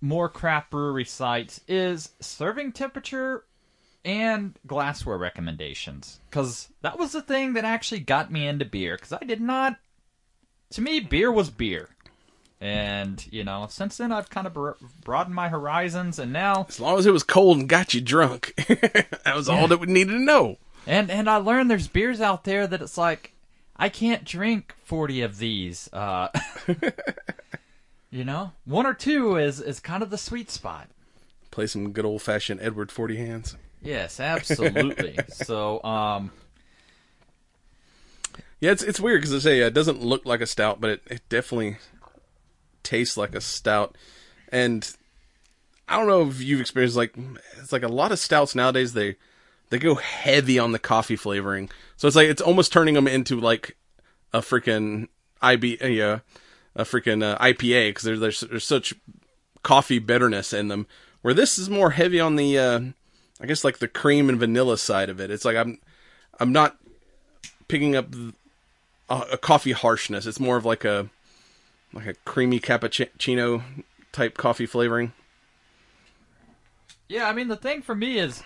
more 0.00 0.28
craft 0.28 0.70
brewery 0.70 1.04
sites 1.04 1.60
is 1.66 2.10
serving 2.20 2.72
temperature 2.72 3.44
and 4.04 4.58
glassware 4.66 5.18
recommendations. 5.18 6.20
Because 6.28 6.68
that 6.82 6.98
was 6.98 7.12
the 7.12 7.22
thing 7.22 7.54
that 7.54 7.64
actually 7.64 8.00
got 8.00 8.30
me 8.30 8.46
into 8.46 8.64
beer. 8.64 8.96
Because 8.96 9.12
I 9.12 9.24
did 9.24 9.40
not. 9.40 9.78
To 10.70 10.82
me, 10.82 11.00
beer 11.00 11.30
was 11.30 11.50
beer. 11.50 11.90
And, 12.60 13.26
you 13.30 13.44
know, 13.44 13.66
since 13.68 13.96
then 13.98 14.10
I've 14.10 14.30
kind 14.30 14.46
of 14.46 14.54
bro- 14.54 14.76
broadened 15.04 15.34
my 15.34 15.48
horizons, 15.48 16.18
and 16.18 16.32
now 16.32 16.64
As 16.68 16.80
long 16.80 16.98
as 16.98 17.04
it 17.04 17.12
was 17.12 17.22
cold 17.22 17.58
and 17.58 17.68
got 17.68 17.92
you 17.92 18.00
drunk, 18.00 18.54
that 18.68 19.34
was 19.34 19.48
all 19.48 19.68
that 19.68 19.80
we 19.80 19.86
needed 19.86 20.12
to 20.12 20.18
know. 20.18 20.56
And 20.86 21.10
and 21.10 21.28
I 21.28 21.36
learned 21.36 21.70
there's 21.70 21.88
beers 21.88 22.20
out 22.20 22.44
there 22.44 22.66
that 22.66 22.80
it's 22.80 22.96
like 22.96 23.32
I 23.76 23.88
can't 23.88 24.24
drink 24.24 24.74
40 24.84 25.22
of 25.22 25.38
these. 25.38 25.90
Uh, 25.92 26.28
you 28.10 28.24
know, 28.24 28.52
one 28.64 28.86
or 28.86 28.94
two 28.94 29.36
is 29.36 29.60
is 29.60 29.80
kind 29.80 30.02
of 30.02 30.10
the 30.10 30.18
sweet 30.18 30.50
spot. 30.50 30.88
Play 31.50 31.66
some 31.66 31.92
good 31.92 32.04
old 32.04 32.22
fashioned 32.22 32.60
Edward 32.62 32.90
Forty 32.90 33.16
Hands. 33.16 33.56
Yes, 33.84 34.18
absolutely. 34.18 35.18
so, 35.28 35.82
um, 35.84 36.30
Yeah, 38.64 38.70
it's 38.70 38.82
it's 38.82 38.98
weird 38.98 39.20
because 39.20 39.34
I 39.34 39.38
say 39.40 39.62
uh, 39.62 39.66
it 39.66 39.74
doesn't 39.74 40.02
look 40.02 40.24
like 40.24 40.40
a 40.40 40.46
stout, 40.46 40.80
but 40.80 40.88
it, 40.88 41.02
it 41.10 41.28
definitely 41.28 41.76
tastes 42.82 43.16
like 43.16 43.34
a 43.34 43.40
stout. 43.42 43.94
And 44.48 44.90
I 45.86 45.98
don't 45.98 46.08
know 46.08 46.26
if 46.26 46.40
you've 46.40 46.62
experienced 46.62 46.96
like 46.96 47.14
it's 47.58 47.72
like 47.72 47.82
a 47.82 47.88
lot 47.88 48.10
of 48.10 48.18
stouts 48.18 48.54
nowadays 48.54 48.94
they 48.94 49.16
they 49.68 49.78
go 49.78 49.96
heavy 49.96 50.58
on 50.58 50.72
the 50.72 50.78
coffee 50.78 51.16
flavoring, 51.16 51.68
so 51.98 52.08
it's 52.08 52.16
like 52.16 52.28
it's 52.28 52.40
almost 52.40 52.72
turning 52.72 52.94
them 52.94 53.06
into 53.06 53.38
like 53.38 53.76
a 54.32 54.40
freaking 54.40 55.08
IB 55.42 55.78
uh, 55.82 55.86
yeah 55.86 56.20
a 56.74 56.84
freaking 56.84 57.22
uh, 57.22 57.36
IPA 57.38 57.90
because 57.90 58.04
there's, 58.04 58.20
there's 58.20 58.40
there's 58.40 58.64
such 58.64 58.94
coffee 59.62 59.98
bitterness 59.98 60.54
in 60.54 60.68
them. 60.68 60.86
Where 61.20 61.34
this 61.34 61.58
is 61.58 61.68
more 61.68 61.90
heavy 61.90 62.18
on 62.18 62.36
the 62.36 62.58
uh, 62.58 62.80
I 63.40 63.46
guess 63.46 63.64
like 63.64 63.78
the 63.78 63.88
cream 63.88 64.28
and 64.28 64.38
vanilla 64.38 64.78
side 64.78 65.08
of 65.10 65.20
it. 65.20 65.30
It's 65.30 65.44
like 65.44 65.56
I'm 65.56 65.78
I'm 66.38 66.52
not 66.52 66.76
picking 67.68 67.96
up 67.96 68.14
a, 69.08 69.24
a 69.32 69.38
coffee 69.38 69.72
harshness. 69.72 70.26
It's 70.26 70.40
more 70.40 70.56
of 70.56 70.64
like 70.64 70.84
a 70.84 71.08
like 71.92 72.06
a 72.06 72.14
creamy 72.24 72.60
cappuccino 72.60 73.62
type 74.12 74.36
coffee 74.36 74.66
flavoring. 74.66 75.12
yeah, 77.08 77.28
I 77.28 77.32
mean 77.32 77.48
the 77.48 77.56
thing 77.56 77.82
for 77.82 77.94
me 77.94 78.18
is 78.18 78.42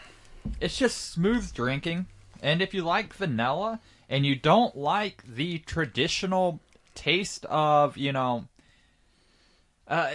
it's 0.60 0.78
just 0.78 1.10
smooth 1.10 1.52
drinking, 1.52 2.06
and 2.42 2.62
if 2.62 2.72
you 2.72 2.82
like 2.82 3.12
vanilla 3.12 3.80
and 4.08 4.24
you 4.24 4.34
don't 4.34 4.76
like 4.76 5.22
the 5.26 5.58
traditional 5.58 6.60
taste 6.94 7.44
of 7.46 7.96
you 7.96 8.12
know 8.12 8.46
uh, 9.86 10.10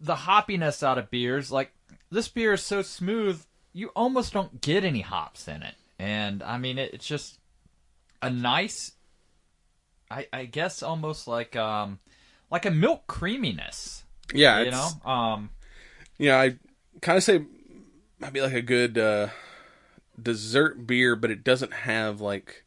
the 0.00 0.14
hoppiness 0.14 0.82
out 0.82 0.98
of 0.98 1.10
beers, 1.10 1.50
like 1.52 1.72
this 2.10 2.28
beer 2.28 2.52
is 2.54 2.62
so 2.62 2.82
smooth, 2.82 3.42
you 3.72 3.88
almost 3.88 4.32
don't 4.32 4.60
get 4.60 4.84
any 4.84 5.00
hops 5.00 5.48
in 5.48 5.62
it. 5.62 5.74
And 5.98 6.42
I 6.42 6.58
mean, 6.58 6.78
it, 6.78 6.94
it's 6.94 7.06
just 7.06 7.38
a 8.20 8.30
nice, 8.30 8.92
I, 10.10 10.26
I 10.32 10.44
guess, 10.44 10.82
almost 10.82 11.26
like 11.28 11.56
um, 11.56 11.98
like 12.50 12.66
a 12.66 12.70
milk 12.70 13.06
creaminess. 13.06 14.04
Yeah, 14.34 14.62
You 14.62 14.70
know, 14.70 14.88
um, 15.04 15.50
Yeah, 16.18 16.40
I 16.40 16.56
kind 17.00 17.16
of 17.18 17.24
say 17.24 17.44
might 18.18 18.32
be 18.32 18.40
like 18.40 18.54
a 18.54 18.62
good 18.62 18.96
uh, 18.96 19.28
dessert 20.20 20.86
beer, 20.86 21.16
but 21.16 21.30
it 21.30 21.44
doesn't 21.44 21.72
have 21.72 22.20
like 22.20 22.64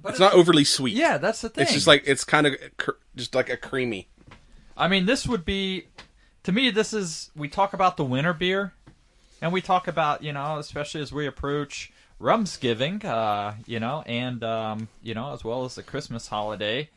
but 0.00 0.10
it's 0.10 0.20
not 0.20 0.34
overly 0.34 0.64
sweet. 0.64 0.94
Yeah, 0.94 1.18
that's 1.18 1.40
the 1.40 1.48
thing. 1.48 1.62
it's 1.62 1.72
just 1.72 1.86
like 1.86 2.04
it's 2.06 2.24
kind 2.24 2.46
of 2.46 2.54
cr- 2.76 2.92
just 3.16 3.34
like 3.34 3.50
a 3.50 3.56
creamy. 3.56 4.08
I 4.76 4.88
mean, 4.88 5.06
this 5.06 5.26
would 5.26 5.44
be 5.44 5.88
to 6.44 6.52
me. 6.52 6.70
This 6.70 6.92
is 6.92 7.30
we 7.34 7.48
talk 7.48 7.72
about 7.72 7.96
the 7.96 8.04
winter 8.04 8.32
beer, 8.32 8.72
and 9.40 9.52
we 9.52 9.60
talk 9.60 9.88
about 9.88 10.22
you 10.22 10.32
know, 10.32 10.58
especially 10.58 11.00
as 11.00 11.12
we 11.12 11.26
approach 11.26 11.92
Rumsgiving, 12.20 13.04
uh, 13.04 13.54
you 13.66 13.78
know, 13.78 14.02
and 14.06 14.42
um, 14.42 14.88
you 15.02 15.14
know, 15.14 15.32
as 15.32 15.44
well 15.44 15.64
as 15.64 15.74
the 15.74 15.82
Christmas 15.82 16.28
holiday. 16.28 16.88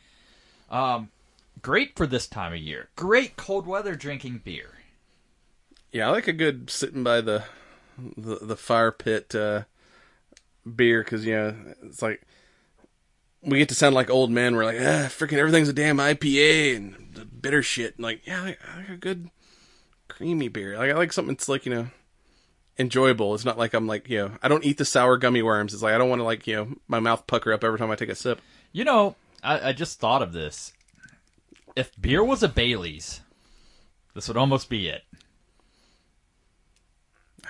Um, 0.69 1.09
great 1.61 1.95
for 1.95 2.07
this 2.07 2.27
time 2.27 2.53
of 2.53 2.59
year. 2.59 2.89
Great 2.95 3.35
cold 3.35 3.67
weather 3.67 3.95
drinking 3.95 4.41
beer. 4.43 4.75
Yeah, 5.91 6.07
I 6.07 6.11
like 6.11 6.27
a 6.27 6.33
good 6.33 6.69
sitting 6.69 7.03
by 7.03 7.21
the 7.21 7.43
the, 8.15 8.37
the 8.41 8.55
fire 8.55 8.91
pit 8.91 9.35
uh, 9.35 9.63
beer 10.75 11.03
because 11.03 11.25
you 11.25 11.33
know 11.33 11.55
it's 11.83 12.01
like 12.01 12.21
we 13.41 13.57
get 13.57 13.69
to 13.69 13.75
sound 13.75 13.95
like 13.95 14.09
old 14.09 14.31
men. 14.31 14.55
We're 14.55 14.65
like, 14.65 14.79
ah, 14.79 15.07
freaking 15.09 15.37
everything's 15.37 15.69
a 15.69 15.73
damn 15.73 15.97
IPA 15.97 16.75
and 16.75 17.09
the 17.13 17.25
bitter 17.25 17.63
shit. 17.63 17.95
And 17.95 18.03
like, 18.03 18.25
yeah, 18.25 18.41
I 18.41 18.45
like, 18.45 18.59
I 18.73 18.77
like 18.77 18.89
a 18.89 18.97
good 18.97 19.29
creamy 20.07 20.47
beer. 20.47 20.77
Like 20.77 20.91
I 20.91 20.93
like 20.93 21.13
something 21.13 21.35
that's 21.35 21.49
like 21.49 21.65
you 21.65 21.73
know 21.73 21.87
enjoyable. 22.79 23.35
It's 23.35 23.45
not 23.45 23.57
like 23.57 23.73
I'm 23.73 23.85
like 23.85 24.09
you 24.09 24.17
know 24.19 24.31
I 24.41 24.47
don't 24.47 24.65
eat 24.65 24.77
the 24.77 24.85
sour 24.85 25.17
gummy 25.17 25.41
worms. 25.41 25.73
It's 25.73 25.83
like 25.83 25.93
I 25.93 25.97
don't 25.97 26.09
want 26.09 26.19
to 26.19 26.23
like 26.23 26.47
you 26.47 26.55
know 26.55 26.67
my 26.87 26.99
mouth 26.99 27.27
pucker 27.27 27.53
up 27.53 27.63
every 27.63 27.77
time 27.77 27.91
I 27.91 27.95
take 27.95 28.09
a 28.09 28.15
sip. 28.15 28.41
You 28.71 28.85
know, 28.85 29.15
I, 29.43 29.69
I 29.69 29.73
just 29.73 29.99
thought 29.99 30.21
of 30.21 30.33
this. 30.33 30.73
If 31.75 31.91
beer 31.99 32.23
was 32.23 32.41
a 32.41 32.47
Bailey's, 32.47 33.21
this 34.15 34.27
would 34.27 34.37
almost 34.37 34.69
be 34.69 34.87
it. 34.87 35.03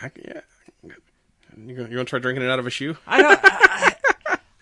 I, 0.02 0.12
yeah. 0.16 0.42
You 1.66 1.76
gonna, 1.76 1.90
you 1.90 1.96
gonna 1.96 2.06
try 2.06 2.20
drinking 2.20 2.44
it 2.44 2.50
out 2.50 2.60
of 2.60 2.68
a 2.68 2.70
shoe? 2.70 2.98
I 3.06 3.22
don't. 3.22 3.40
I, 3.44 3.96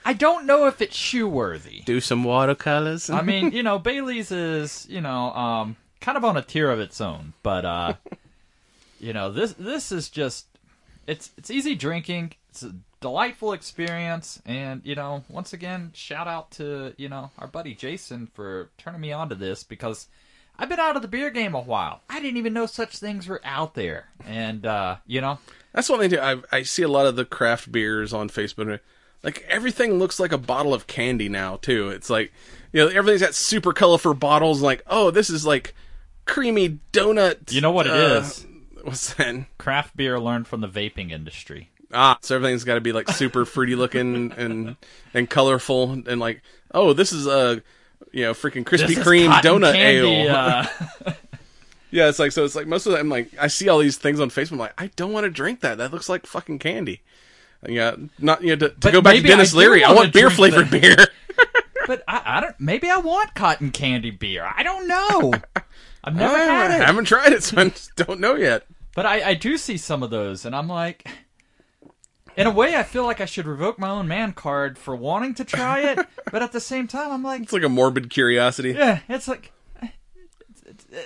I 0.06 0.14
don't 0.14 0.46
know 0.46 0.68
if 0.68 0.82
it's 0.82 0.96
shoe 0.96 1.28
worthy. 1.28 1.82
Do 1.82 2.00
some 2.00 2.24
watercolors. 2.24 3.10
I 3.10 3.22
mean, 3.22 3.52
you 3.52 3.62
know, 3.62 3.78
Bailey's 3.78 4.32
is, 4.32 4.88
you 4.90 5.02
know, 5.02 5.34
um, 5.34 5.76
kind 6.00 6.18
of 6.18 6.24
on 6.24 6.38
a 6.38 6.42
tier 6.42 6.72
of 6.72 6.80
its 6.80 7.02
own, 7.02 7.34
but 7.44 7.66
uh, 7.66 7.94
you 9.00 9.12
know, 9.14 9.32
this 9.32 9.54
this 9.54 9.92
is 9.92 10.10
just 10.10 10.46
it's 11.08 11.32
it's 11.38 11.50
easy 11.50 11.74
drinking. 11.74 12.34
It's 12.50 12.64
a 12.64 12.76
delightful 13.00 13.54
experience, 13.54 14.42
and 14.46 14.82
you 14.84 14.96
know, 14.96 15.24
once 15.30 15.54
again, 15.54 15.92
shout 15.94 16.28
out 16.28 16.52
to 16.52 16.94
you 16.98 17.10
know 17.10 17.32
our 17.40 17.48
buddy 17.48 17.74
Jason 17.74 18.28
for 18.28 18.70
turning 18.78 19.02
me 19.02 19.12
on 19.14 19.30
to 19.30 19.36
this 19.36 19.64
because 19.64 20.08
I've 20.60 20.70
been 20.70 20.80
out 20.80 20.96
of 20.96 21.02
the 21.02 21.08
beer 21.08 21.30
game 21.30 21.54
a 21.54 21.62
while. 21.62 22.02
I 22.10 22.20
didn't 22.20 22.38
even 22.38 22.54
know 22.54 22.66
such 22.66 22.98
things 22.98 23.28
were 23.28 23.42
out 23.44 23.74
there, 23.76 24.10
and 24.26 24.66
uh, 24.66 24.98
you 25.06 25.22
know, 25.22 25.40
That's 25.74 25.90
one 25.90 26.00
thing. 26.00 26.20
I 26.20 26.38
I 26.52 26.64
see 26.64 26.84
a 26.84 26.88
lot 26.88 27.06
of 27.06 27.16
the 27.16 27.26
craft 27.26 27.72
beers 27.72 28.14
on 28.14 28.30
Facebook. 28.30 28.80
Like 29.24 29.46
everything 29.48 29.94
looks 29.94 30.20
like 30.20 30.32
a 30.32 30.38
bottle 30.38 30.74
of 30.74 30.88
candy 30.88 31.30
now 31.30 31.58
too. 31.58 31.90
It's 31.90 32.10
like 32.10 32.34
you 32.74 32.84
know 32.84 32.88
everything's 32.88 33.22
got 33.22 33.36
super 33.36 33.72
colorful 33.72 34.14
bottles. 34.16 34.62
Like 34.62 34.84
oh, 34.88 35.12
this 35.12 35.30
is 35.30 35.46
like 35.46 35.76
creamy 36.26 36.80
donut. 36.92 37.52
you 37.52 37.62
know 37.62 37.72
what 37.72 37.86
it 37.86 37.94
uh, 37.94 38.20
is. 38.20 38.47
What's 38.88 39.14
that? 39.16 39.46
Craft 39.58 39.98
beer 39.98 40.18
learned 40.20 40.48
from 40.48 40.62
the 40.62 40.68
vaping 40.68 41.12
industry. 41.12 41.70
Ah, 41.94 42.18
so 42.22 42.36
everything's 42.36 42.64
got 42.64 42.76
to 42.76 42.82
be 42.82 42.92
like 42.94 43.10
super 43.10 43.46
fruity 43.46 43.76
looking 43.76 44.32
and 44.34 44.76
and 45.14 45.30
colorful 45.30 45.92
and 45.92 46.20
like 46.20 46.42
oh, 46.74 46.94
this 46.94 47.12
is 47.12 47.28
a 47.28 47.62
you 48.12 48.24
know 48.24 48.34
freaking 48.34 48.64
Krispy 48.64 48.96
Kreme 48.96 49.32
donut 49.42 49.74
candy, 49.74 50.08
ale. 50.28 50.36
uh, 50.36 50.68
Yeah, 51.92 52.10
it's 52.10 52.20
like 52.20 52.32
so. 52.34 52.44
It's 52.44 52.56
like 52.56 52.68
most 52.68 52.86
of 52.86 52.92
the 52.92 52.98
time, 52.98 53.10
like 53.10 53.32
I 53.40 53.48
see 53.48 53.70
all 53.70 53.80
these 53.80 53.98
things 53.98 54.20
on 54.20 54.30
Facebook. 54.30 54.54
I'm 54.54 54.58
like, 54.60 54.74
I 54.82 54.88
don't 54.96 55.14
want 55.14 55.24
to 55.24 55.30
drink 55.30 55.62
that. 55.62 55.78
That 55.78 55.94
looks 55.94 56.10
like 56.10 56.26
fucking 56.26 56.60
candy. 56.60 57.02
Yeah, 57.68 57.96
not 58.20 58.42
you 58.44 58.56
know, 58.56 58.68
to, 58.68 58.76
to 58.76 58.92
go 58.92 59.02
back 59.02 59.16
to 59.16 59.22
maybe 59.22 59.30
I 59.30 59.36
Denis 59.38 59.54
Leary. 59.54 59.84
I 59.84 59.94
wanna 59.94 60.12
beer 60.12 60.30
flavored 60.30 60.68
that. 60.68 60.82
beer. 60.82 61.08
But 61.88 62.04
I, 62.06 62.22
I 62.26 62.40
don't. 62.42 62.60
Maybe 62.60 62.90
I 62.90 62.98
want 62.98 63.34
cotton 63.36 63.72
candy 63.72 64.12
beer. 64.12 64.44
I 64.56 64.64
don't 64.64 64.88
know. 64.88 65.34
I've 66.04 66.16
never 66.16 66.36
I 66.36 66.40
had 66.40 66.72
it. 66.72 66.82
I 66.82 66.86
haven't 66.86 67.06
tried 67.06 67.32
it, 67.32 67.44
so 67.44 67.58
I 67.62 67.72
don't 67.96 68.20
know 68.20 68.36
yet. 68.36 68.66
But 68.98 69.06
I, 69.06 69.22
I 69.30 69.34
do 69.36 69.60
see 69.60 69.78
some 69.78 70.02
of 70.02 70.10
those, 70.10 70.44
and 70.44 70.56
I'm 70.56 70.68
like, 70.68 71.08
in 72.36 72.48
a 72.48 72.52
way, 72.52 72.76
I 72.76 72.82
feel 72.82 73.04
like 73.06 73.22
I 73.22 73.26
should 73.26 73.46
revoke 73.46 73.78
my 73.78 73.90
own 73.92 74.08
man 74.08 74.34
card 74.34 74.80
for 74.80 74.96
wanting 74.96 75.36
to 75.36 75.46
try 75.46 75.82
it, 75.82 76.00
but 76.32 76.42
at 76.42 76.52
the 76.52 76.60
same 76.60 76.88
time, 76.88 77.12
I'm 77.12 77.22
like, 77.22 77.44
It's 77.44 77.54
like 77.54 77.62
a 77.62 77.70
morbid 77.70 78.10
curiosity. 78.10 78.72
yeah, 78.72 79.02
it's 79.08 79.28
like. 79.28 79.52
it's- 79.84 80.64
it's, 80.66 80.86
uh, 80.92 80.98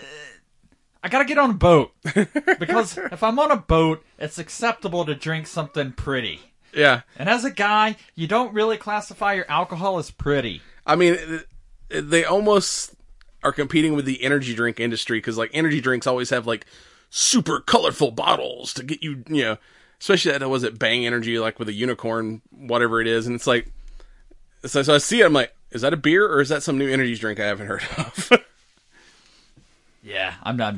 I 1.04 1.10
gotta 1.10 1.26
get 1.26 1.38
on 1.38 1.50
a 1.50 1.54
boat 1.54 1.92
because 2.60 2.98
if 3.12 3.24
I'm 3.24 3.38
on 3.40 3.52
a 3.52 3.58
boat, 3.58 4.06
it's 4.18 4.40
acceptable 4.40 5.04
to 5.04 5.14
drink 5.14 5.46
something 5.48 5.92
pretty. 5.92 6.40
Yeah. 6.74 7.02
And 7.18 7.28
as 7.28 7.44
a 7.44 7.52
guy, 7.52 7.98
you 8.16 8.26
don't 8.26 8.54
really 8.54 8.78
classify 8.78 9.34
your 9.34 9.52
alcohol 9.52 9.98
as 9.98 10.12
pretty. 10.12 10.62
I 10.86 10.96
mean, 10.96 11.42
they 11.90 12.24
almost 12.24 12.94
are 13.44 13.52
competing 13.52 13.96
with 13.96 14.06
the 14.06 14.24
energy 14.24 14.56
drink 14.56 14.80
industry 14.80 15.18
because, 15.18 15.38
like, 15.38 15.50
energy 15.54 15.82
drinks 15.82 16.08
always 16.08 16.30
have 16.30 16.48
like 16.48 16.66
super 17.12 17.60
colorful 17.60 18.10
bottles 18.10 18.74
to 18.74 18.84
get 18.84 19.04
you, 19.04 19.24
you 19.28 19.44
know, 19.44 19.58
especially 20.00 20.32
that 20.32 20.50
was 20.50 20.64
it 20.64 20.80
Bang 20.80 21.06
Energy, 21.06 21.38
like 21.38 21.60
with 21.60 21.70
a 21.70 21.74
unicorn, 21.74 22.42
whatever 22.50 23.00
it 23.00 23.06
is, 23.06 23.28
and 23.28 23.36
it's 23.36 23.46
like, 23.46 23.72
so, 24.66 24.82
so 24.82 24.96
I 24.96 24.98
see 24.98 25.22
it, 25.22 25.26
I'm 25.26 25.34
like, 25.34 25.56
is 25.70 25.82
that 25.82 25.94
a 25.94 25.98
beer 25.98 26.28
or 26.28 26.42
is 26.42 26.50
that 26.50 26.64
some 26.64 26.80
new 26.80 26.90
energy 26.90 27.16
drink 27.16 27.40
I 27.40 27.46
haven't 27.46 27.68
heard 27.68 27.84
of? 27.98 28.32
Yeah, 30.04 30.34
I'm 30.44 30.58
not 30.58 30.76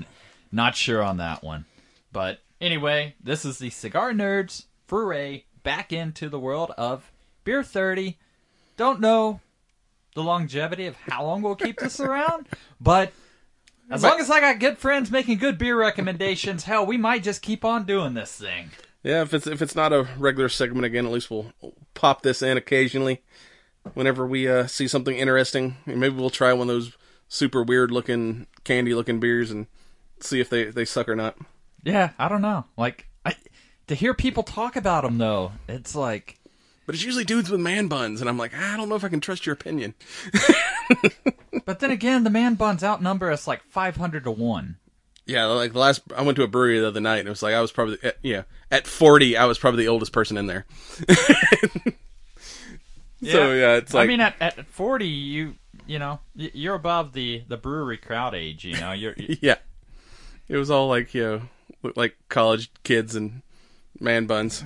not 0.51 0.75
sure 0.75 1.01
on 1.01 1.17
that 1.17 1.43
one. 1.43 1.65
But 2.11 2.39
anyway, 2.59 3.15
this 3.23 3.45
is 3.45 3.57
the 3.57 3.69
Cigar 3.69 4.11
Nerds 4.11 4.65
foray 4.85 5.45
back 5.63 5.93
into 5.93 6.29
the 6.29 6.39
world 6.39 6.71
of 6.77 7.11
Beer 7.43 7.63
30. 7.63 8.17
Don't 8.77 8.99
know 8.99 9.39
the 10.15 10.23
longevity 10.23 10.85
of 10.85 10.95
how 10.95 11.25
long 11.25 11.41
we'll 11.41 11.55
keep 11.55 11.79
this 11.79 11.99
around, 11.99 12.47
but 12.81 13.13
as 13.89 14.03
long 14.03 14.19
as 14.19 14.29
I 14.29 14.39
got 14.39 14.59
good 14.59 14.77
friends 14.77 15.11
making 15.11 15.37
good 15.37 15.57
beer 15.57 15.77
recommendations, 15.77 16.63
hell, 16.63 16.85
we 16.85 16.97
might 16.97 17.23
just 17.23 17.41
keep 17.41 17.63
on 17.65 17.85
doing 17.85 18.13
this 18.13 18.35
thing. 18.35 18.71
yeah, 19.03 19.21
if 19.21 19.33
it's 19.33 19.47
if 19.47 19.61
it's 19.61 19.75
not 19.75 19.93
a 19.93 20.07
regular 20.17 20.49
segment 20.49 20.85
again, 20.85 21.05
at 21.05 21.11
least 21.11 21.29
we'll 21.29 21.51
pop 21.93 22.21
this 22.21 22.41
in 22.41 22.57
occasionally 22.57 23.21
whenever 23.93 24.25
we 24.25 24.47
uh, 24.47 24.65
see 24.67 24.87
something 24.87 25.15
interesting. 25.17 25.75
Maybe 25.85 26.15
we'll 26.15 26.29
try 26.29 26.53
one 26.53 26.69
of 26.69 26.75
those 26.75 26.97
super 27.27 27.63
weird 27.63 27.91
looking 27.91 28.47
candy 28.63 28.93
looking 28.93 29.19
beers 29.19 29.51
and 29.51 29.67
see 30.19 30.39
if 30.39 30.49
they 30.49 30.65
they 30.65 30.85
suck 30.85 31.09
or 31.09 31.15
not. 31.15 31.37
Yeah, 31.83 32.11
I 32.17 32.29
don't 32.29 32.41
know. 32.41 32.65
Like 32.77 33.07
I 33.25 33.33
to 33.87 33.95
hear 33.95 34.13
people 34.13 34.43
talk 34.43 34.75
about 34.75 35.03
them 35.03 35.17
though, 35.17 35.51
it's 35.67 35.95
like 35.95 36.39
But 36.85 36.95
it's 36.95 37.03
usually 37.03 37.23
dudes 37.23 37.49
with 37.49 37.61
man 37.61 37.87
buns, 37.87 38.19
and 38.19 38.29
I'm 38.29 38.37
like, 38.37 38.51
ah, 38.55 38.73
I 38.73 38.77
don't 38.77 38.89
know 38.89 38.95
if 38.95 39.03
I 39.03 39.09
can 39.09 39.21
trust 39.21 39.45
your 39.45 39.53
opinion. 39.53 39.93
but 41.65 41.79
then 41.79 41.91
again, 41.91 42.23
the 42.23 42.29
man 42.29 42.55
buns 42.55 42.83
outnumber 42.83 43.31
us 43.31 43.47
like 43.47 43.63
500 43.63 44.23
to 44.25 44.31
1. 44.31 44.77
Yeah, 45.25 45.45
like 45.45 45.71
the 45.71 45.79
last, 45.79 46.01
I 46.13 46.21
went 46.23 46.35
to 46.35 46.43
a 46.43 46.47
brewery 46.47 46.79
the 46.79 46.87
other 46.89 46.99
night, 46.99 47.19
and 47.19 47.27
it 47.27 47.31
was 47.31 47.41
like 47.41 47.53
I 47.53 47.61
was 47.61 47.71
probably, 47.71 47.97
at, 48.03 48.17
yeah, 48.21 48.43
at 48.69 48.85
40, 48.85 49.37
I 49.37 49.45
was 49.45 49.57
probably 49.57 49.83
the 49.85 49.87
oldest 49.89 50.11
person 50.11 50.35
in 50.37 50.47
there. 50.47 50.65
So 53.21 53.53
yeah, 53.53 53.75
it's 53.77 53.93
like, 53.93 54.03
I 54.03 54.07
mean, 54.07 54.19
at, 54.19 54.35
at 54.41 54.65
40, 54.65 55.07
you 55.07 55.55
you 55.87 55.97
know 55.99 56.19
you're 56.35 56.75
above 56.75 57.13
the 57.13 57.43
the 57.47 57.55
brewery 57.57 57.97
crowd 57.97 58.35
age. 58.35 58.65
You 58.65 58.77
know, 58.79 58.91
you're 58.91 59.13
you- 59.17 59.37
yeah, 59.41 59.59
it 60.49 60.57
was 60.57 60.69
all 60.69 60.89
like 60.89 61.13
you 61.13 61.47
know, 61.83 61.91
like 61.95 62.17
college 62.27 62.69
kids 62.83 63.15
and 63.15 63.41
man 63.99 64.25
buns. 64.25 64.65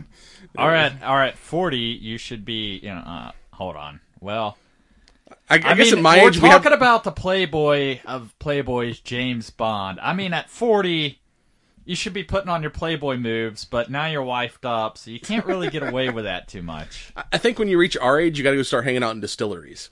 All 0.58 0.68
right. 0.68 0.92
All 1.04 1.16
right, 1.16 1.38
40, 1.38 1.78
you 1.78 2.18
should 2.18 2.46
be. 2.46 2.80
You 2.84 2.90
know, 2.90 3.02
uh, 3.02 3.32
hold 3.54 3.76
on. 3.76 4.00
Well, 4.20 4.58
I, 5.50 5.56
I, 5.56 5.56
I, 5.56 5.74
guess 5.76 5.88
mean, 5.92 6.00
at 6.00 6.02
my 6.02 6.22
we're 6.22 6.30
age, 6.30 6.42
we 6.42 6.50
have, 6.50 6.64
talking 6.64 6.76
about 6.76 7.04
the 7.04 7.12
Playboy 7.12 8.00
of 8.06 8.34
Playboys, 8.40 9.04
James 9.04 9.50
Bond. 9.50 10.00
I 10.02 10.14
mean, 10.14 10.34
at 10.34 10.50
40. 10.50 11.20
You 11.86 11.96
should 11.96 12.12
be 12.12 12.26
putting 12.26 12.50
on 12.50 12.62
your 12.62 12.72
Playboy 12.72 13.16
moves, 13.16 13.64
but 13.64 13.90
now 13.90 14.08
you're 14.08 14.22
wifed 14.22 14.66
up, 14.66 14.98
so 14.98 15.10
you 15.10 15.22
can't 15.22 15.46
really 15.46 15.70
get 15.70 15.84
away 15.88 16.10
with 16.10 16.26
that 16.26 16.50
too 16.50 16.62
much. 16.62 17.14
I 17.32 17.38
think 17.38 17.58
when 17.58 17.70
you 17.70 17.78
reach 17.78 17.96
our 17.96 18.20
age, 18.20 18.38
you 18.38 18.44
got 18.44 18.50
to 18.52 18.58
go 18.58 18.64
start 18.64 18.84
hanging 18.84 19.04
out 19.04 19.12
in 19.12 19.22
distilleries. 19.22 19.90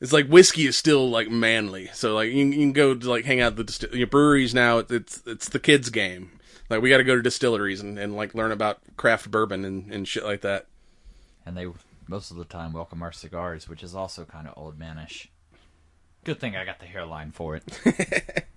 It's 0.00 0.12
like 0.12 0.28
whiskey 0.28 0.66
is 0.66 0.76
still 0.76 1.10
like 1.10 1.30
manly, 1.30 1.88
so 1.92 2.14
like 2.14 2.28
you, 2.28 2.44
you 2.46 2.52
can 2.52 2.72
go 2.72 2.94
to 2.94 3.10
like 3.10 3.24
hang 3.24 3.40
out 3.40 3.58
at 3.58 3.66
the 3.66 3.96
your 3.98 4.06
breweries 4.06 4.54
now. 4.54 4.78
It's, 4.78 4.92
it's 4.92 5.22
it's 5.26 5.48
the 5.48 5.58
kids' 5.58 5.90
game. 5.90 6.30
Like 6.74 6.82
we 6.82 6.90
got 6.90 6.98
to 6.98 7.04
go 7.04 7.14
to 7.14 7.22
distilleries 7.22 7.80
and, 7.80 7.98
and 7.98 8.16
like 8.16 8.34
learn 8.34 8.50
about 8.52 8.80
craft 8.96 9.30
bourbon 9.30 9.64
and, 9.64 9.92
and 9.92 10.08
shit 10.08 10.24
like 10.24 10.40
that. 10.40 10.66
and 11.46 11.56
they 11.56 11.68
most 12.08 12.30
of 12.30 12.36
the 12.36 12.44
time 12.44 12.72
welcome 12.72 13.02
our 13.02 13.12
cigars, 13.12 13.68
which 13.68 13.82
is 13.82 13.94
also 13.94 14.24
kind 14.24 14.46
of 14.48 14.54
old 14.56 14.78
manish. 14.78 15.28
Good 16.24 16.40
thing 16.40 16.56
I 16.56 16.64
got 16.64 16.80
the 16.80 16.86
hairline 16.86 17.30
for 17.30 17.56
it. 17.56 18.44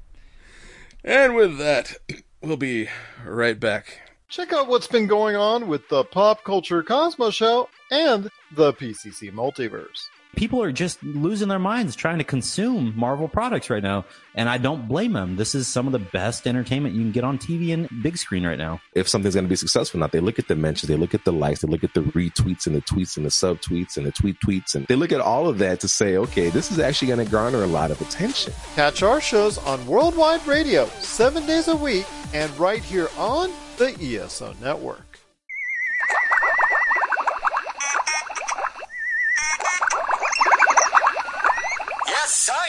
And 1.04 1.36
with 1.36 1.58
that, 1.60 1.96
we'll 2.42 2.58
be 2.58 2.90
right 3.24 3.58
back. 3.58 4.02
Check 4.28 4.52
out 4.52 4.68
what's 4.68 4.88
been 4.88 5.08
going 5.08 5.38
on 5.38 5.68
with 5.70 5.88
the 5.88 6.04
Pop 6.04 6.44
Culture 6.44 6.84
Cosmos 6.84 7.34
Show 7.34 7.70
and 7.92 8.30
the 8.54 8.74
PCC 8.74 9.32
Multiverse. 9.32 10.10
People 10.38 10.62
are 10.62 10.72
just 10.72 11.04
losing 11.04 11.50
their 11.50 11.60
minds 11.60 11.96
trying 11.96 12.20
to 12.20 12.24
consume 12.24 12.94
Marvel 12.96 13.28
products 13.28 13.70
right 13.70 13.84
now. 13.84 14.06
And 14.36 14.48
I 14.48 14.60
don't 14.60 14.88
blame 14.88 15.14
them. 15.14 15.36
This 15.36 15.56
is 15.56 15.68
some 15.68 15.88
of 15.88 15.94
the 15.94 16.00
best 16.00 16.48
entertainment 16.48 16.94
you 16.94 17.02
can 17.02 17.12
get 17.12 17.24
on 17.24 17.40
TV 17.40 17.74
and 17.74 17.90
big 18.04 18.18
screen 18.18 18.46
right 18.46 18.58
now. 18.58 18.80
if 18.94 19.08
something's 19.10 19.34
going 19.34 19.46
to 19.46 19.50
be 19.50 19.56
successful 19.56 19.98
or 19.98 20.02
not. 20.02 20.12
They 20.12 20.20
look 20.20 20.38
at 20.38 20.48
the 20.48 20.56
mentions, 20.56 20.88
they 20.90 20.96
look 20.96 21.16
at 21.16 21.26
the 21.26 21.34
likes, 21.34 21.62
they 21.62 21.68
look 21.68 21.84
at 21.84 21.96
the 21.96 22.02
retweets 22.02 22.68
and 22.68 22.76
the 22.76 22.82
tweets 22.82 23.18
and 23.18 23.26
the 23.26 23.32
subtweets 23.32 23.98
and 23.98 24.06
the 24.06 24.12
tweet 24.12 24.40
tweets, 24.40 24.76
and 24.76 24.86
they 24.88 24.96
look 24.96 25.12
at 25.12 25.20
all 25.20 25.50
of 25.50 25.58
that 25.58 25.80
to 25.80 25.88
say, 25.88 26.18
okay, 26.18 26.50
this 26.50 26.72
is 26.72 26.78
actually 26.78 27.08
going 27.08 27.26
to 27.26 27.32
garner 27.32 27.64
a 27.64 27.68
lot 27.68 27.90
of 27.90 28.00
attention. 28.00 28.54
Catch 28.76 29.02
our 29.02 29.20
shows 29.20 29.58
on 29.58 29.86
Worldwide 29.88 30.46
Radio 30.46 30.86
seven 31.00 31.46
days 31.48 31.68
a 31.68 31.76
week 31.76 32.06
and 32.34 32.56
right 32.60 32.84
here 32.84 33.10
on 33.18 33.50
the 33.78 33.98
ESO 34.00 34.54
Network. 34.62 35.07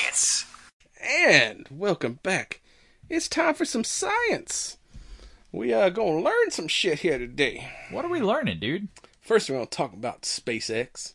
Yes, 0.09 0.17
science. 0.17 0.47
And 1.03 1.69
welcome 1.71 2.19
back. 2.23 2.63
It's 3.11 3.29
time 3.29 3.53
for 3.53 3.67
some 3.67 3.85
science. 3.85 4.79
We 5.53 5.75
are 5.75 5.91
gonna 5.91 6.23
learn 6.23 6.51
some 6.51 6.67
shit 6.67 7.01
here 7.01 7.19
today. 7.19 7.69
What 7.91 8.07
are 8.07 8.11
we 8.11 8.23
learning, 8.23 8.61
dude? 8.61 8.89
First, 9.21 9.51
we're 9.51 9.57
gonna 9.57 9.67
talk 9.67 9.93
about 9.93 10.23
SpaceX, 10.23 11.13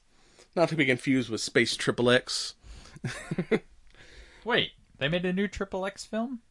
not 0.56 0.70
to 0.70 0.76
be 0.76 0.86
confused 0.86 1.32
with 1.32 1.42
Space 1.42 1.76
Triple 1.76 2.12
X. 2.12 2.54
Wait, 4.46 4.74
they 5.00 5.08
made 5.08 5.26
a 5.26 5.34
new 5.34 5.48
Triple 5.48 5.88
X 5.88 6.06
film? 6.06 6.42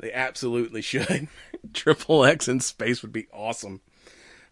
They 0.00 0.10
absolutely 0.10 0.80
should. 0.80 1.28
Triple 1.74 2.24
X 2.24 2.48
in 2.48 2.60
space 2.60 3.02
would 3.02 3.12
be 3.12 3.26
awesome. 3.30 3.82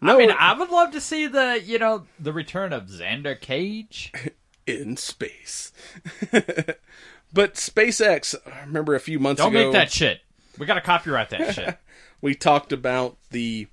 No, 0.03 0.17
I 0.17 0.19
mean, 0.19 0.31
I 0.31 0.53
would 0.53 0.69
love 0.69 0.91
to 0.91 1.01
see 1.01 1.29
the, 1.29 1.63
you 1.65 1.79
know, 1.79 2.05
the 2.21 2.35
return 2.35 2.75
of 2.75 2.89
Xander 2.89 3.41
Cage. 3.41 4.13
in 4.67 4.97
space. 4.97 5.73
but 7.33 7.55
SpaceX, 7.55 8.35
I 8.47 8.61
remember 8.61 8.95
a 8.95 9.01
few 9.01 9.19
months 9.19 9.41
ago. 9.41 9.51
Don't 9.51 9.65
make 9.65 9.73
that 9.73 9.91
shit. 9.91 10.21
We 10.59 10.67
gotta 10.67 10.81
copyright 10.81 11.31
that 11.31 11.55
shit. 11.55 11.79
we 12.21 12.35
talked 12.35 12.73
about 12.73 13.17
the 13.31 13.69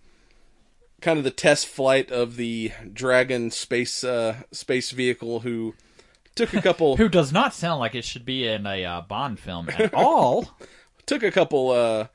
kind 1.02 1.18
of 1.18 1.24
the 1.24 1.32
test 1.32 1.68
flight 1.68 2.12
of 2.12 2.36
the 2.36 2.72
Dragon 2.92 3.52
space 3.52 4.04
uh, 4.04 4.44
space 4.52 4.92
vehicle 4.92 5.42
who 5.42 5.76
took 6.36 6.54
a 6.54 6.62
couple 6.64 6.98
Who 6.98 7.10
does 7.10 7.32
not 7.32 7.54
sound 7.54 7.80
like 7.80 7.96
it 7.96 8.06
should 8.06 8.26
be 8.26 8.48
in 8.48 8.66
a 8.66 8.86
uh, 8.86 9.02
Bond 9.02 9.40
film 9.40 9.70
at 9.70 9.94
all. 9.94 10.58
took 11.06 11.24
a 11.24 11.32
couple 11.32 11.72
uh, 11.72 12.08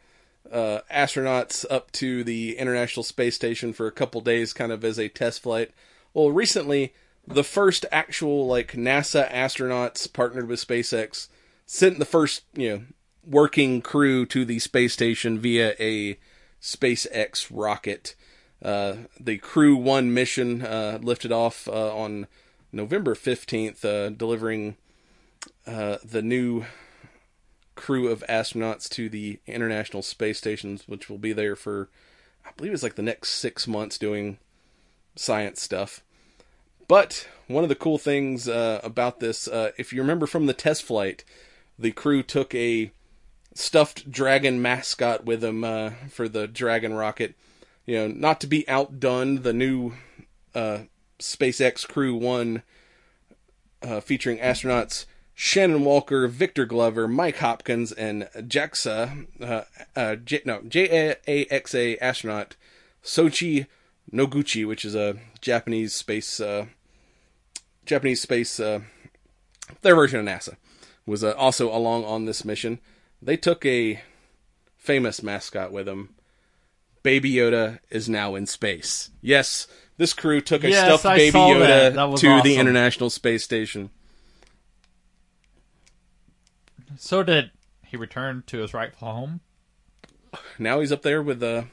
uh, 0.50 0.80
astronauts 0.92 1.64
up 1.70 1.90
to 1.92 2.24
the 2.24 2.56
International 2.58 3.02
Space 3.02 3.34
Station 3.34 3.72
for 3.72 3.86
a 3.86 3.92
couple 3.92 4.20
days, 4.20 4.52
kind 4.52 4.72
of 4.72 4.84
as 4.84 4.98
a 4.98 5.08
test 5.08 5.42
flight. 5.42 5.70
Well, 6.12 6.30
recently, 6.30 6.94
the 7.26 7.44
first 7.44 7.86
actual 7.90 8.46
like 8.46 8.72
NASA 8.72 9.30
astronauts 9.30 10.12
partnered 10.12 10.48
with 10.48 10.66
SpaceX 10.66 11.28
sent 11.66 11.98
the 11.98 12.04
first 12.04 12.42
you 12.54 12.68
know 12.68 12.82
working 13.26 13.80
crew 13.80 14.26
to 14.26 14.44
the 14.44 14.58
space 14.58 14.92
station 14.92 15.38
via 15.38 15.74
a 15.80 16.18
SpaceX 16.60 17.48
rocket. 17.50 18.14
Uh, 18.62 18.96
the 19.20 19.38
Crew 19.38 19.76
One 19.76 20.14
mission 20.14 20.62
uh, 20.62 20.98
lifted 21.02 21.32
off 21.32 21.68
uh, 21.68 21.94
on 21.94 22.26
November 22.72 23.14
fifteenth, 23.14 23.84
uh, 23.84 24.10
delivering 24.10 24.76
uh, 25.66 25.96
the 26.04 26.22
new 26.22 26.64
crew 27.74 28.08
of 28.08 28.22
astronauts 28.28 28.88
to 28.88 29.08
the 29.08 29.40
International 29.46 30.00
Space 30.00 30.38
Station, 30.38 30.78
which 30.86 31.10
will 31.10 31.18
be 31.18 31.32
there 31.32 31.56
for, 31.56 31.88
I 32.46 32.50
believe 32.56 32.72
it's 32.72 32.84
like 32.84 32.94
the 32.94 33.02
next 33.02 33.30
six 33.30 33.66
months 33.66 33.98
doing 33.98 34.38
science 35.16 35.60
stuff. 35.60 36.03
But 36.86 37.28
one 37.46 37.62
of 37.62 37.68
the 37.68 37.74
cool 37.74 37.98
things 37.98 38.48
uh, 38.48 38.80
about 38.82 39.20
this, 39.20 39.48
uh, 39.48 39.72
if 39.78 39.92
you 39.92 40.00
remember 40.00 40.26
from 40.26 40.46
the 40.46 40.52
test 40.52 40.82
flight, 40.82 41.24
the 41.78 41.92
crew 41.92 42.22
took 42.22 42.54
a 42.54 42.90
stuffed 43.54 44.10
dragon 44.10 44.60
mascot 44.60 45.24
with 45.24 45.40
them 45.40 45.64
uh, 45.64 45.90
for 46.10 46.28
the 46.28 46.46
Dragon 46.46 46.94
rocket. 46.94 47.34
You 47.86 47.96
know, 47.96 48.08
not 48.08 48.40
to 48.40 48.46
be 48.46 48.68
outdone, 48.68 49.42
the 49.42 49.52
new 49.52 49.92
uh, 50.54 50.80
SpaceX 51.18 51.86
Crew 51.86 52.14
One, 52.14 52.62
uh, 53.82 54.00
featuring 54.00 54.38
astronauts 54.38 55.06
Shannon 55.34 55.84
Walker, 55.84 56.26
Victor 56.28 56.64
Glover, 56.64 57.06
Mike 57.08 57.38
Hopkins, 57.38 57.92
and 57.92 58.28
JAXA, 58.36 59.64
uh, 59.96 60.16
J- 60.16 60.42
no, 60.44 60.62
J 60.62 61.16
A 61.26 61.46
X 61.46 61.74
A 61.74 61.96
astronaut 61.98 62.56
Soichi 63.02 63.66
Noguchi, 64.12 64.66
which 64.66 64.84
is 64.84 64.94
a 64.94 65.16
Japanese 65.40 65.94
space 65.94 66.40
uh, 66.40 66.66
Japanese 67.86 68.20
space 68.20 68.60
uh, 68.60 68.80
their 69.82 69.94
version 69.94 70.20
of 70.20 70.26
NASA, 70.26 70.56
was 71.06 71.24
uh, 71.24 71.32
also 71.32 71.74
along 71.74 72.04
on 72.04 72.24
this 72.24 72.44
mission. 72.44 72.80
They 73.20 73.36
took 73.36 73.64
a 73.64 74.02
famous 74.76 75.22
mascot 75.22 75.72
with 75.72 75.86
them. 75.86 76.14
Baby 77.02 77.32
Yoda 77.32 77.80
is 77.90 78.08
now 78.08 78.34
in 78.34 78.46
space. 78.46 79.10
Yes, 79.20 79.66
this 79.96 80.12
crew 80.12 80.40
took 80.40 80.64
a 80.64 80.70
Yes, 80.70 80.84
stuffed 80.86 81.06
I 81.06 81.16
Baby 81.16 81.38
Yoda 81.38 81.66
that. 81.66 81.94
That 81.94 82.16
to 82.18 82.42
the. 82.42 82.56
International 82.56 83.10
Space 83.10 83.44
Station. 83.44 83.90
So 86.96 87.22
did 87.22 87.50
he 87.84 87.96
return 87.96 88.44
to 88.46 88.58
his 88.58 88.72
rightful 88.72 89.12
home? 89.12 89.40
now 90.58 90.80
he's 90.80 90.92
up 90.92 91.02
there 91.02 91.22
with 91.22 91.42
uh 91.42 91.64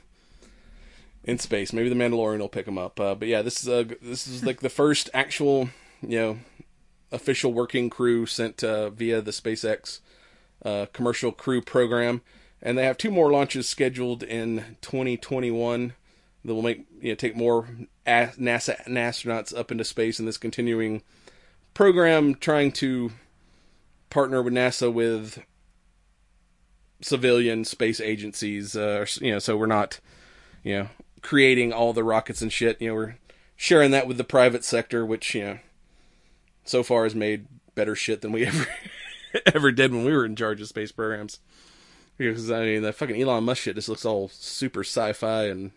in 1.23 1.37
space. 1.37 1.73
Maybe 1.73 1.89
the 1.89 1.95
Mandalorian 1.95 2.39
will 2.39 2.49
pick 2.49 2.67
him 2.67 2.77
up. 2.77 2.99
Uh, 2.99 3.15
but 3.15 3.27
yeah, 3.27 3.41
this 3.41 3.61
is 3.61 3.69
uh, 3.69 3.83
this 4.01 4.27
is 4.27 4.43
like 4.43 4.61
the 4.61 4.69
first 4.69 5.09
actual 5.13 5.69
you 6.01 6.19
know 6.19 6.39
official 7.11 7.53
working 7.53 7.89
crew 7.89 8.25
sent 8.25 8.63
uh, 8.63 8.89
via 8.89 9.21
the 9.21 9.31
SpaceX 9.31 9.99
uh, 10.65 10.87
commercial 10.93 11.31
crew 11.31 11.61
program, 11.61 12.21
and 12.61 12.77
they 12.77 12.85
have 12.85 12.97
two 12.97 13.11
more 13.11 13.31
launches 13.31 13.67
scheduled 13.67 14.23
in 14.23 14.77
2021 14.81 15.93
that 16.43 16.53
will 16.53 16.61
make 16.61 16.85
you 16.99 17.09
know 17.09 17.15
take 17.15 17.35
more 17.35 17.67
NASA 18.05 18.83
astronauts 18.87 19.57
up 19.57 19.71
into 19.71 19.83
space 19.83 20.19
in 20.19 20.25
this 20.25 20.37
continuing 20.37 21.03
program, 21.73 22.35
trying 22.35 22.71
to 22.71 23.11
partner 24.09 24.41
with 24.41 24.53
NASA 24.53 24.91
with 24.91 25.43
civilian 27.01 27.65
space 27.65 27.99
agencies. 27.99 28.75
Uh, 28.75 29.05
you 29.19 29.31
know, 29.31 29.39
so 29.39 29.57
we're 29.57 29.65
not, 29.65 29.99
you 30.63 30.77
know, 30.77 30.87
creating 31.21 31.73
all 31.73 31.93
the 31.93 32.03
rockets 32.03 32.41
and 32.41 32.51
shit. 32.51 32.81
You 32.81 32.89
know, 32.89 32.95
we're 32.95 33.15
sharing 33.55 33.91
that 33.91 34.07
with 34.07 34.17
the 34.17 34.23
private 34.23 34.63
sector, 34.63 35.05
which 35.05 35.33
you 35.35 35.43
know, 35.43 35.59
so 36.63 36.83
far 36.83 37.03
has 37.03 37.15
made 37.15 37.47
better 37.75 37.95
shit 37.95 38.21
than 38.21 38.31
we 38.31 38.45
ever 38.45 38.67
ever 39.45 39.71
did 39.71 39.91
when 39.93 40.05
we 40.05 40.11
were 40.11 40.25
in 40.25 40.35
charge 40.35 40.61
of 40.61 40.67
space 40.67 40.91
programs. 40.91 41.39
Because 42.17 42.51
I 42.51 42.65
mean, 42.65 42.81
that 42.83 42.95
fucking 42.95 43.19
Elon 43.19 43.43
Musk 43.43 43.63
shit 43.63 43.75
just 43.75 43.89
looks 43.89 44.05
all 44.05 44.29
super 44.29 44.81
sci-fi 44.81 45.45
and 45.45 45.71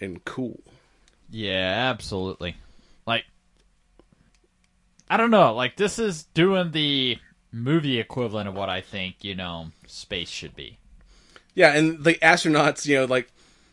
and 0.00 0.24
cool. 0.24 0.60
Yeah, 1.30 1.90
absolutely. 1.90 2.56
Like, 3.06 3.24
I 5.08 5.16
don't 5.16 5.30
know. 5.30 5.54
Like, 5.54 5.76
this 5.76 5.98
is 5.98 6.24
doing 6.34 6.72
the 6.72 7.18
movie 7.50 7.98
equivalent 7.98 8.48
of 8.48 8.54
what 8.54 8.68
I 8.68 8.80
think, 8.80 9.24
you 9.24 9.34
know, 9.34 9.68
space 9.86 10.28
should 10.28 10.54
be. 10.54 10.78
Yeah, 11.54 11.74
and 11.74 12.04
the 12.04 12.14
astronauts, 12.14 12.86
you 12.86 12.96
know, 12.96 13.04
like 13.04 13.30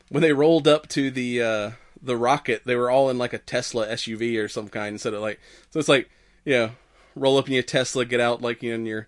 when 0.09 0.21
they 0.21 0.33
rolled 0.33 0.67
up 0.67 0.87
to 0.89 1.09
the 1.11 1.41
uh 1.41 1.71
the 2.01 2.17
rocket, 2.17 2.63
they 2.65 2.75
were 2.75 2.89
all 2.89 3.09
in 3.09 3.17
like 3.17 3.33
a 3.33 3.37
Tesla 3.37 3.87
SUV 3.87 4.41
or 4.43 4.47
some 4.47 4.69
kind 4.69 4.93
instead 4.93 5.13
of 5.13 5.21
like 5.21 5.39
so 5.71 5.79
it's 5.79 5.89
like, 5.89 6.09
you 6.45 6.53
know, 6.53 6.71
roll 7.15 7.37
up 7.37 7.47
in 7.47 7.53
your 7.53 7.63
Tesla, 7.63 8.05
get 8.05 8.19
out 8.19 8.41
like 8.41 8.63
you 8.63 8.69
know, 8.71 8.75
in 8.75 8.85
your 8.85 9.07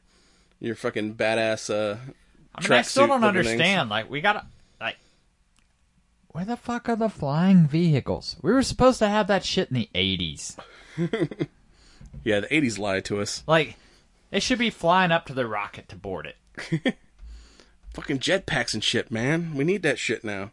your 0.59 0.75
fucking 0.75 1.15
badass 1.15 1.69
uh 1.73 1.97
I 2.53 2.61
mean, 2.63 2.71
I 2.73 2.81
still 2.81 3.07
don't 3.07 3.21
looking 3.21 3.43
things. 3.43 3.51
understand. 3.53 3.89
Like, 3.89 4.09
we 4.09 4.19
gotta, 4.19 4.45
like, 4.81 4.97
where 6.31 6.43
the 6.43 6.57
fuck 6.57 6.89
are 6.89 6.97
the 6.97 7.07
flying 7.07 7.65
vehicles? 7.65 8.35
We 8.41 8.51
were 8.51 8.61
supposed 8.61 8.99
to 8.99 9.07
have 9.07 9.27
that 9.27 9.45
shit 9.45 9.69
in 9.69 9.75
the 9.75 9.89
80s. 9.95 10.57
Yeah, 12.25 12.41
the 12.41 12.47
80s 12.47 12.77
lied 12.77 13.05
to 13.05 13.21
us. 13.21 13.41
Like, 13.47 13.77
they 14.29 14.41
should 14.41 14.59
be 14.59 14.69
flying 14.69 15.11
up 15.11 15.25
to 15.27 15.33
the 15.33 15.47
rocket 15.47 15.87
to 15.89 15.95
board 15.95 16.27
it. 16.27 16.95
Fucking 17.93 18.19
jetpacks 18.19 18.73
and 18.73 18.83
shit, 18.83 19.09
man. 19.11 19.55
We 19.55 19.63
need 19.63 19.81
that 19.83 19.97
shit 19.97 20.23
now. 20.23 20.51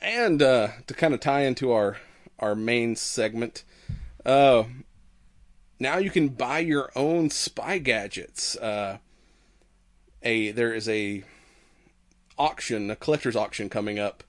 And 0.00 0.42
uh 0.42 0.68
to 0.86 0.94
kind 0.94 1.14
of 1.14 1.20
tie 1.20 1.42
into 1.42 1.72
our 1.72 1.96
our 2.38 2.54
main 2.54 2.96
segment, 2.96 3.64
uh 4.24 4.64
now 5.78 5.98
you 5.98 6.10
can 6.10 6.28
buy 6.28 6.60
your 6.60 6.90
own 6.96 7.30
spy 7.30 7.78
gadgets. 7.78 8.56
Uh 8.56 8.98
a 10.22 10.50
there 10.52 10.74
is 10.74 10.88
a 10.88 11.24
auction, 12.38 12.90
a 12.90 12.96
collector's 12.96 13.36
auction 13.36 13.68
coming 13.68 13.98
up 13.98 14.22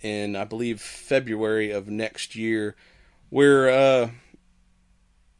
in 0.00 0.36
I 0.36 0.44
believe 0.44 0.80
February 0.80 1.70
of 1.70 1.88
next 1.88 2.36
year 2.36 2.76
where 3.30 3.68
uh 3.68 4.10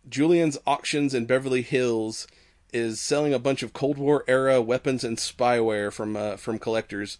Julien's 0.09 0.59
Auctions 0.67 1.15
in 1.15 1.27
Beverly 1.27 1.63
Hills 1.63 2.27
is 2.73 3.01
selling 3.01 3.35
a 3.35 3.39
bunch 3.39 3.63
of 3.63 3.73
Cold 3.73 3.99
War 3.99 4.25
era 4.27 4.61
weapons 4.61 5.05
and 5.05 5.19
spyware 5.19 5.93
from 5.93 6.17
uh, 6.17 6.37
from 6.37 6.59
collectors. 6.59 7.19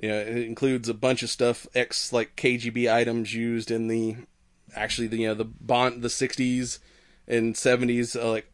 You 0.00 0.08
know, 0.08 0.18
it 0.18 0.36
includes 0.38 0.88
a 0.88 0.94
bunch 0.94 1.22
of 1.22 1.28
stuff 1.28 1.66
ex 1.74 2.12
like 2.12 2.34
KGB 2.34 2.92
items 2.92 3.34
used 3.34 3.70
in 3.70 3.88
the 3.88 4.16
actually 4.74 5.08
the 5.08 5.18
you 5.18 5.28
know 5.28 5.34
the 5.34 5.44
Bond 5.44 6.02
the 6.02 6.08
60s 6.08 6.78
and 7.28 7.54
70s 7.54 8.20
uh, 8.20 8.30
like 8.30 8.50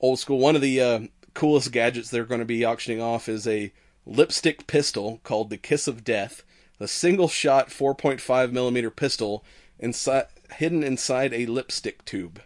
old 0.00 0.18
school. 0.18 0.38
One 0.38 0.54
of 0.54 0.60
the 0.60 0.80
uh, 0.80 1.00
coolest 1.34 1.72
gadgets 1.72 2.10
they're 2.10 2.24
going 2.24 2.40
to 2.40 2.44
be 2.44 2.64
auctioning 2.64 3.00
off 3.00 3.28
is 3.28 3.46
a 3.46 3.72
lipstick 4.04 4.66
pistol 4.66 5.20
called 5.24 5.48
the 5.48 5.56
Kiss 5.56 5.88
of 5.88 6.04
Death, 6.04 6.42
a 6.78 6.86
single 6.86 7.28
shot 7.28 7.68
4.5 7.68 8.52
millimeter 8.52 8.90
pistol 8.90 9.44
inside 9.78 10.26
hidden 10.56 10.82
inside 10.82 11.32
a 11.32 11.46
lipstick 11.46 12.04
tube. 12.04 12.42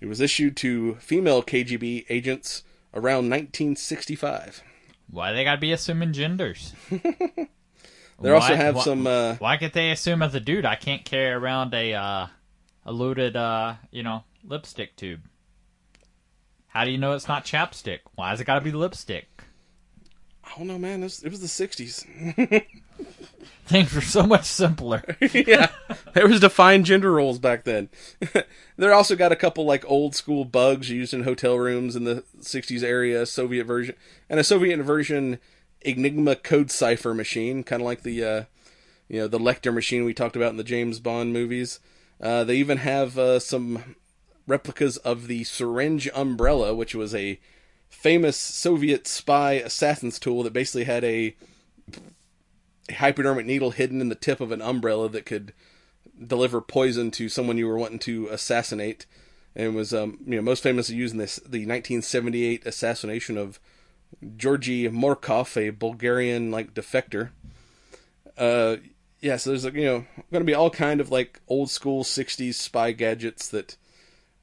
It 0.00 0.06
was 0.06 0.20
issued 0.20 0.56
to 0.58 0.94
female 0.94 1.42
KGB 1.42 2.06
agents 2.08 2.62
around 2.94 3.28
1965. 3.28 4.62
Why 5.10 5.32
they 5.32 5.44
gotta 5.44 5.60
be 5.60 5.72
assuming 5.72 6.12
genders? 6.12 6.72
They 8.20 8.30
also 8.30 8.50
Why- 8.50 8.56
have 8.56 8.74
why- 8.76 8.82
some. 8.84 9.06
Uh, 9.06 9.34
Why 9.36 9.56
can't 9.56 9.72
they 9.72 9.90
assume 9.90 10.22
as 10.22 10.34
a 10.34 10.40
dude 10.40 10.64
I 10.64 10.74
can't 10.74 11.04
carry 11.04 11.30
around 11.32 11.72
a 11.74 11.94
uh, 11.94 12.26
a 12.84 12.92
loaded 12.92 13.36
uh, 13.36 13.74
you 13.90 14.02
know 14.02 14.24
lipstick 14.44 14.96
tube? 14.96 15.20
How 16.68 16.84
do 16.84 16.90
you 16.90 16.98
know 16.98 17.12
it's 17.12 17.28
not 17.28 17.44
chapstick? 17.44 18.00
Why 18.14 18.30
has 18.30 18.40
it 18.40 18.44
got 18.44 18.54
to 18.56 18.60
be 18.60 18.72
lipstick? 18.72 19.26
I 20.44 20.56
don't 20.58 20.66
know, 20.66 20.78
man. 20.78 21.00
It 21.00 21.04
was, 21.04 21.22
it 21.24 21.30
was 21.30 21.40
the 21.40 21.46
60s. 21.66 22.64
Things 23.66 23.94
were 23.94 24.00
so 24.00 24.22
much 24.22 24.44
simpler. 24.46 25.02
yeah, 25.32 25.68
there 26.14 26.26
was 26.26 26.40
defined 26.40 26.86
gender 26.86 27.12
roles 27.12 27.38
back 27.38 27.64
then. 27.64 27.90
they 28.78 28.88
also 28.90 29.14
got 29.14 29.30
a 29.32 29.36
couple 29.36 29.64
like 29.66 29.84
old 29.90 30.14
school 30.16 30.44
bugs 30.46 30.88
used 30.90 31.12
in 31.12 31.24
hotel 31.24 31.58
rooms 31.58 31.94
in 31.94 32.04
the 32.04 32.24
'60s 32.40 32.82
area, 32.82 33.26
Soviet 33.26 33.64
version, 33.64 33.94
and 34.30 34.40
a 34.40 34.44
Soviet 34.44 34.78
version 34.82 35.38
Enigma 35.82 36.36
code 36.36 36.70
cipher 36.70 37.14
machine, 37.14 37.62
kind 37.62 37.82
of 37.82 37.86
like 37.86 38.02
the 38.02 38.24
uh, 38.24 38.44
you 39.08 39.20
know 39.20 39.28
the 39.28 39.38
Lektor 39.38 39.72
machine 39.72 40.04
we 40.04 40.14
talked 40.14 40.36
about 40.36 40.50
in 40.50 40.56
the 40.56 40.64
James 40.64 41.00
Bond 41.00 41.32
movies. 41.32 41.80
Uh, 42.20 42.44
they 42.44 42.56
even 42.56 42.78
have 42.78 43.16
uh, 43.16 43.38
some 43.38 43.96
replicas 44.46 44.96
of 44.98 45.28
the 45.28 45.44
syringe 45.44 46.08
umbrella, 46.14 46.74
which 46.74 46.94
was 46.94 47.14
a 47.14 47.38
famous 47.88 48.36
Soviet 48.36 49.06
spy 49.06 49.52
assassin's 49.52 50.18
tool 50.18 50.42
that 50.42 50.52
basically 50.52 50.84
had 50.84 51.04
a 51.04 51.36
a 52.88 52.94
hypodermic 52.94 53.46
needle 53.46 53.72
hidden 53.72 54.00
in 54.00 54.08
the 54.08 54.14
tip 54.14 54.40
of 54.40 54.50
an 54.50 54.62
umbrella 54.62 55.08
that 55.10 55.26
could 55.26 55.52
deliver 56.26 56.60
poison 56.60 57.10
to 57.12 57.28
someone 57.28 57.58
you 57.58 57.66
were 57.66 57.78
wanting 57.78 57.98
to 57.98 58.28
assassinate. 58.28 59.06
And 59.54 59.74
was 59.74 59.92
um, 59.92 60.18
you 60.26 60.36
know 60.36 60.42
most 60.42 60.62
famously 60.62 60.96
used 60.96 61.14
in 61.14 61.18
this 61.18 61.36
the 61.36 61.66
1978 61.66 62.66
assassination 62.66 63.36
of 63.36 63.58
Georgy 64.36 64.88
Markov, 64.88 65.56
a 65.56 65.70
Bulgarian 65.70 66.50
like 66.50 66.74
defector. 66.74 67.30
Uh, 68.36 68.76
yeah, 69.20 69.36
so 69.36 69.50
there's 69.50 69.64
like 69.64 69.74
you 69.74 69.84
know 69.84 70.04
going 70.30 70.40
to 70.40 70.44
be 70.44 70.54
all 70.54 70.70
kind 70.70 71.00
of 71.00 71.10
like 71.10 71.40
old 71.48 71.70
school 71.70 72.04
60s 72.04 72.54
spy 72.54 72.92
gadgets 72.92 73.48
that 73.48 73.76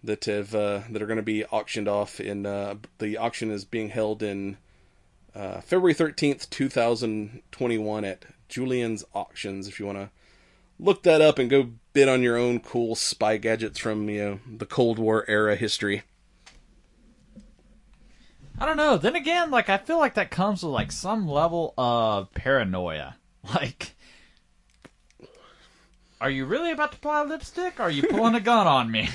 that 0.03 0.25
have 0.25 0.53
uh, 0.53 0.81
that 0.89 1.01
are 1.01 1.07
going 1.07 1.17
to 1.17 1.23
be 1.23 1.45
auctioned 1.45 1.87
off. 1.87 2.19
In 2.19 2.45
uh, 2.45 2.75
the 2.99 3.17
auction 3.17 3.51
is 3.51 3.65
being 3.65 3.89
held 3.89 4.21
in 4.21 4.57
uh, 5.33 5.61
February 5.61 5.93
13th, 5.93 6.49
2021 6.49 8.05
at 8.05 8.25
Julien's 8.47 9.03
Auctions. 9.13 9.67
If 9.67 9.79
you 9.79 9.85
want 9.85 9.97
to 9.97 10.09
look 10.79 11.03
that 11.03 11.21
up 11.21 11.39
and 11.39 11.49
go 11.49 11.71
bid 11.93 12.09
on 12.09 12.21
your 12.21 12.37
own 12.37 12.59
cool 12.59 12.95
spy 12.95 13.37
gadgets 13.37 13.79
from 13.79 14.09
you 14.09 14.23
know 14.23 14.39
the 14.57 14.65
Cold 14.65 14.99
War 14.99 15.25
era 15.27 15.55
history. 15.55 16.03
I 18.57 18.65
don't 18.65 18.77
know. 18.77 18.97
Then 18.97 19.15
again, 19.15 19.51
like 19.51 19.69
I 19.69 19.77
feel 19.77 19.97
like 19.97 20.13
that 20.15 20.31
comes 20.31 20.63
with 20.63 20.71
like 20.71 20.91
some 20.91 21.27
level 21.27 21.73
of 21.77 22.33
paranoia. 22.33 23.17
Like, 23.53 23.93
are 26.19 26.31
you 26.31 26.45
really 26.45 26.71
about 26.71 26.93
to 26.93 26.97
apply 26.97 27.21
lipstick? 27.25 27.79
Are 27.79 27.91
you 27.91 28.01
pulling 28.01 28.33
a 28.33 28.39
gun 28.39 28.65
on 28.65 28.89
me? 28.89 29.07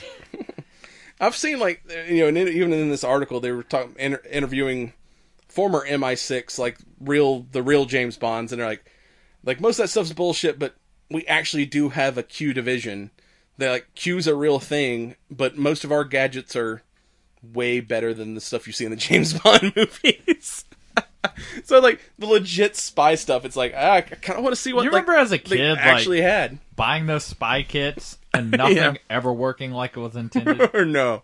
I've 1.21 1.35
seen 1.35 1.59
like 1.59 1.83
you 2.09 2.31
know, 2.31 2.41
even 2.41 2.73
in 2.73 2.91
this 2.91 3.03
article, 3.03 3.41
they 3.41 3.51
were 3.51 3.65
talking 3.65 3.97
inter- 3.99 4.23
interviewing 4.31 4.93
former 5.49 5.85
MI6, 5.85 6.61
like 6.61 6.79
real 7.01 7.45
the 7.51 7.61
real 7.61 7.87
James 7.87 8.17
Bonds, 8.17 8.53
and 8.53 8.61
they're 8.61 8.69
like, 8.69 8.85
like 9.43 9.61
most 9.61 9.81
of 9.81 9.85
that 9.85 9.89
stuff's 9.89 10.13
bullshit, 10.13 10.61
but 10.61 10.77
we 11.11 11.27
actually 11.27 11.67
do 11.67 11.89
have 11.89 12.17
a 12.17 12.23
Q 12.23 12.55
division. 12.55 13.11
They're 13.57 13.73
like 13.73 13.95
Q's 13.97 14.29
a 14.29 14.37
real 14.37 14.61
thing, 14.61 15.17
but 15.29 15.59
most 15.59 15.83
of 15.83 15.91
our 15.91 16.05
gadgets 16.05 16.55
are 16.55 16.83
way 17.43 17.81
better 17.81 18.13
than 18.15 18.35
the 18.35 18.41
stuff 18.41 18.67
you 18.67 18.73
see 18.73 18.85
in 18.85 18.91
the 18.91 18.97
James 19.09 19.35
Bond 19.39 19.73
movies. 19.77 20.65
so 21.65 21.79
like 21.81 22.01
the 22.19 22.27
legit 22.27 22.77
spy 22.77 23.15
stuff, 23.15 23.45
it's 23.45 23.57
like 23.57 23.73
ah, 23.77 23.95
I 23.97 24.01
kind 24.03 24.39
of 24.39 24.43
want 24.45 24.55
to 24.55 24.61
see 24.61 24.73
what 24.73 24.85
You 24.85 24.91
like, 24.91 25.03
remember 25.07 25.21
as 25.21 25.33
a 25.33 25.39
kid, 25.39 25.71
like- 25.77 25.79
actually 25.79 26.21
had 26.23 26.59
Buying 26.77 27.05
those 27.07 27.25
spy 27.25 27.63
kits 27.63 28.17
and 28.33 28.51
nothing 28.53 28.77
Yeah. 28.77 28.95
ever 29.11 29.31
working 29.33 29.71
like 29.71 29.97
it 29.97 30.01
was 30.01 30.17
intended. 30.17 30.71
or 30.75 30.87
no. 30.87 31.23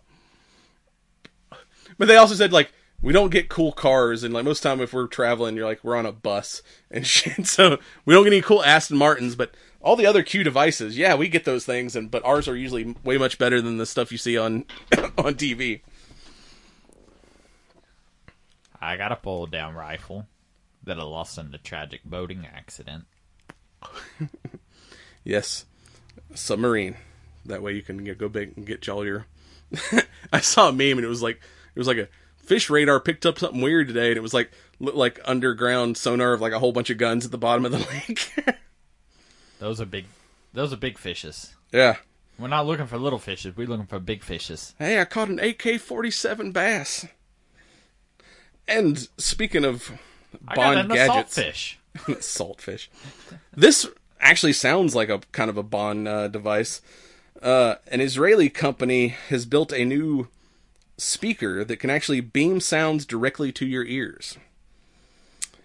But 1.98 2.09
they 2.09 2.16
also 2.16 2.34
said 2.34 2.52
like 2.52 2.72
we 3.02 3.12
don't 3.12 3.30
get 3.30 3.48
cool 3.48 3.72
cars, 3.72 4.22
and 4.22 4.32
like 4.34 4.44
most 4.44 4.62
time 4.62 4.80
if 4.80 4.93
we're 4.93 5.06
traveling, 5.06 5.56
you're 5.56 5.64
like 5.66 5.82
we're 5.84 5.97
on 5.97 6.06
a 6.06 6.12
bus 6.12 6.62
and 6.90 7.06
shit. 7.06 7.47
So 7.47 7.78
we 8.05 8.12
don't 8.14 8.24
get 8.24 8.32
any 8.32 8.43
cool 8.43 8.62
Aston 8.62 8.97
Martins, 8.98 9.34
but 9.34 9.55
all 9.80 9.97
the 9.97 10.06
other 10.06 10.22
Q 10.22 10.44
devices, 10.44 10.97
yeah, 10.98 11.14
we 11.14 11.28
get 11.28 11.44
those 11.44 11.64
things, 11.64 11.94
and 11.97 12.10
but 12.10 12.24
ours 12.24 12.48
are 12.48 12.56
usually 12.56 12.94
way 13.05 13.16
much 13.18 13.38
better 13.38 13.60
than 13.62 13.76
the 13.78 13.86
stuff 13.86 14.12
you 14.12 14.18
see 14.18 14.36
on 14.36 14.64
on 15.18 15.34
TV. 15.34 15.80
I 18.86 18.96
got 18.96 19.12
a 19.12 19.16
fold 19.16 19.50
down 19.50 19.74
rifle 19.74 20.26
that 20.84 20.98
I 20.98 21.02
lost 21.02 21.38
in 21.38 21.52
a 21.54 21.58
tragic 21.58 22.04
boating 22.04 22.46
accident. 22.46 23.04
Yes, 25.24 25.64
submarine. 26.34 26.94
That 27.46 27.60
way 27.60 27.72
you 27.72 27.82
can 27.82 28.04
get, 28.04 28.16
go 28.16 28.28
big 28.28 28.52
and 28.56 28.64
get 28.64 28.88
all 28.88 29.04
your. 29.04 29.26
I 30.32 30.38
saw 30.40 30.68
a 30.68 30.72
meme 30.72 30.98
and 30.98 31.04
it 31.04 31.08
was 31.08 31.20
like 31.20 31.40
it 31.74 31.78
was 31.78 31.88
like 31.88 31.96
a 31.96 32.08
fish 32.36 32.70
radar 32.70 33.00
picked 33.00 33.26
up 33.26 33.40
something 33.40 33.60
weird 33.60 33.88
today, 33.88 34.08
and 34.10 34.16
it 34.16 34.22
was 34.22 34.32
like 34.32 34.52
like 34.78 35.18
underground 35.24 35.96
sonar 35.96 36.32
of 36.32 36.40
like 36.40 36.52
a 36.52 36.60
whole 36.60 36.70
bunch 36.70 36.90
of 36.90 36.98
guns 36.98 37.24
at 37.24 37.32
the 37.32 37.38
bottom 37.38 37.64
of 37.64 37.72
the 37.72 37.78
lake. 38.08 38.56
Those 39.58 39.80
are 39.80 39.84
big. 39.86 40.04
Those 40.52 40.72
are 40.72 40.76
big 40.76 40.96
fishes. 40.96 41.54
yeah. 41.72 41.96
We're 42.38 42.46
not 42.48 42.66
looking 42.66 42.86
for 42.86 42.98
little 42.98 43.18
fishes. 43.18 43.56
We're 43.56 43.66
looking 43.66 43.86
for 43.86 43.98
big 43.98 44.22
fishes. 44.22 44.74
Hey, 44.78 45.00
I 45.00 45.06
caught 45.06 45.28
an 45.28 45.40
AK 45.40 45.80
forty 45.80 46.12
seven 46.12 46.52
bass. 46.52 47.04
And 48.68 49.09
speaking 49.16 49.64
of 49.64 49.93
Bond 50.55 50.88
gadgets, 50.90 51.38
assault 52.09 52.60
fish. 52.60 52.88
saltfish. 52.88 52.88
This 53.55 53.88
actually 54.20 54.52
sounds 54.52 54.94
like 54.94 55.09
a 55.09 55.20
kind 55.32 55.51
of 55.51 55.56
a 55.56 55.62
Bond 55.62 56.09
uh, 56.09 56.28
device. 56.28 56.80
Uh, 57.43 57.76
an 57.88 58.01
Israeli 58.01 58.48
company 58.48 59.09
has 59.28 59.47
built 59.47 59.72
a 59.72 59.84
new 59.84 60.28
speaker 60.98 61.64
that 61.64 61.76
can 61.76 61.90
actually 61.90 62.20
beam 62.20 62.60
sounds 62.60 63.05
directly 63.05 63.52
to 63.52 63.66
your 63.66 63.84
ears. 63.84 64.38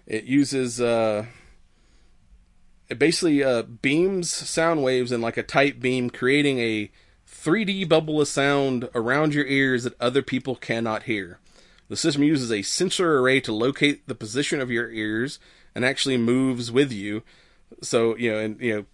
It 0.06 0.24
uses 0.24 0.80
uh, 0.80 1.26
it 2.88 2.98
basically 2.98 3.42
uh, 3.42 3.62
beams 3.62 4.30
sound 4.30 4.82
waves 4.82 5.12
in 5.12 5.20
like 5.20 5.36
a 5.36 5.42
tight 5.42 5.80
beam, 5.80 6.10
creating 6.10 6.58
a 6.58 6.90
3D 7.26 7.88
bubble 7.88 8.20
of 8.20 8.28
sound 8.28 8.88
around 8.94 9.34
your 9.34 9.46
ears 9.46 9.84
that 9.84 9.98
other 10.00 10.22
people 10.22 10.54
cannot 10.54 11.04
hear. 11.04 11.38
The 11.92 11.98
system 11.98 12.22
uses 12.22 12.50
a 12.50 12.62
sensor 12.62 13.18
array 13.18 13.38
to 13.42 13.52
locate 13.52 14.08
the 14.08 14.14
position 14.14 14.62
of 14.62 14.70
your 14.70 14.90
ears 14.90 15.38
and 15.74 15.84
actually 15.84 16.16
moves 16.16 16.72
with 16.72 16.90
you. 16.90 17.22
So 17.82 18.16
you 18.16 18.32
know, 18.32 18.38
and 18.38 18.58
you 18.62 18.74
know, 18.74 18.84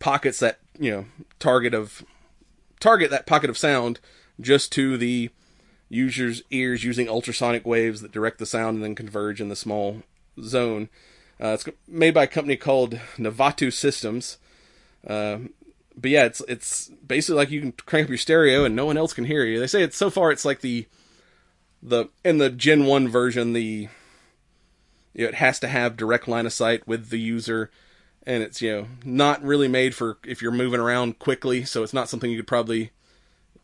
pockets 0.00 0.40
that 0.40 0.58
you 0.80 0.90
know 0.90 1.04
target 1.38 1.74
of 1.74 2.04
target 2.80 3.12
that 3.12 3.24
pocket 3.24 3.50
of 3.50 3.56
sound 3.56 4.00
just 4.40 4.72
to 4.72 4.96
the 4.96 5.30
user's 5.88 6.42
ears 6.50 6.82
using 6.82 7.08
ultrasonic 7.08 7.64
waves 7.64 8.00
that 8.00 8.10
direct 8.10 8.40
the 8.40 8.46
sound 8.46 8.78
and 8.78 8.84
then 8.84 8.96
converge 8.96 9.40
in 9.40 9.48
the 9.48 9.54
small 9.54 10.02
zone. 10.42 10.88
Uh, 11.40 11.50
it's 11.50 11.68
made 11.86 12.14
by 12.14 12.24
a 12.24 12.26
company 12.26 12.56
called 12.56 12.98
Noveto 13.16 13.72
Systems. 13.72 14.38
Uh, 15.06 15.38
but 15.96 16.10
yeah, 16.10 16.24
it's 16.24 16.42
it's 16.48 16.88
basically 17.06 17.36
like 17.36 17.52
you 17.52 17.60
can 17.60 17.70
crank 17.70 18.06
up 18.06 18.10
your 18.10 18.18
stereo 18.18 18.64
and 18.64 18.74
no 18.74 18.86
one 18.86 18.96
else 18.96 19.12
can 19.12 19.26
hear 19.26 19.44
you. 19.44 19.60
They 19.60 19.68
say 19.68 19.84
it's 19.84 19.96
so 19.96 20.10
far 20.10 20.32
it's 20.32 20.44
like 20.44 20.62
the 20.62 20.88
the 21.82 22.08
in 22.24 22.38
the 22.38 22.50
Gen 22.50 22.84
One 22.86 23.08
version 23.08 23.52
the 23.52 23.88
you 25.14 25.24
know, 25.24 25.28
it 25.28 25.34
has 25.34 25.58
to 25.60 25.68
have 25.68 25.96
direct 25.96 26.28
line 26.28 26.46
of 26.46 26.52
sight 26.52 26.86
with 26.86 27.10
the 27.10 27.18
user, 27.18 27.70
and 28.26 28.42
it's 28.42 28.62
you 28.62 28.72
know 28.72 28.86
not 29.04 29.42
really 29.42 29.68
made 29.68 29.94
for 29.94 30.18
if 30.24 30.40
you're 30.40 30.52
moving 30.52 30.80
around 30.80 31.18
quickly. 31.18 31.64
So 31.64 31.82
it's 31.82 31.92
not 31.92 32.08
something 32.08 32.30
you 32.30 32.38
could 32.38 32.46
probably 32.46 32.90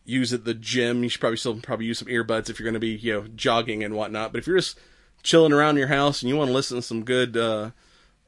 use 0.05 0.33
at 0.33 0.45
the 0.45 0.55
gym. 0.55 1.03
You 1.03 1.09
should 1.09 1.21
probably 1.21 1.37
still 1.37 1.61
probably 1.61 1.87
use 1.87 1.99
some 1.99 2.09
earbuds 2.09 2.51
if 2.51 2.59
you're 2.59 2.65
going 2.65 2.75
to 2.75 2.81
be 2.81 2.97
you 2.97 3.13
know 3.15 3.29
jogging 3.35 3.85
and 3.85 3.95
whatnot. 3.95 4.33
But 4.33 4.41
if 4.41 4.47
you're 4.47 4.59
just 4.59 4.79
chilling 5.23 5.53
around 5.53 5.77
your 5.77 5.89
house 5.89 6.23
and 6.23 6.29
you 6.29 6.37
want 6.37 6.49
to 6.49 6.55
listen 6.55 6.77
to 6.77 6.83
some 6.83 7.05
good 7.05 7.37
uh, 7.37 7.71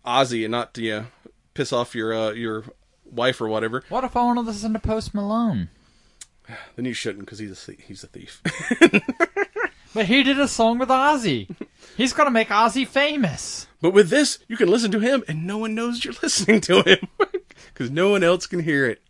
Ozzy 0.04 0.44
and 0.44 0.52
not 0.52 0.74
to 0.74 0.82
you 0.82 0.92
know, 0.92 1.06
piss 1.54 1.72
off 1.72 1.94
your 1.94 2.14
uh, 2.14 2.30
your 2.30 2.64
wife 3.04 3.40
or 3.40 3.48
whatever, 3.48 3.84
What 3.88 4.04
if 4.04 4.16
I 4.16 4.22
want 4.22 4.38
to 4.38 4.42
listen 4.42 4.72
to 4.72 4.78
Post 4.78 5.14
Malone? 5.14 5.68
then 6.76 6.84
you 6.84 6.94
shouldn't 6.94 7.26
because 7.26 7.38
he's 7.38 7.68
a 7.68 7.72
he's 7.72 8.04
a 8.04 8.06
thief. 8.06 8.42
But 9.94 10.06
he 10.06 10.22
did 10.22 10.38
a 10.38 10.46
song 10.48 10.78
with 10.78 10.88
Ozzy. 10.88 11.54
He's 11.96 12.12
gonna 12.12 12.30
make 12.30 12.48
Ozzy 12.48 12.86
famous. 12.86 13.66
But 13.80 13.90
with 13.92 14.08
this, 14.08 14.38
you 14.46 14.56
can 14.56 14.68
listen 14.68 14.90
to 14.92 15.00
him 15.00 15.24
and 15.26 15.46
no 15.46 15.58
one 15.58 15.74
knows 15.74 16.04
you're 16.04 16.14
listening 16.22 16.60
to 16.62 16.82
him 16.82 17.08
because 17.72 17.90
no 17.90 18.10
one 18.10 18.22
else 18.22 18.46
can 18.46 18.60
hear 18.60 18.86
it. 18.86 19.00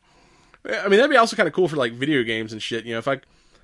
I 0.65 0.83
mean, 0.89 0.99
that'd 0.99 1.11
be 1.11 1.17
also 1.17 1.37
kind 1.37 1.47
of 1.47 1.53
cool 1.55 1.69
for 1.69 1.77
like 1.77 1.93
video 1.93 2.23
games 2.23 2.53
and 2.53 2.63
shit. 2.63 2.85
You 2.85 2.93
know, 2.93 2.99
if 2.99 3.09
I, 3.09 3.15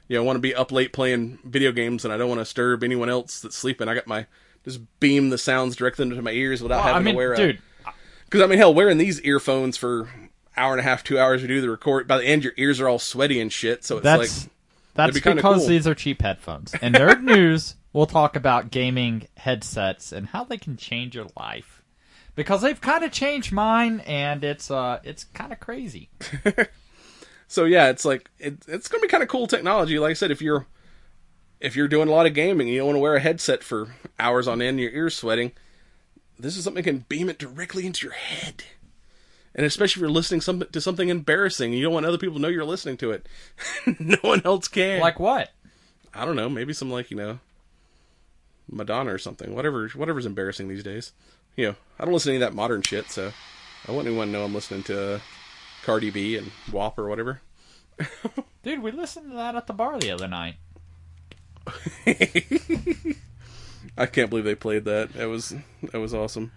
you 0.09 0.17
know, 0.17 0.23
want 0.25 0.37
to 0.37 0.41
be 0.41 0.55
up 0.55 0.73
late 0.73 0.93
playing 0.93 1.39
video 1.45 1.73
games 1.73 2.05
and 2.05 2.13
I 2.13 2.17
don't 2.17 2.29
want 2.29 2.39
to 2.39 2.45
disturb 2.45 2.83
anyone 2.83 3.09
else 3.09 3.41
that's 3.41 3.57
sleeping, 3.57 3.89
I 3.89 3.95
got 3.95 4.07
my 4.07 4.27
just 4.65 4.81
beam 5.01 5.31
the 5.31 5.39
sounds 5.39 5.77
directly 5.77 6.03
into 6.05 6.21
my 6.23 6.33
ears 6.33 6.63
without 6.63 6.79
Well, 6.79 6.85
I 6.87 6.93
having 6.93 7.05
mean, 7.05 7.15
to 7.15 7.17
wear 7.17 7.33
a. 7.35 7.37
dude, 7.37 7.59
Because 8.25 8.41
I 8.43 8.47
mean, 8.47 8.59
hell, 8.59 8.75
wearing 8.75 8.99
these 8.99 9.21
earphones 9.23 9.77
for 9.77 10.09
hour 10.57 10.73
and 10.73 10.81
a 10.81 10.83
half, 10.83 11.05
two 11.05 11.19
hours 11.19 11.43
to 11.43 11.47
do 11.49 11.61
the 11.61 11.71
record. 11.71 12.09
By 12.09 12.19
the 12.19 12.25
end, 12.25 12.43
your 12.45 12.55
ears 12.57 12.81
are 12.81 12.89
all 12.89 12.99
sweaty 12.99 13.41
and 13.41 13.53
shit. 13.53 13.85
So 13.85 13.99
it's 13.99 14.05
that's 14.05 14.45
like, 14.45 14.53
that's 14.97 15.21
be 15.21 15.33
because 15.35 15.61
cool. 15.61 15.69
these 15.69 15.87
are 15.87 15.95
cheap 15.95 16.23
headphones. 16.23 16.75
In 16.75 16.93
Nerd 16.93 17.23
News, 17.25 17.77
we'll 17.93 18.07
talk 18.07 18.37
about 18.37 18.71
gaming 18.71 19.29
headsets 19.37 20.13
and 20.13 20.29
how 20.29 20.45
they 20.45 20.59
can 20.59 20.77
change 20.77 21.15
your 21.15 21.27
life. 21.39 21.83
Because 22.35 22.61
they've 22.61 22.81
kind 22.81 23.03
of 23.03 23.13
changed 23.13 23.51
mine, 23.51 24.01
and 24.01 24.45
it's 24.45 24.71
uh, 24.71 25.01
it's 25.05 25.25
kind 25.25 25.53
of 25.53 25.61
crazy. 25.61 26.11
So 27.49 27.65
yeah, 27.65 27.91
it's 27.91 28.05
like 28.05 28.31
it, 28.39 28.65
it's 28.67 28.89
gonna 28.89 29.03
be 29.03 29.09
kind 29.09 29.23
of 29.23 29.29
cool 29.29 29.47
technology. 29.47 29.99
Like 29.99 30.11
I 30.11 30.15
said, 30.15 30.31
if 30.31 30.43
you're 30.43 30.67
if 31.61 31.77
you're 31.77 31.89
doing 31.89 32.09
a 32.09 32.13
lot 32.13 32.27
of 32.27 32.35
gaming, 32.35 32.69
and 32.69 32.75
you 32.75 32.79
don't 32.79 32.89
want 32.89 32.97
to 32.97 33.01
wear 33.01 33.15
a 33.15 33.21
headset 33.21 33.63
for 33.63 33.95
hours 34.19 34.49
on 34.49 34.61
end, 34.61 34.81
your 34.81 34.91
ears 34.91 35.15
sweating. 35.15 35.53
This 36.39 36.57
is 36.57 36.65
something 36.65 36.83
that 36.83 36.91
can 36.91 37.07
beam 37.09 37.31
it 37.31 37.39
directly 37.39 37.87
into 37.87 38.07
your 38.07 38.15
head, 38.15 38.65
and 39.57 39.65
especially 39.65 40.01
if 40.01 40.03
you're 40.03 40.11
listening 40.11 40.43
some, 40.43 40.63
to 40.71 40.81
something 40.81 41.09
embarrassing, 41.09 41.73
you 41.73 41.83
don't 41.83 41.95
want 41.95 42.05
other 42.05 42.19
people 42.19 42.37
to 42.37 42.41
know 42.41 42.49
you're 42.49 42.65
listening 42.65 42.99
to 42.99 43.11
it. 43.11 43.27
no 43.99 44.19
one 44.21 44.43
else 44.45 44.69
can. 44.69 45.01
Like 45.01 45.19
what? 45.19 45.51
I 46.15 46.25
don't 46.27 46.37
know, 46.37 46.49
maybe 46.49 46.75
some 46.75 46.91
like 46.91 47.11
you 47.11 47.17
know 47.17 47.41
Madonna 48.71 49.13
or 49.13 49.19
something. 49.19 49.55
Whatever, 49.55 49.89
whatever's 49.89 50.27
embarrassing 50.27 50.69
these 50.69 50.83
days. 50.85 51.13
You 51.57 51.69
know, 51.69 51.75
I 51.99 52.05
don't 52.05 52.13
listen 52.13 52.31
to 52.31 52.37
any 52.37 52.45
of 52.45 52.51
that 52.51 52.57
modern 52.57 52.83
shit, 52.83 53.11
so 53.11 53.33
I 53.89 53.93
wouldn't 53.93 54.15
want 54.15 54.29
anyone 54.29 54.29
to 54.29 54.33
know 54.33 54.45
I'm 54.45 54.55
listening 54.55 54.83
to 54.85 55.15
uh, 55.15 55.21
Cardi 55.83 56.11
B 56.11 56.37
and 56.37 56.51
WAP 56.71 56.99
or 56.99 57.09
whatever. 57.09 57.41
Dude, 58.63 58.83
we 58.83 58.91
listened 58.91 59.31
to 59.31 59.37
that 59.37 59.55
at 59.57 59.67
the 59.67 59.73
bar 59.73 59.99
the 59.99 60.11
other 60.11 60.29
night. 60.29 60.57
I 63.97 64.05
can't 64.05 64.29
believe 64.29 64.45
they 64.45 64.55
played 64.55 64.85
that. 64.85 65.15
That 65.15 65.29
was 65.29 65.55
that 65.93 65.99
was 65.99 66.13
awesome. 66.13 66.53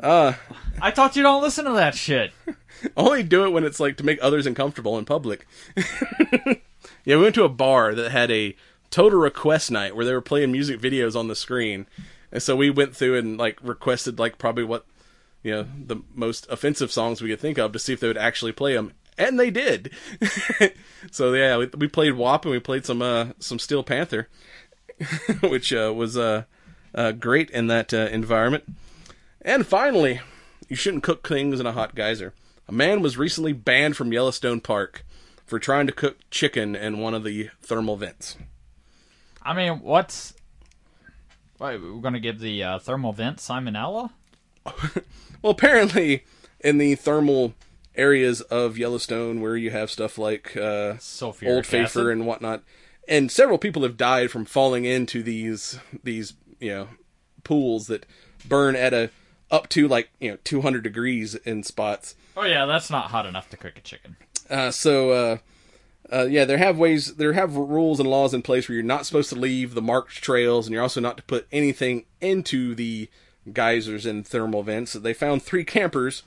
I 0.00 0.90
thought 0.90 1.16
you 1.16 1.22
don't 1.22 1.42
listen 1.42 1.64
to 1.64 1.72
that 1.72 1.94
shit. 1.94 2.32
Only 2.96 3.22
do 3.22 3.44
it 3.44 3.50
when 3.50 3.64
it's 3.64 3.80
like 3.80 3.96
to 3.96 4.04
make 4.04 4.18
others 4.20 4.46
uncomfortable 4.46 4.98
in 4.98 5.04
public. 5.04 5.46
yeah, 7.04 7.16
we 7.16 7.22
went 7.22 7.34
to 7.36 7.44
a 7.44 7.48
bar 7.48 7.94
that 7.94 8.12
had 8.12 8.30
a 8.30 8.54
total 8.90 9.18
request 9.18 9.70
night 9.70 9.96
where 9.96 10.04
they 10.04 10.12
were 10.12 10.20
playing 10.20 10.52
music 10.52 10.80
videos 10.80 11.16
on 11.16 11.28
the 11.28 11.36
screen, 11.36 11.86
and 12.30 12.42
so 12.42 12.54
we 12.54 12.70
went 12.70 12.94
through 12.94 13.16
and 13.16 13.38
like 13.38 13.58
requested 13.62 14.18
like 14.18 14.38
probably 14.38 14.64
what 14.64 14.84
you 15.42 15.52
know 15.52 15.66
the 15.86 15.96
most 16.14 16.46
offensive 16.50 16.92
songs 16.92 17.22
we 17.22 17.30
could 17.30 17.40
think 17.40 17.58
of 17.58 17.72
to 17.72 17.78
see 17.78 17.92
if 17.92 18.00
they 18.00 18.08
would 18.08 18.18
actually 18.18 18.52
play 18.52 18.74
them, 18.74 18.92
and 19.16 19.40
they 19.40 19.50
did. 19.50 19.90
so 21.10 21.32
yeah, 21.32 21.56
we, 21.56 21.66
we 21.76 21.88
played 21.88 22.14
WAP 22.14 22.44
and 22.44 22.52
we 22.52 22.60
played 22.60 22.84
some 22.84 23.00
uh 23.00 23.28
some 23.38 23.58
Steel 23.58 23.82
Panther, 23.82 24.28
which 25.40 25.72
uh, 25.72 25.92
was 25.94 26.18
uh, 26.18 26.44
uh 26.94 27.12
great 27.12 27.50
in 27.50 27.68
that 27.68 27.94
uh, 27.94 28.08
environment. 28.10 28.64
And 29.46 29.64
finally, 29.64 30.20
you 30.68 30.74
shouldn't 30.74 31.04
cook 31.04 31.26
things 31.26 31.60
in 31.60 31.66
a 31.66 31.72
hot 31.72 31.94
geyser. 31.94 32.34
A 32.68 32.72
man 32.72 33.00
was 33.00 33.16
recently 33.16 33.52
banned 33.52 33.96
from 33.96 34.12
Yellowstone 34.12 34.60
Park 34.60 35.06
for 35.46 35.60
trying 35.60 35.86
to 35.86 35.92
cook 35.92 36.18
chicken 36.30 36.74
in 36.74 36.98
one 36.98 37.14
of 37.14 37.22
the 37.22 37.50
thermal 37.62 37.96
vents. 37.96 38.36
I 39.40 39.54
mean, 39.54 39.80
what's. 39.82 40.34
Wait, 41.60 41.80
we're 41.80 42.00
gonna 42.00 42.18
give 42.18 42.40
the 42.40 42.60
uh, 42.60 42.78
thermal 42.80 43.12
vent 43.12 43.38
salmonella? 43.38 44.10
Well, 45.42 45.52
apparently, 45.52 46.24
in 46.60 46.78
the 46.78 46.96
thermal 46.96 47.54
areas 47.94 48.40
of 48.40 48.78
Yellowstone, 48.78 49.40
where 49.40 49.56
you 49.56 49.70
have 49.70 49.90
stuff 49.90 50.18
like 50.18 50.56
uh, 50.56 50.94
Sulfuric 50.94 51.48
Old 51.48 51.66
Faithful 51.66 52.08
and 52.08 52.26
whatnot, 52.26 52.64
and 53.06 53.30
several 53.30 53.58
people 53.58 53.82
have 53.82 53.96
died 53.96 54.30
from 54.30 54.44
falling 54.44 54.86
into 54.86 55.22
these 55.22 55.78
these 56.02 56.32
you 56.58 56.70
know 56.70 56.88
pools 57.44 57.86
that 57.86 58.06
burn 58.48 58.74
at 58.74 58.92
a 58.92 59.10
up 59.50 59.68
to 59.70 59.88
like 59.88 60.10
you 60.20 60.30
know 60.30 60.38
200 60.44 60.82
degrees 60.82 61.34
in 61.34 61.62
spots. 61.62 62.14
Oh 62.36 62.44
yeah, 62.44 62.66
that's 62.66 62.90
not 62.90 63.10
hot 63.10 63.26
enough 63.26 63.48
to 63.50 63.56
cook 63.56 63.76
a 63.76 63.80
chicken. 63.80 64.16
Uh, 64.48 64.70
so 64.70 65.10
uh, 65.10 65.38
uh, 66.12 66.26
yeah, 66.26 66.44
there 66.44 66.58
have 66.58 66.78
ways, 66.78 67.16
there 67.16 67.32
have 67.32 67.56
rules 67.56 67.98
and 67.98 68.08
laws 68.08 68.32
in 68.32 68.42
place 68.42 68.68
where 68.68 68.74
you're 68.74 68.84
not 68.84 69.06
supposed 69.06 69.30
to 69.30 69.36
leave 69.36 69.74
the 69.74 69.82
marked 69.82 70.22
trails, 70.22 70.66
and 70.66 70.72
you're 70.72 70.82
also 70.82 71.00
not 71.00 71.16
to 71.16 71.22
put 71.24 71.46
anything 71.50 72.04
into 72.20 72.74
the 72.74 73.08
geysers 73.52 74.06
and 74.06 74.26
thermal 74.26 74.62
vents. 74.62 74.92
They 74.92 75.14
found 75.14 75.42
three 75.42 75.64
campers 75.64 76.22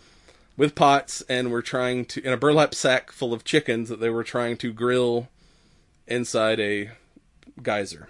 with 0.58 0.76
pots 0.76 1.22
and 1.30 1.52
were 1.52 1.62
trying 1.62 2.06
to 2.06 2.22
in 2.26 2.34
a 2.34 2.38
burlap 2.38 2.76
sack 2.76 3.12
full 3.12 3.34
of 3.34 3.44
chickens 3.44 3.90
that 3.90 4.00
they 4.00 4.10
were 4.10 4.24
trying 4.24 4.58
to 4.58 4.74
grill 4.74 5.30
inside 6.08 6.60
a 6.60 6.92
geyser. 7.62 8.10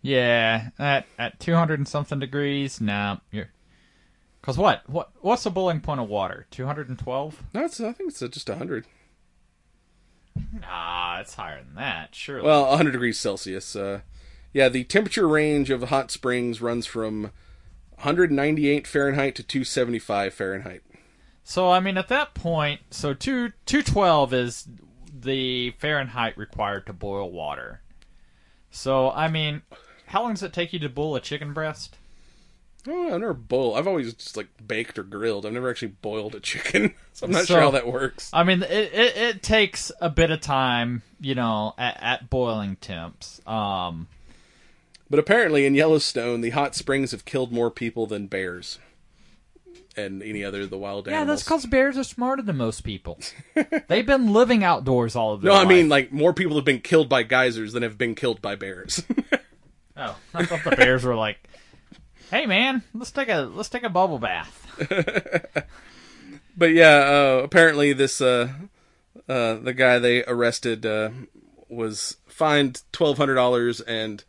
Yeah, 0.00 0.70
at 0.78 1.06
at 1.18 1.38
two 1.38 1.54
hundred 1.54 1.78
and 1.78 1.88
something 1.88 2.18
degrees. 2.18 2.80
Nah, 2.80 3.18
you're. 3.30 3.50
Cause 4.42 4.58
what? 4.58 4.88
What? 4.88 5.10
What's 5.20 5.44
the 5.44 5.50
boiling 5.50 5.80
point 5.80 6.00
of 6.00 6.08
water? 6.08 6.46
Two 6.50 6.66
hundred 6.66 6.88
and 6.88 6.98
twelve? 6.98 7.42
No, 7.54 7.64
it's, 7.64 7.80
I 7.80 7.92
think 7.92 8.10
it's 8.10 8.18
just 8.20 8.48
100. 8.48 8.86
Nah, 10.60 11.20
it's 11.20 11.34
higher 11.34 11.62
than 11.62 11.74
that. 11.76 12.14
Surely. 12.14 12.44
Well, 12.44 12.66
100 12.68 12.90
degrees 12.90 13.20
Celsius. 13.20 13.76
Uh, 13.76 14.00
yeah, 14.52 14.68
the 14.68 14.84
temperature 14.84 15.28
range 15.28 15.70
of 15.70 15.82
hot 15.84 16.10
springs 16.10 16.60
runs 16.60 16.86
from 16.86 17.30
198 17.96 18.86
Fahrenheit 18.86 19.34
to 19.36 19.42
275 19.42 20.34
Fahrenheit. 20.34 20.82
So 21.44 21.70
I 21.70 21.80
mean, 21.80 21.98
at 21.98 22.08
that 22.08 22.34
point, 22.34 22.80
so 22.90 23.14
two 23.14 23.52
two 23.66 23.82
twelve 23.82 24.32
is 24.32 24.68
the 25.12 25.70
Fahrenheit 25.78 26.36
required 26.36 26.86
to 26.86 26.92
boil 26.92 27.30
water. 27.30 27.80
So 28.70 29.10
I 29.10 29.28
mean, 29.28 29.62
how 30.06 30.22
long 30.22 30.34
does 30.34 30.42
it 30.42 30.52
take 30.52 30.72
you 30.72 30.78
to 30.80 30.88
boil 30.88 31.16
a 31.16 31.20
chicken 31.20 31.52
breast? 31.52 31.98
Oh, 32.88 33.14
I've 33.14 33.20
never 33.20 33.32
boiled. 33.34 33.76
I've 33.78 33.86
always 33.86 34.12
just 34.14 34.36
like 34.36 34.48
baked 34.66 34.98
or 34.98 35.04
grilled. 35.04 35.46
I've 35.46 35.52
never 35.52 35.70
actually 35.70 35.92
boiled 36.02 36.34
a 36.34 36.40
chicken, 36.40 36.94
so 37.12 37.26
I'm 37.26 37.32
not 37.32 37.40
So- 37.46 37.54
sure 37.54 37.60
how 37.60 37.70
that 37.72 37.86
works. 37.86 38.30
I 38.32 38.42
mean, 38.44 38.62
it, 38.62 38.92
it, 38.92 39.16
it 39.16 39.42
takes 39.42 39.92
a 40.00 40.10
bit 40.10 40.30
of 40.30 40.40
time, 40.40 41.02
you 41.20 41.34
know, 41.34 41.74
at, 41.78 41.96
at 42.02 42.30
boiling 42.30 42.76
temps. 42.76 43.40
Um, 43.46 44.08
But 45.08 45.18
apparently, 45.20 45.64
in 45.66 45.74
Yellowstone, 45.74 46.40
the 46.40 46.50
hot 46.50 46.74
springs 46.74 47.12
have 47.12 47.24
killed 47.24 47.52
more 47.52 47.70
people 47.70 48.06
than 48.06 48.26
bears 48.26 48.78
and 49.96 50.22
any 50.22 50.42
other 50.42 50.62
of 50.62 50.70
the 50.70 50.78
wild 50.78 51.06
yeah, 51.06 51.12
animals. 51.20 51.26
Yeah, 51.28 51.32
that's 51.34 51.42
because 51.44 51.66
bears 51.66 51.98
are 51.98 52.04
smarter 52.04 52.42
than 52.42 52.56
most 52.56 52.80
people. 52.82 53.20
They've 53.88 54.06
been 54.06 54.32
living 54.32 54.64
outdoors 54.64 55.14
all 55.14 55.34
of 55.34 55.42
their 55.42 55.50
no, 55.52 55.54
I 55.56 55.60
life. 55.60 55.68
mean 55.68 55.88
like 55.90 56.12
more 56.12 56.32
people 56.32 56.56
have 56.56 56.64
been 56.64 56.80
killed 56.80 57.08
by 57.10 57.22
geysers 57.24 57.74
than 57.74 57.82
have 57.82 57.98
been 57.98 58.14
killed 58.14 58.40
by 58.40 58.54
bears. 58.56 59.02
oh, 59.98 60.16
I 60.34 60.44
thought 60.46 60.64
the 60.64 60.76
bears 60.76 61.04
were 61.04 61.14
like, 61.14 61.46
"Hey, 62.32 62.46
man, 62.46 62.82
let's 62.94 63.10
take 63.10 63.28
a 63.28 63.42
let's 63.42 63.68
take 63.68 63.84
a 63.84 63.90
bubble 63.90 64.18
bath." 64.18 64.66
but 66.56 66.72
yeah, 66.72 66.96
uh, 66.96 67.40
apparently 67.44 67.92
this 67.92 68.20
uh, 68.20 68.52
uh, 69.28 69.54
the 69.54 69.74
guy 69.74 69.98
they 69.98 70.24
arrested 70.24 70.86
uh, 70.86 71.10
was 71.68 72.16
fined 72.26 72.82
twelve 72.90 73.18
hundred 73.18 73.34
dollars 73.34 73.80
and 73.82 74.24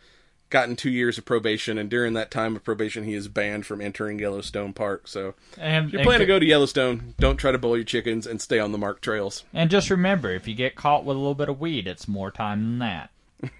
gotten 0.53 0.75
two 0.75 0.91
years 0.91 1.17
of 1.17 1.25
probation. 1.25 1.77
And 1.77 1.89
during 1.89 2.13
that 2.13 2.29
time 2.29 2.55
of 2.55 2.63
probation, 2.63 3.05
he 3.05 3.15
is 3.15 3.27
banned 3.27 3.65
from 3.65 3.81
entering 3.81 4.19
Yellowstone 4.19 4.71
Park. 4.71 5.07
So 5.07 5.33
And 5.57 5.87
if 5.87 5.93
you 5.93 5.99
plan 5.99 6.19
to 6.19 6.27
go 6.27 6.37
to 6.37 6.45
Yellowstone, 6.45 7.15
don't 7.19 7.37
try 7.37 7.51
to 7.51 7.57
boil 7.57 7.75
your 7.75 7.83
chickens 7.83 8.27
and 8.27 8.39
stay 8.39 8.59
on 8.59 8.71
the 8.71 8.77
marked 8.77 9.01
trails. 9.01 9.43
And 9.51 9.69
just 9.69 9.89
remember, 9.89 10.31
if 10.31 10.47
you 10.47 10.53
get 10.53 10.75
caught 10.75 11.05
with 11.05 11.17
a 11.17 11.19
little 11.19 11.33
bit 11.33 11.49
of 11.49 11.59
weed, 11.59 11.87
it's 11.87 12.07
more 12.07 12.31
time 12.31 12.77
than 12.77 13.09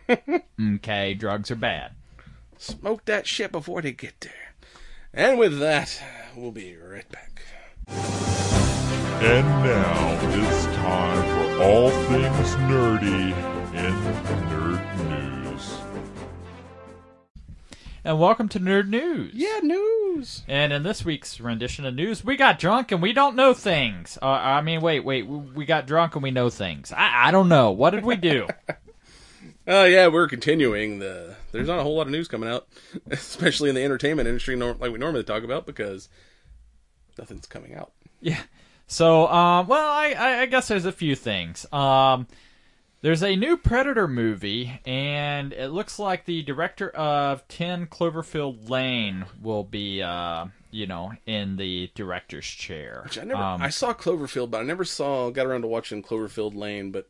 that. 0.08 0.44
okay, 0.76 1.14
drugs 1.16 1.50
are 1.50 1.56
bad. 1.56 1.94
Smoke 2.64 3.04
that 3.04 3.28
shit 3.28 3.52
before 3.52 3.82
they 3.82 3.92
get 3.92 4.22
there. 4.22 4.56
And 5.14 5.38
with 5.38 5.60
that, 5.60 6.02
we'll 6.34 6.54
be 6.54 6.78
right 6.78 7.04
back. 7.12 7.42
And 7.90 9.46
now 9.46 10.18
it's 10.32 10.66
time 10.78 11.58
for 11.58 11.62
all 11.62 11.90
things 11.90 12.56
nerdy 12.56 13.34
in 13.74 13.94
nerd 14.48 15.10
news. 15.10 15.78
And 18.06 18.18
welcome 18.18 18.48
to 18.48 18.62
Nerd 18.62 18.88
News. 18.88 19.34
Yeah, 19.34 19.60
news. 19.62 20.44
And 20.48 20.72
in 20.72 20.84
this 20.84 21.04
week's 21.04 21.42
rendition 21.42 21.86
of 21.86 21.96
news, 21.96 22.24
we 22.24 22.38
got 22.38 22.60
drunk 22.60 22.94
and 22.94 23.02
we 23.02 23.12
don't 23.12 23.36
know 23.36 23.54
things. 23.54 24.18
Uh, 24.22 24.28
I 24.28 24.62
mean, 24.62 24.80
wait, 24.80 25.02
wait, 25.02 25.28
we 25.28 25.66
got 25.66 25.86
drunk 25.86 26.16
and 26.16 26.24
we 26.24 26.32
know 26.32 26.50
things. 26.50 26.94
I, 26.94 27.28
I 27.28 27.32
don't 27.32 27.50
know. 27.50 27.72
What 27.72 27.90
did 27.90 28.06
we 28.06 28.16
do? 28.16 28.48
Oh 29.66 29.86
yeah, 29.86 30.08
we're 30.08 30.28
continuing 30.28 31.00
the. 31.00 31.38
There's 31.54 31.68
not 31.68 31.80
a 31.80 31.84
whole 31.84 31.96
lot 31.96 32.08
of 32.08 32.12
news 32.12 32.28
coming 32.28 32.50
out, 32.50 32.68
especially 33.12 33.70
in 33.70 33.76
the 33.76 33.84
entertainment 33.84 34.28
industry, 34.28 34.56
like 34.56 34.92
we 34.92 34.98
normally 34.98 35.24
talk 35.24 35.44
about, 35.44 35.66
because 35.66 36.10
nothing's 37.18 37.46
coming 37.46 37.76
out. 37.76 37.92
Yeah. 38.22 38.42
So, 38.88 39.28
um, 39.28 39.68
well, 39.68 39.90
I, 39.90 40.42
I, 40.42 40.46
guess 40.48 40.68
there's 40.68 40.86
a 40.86 40.92
few 40.92 41.16
things. 41.16 41.72
Um, 41.72 42.28
there's 43.02 43.22
a 43.22 43.36
new 43.36 43.56
Predator 43.56 44.08
movie, 44.08 44.82
and 44.86 45.54
it 45.54 45.70
looks 45.70 46.00
like 46.00 46.26
the 46.26 46.42
director 46.42 46.90
of 46.90 47.48
10 47.50 47.88
Cloverfield 47.88 48.70
Lane 48.70 49.26
will 49.42 49.64
be, 49.64 50.02
uh, 50.02 50.48
you 50.72 50.88
know, 50.88 51.14
in 51.26 51.58
the 51.58 51.92
director's 51.96 52.48
chair. 52.48 53.02
Which 53.04 53.20
I 53.20 53.24
never. 53.26 53.42
Um, 53.42 53.62
I 53.62 53.70
saw 53.70 53.94
Cloverfield, 53.94 54.50
but 54.50 54.62
I 54.62 54.64
never 54.64 54.86
saw. 54.86 55.30
Got 55.30 55.46
around 55.46 55.62
to 55.62 55.68
watching 55.68 56.02
Cloverfield 56.02 56.56
Lane, 56.56 56.92
but 56.92 57.10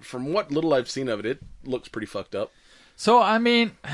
from 0.00 0.32
what 0.32 0.50
little 0.50 0.74
I've 0.74 0.90
seen 0.90 1.08
of 1.08 1.20
it, 1.20 1.26
it 1.26 1.42
looks 1.64 1.88
pretty 1.88 2.06
fucked 2.06 2.34
up. 2.34 2.50
So, 3.00 3.18
I 3.20 3.38
mean, 3.38 3.72
I 3.84 3.88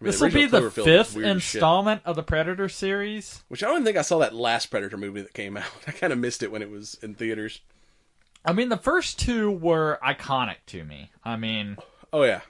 mean, 0.00 0.10
this 0.10 0.20
will 0.20 0.30
be 0.30 0.44
the 0.44 0.70
fifth 0.70 0.86
as 0.88 1.12
shit. 1.14 1.24
installment 1.24 2.02
of 2.04 2.16
the 2.16 2.22
Predator 2.22 2.68
series. 2.68 3.42
Which 3.48 3.64
I 3.64 3.68
don't 3.68 3.84
think 3.84 3.96
I 3.96 4.02
saw 4.02 4.18
that 4.18 4.34
last 4.34 4.66
Predator 4.66 4.98
movie 4.98 5.22
that 5.22 5.32
came 5.32 5.56
out. 5.56 5.64
I 5.86 5.92
kind 5.92 6.12
of 6.12 6.18
missed 6.18 6.42
it 6.42 6.52
when 6.52 6.60
it 6.60 6.70
was 6.70 6.98
in 7.02 7.14
theaters. 7.14 7.60
I 8.44 8.52
mean, 8.52 8.68
the 8.68 8.76
first 8.76 9.18
two 9.18 9.50
were 9.50 9.98
iconic 10.04 10.56
to 10.66 10.84
me. 10.84 11.10
I 11.24 11.36
mean, 11.36 11.78
Oh 12.12 12.24
yeah, 12.24 12.42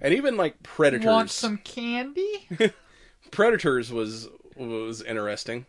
and 0.00 0.12
even 0.12 0.36
like 0.36 0.62
Predators. 0.64 1.06
want 1.06 1.30
some 1.30 1.58
candy? 1.58 2.48
Predators 3.30 3.92
was 3.92 4.28
was 4.56 5.02
interesting, 5.02 5.66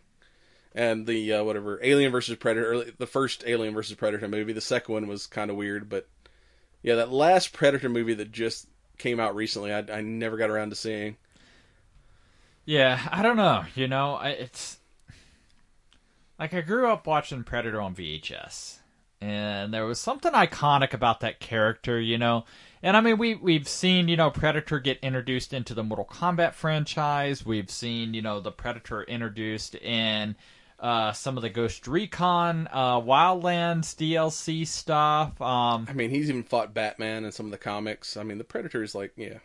and 0.74 1.06
the 1.06 1.34
uh, 1.34 1.44
whatever 1.44 1.78
Alien 1.80 2.10
versus 2.10 2.36
Predator, 2.36 2.90
the 2.98 3.06
first 3.06 3.44
Alien 3.46 3.72
versus 3.72 3.94
Predator 3.94 4.26
movie. 4.26 4.52
The 4.52 4.60
second 4.60 4.92
one 4.92 5.06
was 5.06 5.28
kind 5.28 5.50
of 5.50 5.56
weird, 5.56 5.88
but 5.88 6.08
yeah, 6.82 6.94
that 6.96 7.12
last 7.12 7.52
Predator 7.52 7.88
movie 7.88 8.14
that 8.14 8.32
just 8.32 8.68
came 8.98 9.20
out 9.20 9.34
recently, 9.34 9.72
I, 9.72 9.78
I 9.92 10.00
never 10.00 10.36
got 10.36 10.50
around 10.50 10.70
to 10.70 10.76
seeing. 10.76 11.16
Yeah, 12.64 13.00
I 13.10 13.22
don't 13.22 13.36
know. 13.36 13.64
You 13.74 13.88
know, 13.88 14.14
I- 14.14 14.30
it's 14.30 14.78
like 16.38 16.52
I 16.54 16.60
grew 16.60 16.88
up 16.90 17.06
watching 17.06 17.44
Predator 17.44 17.80
on 17.80 17.94
VHS, 17.94 18.78
and 19.20 19.72
there 19.72 19.86
was 19.86 20.00
something 20.00 20.32
iconic 20.32 20.92
about 20.92 21.20
that 21.20 21.40
character. 21.40 22.00
You 22.00 22.18
know, 22.18 22.44
and 22.82 22.96
I 22.96 23.00
mean, 23.00 23.18
we 23.18 23.34
we've 23.36 23.68
seen 23.68 24.08
you 24.08 24.16
know 24.16 24.30
Predator 24.30 24.80
get 24.80 24.98
introduced 25.00 25.52
into 25.52 25.74
the 25.74 25.84
Mortal 25.84 26.06
Kombat 26.06 26.54
franchise. 26.54 27.46
We've 27.46 27.70
seen 27.70 28.14
you 28.14 28.22
know 28.22 28.40
the 28.40 28.52
Predator 28.52 29.02
introduced 29.04 29.74
in 29.76 30.36
uh, 30.78 31.12
some 31.12 31.36
of 31.36 31.42
the 31.42 31.50
Ghost 31.50 31.86
Recon 31.86 32.68
uh, 32.70 33.00
Wildlands 33.00 33.94
DLC 33.96 34.66
stuff. 34.66 35.40
Um, 35.40 35.86
I 35.88 35.92
mean, 35.92 36.10
he's 36.10 36.28
even 36.28 36.42
fought 36.42 36.74
Batman 36.74 37.24
in 37.24 37.32
some 37.32 37.46
of 37.46 37.52
the 37.52 37.58
comics. 37.58 38.16
I 38.16 38.22
mean, 38.22 38.38
the 38.38 38.44
Predator 38.44 38.82
is 38.82 38.94
like, 38.94 39.12
yeah, 39.16 39.38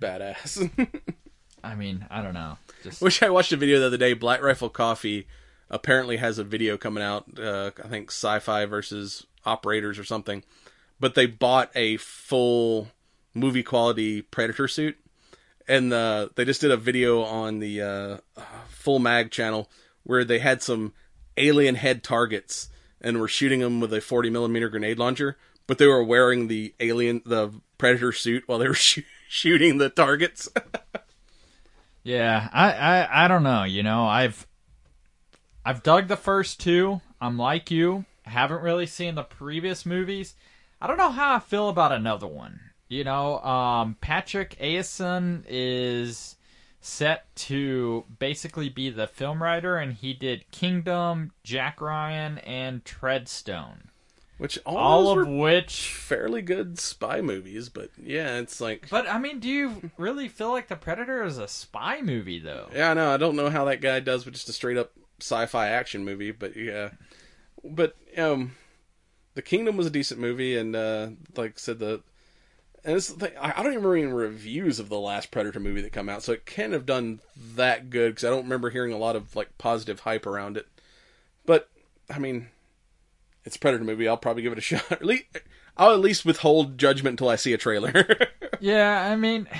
badass. 0.00 0.70
I 1.64 1.74
mean, 1.74 2.06
I 2.10 2.22
don't 2.22 2.34
know. 2.34 2.58
Just 2.82 3.00
Which 3.00 3.22
I 3.22 3.30
watched 3.30 3.52
a 3.52 3.56
video 3.56 3.80
the 3.80 3.86
other 3.86 3.96
day. 3.96 4.12
Black 4.12 4.42
Rifle 4.42 4.68
Coffee 4.68 5.26
apparently 5.70 6.18
has 6.18 6.38
a 6.38 6.44
video 6.44 6.76
coming 6.76 7.02
out. 7.02 7.24
Uh, 7.38 7.70
I 7.82 7.88
think 7.88 8.10
Sci-Fi 8.10 8.66
versus 8.66 9.26
Operators 9.44 9.98
or 9.98 10.04
something. 10.04 10.44
But 11.00 11.14
they 11.14 11.26
bought 11.26 11.70
a 11.74 11.96
full 11.96 12.88
movie 13.34 13.62
quality 13.62 14.22
Predator 14.22 14.68
suit, 14.68 14.96
and 15.66 15.92
uh, 15.92 16.28
they 16.36 16.44
just 16.44 16.60
did 16.60 16.70
a 16.70 16.76
video 16.76 17.22
on 17.22 17.58
the 17.58 17.82
uh, 17.82 18.16
Full 18.68 19.00
Mag 19.00 19.30
channel 19.30 19.68
where 20.04 20.24
they 20.24 20.38
had 20.38 20.62
some 20.62 20.92
alien 21.36 21.74
head 21.74 22.04
targets 22.04 22.68
and 23.00 23.20
were 23.20 23.28
shooting 23.28 23.60
them 23.60 23.80
with 23.80 23.92
a 23.92 24.00
40 24.00 24.30
millimeter 24.30 24.68
grenade 24.68 24.98
launcher. 24.98 25.36
But 25.66 25.78
they 25.78 25.86
were 25.86 26.04
wearing 26.04 26.48
the 26.48 26.74
alien, 26.78 27.22
the 27.26 27.50
Predator 27.78 28.12
suit 28.12 28.44
while 28.46 28.58
they 28.58 28.68
were 28.68 28.74
shoo- 28.74 29.02
shooting 29.28 29.78
the 29.78 29.90
targets. 29.90 30.48
Yeah, 32.02 32.48
I, 32.52 32.72
I 32.72 33.24
I 33.24 33.28
don't 33.28 33.42
know. 33.42 33.64
You 33.64 33.82
know, 33.82 34.04
I've 34.04 34.46
I've 35.64 35.82
dug 35.82 36.08
the 36.08 36.16
first 36.16 36.60
two. 36.60 37.00
I'm 37.20 37.38
like 37.38 37.70
you. 37.70 38.04
Haven't 38.24 38.62
really 38.62 38.86
seen 38.86 39.14
the 39.14 39.22
previous 39.22 39.86
movies. 39.86 40.34
I 40.80 40.86
don't 40.86 40.98
know 40.98 41.10
how 41.10 41.34
I 41.34 41.38
feel 41.38 41.68
about 41.70 41.92
another 41.92 42.26
one. 42.26 42.60
You 42.88 43.04
know, 43.04 43.38
um, 43.40 43.96
Patrick 44.00 44.56
Aison 44.60 45.44
is 45.48 46.36
set 46.84 47.34
to 47.34 48.04
basically 48.18 48.68
be 48.68 48.90
the 48.90 49.06
film 49.06 49.42
writer, 49.42 49.78
and 49.78 49.94
he 49.94 50.12
did 50.12 50.44
Kingdom, 50.50 51.32
Jack 51.42 51.80
Ryan, 51.80 52.36
and 52.38 52.84
Treadstone. 52.84 53.86
Which 54.36 54.58
all, 54.66 54.76
All 54.76 55.20
of 55.20 55.26
which 55.28 55.88
fairly 55.94 56.42
good 56.42 56.78
spy 56.78 57.20
movies, 57.22 57.68
but 57.70 57.88
yeah, 57.96 58.36
it's 58.38 58.60
like 58.60 58.88
But 58.90 59.08
I 59.08 59.18
mean, 59.18 59.38
do 59.40 59.48
you 59.48 59.90
really 59.96 60.28
feel 60.28 60.50
like 60.50 60.68
The 60.68 60.76
Predator 60.76 61.22
is 61.24 61.38
a 61.38 61.48
spy 61.48 62.02
movie 62.02 62.40
though? 62.40 62.68
yeah, 62.74 62.90
I 62.90 62.94
know 62.94 63.14
I 63.14 63.16
don't 63.16 63.36
know 63.36 63.48
how 63.48 63.64
that 63.66 63.80
guy 63.80 64.00
does 64.00 64.24
with 64.26 64.34
just 64.34 64.48
a 64.48 64.52
straight 64.52 64.76
up 64.76 64.92
sci-fi 65.20 65.68
action 65.68 66.04
movie, 66.04 66.32
but 66.32 66.54
yeah, 66.56 66.90
but 67.64 67.96
um, 68.18 68.56
The 69.34 69.42
Kingdom 69.42 69.76
was 69.78 69.86
a 69.86 69.90
decent 69.90 70.20
movie, 70.20 70.58
and 70.58 70.76
uh, 70.76 71.10
like 71.36 71.52
I 71.52 71.54
said, 71.56 71.78
the 71.78 72.02
and 72.84 72.96
this 72.96 73.10
thing, 73.10 73.32
I 73.40 73.50
I 73.50 73.62
don't 73.62 73.72
even 73.72 73.84
remember 73.84 73.96
any 73.96 74.28
reviews 74.28 74.78
of 74.78 74.88
the 74.88 74.98
last 74.98 75.30
Predator 75.30 75.60
movie 75.60 75.82
that 75.82 75.92
come 75.92 76.08
out, 76.08 76.22
so 76.22 76.32
it 76.32 76.46
can't 76.46 76.72
have 76.72 76.86
done 76.86 77.20
that 77.54 77.90
good 77.90 78.12
because 78.12 78.24
I 78.24 78.30
don't 78.30 78.44
remember 78.44 78.70
hearing 78.70 78.92
a 78.92 78.98
lot 78.98 79.16
of 79.16 79.34
like 79.34 79.56
positive 79.58 80.00
hype 80.00 80.26
around 80.26 80.56
it. 80.56 80.66
But 81.46 81.68
I 82.10 82.18
mean, 82.18 82.48
it's 83.44 83.56
a 83.56 83.58
Predator 83.58 83.84
movie. 83.84 84.08
I'll 84.08 84.16
probably 84.16 84.42
give 84.42 84.52
it 84.52 84.58
a 84.58 84.60
shot. 84.62 84.90
At 84.90 85.04
least, 85.04 85.24
I'll 85.76 85.94
at 85.94 86.00
least 86.00 86.24
withhold 86.24 86.78
judgment 86.78 87.14
until 87.14 87.28
I 87.28 87.36
see 87.36 87.52
a 87.52 87.58
trailer. 87.58 88.06
Yeah, 88.60 89.10
I 89.10 89.16
mean, 89.16 89.46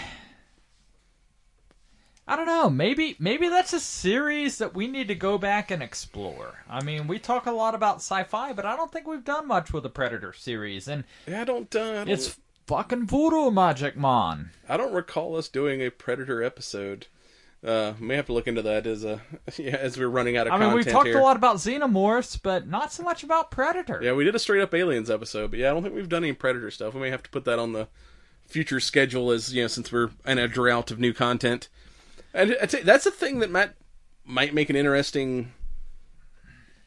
I 2.26 2.36
don't 2.36 2.46
know. 2.46 2.70
Maybe 2.70 3.16
maybe 3.18 3.50
that's 3.50 3.74
a 3.74 3.80
series 3.80 4.56
that 4.58 4.74
we 4.74 4.86
need 4.86 5.08
to 5.08 5.14
go 5.14 5.36
back 5.36 5.70
and 5.70 5.82
explore. 5.82 6.64
I 6.70 6.82
mean, 6.82 7.06
we 7.06 7.18
talk 7.18 7.44
a 7.44 7.52
lot 7.52 7.74
about 7.74 7.96
sci-fi, 7.96 8.54
but 8.54 8.64
I 8.64 8.76
don't 8.76 8.90
think 8.90 9.06
we've 9.06 9.24
done 9.24 9.46
much 9.46 9.74
with 9.74 9.82
the 9.82 9.90
Predator 9.90 10.32
series, 10.32 10.88
and 10.88 11.04
yeah, 11.26 11.42
I 11.42 11.44
don't. 11.44 11.74
Uh, 11.74 11.80
I 11.80 11.92
don't 11.92 12.08
it's 12.08 12.38
fucking 12.66 13.06
voodoo 13.06 13.50
magic, 13.50 13.96
man. 13.96 14.50
I 14.68 14.76
don't 14.76 14.92
recall 14.92 15.36
us 15.36 15.48
doing 15.48 15.80
a 15.80 15.90
Predator 15.90 16.42
episode. 16.42 17.06
Uh, 17.64 17.94
may 17.98 18.14
have 18.16 18.26
to 18.26 18.32
look 18.34 18.46
into 18.46 18.60
that 18.60 18.86
as 18.86 19.04
a 19.04 19.22
yeah, 19.56 19.76
as 19.76 19.96
we're 19.96 20.08
running 20.08 20.36
out 20.36 20.46
of 20.46 20.52
I 20.52 20.58
mean, 20.58 20.74
we've 20.74 20.86
talked 20.86 21.06
here. 21.06 21.18
a 21.18 21.22
lot 21.22 21.36
about 21.36 21.56
xenomorphs, 21.56 22.38
but 22.42 22.68
not 22.68 22.92
so 22.92 23.02
much 23.02 23.22
about 23.22 23.50
Predator. 23.50 24.00
Yeah, 24.02 24.12
we 24.12 24.24
did 24.24 24.34
a 24.34 24.38
straight 24.38 24.60
up 24.60 24.74
aliens 24.74 25.10
episode, 25.10 25.50
but 25.50 25.60
yeah, 25.60 25.70
I 25.70 25.72
don't 25.72 25.82
think 25.82 25.94
we've 25.94 26.08
done 26.08 26.24
any 26.24 26.34
Predator 26.34 26.70
stuff. 26.70 26.92
We 26.92 27.00
may 27.00 27.10
have 27.10 27.22
to 27.22 27.30
put 27.30 27.46
that 27.46 27.58
on 27.58 27.72
the 27.72 27.88
future 28.46 28.80
schedule 28.80 29.30
as 29.30 29.54
you 29.54 29.62
know, 29.62 29.68
since 29.68 29.90
we're 29.90 30.10
in 30.26 30.38
a 30.38 30.46
drought 30.46 30.90
of 30.90 30.98
new 30.98 31.14
content. 31.14 31.68
And 32.34 32.54
I'd 32.60 32.70
say 32.70 32.82
that's 32.82 33.06
a 33.06 33.10
thing 33.10 33.38
that 33.38 33.50
might 33.50 33.70
might 34.26 34.52
make 34.52 34.68
an 34.68 34.76
interesting 34.76 35.52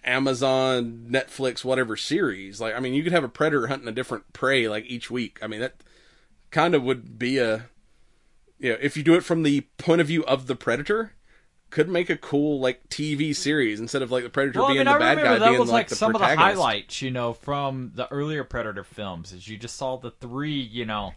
Amazon, 0.08 1.08
Netflix, 1.10 1.64
whatever 1.64 1.96
series. 1.96 2.60
Like, 2.60 2.76
I 2.76 2.80
mean, 2.80 2.94
you 2.94 3.04
could 3.04 3.12
have 3.12 3.24
a 3.24 3.30
predator 3.30 3.68
hunting 3.68 3.88
a 3.88 3.92
different 3.92 4.34
prey 4.34 4.68
like 4.68 4.86
each 4.86 5.12
week. 5.12 5.40
I 5.42 5.48
mean, 5.48 5.60
that 5.60 5.76
kind 6.50 6.74
of 6.74 6.84
would 6.84 7.20
be 7.20 7.38
a 7.38 7.66
you 8.60 8.72
know, 8.72 8.78
if 8.82 8.98
you 8.98 9.04
do 9.04 9.14
it 9.16 9.24
from 9.24 9.44
the 9.44 9.62
point 9.78 10.02
of 10.02 10.08
view 10.08 10.26
of 10.26 10.48
the 10.48 10.56
predator, 10.56 11.14
could 11.70 11.90
make 11.90 12.10
a 12.10 12.18
cool 12.18 12.60
like 12.60 12.88
TV 12.90 13.36
series 13.36 13.80
instead 13.80 14.02
of 14.02 14.12
like 14.12 14.24
the 14.24 14.30
predator 14.30 14.60
Well, 14.60 14.70
I 14.70 14.74
being 14.74 14.80
mean, 14.80 14.88
I 14.88 14.94
the 14.94 15.00
bad 15.00 15.18
guy 15.18 15.38
that 15.38 15.50
being 15.50 15.60
was 15.60 15.70
like, 15.70 15.74
like 15.74 15.88
the 15.90 15.96
some 15.96 16.16
of 16.16 16.22
the 16.22 16.36
highlights, 16.36 17.02
you 17.02 17.12
know, 17.12 17.34
from 17.34 17.92
the 17.94 18.12
earlier 18.12 18.44
Predator 18.44 18.84
films. 18.84 19.34
Is 19.34 19.48
you 19.48 19.58
just 19.58 19.76
saw 19.76 19.98
the 19.98 20.12
three, 20.12 20.60
you 20.60 20.86
know, 20.86 21.14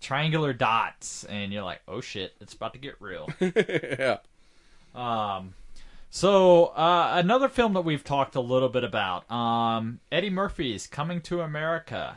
triangular 0.00 0.52
dots, 0.52 1.24
and 1.24 1.52
you're 1.52 1.62
like, 1.62 1.80
oh 1.88 2.00
shit, 2.00 2.34
it's 2.40 2.54
about 2.54 2.72
to 2.74 2.78
get 2.78 2.96
real. 3.00 3.28
yeah. 3.40 4.18
Um, 4.94 5.54
so 6.14 6.66
uh, 6.66 7.12
another 7.14 7.48
film 7.48 7.72
that 7.72 7.80
we've 7.86 8.04
talked 8.04 8.34
a 8.34 8.40
little 8.40 8.68
bit 8.68 8.84
about, 8.84 9.30
um, 9.32 9.98
Eddie 10.12 10.28
Murphy's 10.28 10.86
Coming 10.86 11.22
to 11.22 11.40
America, 11.40 12.16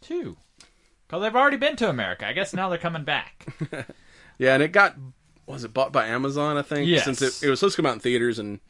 two, 0.00 0.36
because 1.08 1.22
they've 1.22 1.34
already 1.34 1.56
been 1.56 1.74
to 1.76 1.88
America. 1.88 2.24
I 2.26 2.32
guess 2.32 2.54
now 2.54 2.68
they're 2.68 2.78
coming 2.78 3.04
back. 3.04 3.46
Yeah, 4.38 4.52
and 4.52 4.62
it 4.62 4.70
got 4.72 4.94
was 5.46 5.64
it 5.64 5.72
bought 5.72 5.92
by 5.92 6.08
Amazon? 6.08 6.58
I 6.58 6.62
think 6.62 6.86
Yes. 6.86 7.06
since 7.06 7.22
it, 7.22 7.42
it 7.42 7.48
was 7.48 7.58
supposed 7.58 7.74
to 7.76 7.80
come 7.82 7.88
out 7.88 7.94
in 7.94 8.00
theaters, 8.00 8.38
and 8.38 8.60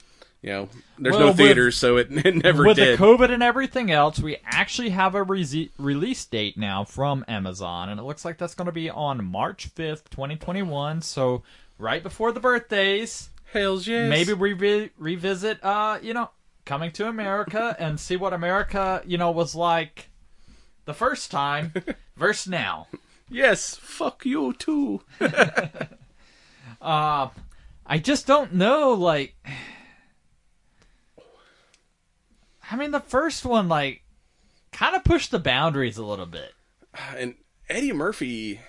you 0.40 0.50
know 0.50 0.68
there's 0.96 1.14
Well, 1.16 1.24
no 1.24 1.26
with- 1.32 1.38
theaters, 1.38 1.76
so 1.76 1.96
it, 1.96 2.06
it 2.24 2.36
never 2.36 2.64
With 2.64 2.76
did. 2.76 2.96
the 2.96 3.02
COVID 3.04 3.32
and 3.32 3.42
everything 3.42 3.90
else, 3.90 4.20
we 4.20 4.36
actually 4.44 4.90
have 4.90 5.16
a 5.16 5.24
rese- 5.24 5.70
release 5.76 6.24
date 6.24 6.56
now 6.56 6.84
from 6.84 7.24
Amazon, 7.26 7.88
and 7.88 7.98
it 7.98 8.04
looks 8.04 8.24
like 8.24 8.38
that's 8.38 8.54
going 8.54 8.66
to 8.66 8.72
be 8.72 8.88
on 8.88 9.24
March 9.24 9.74
5th, 9.74 10.08
2021. 10.10 11.02
So 11.02 11.42
right 11.80 12.00
before 12.02 12.30
the 12.30 12.38
birthdays. 12.38 13.30
Yes. 13.56 14.08
Maybe 14.10 14.32
we 14.32 14.52
re- 14.52 14.90
revisit, 14.98 15.62
uh, 15.64 15.98
you 16.02 16.14
know, 16.14 16.30
coming 16.64 16.90
to 16.92 17.08
America 17.08 17.74
and 17.80 17.98
see 17.98 18.16
what 18.16 18.32
America, 18.32 19.02
you 19.06 19.18
know, 19.18 19.30
was 19.30 19.54
like 19.54 20.10
the 20.84 20.94
first 20.94 21.30
time 21.30 21.72
versus 22.16 22.48
now. 22.48 22.86
yes, 23.30 23.74
fuck 23.76 24.24
you 24.24 24.52
too. 24.52 25.02
Uh, 26.80 27.28
I 27.86 27.98
just 27.98 28.26
don't 28.26 28.52
know, 28.52 28.92
like. 28.92 29.34
I 32.70 32.76
mean, 32.76 32.90
the 32.90 33.00
first 33.00 33.44
one, 33.44 33.68
like, 33.68 34.02
kind 34.72 34.94
of 34.94 35.02
pushed 35.04 35.30
the 35.30 35.38
boundaries 35.38 35.96
a 35.96 36.04
little 36.04 36.26
bit. 36.26 36.52
and 37.16 37.34
Eddie 37.68 37.92
Murphy. 37.92 38.60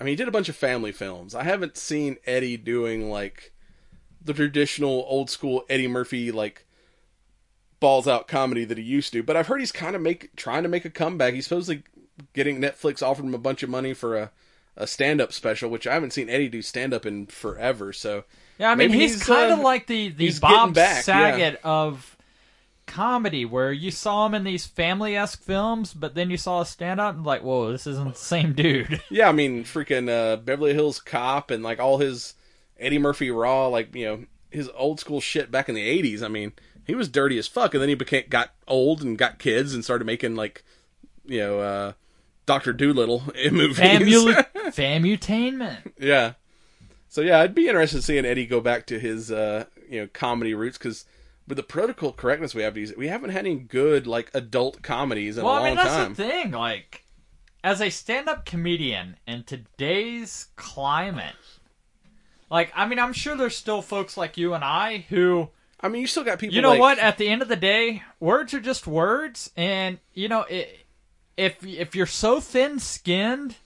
I 0.00 0.04
mean, 0.04 0.12
he 0.12 0.16
did 0.16 0.28
a 0.28 0.32
bunch 0.32 0.48
of 0.48 0.56
family 0.56 0.92
films. 0.92 1.34
I 1.34 1.44
haven't 1.44 1.76
seen 1.76 2.16
Eddie 2.24 2.56
doing 2.56 3.10
like 3.10 3.52
the 4.22 4.32
traditional 4.32 5.04
old 5.06 5.28
school 5.28 5.64
Eddie 5.68 5.88
Murphy 5.88 6.32
like 6.32 6.66
balls 7.80 8.08
out 8.08 8.26
comedy 8.26 8.64
that 8.64 8.78
he 8.78 8.84
used 8.84 9.12
to. 9.12 9.22
But 9.22 9.36
I've 9.36 9.46
heard 9.46 9.60
he's 9.60 9.72
kind 9.72 9.94
of 9.94 10.02
make 10.02 10.34
trying 10.36 10.62
to 10.62 10.68
make 10.68 10.84
a 10.84 10.90
comeback. 10.90 11.34
He's 11.34 11.46
supposedly 11.46 11.82
getting 12.32 12.60
Netflix 12.60 13.02
offered 13.02 13.24
him 13.24 13.34
a 13.34 13.38
bunch 13.38 13.62
of 13.62 13.70
money 13.70 13.92
for 13.92 14.16
a 14.16 14.30
a 14.76 14.86
stand 14.86 15.20
up 15.20 15.32
special, 15.32 15.68
which 15.68 15.86
I 15.86 15.94
haven't 15.94 16.12
seen 16.12 16.30
Eddie 16.30 16.48
do 16.48 16.62
stand 16.62 16.94
up 16.94 17.04
in 17.04 17.26
forever. 17.26 17.92
So 17.92 18.24
Yeah, 18.58 18.70
I 18.70 18.74
mean, 18.74 18.90
maybe 18.90 19.02
he's, 19.02 19.22
kind 19.22 19.52
of 19.52 19.58
uh, 19.58 19.62
like 19.62 19.86
the, 19.86 20.08
the 20.08 20.32
Bob 20.40 20.74
back, 20.74 21.06
yeah. 21.06 21.32
Saget 21.32 21.60
of 21.62 22.16
comedy, 22.90 23.44
where 23.44 23.72
you 23.72 23.90
saw 23.90 24.26
him 24.26 24.34
in 24.34 24.44
these 24.44 24.66
family 24.66 25.16
esque 25.16 25.40
films, 25.42 25.94
but 25.94 26.14
then 26.14 26.28
you 26.28 26.36
saw 26.36 26.60
a 26.60 26.66
stand 26.66 27.00
up 27.00 27.14
and 27.14 27.24
like, 27.24 27.42
whoa, 27.42 27.70
this 27.70 27.86
isn't 27.86 28.12
the 28.14 28.18
same 28.18 28.52
dude. 28.52 29.00
Yeah, 29.10 29.28
I 29.28 29.32
mean, 29.32 29.64
freaking 29.64 30.08
uh, 30.10 30.36
Beverly 30.36 30.74
Hills 30.74 31.00
Cop 31.00 31.50
and 31.50 31.62
like 31.62 31.78
all 31.78 31.98
his 31.98 32.34
Eddie 32.78 32.98
Murphy 32.98 33.30
Raw, 33.30 33.68
like 33.68 33.94
you 33.94 34.04
know 34.04 34.24
his 34.50 34.68
old 34.74 35.00
school 35.00 35.20
shit 35.20 35.50
back 35.50 35.68
in 35.68 35.74
the 35.74 36.02
'80s. 36.02 36.22
I 36.22 36.28
mean, 36.28 36.52
he 36.86 36.94
was 36.94 37.08
dirty 37.08 37.38
as 37.38 37.46
fuck, 37.46 37.74
and 37.74 37.80
then 37.80 37.88
he 37.88 37.94
became 37.94 38.24
got 38.28 38.50
old 38.66 39.02
and 39.02 39.16
got 39.16 39.38
kids 39.38 39.72
and 39.74 39.84
started 39.84 40.04
making 40.04 40.34
like 40.34 40.64
you 41.24 41.38
know 41.38 41.60
uh, 41.60 41.92
Doctor 42.46 42.72
Dolittle 42.72 43.22
movies. 43.52 43.78
Famutainment. 44.70 45.92
yeah. 45.98 46.34
So 47.08 47.20
yeah, 47.22 47.40
I'd 47.40 47.54
be 47.54 47.68
interested 47.68 47.98
in 47.98 48.02
seeing 48.02 48.24
Eddie 48.24 48.46
go 48.46 48.60
back 48.60 48.86
to 48.86 48.98
his 48.98 49.32
uh, 49.32 49.64
you 49.88 50.00
know 50.00 50.08
comedy 50.12 50.54
roots 50.54 50.78
because 50.78 51.04
with 51.50 51.56
the 51.56 51.62
protocol 51.62 52.12
correctness 52.12 52.54
we 52.54 52.62
have 52.62 52.72
these, 52.74 52.96
we 52.96 53.08
haven't 53.08 53.30
had 53.30 53.44
any 53.44 53.56
good 53.56 54.06
like 54.06 54.30
adult 54.32 54.80
comedies 54.82 55.36
in 55.36 55.44
Well, 55.44 55.54
a 55.54 55.56
I 55.56 55.60
long 55.60 55.66
mean, 55.68 55.76
that's 55.76 55.88
time. 55.90 56.14
the 56.14 56.22
thing. 56.24 56.50
Like, 56.52 57.04
as 57.62 57.82
a 57.82 57.90
stand 57.90 58.28
up 58.28 58.46
comedian 58.46 59.16
in 59.26 59.42
today's 59.44 60.48
climate, 60.56 61.34
like, 62.50 62.72
I 62.74 62.86
mean, 62.86 62.98
I'm 62.98 63.12
sure 63.12 63.36
there's 63.36 63.56
still 63.56 63.82
folks 63.82 64.16
like 64.16 64.36
you 64.38 64.54
and 64.54 64.64
I 64.64 65.04
who. 65.10 65.50
I 65.82 65.88
mean, 65.88 66.00
you 66.02 66.06
still 66.06 66.24
got 66.24 66.38
people. 66.38 66.54
You 66.56 66.62
know 66.62 66.70
like- 66.70 66.80
what? 66.80 66.98
At 66.98 67.18
the 67.18 67.28
end 67.28 67.42
of 67.42 67.48
the 67.48 67.56
day, 67.56 68.02
words 68.18 68.52
are 68.54 68.60
just 68.60 68.86
words, 68.86 69.50
and 69.56 69.98
you 70.14 70.28
know, 70.28 70.42
it, 70.42 70.86
if 71.36 71.64
if 71.66 71.94
you're 71.94 72.06
so 72.06 72.40
thin-skinned, 72.40 73.56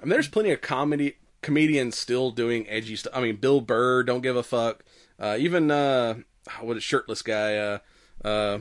I 0.00 0.04
mean, 0.04 0.10
there's 0.10 0.28
plenty 0.28 0.50
of 0.50 0.60
comedy 0.60 1.16
comedians 1.40 1.96
still 1.98 2.30
doing 2.30 2.68
edgy 2.68 2.96
stuff. 2.96 3.12
I 3.16 3.20
mean, 3.20 3.36
Bill 3.36 3.60
Burr, 3.60 4.02
don't 4.02 4.20
give 4.20 4.36
a 4.36 4.42
fuck. 4.42 4.84
Uh, 5.18 5.36
even 5.38 5.70
uh, 5.70 6.16
what 6.60 6.76
is 6.76 6.82
shirtless 6.82 7.22
guy? 7.22 7.56
Uh, 7.56 7.78
uh, 8.24 8.58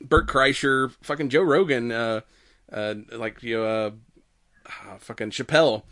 Bert 0.00 0.26
Kreischer, 0.26 0.92
fucking 1.02 1.28
Joe 1.28 1.42
Rogan, 1.42 1.92
uh, 1.92 2.20
uh, 2.72 2.94
like 3.12 3.42
you 3.42 3.58
know, 3.58 3.64
uh, 3.64 3.90
uh, 4.66 4.96
fucking 4.98 5.30
Chappelle. 5.30 5.82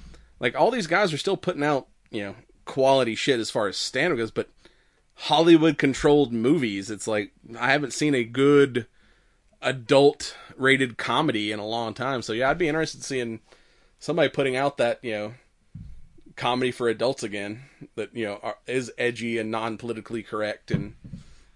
Like 0.40 0.54
all 0.54 0.70
these 0.70 0.86
guys 0.86 1.12
are 1.12 1.18
still 1.18 1.36
putting 1.36 1.64
out 1.64 1.88
you 2.10 2.22
know 2.22 2.34
quality 2.64 3.14
shit 3.14 3.40
as 3.40 3.50
far 3.50 3.68
as 3.68 3.76
stand 3.76 4.16
goes, 4.16 4.30
but 4.30 4.48
Hollywood 5.14 5.78
controlled 5.78 6.32
movies. 6.32 6.90
It's 6.90 7.06
like 7.06 7.32
I 7.58 7.72
haven't 7.72 7.92
seen 7.92 8.14
a 8.14 8.24
good 8.24 8.86
adult 9.60 10.36
rated 10.56 10.96
comedy 10.96 11.52
in 11.52 11.58
a 11.58 11.66
long 11.66 11.94
time. 11.94 12.22
So 12.22 12.32
yeah, 12.32 12.50
I'd 12.50 12.58
be 12.58 12.68
interested 12.68 12.98
in 12.98 13.02
seeing 13.02 13.40
somebody 13.98 14.28
putting 14.28 14.56
out 14.56 14.76
that 14.78 15.00
you 15.02 15.12
know 15.12 15.34
comedy 16.38 16.70
for 16.70 16.88
adults 16.88 17.22
again 17.22 17.64
that 17.96 18.14
you 18.16 18.24
know 18.24 18.40
are, 18.42 18.56
is 18.66 18.90
edgy 18.96 19.36
and 19.38 19.50
non 19.50 19.76
politically 19.76 20.22
correct 20.22 20.70
and 20.70 20.94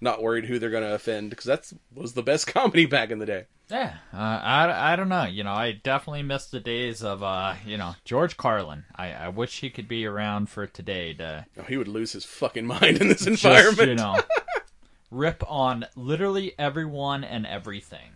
not 0.01 0.21
worried 0.21 0.45
who 0.47 0.59
they're 0.59 0.69
going 0.71 0.83
to 0.83 0.95
offend 0.95 1.31
because 1.31 1.47
that's 1.47 1.73
was 1.95 2.13
the 2.13 2.23
best 2.23 2.47
comedy 2.53 2.85
back 2.85 3.11
in 3.11 3.19
the 3.21 3.27
day. 3.27 3.45
yeah, 3.71 3.95
uh, 4.13 4.17
I, 4.17 4.93
I 4.93 4.97
don't 4.97 5.09
know. 5.09 5.25
You 5.25 5.45
know, 5.45 5.53
I 5.53 5.73
definitely 5.73 6.25
miss 6.25 6.47
the 6.47 6.59
days 6.61 7.03
of 7.03 7.23
uh, 7.23 7.55
you 7.65 7.79
know, 7.79 7.95
George 8.05 8.37
Carlin. 8.37 8.85
I, 8.97 9.13
I 9.13 9.29
wish 9.29 9.61
he 9.61 9.71
could 9.71 9.87
be 9.89 10.05
around 10.05 10.51
for 10.51 10.67
today 10.67 11.15
to 11.15 11.47
Oh, 11.59 11.63
he 11.63 11.77
would 11.77 11.89
lose 11.89 12.13
his 12.13 12.25
fucking 12.25 12.67
mind 12.75 12.99
in 13.01 13.09
this 13.09 13.25
just 13.25 13.45
environment. 13.45 13.89
you 13.89 13.95
know 13.95 14.21
rip 15.11 15.45
on 15.49 15.87
literally 15.95 16.55
everyone 16.59 17.23
and 17.23 17.47
everything. 17.47 18.11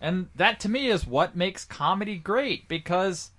And 0.00 0.28
that 0.34 0.60
to 0.60 0.68
me 0.68 0.88
is 0.88 1.06
what 1.06 1.34
makes 1.34 1.64
comedy 1.64 2.16
great 2.18 2.68
because 2.68 3.30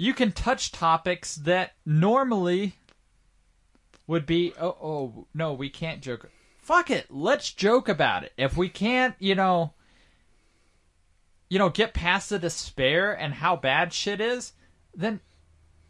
you 0.00 0.14
can 0.14 0.32
touch 0.32 0.72
topics 0.72 1.34
that 1.36 1.74
normally 1.84 2.72
would 4.06 4.24
be 4.24 4.54
oh 4.58 4.76
oh 4.82 5.26
no, 5.34 5.52
we 5.52 5.68
can't 5.68 6.00
joke. 6.00 6.30
Fuck 6.62 6.88
it, 6.88 7.10
let's 7.10 7.52
joke 7.52 7.86
about 7.86 8.24
it. 8.24 8.32
If 8.38 8.56
we 8.56 8.70
can't, 8.70 9.14
you 9.18 9.34
know, 9.34 9.74
you 11.50 11.58
know, 11.58 11.68
get 11.68 11.92
past 11.92 12.30
the 12.30 12.38
despair 12.38 13.12
and 13.12 13.34
how 13.34 13.56
bad 13.56 13.92
shit 13.92 14.22
is, 14.22 14.54
then 14.94 15.20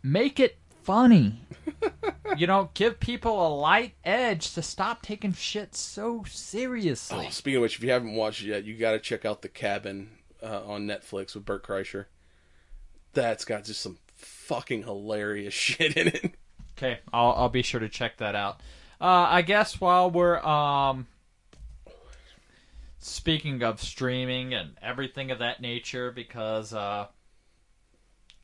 make 0.02 0.40
it 0.40 0.58
funny. 0.82 1.42
you 2.36 2.48
know, 2.48 2.70
give 2.74 2.98
people 2.98 3.46
a 3.46 3.54
light 3.54 3.94
edge 4.04 4.54
to 4.54 4.62
stop 4.62 5.02
taking 5.02 5.34
shit 5.34 5.76
so 5.76 6.24
seriously. 6.26 7.26
Oh, 7.28 7.30
speaking 7.30 7.58
of 7.58 7.62
which, 7.62 7.76
if 7.76 7.84
you 7.84 7.92
haven't 7.92 8.14
watched 8.14 8.42
it 8.42 8.48
yet, 8.48 8.64
you 8.64 8.76
got 8.76 8.92
to 8.92 8.98
check 8.98 9.24
out 9.24 9.42
The 9.42 9.48
Cabin 9.48 10.10
uh, 10.42 10.62
on 10.66 10.88
Netflix 10.88 11.36
with 11.36 11.44
Bert 11.44 11.64
Kreischer. 11.64 12.06
That's 13.12 13.44
got 13.44 13.64
just 13.64 13.80
some 13.80 13.98
fucking 14.16 14.84
hilarious 14.84 15.54
shit 15.54 15.96
in 15.96 16.08
it. 16.08 16.34
Okay, 16.76 17.00
I'll 17.12 17.32
I'll 17.32 17.48
be 17.48 17.62
sure 17.62 17.80
to 17.80 17.88
check 17.88 18.18
that 18.18 18.34
out. 18.34 18.60
Uh, 19.00 19.26
I 19.30 19.42
guess 19.42 19.80
while 19.80 20.10
we're 20.10 20.38
um 20.40 21.06
speaking 23.00 23.62
of 23.62 23.80
streaming 23.80 24.54
and 24.54 24.76
everything 24.82 25.30
of 25.30 25.38
that 25.40 25.60
nature, 25.60 26.10
because 26.10 26.72
uh, 26.72 27.06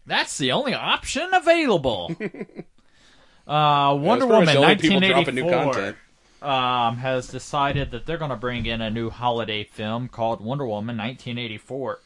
that's 0.06 0.38
the 0.38 0.52
only 0.52 0.74
option 0.74 1.28
available. 1.32 2.14
uh, 3.46 3.96
Wonder 3.98 4.26
much 4.26 4.32
Woman 4.32 4.46
the 4.46 4.56
only 4.56 4.76
people 4.76 5.00
dropping 5.00 5.34
new 5.34 5.44
1984 5.44 5.96
um, 6.42 6.96
has 6.98 7.28
decided 7.28 7.90
that 7.90 8.06
they're 8.06 8.18
going 8.18 8.30
to 8.30 8.36
bring 8.36 8.66
in 8.66 8.80
a 8.80 8.90
new 8.90 9.10
holiday 9.10 9.64
film 9.64 10.08
called 10.08 10.40
Wonder 10.40 10.66
Woman 10.66 10.96
1984. 10.96 12.00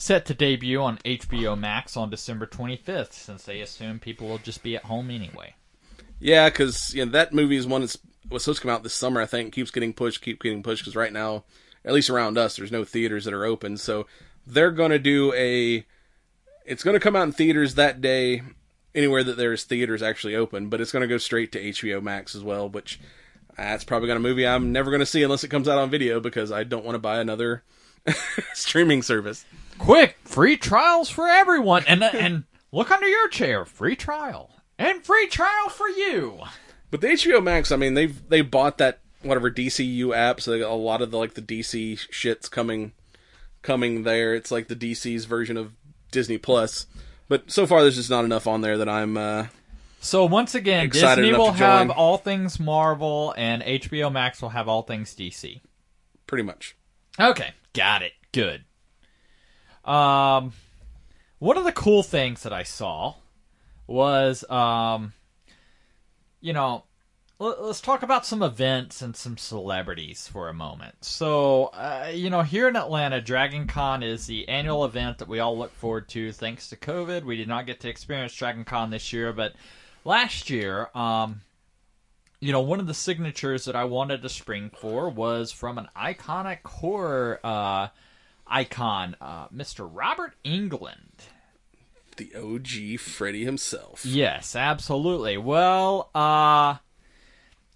Set 0.00 0.26
to 0.26 0.34
debut 0.34 0.80
on 0.80 0.98
HBO 0.98 1.58
Max 1.58 1.96
on 1.96 2.08
December 2.08 2.46
25th, 2.46 3.12
since 3.12 3.42
they 3.42 3.60
assume 3.60 3.98
people 3.98 4.28
will 4.28 4.38
just 4.38 4.62
be 4.62 4.76
at 4.76 4.84
home 4.84 5.10
anyway. 5.10 5.56
Yeah, 6.20 6.48
because 6.48 6.94
you 6.94 7.04
know, 7.04 7.10
that 7.10 7.34
movie 7.34 7.56
is 7.56 7.66
one 7.66 7.80
that's 7.80 7.98
was 8.30 8.44
supposed 8.44 8.60
to 8.60 8.68
come 8.68 8.74
out 8.74 8.84
this 8.84 8.94
summer. 8.94 9.20
I 9.20 9.26
think 9.26 9.52
keeps 9.52 9.72
getting 9.72 9.92
pushed, 9.92 10.22
keep 10.22 10.40
getting 10.40 10.62
pushed 10.62 10.82
because 10.82 10.94
right 10.94 11.12
now, 11.12 11.42
at 11.84 11.94
least 11.94 12.10
around 12.10 12.38
us, 12.38 12.56
there's 12.56 12.70
no 12.70 12.84
theaters 12.84 13.24
that 13.24 13.34
are 13.34 13.44
open. 13.44 13.76
So 13.76 14.06
they're 14.46 14.70
going 14.70 14.92
to 14.92 15.00
do 15.00 15.32
a. 15.34 15.84
It's 16.64 16.84
going 16.84 16.94
to 16.94 17.00
come 17.00 17.16
out 17.16 17.24
in 17.24 17.32
theaters 17.32 17.74
that 17.74 18.00
day, 18.00 18.42
anywhere 18.94 19.24
that 19.24 19.36
there's 19.36 19.64
theaters 19.64 20.00
actually 20.00 20.36
open. 20.36 20.68
But 20.68 20.80
it's 20.80 20.92
going 20.92 21.02
to 21.02 21.08
go 21.08 21.18
straight 21.18 21.50
to 21.52 21.60
HBO 21.60 22.00
Max 22.00 22.36
as 22.36 22.44
well, 22.44 22.68
which 22.68 23.00
that's 23.56 23.82
probably 23.82 24.06
going 24.06 24.22
to 24.22 24.28
movie 24.28 24.46
I'm 24.46 24.70
never 24.70 24.92
going 24.92 25.00
to 25.00 25.06
see 25.06 25.24
unless 25.24 25.42
it 25.42 25.48
comes 25.48 25.66
out 25.66 25.78
on 25.78 25.90
video 25.90 26.20
because 26.20 26.52
I 26.52 26.62
don't 26.62 26.84
want 26.84 26.94
to 26.94 27.00
buy 27.00 27.18
another 27.18 27.64
streaming 28.54 29.02
service. 29.02 29.44
Quick, 29.78 30.16
free 30.24 30.56
trials 30.56 31.08
for 31.08 31.26
everyone, 31.28 31.84
and 31.86 32.02
and 32.02 32.44
look 32.72 32.90
under 32.90 33.06
your 33.08 33.28
chair, 33.28 33.64
free 33.64 33.96
trial, 33.96 34.50
and 34.78 35.04
free 35.04 35.26
trial 35.28 35.68
for 35.68 35.88
you. 35.88 36.40
But 36.90 37.00
the 37.00 37.08
HBO 37.08 37.42
Max, 37.42 37.70
I 37.70 37.76
mean, 37.76 37.94
they've 37.94 38.28
they 38.28 38.40
bought 38.42 38.78
that 38.78 39.00
whatever 39.22 39.50
DCU 39.50 40.14
app, 40.14 40.40
so 40.40 40.50
they 40.50 40.60
got 40.60 40.70
a 40.70 40.74
lot 40.74 41.02
of 41.02 41.10
the 41.10 41.18
like 41.18 41.34
the 41.34 41.42
DC 41.42 41.98
shits 42.10 42.50
coming 42.50 42.92
coming 43.62 44.02
there. 44.04 44.34
It's 44.34 44.50
like 44.50 44.68
the 44.68 44.76
DC's 44.76 45.24
version 45.24 45.56
of 45.56 45.72
Disney 46.10 46.38
Plus. 46.38 46.86
But 47.28 47.50
so 47.50 47.66
far, 47.66 47.82
there's 47.82 47.96
just 47.96 48.10
not 48.10 48.24
enough 48.24 48.46
on 48.46 48.62
there 48.62 48.78
that 48.78 48.88
I'm. 48.88 49.16
uh 49.16 49.46
So 50.00 50.24
once 50.24 50.54
again, 50.54 50.88
Disney 50.88 51.32
will 51.32 51.52
have 51.52 51.90
all 51.90 52.16
things 52.16 52.58
Marvel, 52.58 53.34
and 53.36 53.62
HBO 53.62 54.10
Max 54.10 54.40
will 54.40 54.48
have 54.50 54.68
all 54.68 54.82
things 54.82 55.14
DC. 55.14 55.60
pretty 56.26 56.44
much. 56.44 56.76
Okay, 57.20 57.50
got 57.74 58.02
it. 58.02 58.12
Good. 58.32 58.64
Um, 59.88 60.52
one 61.38 61.56
of 61.56 61.64
the 61.64 61.72
cool 61.72 62.02
things 62.02 62.42
that 62.42 62.52
I 62.52 62.62
saw 62.62 63.14
was, 63.86 64.48
um, 64.50 65.14
you 66.40 66.52
know, 66.52 66.84
let- 67.38 67.62
let's 67.62 67.80
talk 67.80 68.02
about 68.02 68.26
some 68.26 68.42
events 68.42 69.00
and 69.00 69.16
some 69.16 69.38
celebrities 69.38 70.28
for 70.28 70.48
a 70.48 70.54
moment. 70.54 71.04
So, 71.04 71.66
uh, 71.66 72.10
you 72.12 72.28
know, 72.28 72.42
here 72.42 72.68
in 72.68 72.76
Atlanta, 72.76 73.20
Dragon 73.20 73.66
Con 73.66 74.02
is 74.02 74.26
the 74.26 74.48
annual 74.48 74.84
event 74.84 75.18
that 75.18 75.28
we 75.28 75.38
all 75.38 75.56
look 75.56 75.72
forward 75.74 76.08
to. 76.10 76.32
Thanks 76.32 76.68
to 76.68 76.76
COVID, 76.76 77.22
we 77.22 77.36
did 77.36 77.48
not 77.48 77.66
get 77.66 77.80
to 77.80 77.88
experience 77.88 78.34
Dragon 78.34 78.64
Con 78.64 78.90
this 78.90 79.12
year, 79.12 79.32
but 79.32 79.54
last 80.04 80.50
year, 80.50 80.90
um, 80.94 81.40
you 82.40 82.52
know, 82.52 82.60
one 82.60 82.80
of 82.80 82.86
the 82.86 82.94
signatures 82.94 83.64
that 83.64 83.76
I 83.76 83.84
wanted 83.84 84.20
to 84.22 84.28
spring 84.28 84.70
for 84.70 85.08
was 85.08 85.50
from 85.50 85.78
an 85.78 85.88
iconic 85.96 86.62
horror 86.64 87.40
uh, 87.42 87.88
icon, 88.50 89.16
uh, 89.20 89.48
Mr. 89.48 89.88
Robert 89.90 90.34
Englund. 90.44 91.28
The 92.16 92.32
OG 92.34 92.98
Freddy 92.98 93.44
himself. 93.44 94.04
Yes, 94.04 94.56
absolutely. 94.56 95.36
Well, 95.38 96.10
uh, 96.14 96.76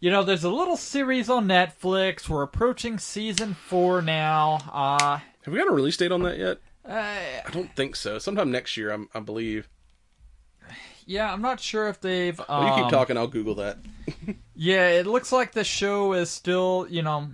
you 0.00 0.10
know, 0.10 0.24
there's 0.24 0.42
a 0.44 0.50
little 0.50 0.76
series 0.76 1.30
on 1.30 1.46
Netflix. 1.46 2.28
We're 2.28 2.42
approaching 2.42 2.98
season 2.98 3.54
four 3.54 4.02
now. 4.02 4.58
Uh, 4.72 5.18
Have 5.44 5.52
we 5.54 5.58
got 5.58 5.68
a 5.68 5.72
release 5.72 5.96
date 5.96 6.10
on 6.12 6.22
that 6.24 6.38
yet? 6.38 6.58
uh, 6.88 6.92
I 6.92 7.50
don't 7.52 7.74
think 7.76 7.94
so. 7.94 8.18
Sometime 8.18 8.50
next 8.50 8.76
year, 8.76 8.90
I'm, 8.90 9.08
I 9.14 9.20
believe. 9.20 9.68
yeah, 11.06 11.32
I'm 11.32 11.40
not 11.42 11.60
sure 11.60 11.88
if 11.88 12.00
they've. 12.00 12.38
Um, 12.40 12.46
Well, 12.64 12.76
you 12.78 12.82
keep 12.82 12.90
talking. 12.90 13.16
I'll 13.16 13.28
Google 13.28 13.54
that. 13.56 13.78
Yeah, 14.54 14.88
it 14.90 15.06
looks 15.06 15.32
like 15.32 15.52
the 15.52 15.64
show 15.64 16.12
is 16.12 16.30
still, 16.30 16.86
you 16.88 17.02
know, 17.02 17.30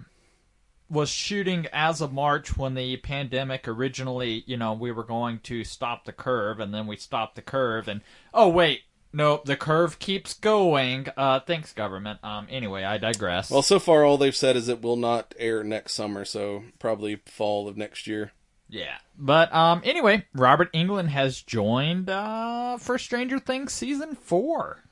was 0.90 1.10
shooting 1.10 1.66
as 1.73 2.01
of 2.01 2.12
March 2.12 2.56
when 2.56 2.74
the 2.74 2.97
pandemic 2.98 3.69
originally, 3.69 4.43
you 4.47 4.56
know, 4.56 4.73
we 4.73 4.90
were 4.90 5.05
going 5.05 5.39
to 5.40 5.65
stop 5.65 6.05
the 6.05 6.12
curve 6.12 6.60
and 6.60 6.73
then 6.73 6.86
we 6.86 6.97
stopped 6.97 7.35
the 7.36 7.43
curve 7.43 7.89
and 7.89 8.01
oh 8.32 8.48
wait, 8.48 8.82
nope, 9.12 9.44
the 9.44 9.56
curve 9.56 9.98
keeps 9.98 10.32
going. 10.35 11.06
Uh 11.16 11.40
thanks 11.40 11.73
government. 11.73 12.19
Um 12.23 12.47
anyway, 12.51 12.85
I 12.85 12.97
digress. 12.98 13.51
Well, 13.51 13.62
so 13.62 13.78
far, 13.78 14.05
all 14.05 14.16
they've 14.16 14.35
said 14.35 14.56
is 14.56 14.69
it 14.69 14.81
will 14.82 14.97
not 14.97 15.35
air 15.39 15.62
next 15.62 15.93
summer, 15.93 16.24
so 16.24 16.65
probably 16.78 17.16
fall 17.27 17.69
of 17.69 17.77
next 17.77 18.06
year. 18.06 18.32
yeah. 18.69 18.97
But 19.19 19.52
um 19.55 19.82
anyway, 19.85 20.27
Robert 20.35 20.73
Englund 20.73 21.09
has 21.09 21.43
joined 21.43 22.09
uh 22.09 22.78
for 22.78 22.97
Stranger 22.98 23.39
Things 23.39 23.73
season 23.74 24.15
4. 24.15 24.85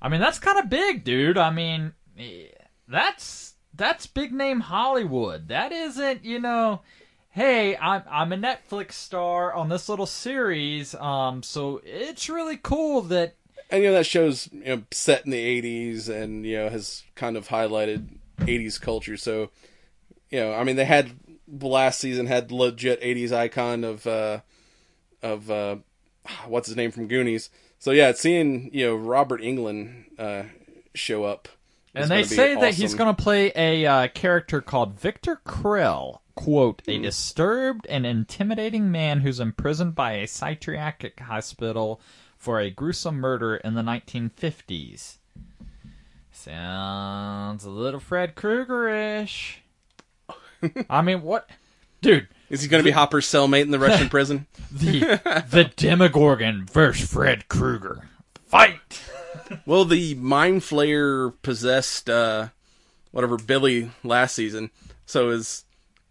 I 0.00 0.08
mean, 0.08 0.20
that's 0.20 0.38
kind 0.38 0.58
of 0.60 0.70
big, 0.70 1.02
dude. 1.02 1.36
I 1.36 1.50
mean, 1.50 1.92
eh, 2.16 2.46
that's 2.86 3.47
that's 3.78 4.06
big 4.06 4.32
name 4.32 4.60
Hollywood. 4.60 5.48
That 5.48 5.72
isn't, 5.72 6.24
you 6.24 6.38
know, 6.38 6.82
hey, 7.30 7.76
I'm 7.76 8.02
I'm 8.10 8.32
a 8.32 8.36
Netflix 8.36 8.92
star 8.92 9.54
on 9.54 9.68
this 9.70 9.88
little 9.88 10.06
series. 10.06 10.94
Um, 10.96 11.42
so 11.42 11.80
it's 11.84 12.28
really 12.28 12.58
cool 12.58 13.00
that 13.02 13.36
And 13.70 13.82
you 13.82 13.88
know 13.88 13.94
that 13.94 14.06
show's 14.06 14.50
you 14.52 14.64
know 14.64 14.82
set 14.90 15.24
in 15.24 15.30
the 15.30 15.62
'80s 15.62 16.08
and 16.08 16.44
you 16.44 16.58
know 16.58 16.68
has 16.68 17.04
kind 17.14 17.36
of 17.36 17.48
highlighted 17.48 18.18
'80s 18.40 18.80
culture. 18.80 19.16
So 19.16 19.50
you 20.30 20.40
know, 20.40 20.52
I 20.52 20.64
mean, 20.64 20.76
they 20.76 20.84
had 20.84 21.12
last 21.60 22.00
season 22.00 22.26
had 22.26 22.52
legit 22.52 23.00
'80s 23.00 23.32
icon 23.32 23.84
of 23.84 24.06
uh 24.06 24.40
of 25.22 25.50
uh 25.50 25.76
what's 26.46 26.68
his 26.68 26.76
name 26.76 26.90
from 26.90 27.08
Goonies. 27.08 27.50
So 27.78 27.92
yeah, 27.92 28.12
seeing 28.12 28.70
you 28.72 28.86
know 28.86 28.96
Robert 28.96 29.40
Englund 29.40 30.18
uh 30.18 30.44
show 30.94 31.24
up, 31.24 31.48
and 31.94 32.10
they 32.10 32.22
say 32.24 32.54
that 32.54 32.74
he's 32.74 32.94
going 32.94 33.14
to 33.14 33.22
play 33.22 33.52
a 33.54 33.86
uh, 33.86 34.08
character 34.08 34.60
called 34.60 34.98
Victor 34.98 35.36
Creel. 35.44 36.22
Quote, 36.34 36.82
a 36.86 36.98
disturbed 36.98 37.84
and 37.88 38.06
intimidating 38.06 38.92
man 38.92 39.20
who's 39.20 39.40
imprisoned 39.40 39.96
by 39.96 40.12
a 40.12 40.26
psychiatric 40.28 41.18
hospital 41.18 42.00
for 42.36 42.60
a 42.60 42.70
gruesome 42.70 43.16
murder 43.16 43.56
in 43.56 43.74
the 43.74 43.82
1950s. 43.82 45.16
Sounds 46.30 47.64
a 47.64 47.70
little 47.70 47.98
Fred 47.98 48.36
Krueger-ish. 48.36 49.60
I 50.88 51.02
mean, 51.02 51.22
what? 51.22 51.50
Dude, 52.00 52.28
Is 52.48 52.62
he 52.62 52.68
going 52.68 52.80
to 52.80 52.88
be 52.88 52.92
Hopper's 52.92 53.26
cellmate 53.26 53.62
in 53.62 53.72
the 53.72 53.78
Russian 53.80 54.08
prison? 54.10 54.46
the, 54.70 55.20
the 55.50 55.64
Demogorgon 55.74 56.66
versus 56.66 57.10
Fred 57.10 57.48
Krueger. 57.48 58.08
Fight! 58.46 59.02
Well, 59.66 59.84
the 59.84 60.14
mind 60.14 60.62
flayer 60.62 61.32
possessed 61.42 62.08
uh 62.10 62.48
whatever 63.10 63.36
Billy 63.36 63.90
last 64.02 64.34
season. 64.34 64.70
So 65.06 65.30
is 65.30 65.64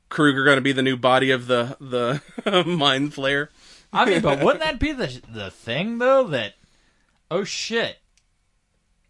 Krueger 0.09 0.43
going 0.43 0.57
to 0.57 0.61
be 0.61 0.71
the 0.71 0.81
new 0.81 0.97
body 0.97 1.31
of 1.31 1.47
the 1.47 1.77
the 1.79 2.21
mind 2.65 3.13
flayer? 3.13 3.49
I 3.93 4.05
mean, 4.05 4.21
but 4.21 4.43
wouldn't 4.43 4.63
that 4.63 4.79
be 4.79 4.91
the 4.91 5.21
the 5.29 5.51
thing 5.51 5.97
though? 5.99 6.27
That 6.27 6.53
oh 7.31 7.43
shit, 7.43 7.97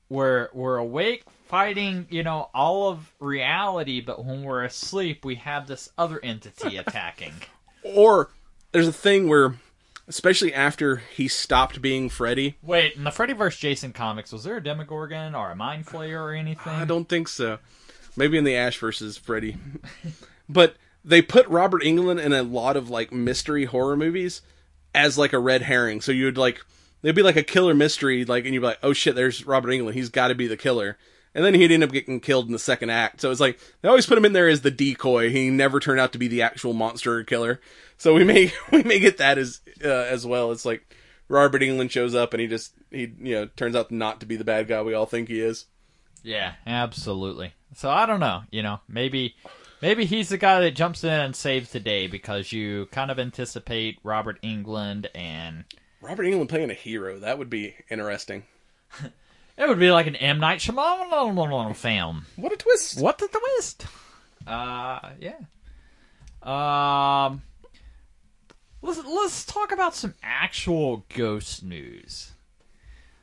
we're 0.10 0.50
we're 0.54 0.78
awake 0.78 1.24
fighting, 1.48 2.08
you 2.10 2.24
know, 2.24 2.50
all 2.54 2.90
of 2.90 3.14
reality, 3.20 4.02
but 4.02 4.24
when 4.24 4.44
we're 4.44 4.64
asleep, 4.64 5.24
we 5.24 5.36
have 5.36 5.68
this 5.68 5.90
other 5.98 6.20
entity 6.24 6.78
attacking. 6.78 7.34
Or 7.84 8.30
there's 8.72 8.88
a 8.88 8.94
thing 8.94 9.30
where, 9.30 9.56
especially 10.08 10.54
after 10.54 10.98
he 10.98 11.28
stopped 11.28 11.82
being 11.82 12.10
Freddy, 12.10 12.58
Wait, 12.62 12.96
in 12.96 13.04
the 13.04 13.12
Freddy 13.12 13.34
vs. 13.34 13.60
Jason 13.60 13.94
comics, 13.94 14.32
was 14.32 14.44
there 14.44 14.58
a 14.58 14.64
Demogorgon 14.64 15.36
or 15.36 15.52
a 15.52 15.56
Mind 15.56 15.86
Flayer 15.86 16.22
or 16.22 16.34
anything? 16.34 16.74
I 16.74 16.86
don't 16.86 17.10
think 17.10 17.28
so. 17.28 17.60
Maybe 18.16 18.38
in 18.38 18.44
the 18.44 18.56
Ash 18.56 18.78
versus 18.78 19.18
Freddy, 19.18 19.58
but 20.50 20.76
they 21.04 21.22
put 21.22 21.48
Robert 21.48 21.84
Englund 21.84 22.24
in 22.24 22.34
a 22.34 22.44
lot 22.44 22.76
of 22.76 22.90
like 22.90 23.12
mystery 23.12 23.66
horror 23.66 23.96
movies 23.96 24.42
as 24.96 25.18
like 25.18 25.34
a 25.34 25.40
red 25.40 25.62
herring. 25.62 26.02
So 26.02 26.12
you'd 26.12 26.38
like 26.38 26.62
there'd 27.02 27.16
be 27.16 27.24
like 27.24 27.36
a 27.36 27.44
killer 27.44 27.74
mystery, 27.74 28.26
like, 28.26 28.46
and 28.46 28.54
you'd 28.54 28.62
be 28.62 28.68
like, 28.68 28.80
oh 28.84 28.94
shit, 28.94 29.16
there's 29.16 29.46
Robert 29.46 29.70
Englund. 29.70 29.94
He's 29.94 30.10
got 30.10 30.30
to 30.30 30.36
be 30.36 30.48
the 30.48 30.58
killer. 30.58 30.98
And 31.36 31.46
then 31.46 31.54
he'd 31.54 31.72
end 31.72 31.84
up 31.84 31.92
getting 31.92 32.20
killed 32.20 32.48
in 32.48 32.52
the 32.52 32.60
second 32.60 32.90
act. 32.90 33.22
So 33.22 33.30
it's 33.30 33.40
like 33.40 33.60
they 33.82 33.90
always 33.90 34.08
put 34.08 34.18
him 34.18 34.26
in 34.26 34.34
there 34.34 34.50
as 34.50 34.62
the 34.62 34.72
decoy. 34.72 35.30
He 35.30 35.50
never 35.52 35.80
turned 35.80 36.00
out 36.00 36.12
to 36.14 36.18
be 36.18 36.28
the 36.28 36.42
actual 36.42 36.74
monster 36.74 37.14
or 37.14 37.24
killer. 37.24 37.62
So 37.98 38.14
we 38.14 38.24
may 38.24 38.52
we 38.72 38.84
may 38.84 39.00
get 39.00 39.18
that 39.18 39.38
as 39.38 39.62
uh, 39.84 39.88
as 39.88 40.26
well. 40.26 40.52
It's 40.52 40.66
like 40.66 40.96
Robert 41.28 41.62
Englund 41.62 41.92
shows 41.92 42.16
up 42.16 42.34
and 42.34 42.42
he 42.42 42.48
just 42.48 42.74
he 42.92 43.12
you 43.20 43.36
know 43.36 43.46
turns 43.56 43.76
out 43.76 43.92
not 43.92 44.20
to 44.20 44.26
be 44.26 44.36
the 44.36 44.44
bad 44.44 44.68
guy 44.68 44.82
we 44.82 44.94
all 44.94 45.06
think 45.06 45.28
he 45.28 45.42
is. 45.42 45.66
Yeah, 46.24 46.54
absolutely. 46.66 47.54
So 47.76 47.90
I 47.90 48.06
don't 48.06 48.20
know. 48.20 48.44
You 48.52 48.64
know, 48.64 48.80
maybe 48.88 49.36
maybe 49.82 50.06
he's 50.06 50.30
the 50.30 50.38
guy 50.38 50.62
that 50.62 50.72
jumps 50.76 51.04
in 51.04 51.12
and 51.12 51.36
saves 51.36 51.72
the 51.72 51.80
day 51.80 52.08
because 52.08 52.52
you 52.52 52.88
kind 52.92 53.12
of 53.12 53.20
anticipate 53.20 54.00
Robert 54.04 54.42
Englund 54.42 55.08
and 55.16 55.66
Robert 56.02 56.24
Englund 56.24 56.50
playing 56.50 56.72
a 56.72 56.76
hero 56.76 57.20
that 57.20 57.38
would 57.38 57.50
be 57.50 57.76
interesting. 57.90 58.44
it 59.58 59.68
would 59.68 59.80
be 59.80 59.92
like 59.92 60.08
an 60.08 60.16
M 60.16 60.40
Night 60.40 60.60
Shyamalan 60.60 61.76
film. 61.76 62.26
What 62.36 62.54
a 62.54 62.58
twist! 62.58 63.02
What 63.02 63.18
the 63.18 63.28
twist? 63.28 63.86
Uh, 64.46 65.10
yeah. 65.20 65.40
Um, 66.44 67.42
let's 68.82 69.04
let's 69.04 69.46
talk 69.46 69.72
about 69.72 69.96
some 69.96 70.14
actual 70.24 71.06
ghost 71.10 71.64
news. 71.64 72.32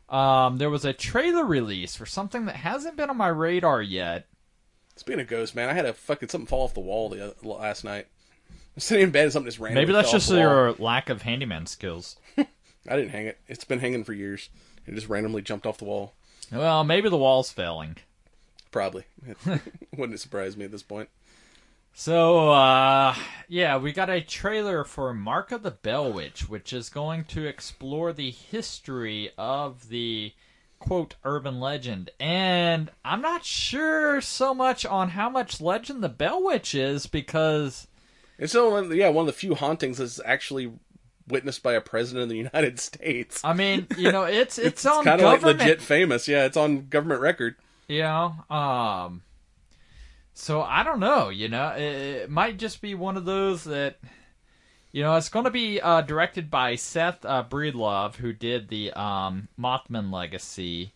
Um, 0.09 0.59
there 0.59 0.71
was 0.71 0.85
a 0.85 0.93
trailer 0.93 1.45
release 1.45 1.97
for 1.97 2.07
something 2.07 2.45
that 2.47 2.57
hasn't 2.57 2.97
been 2.97 3.11
on 3.11 3.17
my 3.17 3.29
radar 3.29 3.83
yet. 3.83 4.27
Speaking 4.97 5.21
of 5.21 5.29
ghosts, 5.29 5.57
man, 5.57 5.69
I 5.69 5.73
had 5.73 5.87
a 5.87 5.93
fucking 5.93 6.29
something 6.29 6.47
fall 6.47 6.65
off 6.65 6.75
the 6.75 6.81
wall 6.81 7.09
the 7.09 7.25
other, 7.25 7.35
last 7.43 7.85
night. 7.85 8.07
I'm 8.51 8.57
sitting 8.81 9.05
in 9.05 9.11
bed 9.11 9.25
and 9.25 9.33
something 9.33 9.49
just 9.49 9.59
randomly 9.59 9.83
Maybe 9.83 9.93
that's 9.93 10.13
just 10.13 10.31
your 10.31 10.73
lack 10.75 11.09
of 11.09 11.23
handyman 11.23 11.67
skills. 11.67 12.17
I 12.39 12.45
didn't 12.97 13.11
hang 13.11 13.27
it. 13.27 13.39
It's 13.49 13.65
been 13.65 13.81
hanging 13.81 14.05
for 14.05 14.13
years. 14.13 14.51
It 14.87 14.95
just 14.95 15.09
randomly 15.09 15.43
jumped 15.43 15.67
off 15.67 15.79
the 15.79 15.85
wall. 15.85 16.13
Well, 16.53 16.85
maybe 16.85 17.09
the 17.09 17.17
wall's 17.17 17.51
failing. 17.51 17.97
Probably. 18.71 19.05
It 19.47 19.61
wouldn't 19.97 20.21
surprise 20.21 20.57
me 20.57 20.65
at 20.65 20.73
this 20.73 20.83
point. 20.83 21.09
So, 21.97 22.51
uh, 22.51 23.15
yeah, 23.49 23.77
we 23.77 23.93
got 23.93 24.11
a 24.11 24.21
trailer 24.21 24.83
for 24.83 25.15
Mark 25.15 25.53
of 25.53 25.62
the 25.62 25.71
Bell 25.71 26.12
Witch, 26.12 26.49
which 26.49 26.73
is 26.73 26.89
going 26.89 27.23
to 27.27 27.47
explore 27.47 28.12
the 28.12 28.33
history 28.33 29.31
of 29.39 29.89
the 29.89 30.33
quote 30.81 31.15
urban 31.23 31.61
legend. 31.61 32.11
And 32.19 32.91
I'm 33.05 33.23
not 33.23 33.45
sure 33.45 34.21
so 34.21 34.53
much 34.53 34.85
on 34.85 35.11
how 35.11 35.31
much 35.31 35.61
legend 35.61 36.03
the 36.03 36.09
Bell 36.09 36.43
Witch 36.43 36.75
is 36.75 37.07
because 37.07 37.87
It's 38.41 38.55
one, 38.55 38.95
yeah, 38.95 39.09
one 39.09 39.23
of 39.23 39.27
the 39.27 39.33
few 39.33 39.55
hauntings 39.55 39.99
that's 39.99 40.21
actually 40.25 40.73
witnessed 41.29 41.62
by 41.62 41.75
a 41.75 41.81
president 41.81 42.25
of 42.25 42.29
the 42.29 42.37
United 42.53 42.81
States. 42.81 43.41
I 43.45 43.55
mean, 43.55 43.87
you 43.97 44.11
know, 44.11 44.25
it's 44.25 44.59
it's, 44.59 44.85
on 44.85 44.99
It's 44.99 45.05
kind 45.05 45.21
of 45.21 45.27
like 45.27 45.43
legit 45.43 45.81
famous. 45.81 46.27
Yeah, 46.27 46.45
it's 46.45 46.57
on 46.57 46.89
government 46.89 47.21
record. 47.21 47.55
you 47.87 48.03
know. 48.03 48.35
Um, 48.51 49.23
so 50.35 50.62
I 50.62 50.82
don't 50.82 51.01
know. 51.01 51.31
You 51.31 51.48
know, 51.48 51.69
it, 51.70 51.82
it 51.82 52.31
might 52.31 52.59
just 52.59 52.82
be 52.82 52.94
one 52.94 53.16
of 53.16 53.24
those 53.24 53.65
that, 53.65 53.98
you 54.93 55.02
know, 55.02 55.15
it's 55.16 55.28
going 55.28 55.44
to 55.44 55.51
be 55.51 55.81
uh, 55.81 56.02
directed 56.02 56.51
by 56.51 56.74
Seth 56.74 57.24
uh, 57.24 57.44
Breedlove, 57.48 58.16
who 58.16 58.32
did 58.32 58.69
the 58.69 58.93
um, 58.93 59.48
Mothman 59.59 60.12
Legacy. 60.12 60.93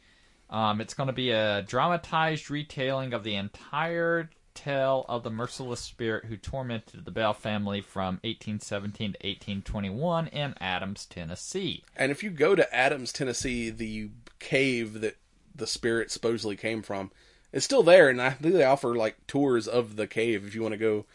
Um, 0.51 0.81
it's 0.81 0.95
going 0.95 1.07
to 1.07 1.13
be 1.13 1.31
a 1.31 1.63
dramatized 1.63 2.51
retelling 2.51 3.13
of 3.13 3.23
the 3.23 3.37
entire 3.37 4.31
tale 4.55 5.05
of 5.09 5.23
the 5.23 5.31
merciless 5.31 5.81
spirit 5.81 6.25
who 6.25 6.37
tormented 6.37 7.05
the 7.05 7.11
Bell 7.13 7.33
family 7.33 7.81
from 7.81 8.15
1817 8.25 9.13
to 9.13 9.19
1821 9.19 10.27
in 10.29 10.55
Adams, 10.61 11.07
Tennessee. 11.07 11.85
And 11.97 12.11
if 12.11 12.25
you 12.25 12.31
go 12.31 12.57
to 12.57 12.75
Adams, 12.75 13.13
Tennessee, 13.13 13.71
the 13.71 14.11
cave 14.41 15.01
that 15.01 15.17
the 15.55 15.67
spirit 15.67 16.11
supposedly 16.11 16.57
came 16.57 16.83
from, 16.83 17.13
it's 17.59 17.65
still 17.65 17.83
there, 17.83 18.09
and 18.09 18.23
I 18.23 18.31
think 18.31 18.55
they 18.55 18.63
offer 18.63 18.95
like 18.95 19.27
tours 19.27 19.67
of 19.67 19.97
the 19.97 20.07
cave 20.07 20.47
if 20.47 20.55
you 20.55 20.63
want 20.63 20.75
to 20.75 20.79
go 20.79 21.07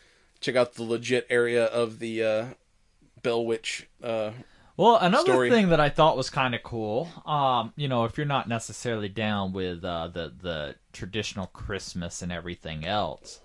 check 0.42 0.58
out 0.58 0.74
the 0.74 0.84
legit 0.84 1.26
area 1.30 1.64
of 1.66 2.00
the 2.00 2.22
uh, 2.22 2.46
Bell 3.22 3.46
Witch. 3.46 3.88
Uh, 4.04 4.32
Well, 4.76 4.98
another 4.98 5.32
story. 5.32 5.50
thing 5.50 5.70
that 5.70 5.80
I 5.80 5.88
thought 5.88 6.18
was 6.18 6.30
kind 6.30 6.54
of 6.54 6.62
cool, 6.62 7.08
um, 7.26 7.72
you 7.78 7.88
know, 7.88 8.04
if 8.04 8.18
you're 8.18 8.26
not 8.26 8.50
necessarily 8.50 9.08
down 9.08 9.54
with 9.54 9.86
uh, 9.86 10.10
the 10.10 10.34
the 10.42 10.76
traditional 10.92 11.48
Christmas 11.48 12.22
and 12.22 12.30
everything 12.32 12.86
else, 12.86 13.40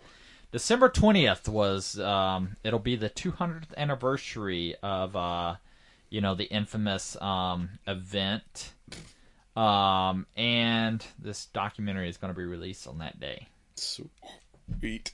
December 0.50 0.88
twentieth 0.88 1.48
was 1.48 2.00
um, 2.00 2.56
it'll 2.64 2.80
be 2.80 2.96
the 2.96 3.10
200th 3.10 3.76
anniversary 3.76 4.74
of 4.82 5.14
uh, 5.14 5.54
you 6.10 6.20
know 6.20 6.34
the 6.34 6.46
infamous 6.46 7.16
um, 7.22 7.78
event, 7.86 8.72
um, 9.58 10.26
and 10.36 11.04
this 11.18 11.46
documentary 11.46 12.08
is 12.08 12.16
going 12.16 12.32
to 12.32 12.38
be 12.38 12.44
released 12.44 12.86
on 12.86 12.98
that 12.98 13.18
day. 13.18 13.48
sweet 13.74 15.12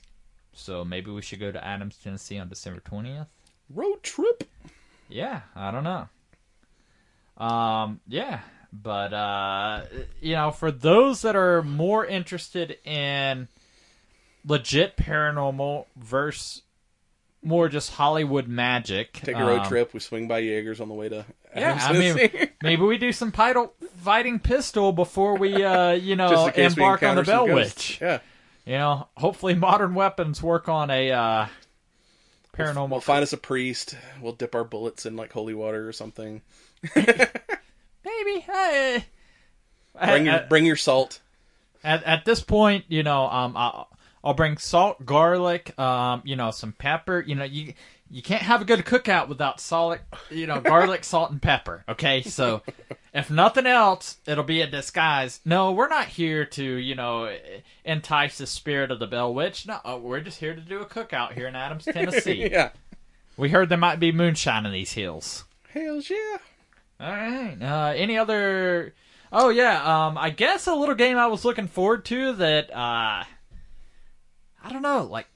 So 0.53 0.85
maybe 0.85 1.11
we 1.11 1.21
should 1.21 1.39
go 1.39 1.51
to 1.51 1.65
Adams, 1.65 1.97
Tennessee 2.03 2.37
on 2.37 2.49
December 2.49 2.79
twentieth. 2.81 3.27
road 3.69 4.03
trip. 4.03 4.43
Yeah, 5.09 5.41
I 5.55 5.71
don't 5.71 5.83
know. 5.83 6.07
Um, 7.37 7.99
yeah, 8.07 8.39
but 8.71 9.13
uh, 9.13 9.81
you 10.21 10.35
know, 10.35 10.51
for 10.51 10.71
those 10.71 11.23
that 11.23 11.35
are 11.35 11.61
more 11.63 12.05
interested 12.05 12.77
in 12.85 13.47
legit 14.45 14.95
paranormal 14.95 15.85
versus 15.95 16.61
more 17.43 17.67
just 17.69 17.91
Hollywood 17.91 18.47
magic, 18.47 19.13
Take 19.13 19.35
a 19.35 19.45
road 19.45 19.61
um, 19.61 19.67
trip. 19.67 19.93
We 19.93 19.99
swing 19.99 20.27
by 20.27 20.39
Jaegers 20.39 20.79
on 20.81 20.87
the 20.87 20.93
way 20.93 21.09
to. 21.09 21.25
Yeah, 21.55 21.79
I 21.81 21.93
mean, 21.93 22.49
maybe 22.61 22.81
we 22.81 22.97
do 22.97 23.11
some 23.11 23.31
pidal, 23.31 23.71
fighting 24.01 24.39
pistol 24.39 24.91
before 24.91 25.37
we, 25.37 25.63
uh, 25.63 25.91
you 25.91 26.15
know, 26.17 26.47
in 26.47 26.51
case 26.51 26.75
we 26.75 26.83
embark 26.83 27.03
on 27.03 27.15
the 27.15 27.23
Bell. 27.23 27.47
Witch. 27.47 27.99
Yeah, 28.01 28.19
You 28.65 28.73
know, 28.73 29.07
hopefully 29.15 29.55
modern 29.55 29.93
weapons 29.93 30.43
work 30.43 30.67
on 30.67 30.89
a 30.89 31.11
uh, 31.11 31.47
paranormal. 32.53 32.89
we'll 32.89 32.99
find 32.99 33.23
us 33.23 33.31
a 33.33 33.37
priest. 33.37 33.95
We'll 34.21 34.33
dip 34.33 34.53
our 34.53 34.63
bullets 34.65 35.05
in 35.05 35.15
like 35.15 35.31
holy 35.31 35.53
water 35.53 35.87
or 35.87 35.93
something. 35.93 36.41
maybe. 36.95 38.45
Bring 40.03 40.25
your 40.25 40.45
bring 40.49 40.65
your 40.65 40.75
salt. 40.75 41.21
at 41.83 42.03
at 42.03 42.25
this 42.25 42.41
point, 42.41 42.85
you 42.89 43.03
know, 43.03 43.27
um, 43.27 43.55
I'll, 43.55 43.89
I'll 44.25 44.33
bring 44.33 44.57
salt, 44.57 45.05
garlic, 45.05 45.77
um, 45.79 46.23
you 46.25 46.35
know, 46.35 46.49
some 46.49 46.73
pepper. 46.73 47.23
You 47.25 47.35
know, 47.35 47.43
you 47.43 47.73
you 48.09 48.23
can't 48.23 48.41
have 48.41 48.61
a 48.61 48.65
good 48.65 48.79
cookout 48.79 49.27
without 49.27 49.59
salt, 49.59 49.99
you 50.31 50.47
know, 50.47 50.59
garlic, 50.59 51.03
salt, 51.03 51.29
and 51.29 51.41
pepper. 51.41 51.83
Okay, 51.87 52.23
so 52.23 52.63
if 53.13 53.29
nothing 53.29 53.67
else, 53.67 54.17
it'll 54.25 54.43
be 54.43 54.61
a 54.61 54.67
disguise. 54.67 55.41
No, 55.45 55.71
we're 55.71 55.89
not 55.89 56.07
here 56.07 56.43
to, 56.45 56.63
you 56.63 56.95
know, 56.95 57.35
entice 57.83 58.39
the 58.39 58.47
spirit 58.47 58.89
of 58.89 58.99
the 58.99 59.07
Bell 59.07 59.33
Witch. 59.33 59.67
No, 59.67 59.79
uh, 59.85 59.99
we're 60.01 60.21
just 60.21 60.39
here 60.39 60.55
to 60.55 60.61
do 60.61 60.81
a 60.81 60.85
cookout 60.85 61.33
here 61.33 61.47
in 61.47 61.55
Adams, 61.55 61.85
Tennessee. 61.85 62.47
yeah. 62.51 62.71
We 63.37 63.49
heard 63.49 63.69
there 63.69 63.77
might 63.77 63.99
be 63.99 64.11
moonshine 64.11 64.65
in 64.65 64.71
these 64.71 64.93
hills. 64.93 65.45
Hells 65.69 66.09
yeah. 66.09 66.37
All 66.99 67.11
right. 67.11 67.57
Uh, 67.61 67.93
any 67.95 68.17
other? 68.17 68.93
Oh 69.31 69.49
yeah. 69.49 70.07
Um, 70.07 70.17
I 70.17 70.29
guess 70.29 70.67
a 70.67 70.73
little 70.73 70.95
game 70.95 71.17
I 71.17 71.27
was 71.27 71.43
looking 71.43 71.67
forward 71.67 72.05
to 72.05 72.33
that. 72.33 72.73
Uh, 72.73 73.25
I 74.65 74.73
don't 74.73 74.81
know. 74.81 75.03
Like, 75.03 75.27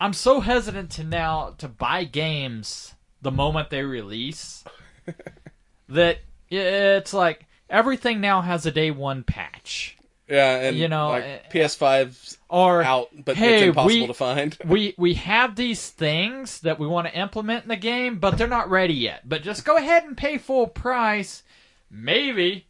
I'm 0.00 0.12
so 0.12 0.40
hesitant 0.40 0.90
to 0.92 1.04
now 1.04 1.54
to 1.58 1.68
buy 1.68 2.02
games 2.02 2.94
the 3.20 3.30
moment 3.30 3.70
they 3.70 3.84
release 3.84 4.64
that 5.88 6.18
it's 6.50 7.14
like 7.14 7.46
everything 7.70 8.20
now 8.20 8.40
has 8.40 8.66
a 8.66 8.72
day 8.72 8.90
one 8.90 9.22
patch. 9.22 9.96
Yeah, 10.28 10.56
and 10.56 10.76
You 10.76 10.88
know, 10.88 11.10
like, 11.10 11.24
uh, 11.24 11.52
PS5's 11.52 12.38
are 12.50 12.82
out, 12.82 13.10
but 13.24 13.36
hey, 13.36 13.54
it's 13.54 13.62
impossible 13.68 14.00
we, 14.00 14.06
to 14.08 14.14
find. 14.14 14.58
we 14.64 14.94
we 14.98 15.14
have 15.14 15.54
these 15.54 15.88
things 15.90 16.60
that 16.60 16.80
we 16.80 16.86
want 16.86 17.06
to 17.06 17.16
implement 17.16 17.64
in 17.64 17.68
the 17.68 17.76
game, 17.76 18.18
but 18.18 18.38
they're 18.38 18.48
not 18.48 18.70
ready 18.70 18.94
yet. 18.94 19.28
But 19.28 19.42
just 19.42 19.64
go 19.64 19.76
ahead 19.76 20.04
and 20.04 20.16
pay 20.16 20.38
full 20.38 20.66
price. 20.66 21.44
Maybe 21.88 22.66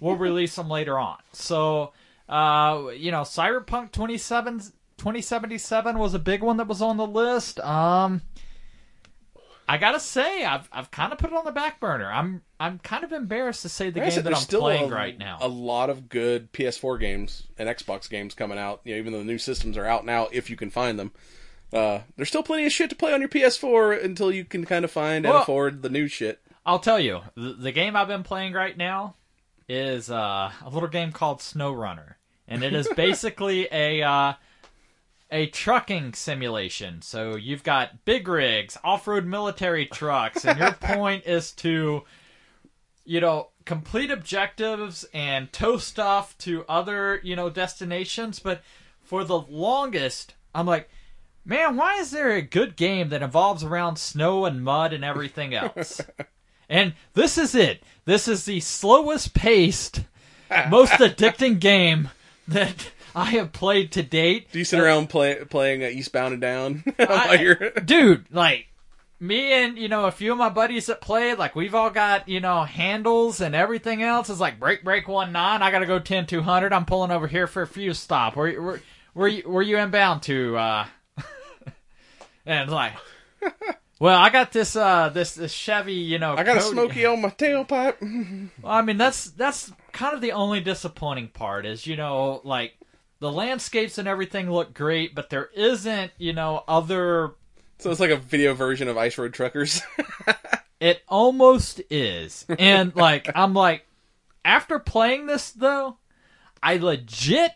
we'll 0.00 0.16
release 0.16 0.54
them 0.54 0.68
later 0.68 0.98
on. 0.98 1.18
So, 1.32 1.92
uh, 2.28 2.88
you 2.94 3.10
know, 3.10 3.22
Cyberpunk 3.22 3.90
27, 3.92 4.60
2077 5.02 5.98
was 5.98 6.14
a 6.14 6.18
big 6.20 6.44
one 6.44 6.58
that 6.58 6.68
was 6.68 6.80
on 6.80 6.96
the 6.96 7.04
list. 7.04 7.58
Um, 7.58 8.22
I 9.68 9.76
gotta 9.76 9.98
say, 9.98 10.44
I've 10.44 10.68
I've 10.70 10.92
kind 10.92 11.12
of 11.12 11.18
put 11.18 11.32
it 11.32 11.36
on 11.36 11.44
the 11.44 11.50
back 11.50 11.80
burner. 11.80 12.08
I'm 12.08 12.42
I'm 12.60 12.78
kind 12.78 13.02
of 13.02 13.10
embarrassed 13.10 13.62
to 13.62 13.68
say 13.68 13.90
the 13.90 13.98
game 13.98 14.22
that 14.22 14.32
I'm 14.32 14.36
still 14.36 14.60
playing 14.60 14.92
a, 14.92 14.94
right 14.94 15.18
now. 15.18 15.38
A 15.40 15.48
lot 15.48 15.90
of 15.90 16.08
good 16.08 16.52
PS4 16.52 17.00
games 17.00 17.48
and 17.58 17.68
Xbox 17.68 18.08
games 18.08 18.34
coming 18.34 18.58
out. 18.58 18.80
You 18.84 18.94
know, 18.94 18.98
even 19.00 19.12
though 19.12 19.18
the 19.18 19.24
new 19.24 19.38
systems 19.38 19.76
are 19.76 19.86
out 19.86 20.06
now, 20.06 20.28
if 20.30 20.48
you 20.48 20.54
can 20.54 20.70
find 20.70 21.00
them, 21.00 21.10
uh, 21.72 22.02
there's 22.14 22.28
still 22.28 22.44
plenty 22.44 22.66
of 22.66 22.70
shit 22.70 22.88
to 22.90 22.94
play 22.94 23.12
on 23.12 23.18
your 23.18 23.28
PS4 23.28 24.04
until 24.04 24.30
you 24.30 24.44
can 24.44 24.64
kind 24.64 24.84
of 24.84 24.92
find 24.92 25.26
and 25.26 25.34
afford 25.34 25.82
the 25.82 25.90
new 25.90 26.06
shit. 26.06 26.40
I'll 26.64 26.78
tell 26.78 27.00
you, 27.00 27.22
the, 27.34 27.54
the 27.54 27.72
game 27.72 27.96
I've 27.96 28.06
been 28.06 28.22
playing 28.22 28.52
right 28.52 28.76
now 28.76 29.16
is 29.68 30.12
uh, 30.12 30.52
a 30.64 30.70
little 30.70 30.88
game 30.88 31.10
called 31.10 31.42
Snow 31.42 31.72
Runner, 31.72 32.18
and 32.46 32.62
it 32.62 32.72
is 32.72 32.88
basically 32.96 33.66
a 33.72 34.00
uh, 34.02 34.34
a 35.32 35.46
trucking 35.46 36.14
simulation. 36.14 37.02
So 37.02 37.34
you've 37.34 37.64
got 37.64 38.04
big 38.04 38.28
rigs, 38.28 38.78
off-road 38.84 39.26
military 39.26 39.86
trucks, 39.86 40.44
and 40.44 40.58
your 40.58 40.72
point 40.80 41.26
is 41.26 41.50
to, 41.52 42.04
you 43.04 43.20
know, 43.20 43.48
complete 43.64 44.10
objectives 44.10 45.04
and 45.14 45.52
tow 45.52 45.78
stuff 45.78 46.36
to 46.38 46.64
other 46.68 47.20
you 47.24 47.34
know 47.34 47.50
destinations. 47.50 48.38
But 48.38 48.62
for 49.02 49.24
the 49.24 49.40
longest, 49.40 50.34
I'm 50.54 50.66
like. 50.66 50.88
Man, 51.44 51.76
why 51.76 51.96
is 51.96 52.12
there 52.12 52.30
a 52.30 52.40
good 52.40 52.76
game 52.76 53.08
that 53.08 53.20
involves 53.20 53.64
around 53.64 53.96
snow 53.96 54.44
and 54.44 54.62
mud 54.62 54.92
and 54.92 55.04
everything 55.04 55.56
else? 55.56 56.00
And 56.72 56.94
this 57.12 57.36
is 57.36 57.54
it. 57.54 57.82
this 58.06 58.26
is 58.26 58.46
the 58.46 58.60
slowest 58.60 59.34
paced, 59.34 60.04
most 60.70 60.92
addicting 60.92 61.60
game 61.60 62.08
that 62.48 62.91
I 63.14 63.26
have 63.32 63.52
played 63.52 63.92
to 63.92 64.02
date. 64.02 64.50
Do 64.52 64.58
you 64.58 64.64
sit 64.64 64.80
around 64.80 65.08
play, 65.08 65.36
playing 65.44 65.82
uh, 65.84 65.88
Eastbound 65.88 66.32
and 66.32 66.40
Down 66.40 66.84
I- 66.98 67.70
dude, 67.84 68.26
like 68.30 68.66
me 69.20 69.52
and 69.52 69.78
you 69.78 69.88
know 69.88 70.06
a 70.06 70.10
few 70.10 70.32
of 70.32 70.38
my 70.38 70.48
buddies 70.48 70.86
that 70.86 71.00
played, 71.00 71.38
like 71.38 71.54
we've 71.54 71.74
all 71.74 71.90
got 71.90 72.28
you 72.28 72.40
know 72.40 72.64
handles 72.64 73.40
and 73.40 73.54
everything 73.54 74.02
else. 74.02 74.28
It's 74.30 74.40
like 74.40 74.58
break 74.58 74.82
break 74.82 75.06
one 75.08 75.30
nine. 75.32 75.62
I 75.62 75.70
gotta 75.70 75.86
go 75.86 75.98
ten 75.98 76.26
two 76.26 76.42
hundred. 76.42 76.72
I'm 76.72 76.84
pulling 76.86 77.10
over 77.10 77.26
here 77.28 77.46
for 77.46 77.62
a 77.62 77.66
few 77.66 77.92
stop. 77.94 78.34
Where 78.36 78.60
where 78.60 78.82
where 79.14 79.28
you 79.28 79.42
where 79.42 79.62
you 79.62 79.76
inbound 79.78 80.22
to? 80.24 80.56
Uh, 80.56 80.86
and 82.46 82.70
like, 82.70 82.94
well, 84.00 84.18
I 84.18 84.30
got 84.30 84.52
this 84.52 84.74
uh 84.74 85.10
this 85.10 85.34
this 85.34 85.52
Chevy. 85.52 85.94
You 85.94 86.18
know, 86.18 86.34
I 86.34 86.42
got 86.42 86.56
a 86.56 86.60
Cody- 86.60 86.72
smoky 86.72 87.04
on 87.06 87.20
my 87.20 87.28
tailpipe. 87.30 88.00
well, 88.62 88.72
I 88.72 88.82
mean, 88.82 88.96
that's 88.98 89.26
that's 89.30 89.72
kind 89.92 90.14
of 90.14 90.20
the 90.20 90.32
only 90.32 90.60
disappointing 90.60 91.28
part 91.28 91.66
is 91.66 91.86
you 91.86 91.96
know 91.96 92.40
like 92.44 92.72
the 93.22 93.32
landscapes 93.32 93.98
and 93.98 94.08
everything 94.08 94.50
look 94.50 94.74
great, 94.74 95.14
but 95.14 95.30
there 95.30 95.48
isn't 95.54 96.10
you 96.18 96.32
know 96.32 96.64
other. 96.66 97.34
so 97.78 97.90
it's 97.90 98.00
like 98.00 98.10
a 98.10 98.16
video 98.16 98.52
version 98.52 98.88
of 98.88 98.98
Ice 98.98 99.16
Road 99.16 99.32
Truckers. 99.32 99.80
It 100.80 101.00
almost 101.08 101.80
is, 101.90 102.44
and 102.58 102.92
like 102.96 103.30
I'm 103.36 103.54
like, 103.54 103.86
after 104.44 104.80
playing 104.80 105.26
this 105.26 105.52
though, 105.52 105.98
I 106.60 106.78
legit 106.78 107.52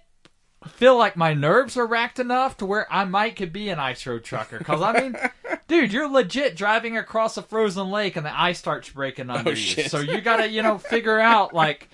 feel 0.68 0.96
like 0.96 1.16
my 1.16 1.34
nerves 1.34 1.76
are 1.76 1.86
racked 1.86 2.20
enough 2.20 2.56
to 2.58 2.66
where 2.66 2.86
I 2.88 3.04
might 3.04 3.34
could 3.34 3.52
be 3.52 3.68
an 3.68 3.80
ice 3.80 4.06
road 4.06 4.22
trucker. 4.22 4.58
Because 4.58 4.80
I 4.80 5.00
mean, 5.00 5.16
dude, 5.68 5.92
you're 5.92 6.08
legit 6.08 6.54
driving 6.54 6.96
across 6.96 7.36
a 7.36 7.42
frozen 7.42 7.90
lake 7.90 8.14
and 8.14 8.24
the 8.24 8.40
ice 8.40 8.60
starts 8.60 8.90
breaking 8.90 9.28
oh, 9.28 9.34
under 9.34 9.50
you. 9.50 9.56
shit. 9.56 9.90
So 9.90 9.98
you 9.98 10.20
gotta, 10.20 10.48
you 10.48 10.62
know, 10.62 10.78
figure 10.78 11.18
out 11.18 11.52
like, 11.52 11.88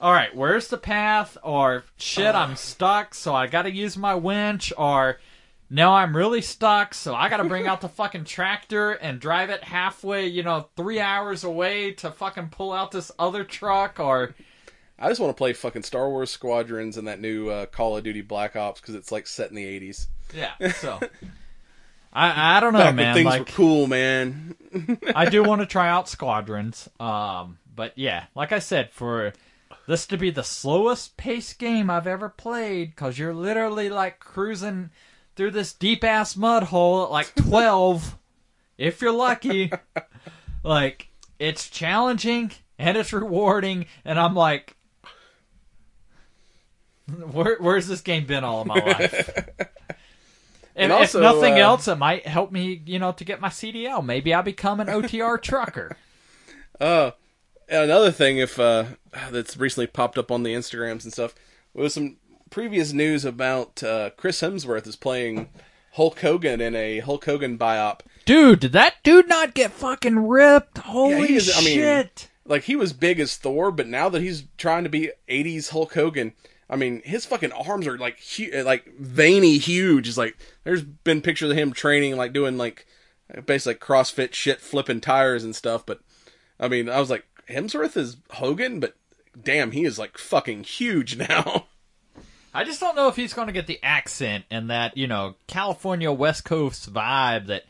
all 0.00 0.12
right, 0.12 0.34
where's 0.34 0.68
the 0.68 0.78
path? 0.78 1.36
Or 1.42 1.84
shit, 1.96 2.34
I'm 2.34 2.56
stuck, 2.56 3.14
so 3.14 3.34
I 3.34 3.46
gotta 3.46 3.70
use 3.70 3.96
my 3.96 4.14
winch. 4.14 4.72
Or 4.78 5.18
now 5.68 5.94
I'm 5.94 6.16
really 6.16 6.40
stuck, 6.40 6.94
so 6.94 7.14
I 7.14 7.28
gotta 7.28 7.44
bring 7.44 7.66
out 7.66 7.80
the 7.80 7.88
fucking 7.88 8.24
tractor 8.24 8.92
and 8.92 9.18
drive 9.18 9.50
it 9.50 9.64
halfway, 9.64 10.26
you 10.26 10.42
know, 10.42 10.68
three 10.76 11.00
hours 11.00 11.42
away 11.44 11.92
to 11.94 12.10
fucking 12.10 12.48
pull 12.50 12.72
out 12.72 12.90
this 12.92 13.10
other 13.18 13.42
truck. 13.42 13.98
Or 13.98 14.34
I 14.98 15.08
just 15.08 15.20
want 15.20 15.36
to 15.36 15.38
play 15.38 15.52
fucking 15.52 15.82
Star 15.82 16.08
Wars 16.08 16.30
Squadrons 16.30 16.96
and 16.96 17.08
that 17.08 17.20
new 17.20 17.48
uh, 17.48 17.66
Call 17.66 17.96
of 17.96 18.04
Duty 18.04 18.22
Black 18.22 18.54
Ops 18.56 18.80
because 18.80 18.94
it's 18.94 19.10
like 19.10 19.26
set 19.26 19.50
in 19.50 19.56
the 19.56 19.64
'80s. 19.64 20.06
yeah, 20.34 20.72
so. 20.72 21.00
I, 22.10 22.56
I 22.56 22.60
don't 22.60 22.72
know, 22.72 22.78
Back 22.78 22.94
man. 22.94 23.14
things 23.14 23.26
like, 23.26 23.40
were 23.40 23.44
cool, 23.44 23.86
man. 23.86 24.56
I 25.14 25.28
do 25.28 25.42
want 25.44 25.60
to 25.60 25.66
try 25.66 25.90
out 25.90 26.08
Squadrons. 26.08 26.88
Um, 26.98 27.58
but 27.76 27.92
yeah, 27.96 28.24
like 28.34 28.50
I 28.50 28.60
said, 28.60 28.90
for 28.90 29.34
this 29.88 30.06
to 30.06 30.18
be 30.18 30.28
the 30.30 30.44
slowest 30.44 31.16
paced 31.16 31.58
game 31.58 31.88
I've 31.88 32.06
ever 32.06 32.28
played, 32.28 32.90
because 32.90 33.18
you're 33.18 33.32
literally 33.32 33.88
like 33.88 34.20
cruising 34.20 34.90
through 35.34 35.52
this 35.52 35.72
deep 35.72 36.04
ass 36.04 36.36
mud 36.36 36.64
hole 36.64 37.04
at 37.04 37.10
like 37.10 37.34
12, 37.36 38.18
if 38.76 39.00
you're 39.00 39.12
lucky. 39.12 39.72
Like, 40.62 41.08
it's 41.38 41.70
challenging 41.70 42.50
and 42.78 42.98
it's 42.98 43.14
rewarding, 43.14 43.86
and 44.04 44.20
I'm 44.20 44.34
like, 44.34 44.76
where, 47.32 47.56
where's 47.58 47.86
this 47.86 48.02
game 48.02 48.26
been 48.26 48.44
all 48.44 48.60
of 48.60 48.66
my 48.66 48.74
life? 48.74 49.48
And, 50.78 50.92
And 50.92 51.00
also, 51.00 51.18
if 51.18 51.22
nothing 51.22 51.54
uh, 51.54 51.56
else, 51.56 51.88
it 51.88 51.96
might 51.96 52.24
help 52.24 52.52
me, 52.52 52.80
you 52.86 53.00
know, 53.00 53.10
to 53.10 53.24
get 53.24 53.40
my 53.40 53.48
CDL. 53.48 54.04
Maybe 54.04 54.32
I'll 54.32 54.44
become 54.44 54.78
an 54.78 54.86
OTR 54.86 55.42
trucker. 55.42 55.96
Uh, 56.80 57.10
another 57.68 58.10
thing, 58.10 58.38
if 58.38 58.58
uh, 58.58 58.84
that's 59.30 59.56
recently 59.56 59.86
popped 59.86 60.18
up 60.18 60.30
on 60.30 60.42
the 60.42 60.54
Instagrams 60.54 61.04
and 61.04 61.12
stuff, 61.12 61.34
was 61.74 61.94
some 61.94 62.16
previous 62.50 62.92
news 62.92 63.24
about 63.24 63.82
uh, 63.82 64.10
Chris 64.16 64.40
Hemsworth 64.40 64.86
is 64.86 64.96
playing 64.96 65.48
Hulk 65.92 66.20
Hogan 66.20 66.60
in 66.60 66.74
a 66.74 67.00
Hulk 67.00 67.24
Hogan 67.24 67.58
biop. 67.58 68.00
Dude, 68.24 68.60
did 68.60 68.72
that 68.72 68.96
dude 69.02 69.28
not 69.28 69.54
get 69.54 69.72
fucking 69.72 70.26
ripped? 70.28 70.78
Holy 70.78 71.28
he 71.28 71.36
is- 71.36 71.52
I 71.56 71.60
mean, 71.60 71.74
shit. 71.74 72.28
Like 72.44 72.64
he 72.64 72.76
was 72.76 72.92
big 72.94 73.20
as 73.20 73.36
Thor, 73.36 73.70
but 73.70 73.86
now 73.86 74.08
that 74.08 74.22
he's 74.22 74.44
trying 74.56 74.84
to 74.84 74.90
be 74.90 75.10
'80s 75.28 75.68
Hulk 75.70 75.92
Hogan, 75.92 76.32
I 76.70 76.76
mean, 76.76 77.02
his 77.04 77.26
fucking 77.26 77.52
arms 77.52 77.86
are 77.86 77.98
like 77.98 78.18
hu- 78.36 78.62
like 78.62 78.86
veiny, 78.98 79.58
huge. 79.58 80.08
It's 80.08 80.16
like 80.16 80.36
there's 80.64 80.82
been 80.82 81.20
pictures 81.20 81.50
of 81.50 81.58
him 81.58 81.74
training, 81.74 82.16
like 82.16 82.32
doing 82.32 82.56
like 82.56 82.86
basically 83.44 83.74
like 83.74 83.80
CrossFit 83.80 84.32
shit, 84.32 84.62
flipping 84.62 85.02
tires 85.02 85.44
and 85.44 85.54
stuff. 85.54 85.84
But 85.84 86.00
I 86.58 86.68
mean, 86.68 86.88
I 86.88 87.00
was 87.00 87.10
like, 87.10 87.26
Hemsworth 87.48 87.96
is 87.96 88.16
Hogan, 88.30 88.80
but 88.80 88.94
damn, 89.40 89.70
he 89.72 89.84
is 89.84 89.98
like 89.98 90.18
fucking 90.18 90.64
huge 90.64 91.16
now. 91.28 91.66
I 92.54 92.64
just 92.64 92.80
don't 92.80 92.96
know 92.96 93.08
if 93.08 93.16
he's 93.16 93.34
going 93.34 93.46
to 93.46 93.52
get 93.52 93.66
the 93.66 93.78
accent 93.82 94.44
and 94.50 94.70
that, 94.70 94.96
you 94.96 95.06
know, 95.06 95.34
California 95.46 96.10
West 96.10 96.44
Coast 96.44 96.92
vibe 96.92 97.46
that, 97.46 97.64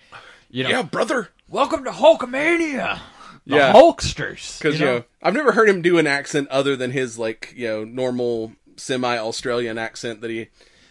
you 0.51 0.63
know, 0.65 0.71
yeah, 0.71 0.83
brother. 0.83 1.29
welcome 1.49 1.85
to 1.85 1.91
Hulkamania. 1.91 3.01
The 3.47 3.57
Yeah. 3.57 3.73
Hulksters. 3.73 4.59
Because 4.59 4.79
you 4.79 4.87
know? 4.87 5.05
I've 5.23 5.35
never 5.35 5.53
heard 5.53 5.69
him 5.69 5.83
do 5.83 5.99
an 5.99 6.07
accent 6.07 6.49
other 6.49 6.77
than 6.77 6.91
his 6.93 7.19
like 7.19 7.53
you 7.57 7.67
know 7.67 7.85
normal 7.85 8.53
semi-Australian 8.77 9.79
accent 9.79 10.21
that 10.21 10.31
he. 10.31 10.49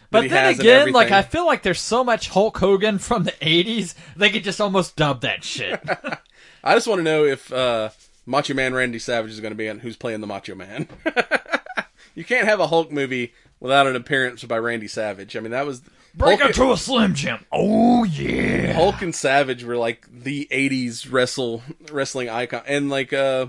But 0.09 0.30
then 0.30 0.53
again, 0.55 0.91
like 0.91 1.11
I 1.11 1.22
feel 1.22 1.45
like 1.45 1.64
there's 1.64 1.81
so 1.81 2.03
much 2.03 2.30
Hulk 2.30 2.57
Hogan 2.57 2.97
from 2.97 3.23
the 3.26 3.31
'80s, 3.34 3.93
they 4.15 4.30
could 4.30 4.43
just 4.43 4.59
almost 4.61 4.95
dub 4.95 5.22
that 5.22 5.43
shit. 5.43 5.80
I 6.64 6.73
just 6.76 6.88
want 6.88 6.99
to 6.99 7.03
know 7.03 7.26
if 7.26 7.51
uh, 7.53 7.89
Macho 8.27 8.53
Man 8.53 8.73
Randy 8.73 8.99
Savage 8.99 9.31
is 9.31 9.39
going 9.39 9.51
to 9.51 9.57
be 9.57 9.67
in 9.67 9.79
who's 9.79 9.95
playing 9.95 10.21
the 10.21 10.27
Macho 10.27 10.53
Man. 10.53 10.87
you 12.13 12.25
can't 12.25 12.47
have 12.47 12.59
a 12.59 12.67
Hulk 12.67 12.91
movie 12.91 13.33
without 13.59 13.87
an 13.87 13.95
appearance 13.95 14.43
by 14.43 14.57
Randy 14.59 14.87
Savage. 14.87 15.35
I 15.35 15.39
mean, 15.39 15.51
that 15.51 15.65
was 15.65 15.81
Break 16.13 16.39
Hulk, 16.39 16.51
it 16.51 16.55
to 16.55 16.71
a 16.71 16.77
Slim 16.77 17.13
Jim. 17.13 17.45
Oh 17.51 18.03
yeah. 18.03 18.73
Hulk 18.73 19.01
and 19.01 19.15
Savage 19.15 19.63
were 19.63 19.77
like 19.77 20.05
the 20.11 20.47
'80s 20.51 21.11
wrestle 21.11 21.63
wrestling 21.91 22.29
icon, 22.29 22.63
and 22.67 22.89
like 22.89 23.13
uh, 23.13 23.47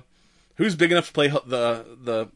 who's 0.56 0.76
big 0.76 0.92
enough 0.92 1.08
to 1.08 1.12
play 1.12 1.28
the 1.28 1.84
the 2.00 2.28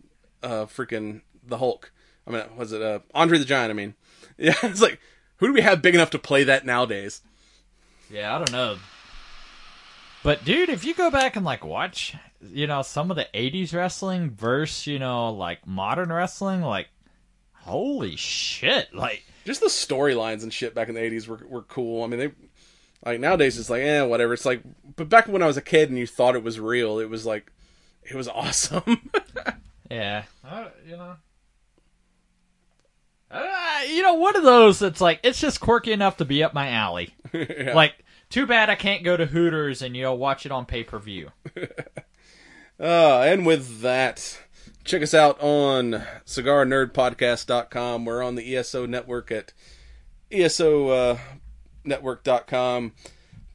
uh, 0.43 0.67
freaking 0.67 1.21
the 1.47 1.59
Hulk? 1.59 1.93
I 2.27 2.31
mean, 2.31 2.43
was 2.57 2.73
it 2.73 2.83
uh, 2.83 3.01
Andre 3.15 3.39
the 3.39 3.45
Giant? 3.45 3.71
I 3.71 3.75
mean, 3.75 3.95
yeah, 4.39 4.55
it's 4.63 4.83
like 4.83 4.99
who 5.37 5.47
do 5.47 5.53
we 5.53 5.61
have 5.61 5.81
big 5.81 5.95
enough 5.95 6.11
to 6.11 6.19
play 6.19 6.45
that 6.45 6.67
nowadays? 6.67 7.21
Yeah, 8.11 8.35
I 8.35 8.39
don't 8.39 8.53
know. 8.53 8.79
But 10.23 10.45
dude, 10.45 10.71
if 10.71 10.85
you 10.85 10.95
go 10.95 11.11
back 11.11 11.37
and 11.37 11.45
like 11.45 11.65
watch, 11.65 12.17
you 12.51 12.67
know, 12.67 12.83
some 12.83 13.11
of 13.11 13.17
the 13.17 13.29
'80s 13.35 13.75
wrestling 13.75 14.31
versus 14.31 14.87
you 14.87 14.99
know 14.99 15.31
like 15.31 15.67
modern 15.67 16.13
wrestling, 16.13 16.63
like 16.63 16.89
holy 17.55 18.17
shit, 18.17 18.93
like 18.95 19.25
just 19.45 19.61
the 19.61 19.69
storylines 19.69 20.43
and 20.43 20.53
shit 20.53 20.75
back 20.75 20.89
in 20.89 20.95
the 20.95 21.01
80s 21.01 21.27
were, 21.27 21.41
were 21.49 21.63
cool. 21.63 22.05
I 22.05 22.07
mean, 22.07 22.21
they 22.21 22.33
like 23.05 23.21
nowadays 23.21 23.59
it's 23.59 23.71
like, 23.71 23.83
eh, 23.83 24.03
whatever. 24.03 24.35
It's 24.35 24.45
like, 24.45 24.63
but 24.97 25.09
back 25.09 25.29
when 25.29 25.43
I 25.43 25.47
was 25.47 25.57
a 25.57 25.63
kid 25.63 25.89
and 25.89 25.99
you 25.99 26.07
thought 26.07 26.37
it 26.37 26.43
was 26.45 26.61
real, 26.61 26.99
it 26.99 27.09
was 27.09 27.27
like, 27.27 27.51
it 28.03 28.15
was 28.15 28.29
awesome. 28.29 29.11
yeah, 29.91 30.25
uh, 30.45 30.69
you 30.87 30.97
know. 30.97 31.17
Uh, 33.31 33.81
you 33.89 34.03
know, 34.03 34.13
one 34.15 34.37
of 34.37 34.43
those 34.43 34.79
that's 34.79 35.01
like 35.01 35.19
it's 35.23 35.41
just 35.41 35.59
quirky 35.61 35.93
enough 35.93 36.19
to 36.19 36.25
be 36.25 36.43
up 36.45 36.55
my 36.55 36.69
alley. 36.71 37.15
Yeah. 37.33 37.73
Like, 37.75 37.95
too 38.29 38.47
bad 38.47 38.69
I 38.69 38.75
can't 38.75 39.05
go 39.05 39.17
to 39.17 39.25
Hooters 39.25 39.81
and 39.81 39.97
you 39.97 40.03
know 40.03 40.13
watch 40.13 40.45
it 40.45 40.53
on 40.53 40.67
pay 40.67 40.85
per 40.85 40.99
view. 40.99 41.31
Uh, 42.83 43.21
and 43.21 43.47
with 43.47 43.81
that, 43.83 44.41
check 44.83 45.03
us 45.03 45.15
out 45.15 45.41
on 45.41 46.03
cigarnerdpodcast.com. 46.27 48.05
We're 48.05 48.25
on 48.25 48.35
the 48.35 48.57
ESO 48.57 48.87
network 48.87 49.31
at 49.31 49.53
ESO 50.33 50.89
uh. 50.89 51.19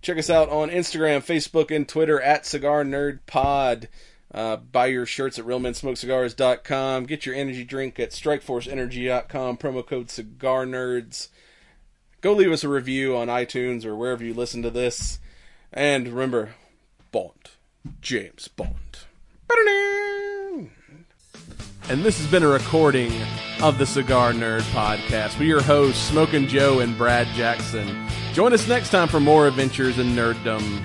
Check 0.01 0.17
us 0.17 0.29
out 0.29 0.49
on 0.49 0.69
Instagram, 0.69 1.19
Facebook, 1.19 1.75
and 1.75 1.89
Twitter 1.89 2.21
at 2.21 2.45
Cigar 2.45 2.85
Nerd 2.85 3.19
Pod. 3.25 3.89
Uh, 4.33 4.55
buy 4.55 4.85
your 4.85 5.05
shirts 5.05 5.37
at 5.37 5.45
realmensmokecigars.com. 5.45 7.05
Get 7.05 7.25
your 7.25 7.35
energy 7.35 7.65
drink 7.65 7.99
at 7.99 8.11
strikeforceenergy.com. 8.11 9.57
Promo 9.57 9.85
code 9.85 10.09
Cigar 10.09 10.65
Nerds. 10.65 11.27
Go 12.21 12.31
leave 12.31 12.51
us 12.51 12.63
a 12.63 12.69
review 12.69 13.17
on 13.17 13.27
iTunes 13.27 13.83
or 13.83 13.95
wherever 13.95 14.23
you 14.23 14.33
listen 14.33 14.61
to 14.63 14.69
this. 14.69 15.19
And 15.73 16.07
remember, 16.07 16.55
Bond. 17.11 17.51
James 18.01 18.47
Bond. 18.47 19.06
And 21.89 22.03
this 22.03 22.17
has 22.17 22.27
been 22.27 22.43
a 22.43 22.47
recording 22.49 23.13
of 23.61 23.77
the 23.77 23.85
Cigar 23.85 24.33
Nerd 24.33 24.61
Podcast. 24.73 25.39
We're 25.39 25.45
your 25.45 25.61
hosts, 25.61 26.01
Smoking 26.09 26.47
Joe 26.47 26.79
and 26.79 26.97
Brad 26.97 27.27
Jackson. 27.27 28.07
Join 28.33 28.51
us 28.51 28.67
next 28.67 28.89
time 28.89 29.07
for 29.07 29.21
more 29.21 29.47
adventures 29.47 29.97
in 29.97 30.07
nerddom. 30.07 30.83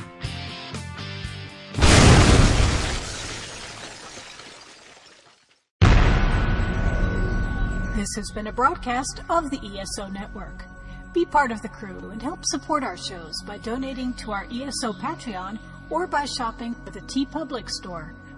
This 7.96 8.08
has 8.14 8.30
been 8.32 8.46
a 8.46 8.52
broadcast 8.52 9.22
of 9.28 9.50
the 9.50 9.58
ESO 9.58 10.06
Network. 10.06 10.64
Be 11.12 11.24
part 11.24 11.50
of 11.50 11.60
the 11.62 11.68
crew 11.68 12.10
and 12.10 12.22
help 12.22 12.44
support 12.44 12.84
our 12.84 12.96
shows 12.96 13.34
by 13.44 13.58
donating 13.58 14.12
to 14.14 14.30
our 14.30 14.46
ESO 14.52 14.92
Patreon 14.94 15.58
or 15.90 16.06
by 16.06 16.24
shopping 16.24 16.74
at 16.86 16.92
the 16.94 17.00
TeePublic 17.00 17.68
store, 17.68 18.14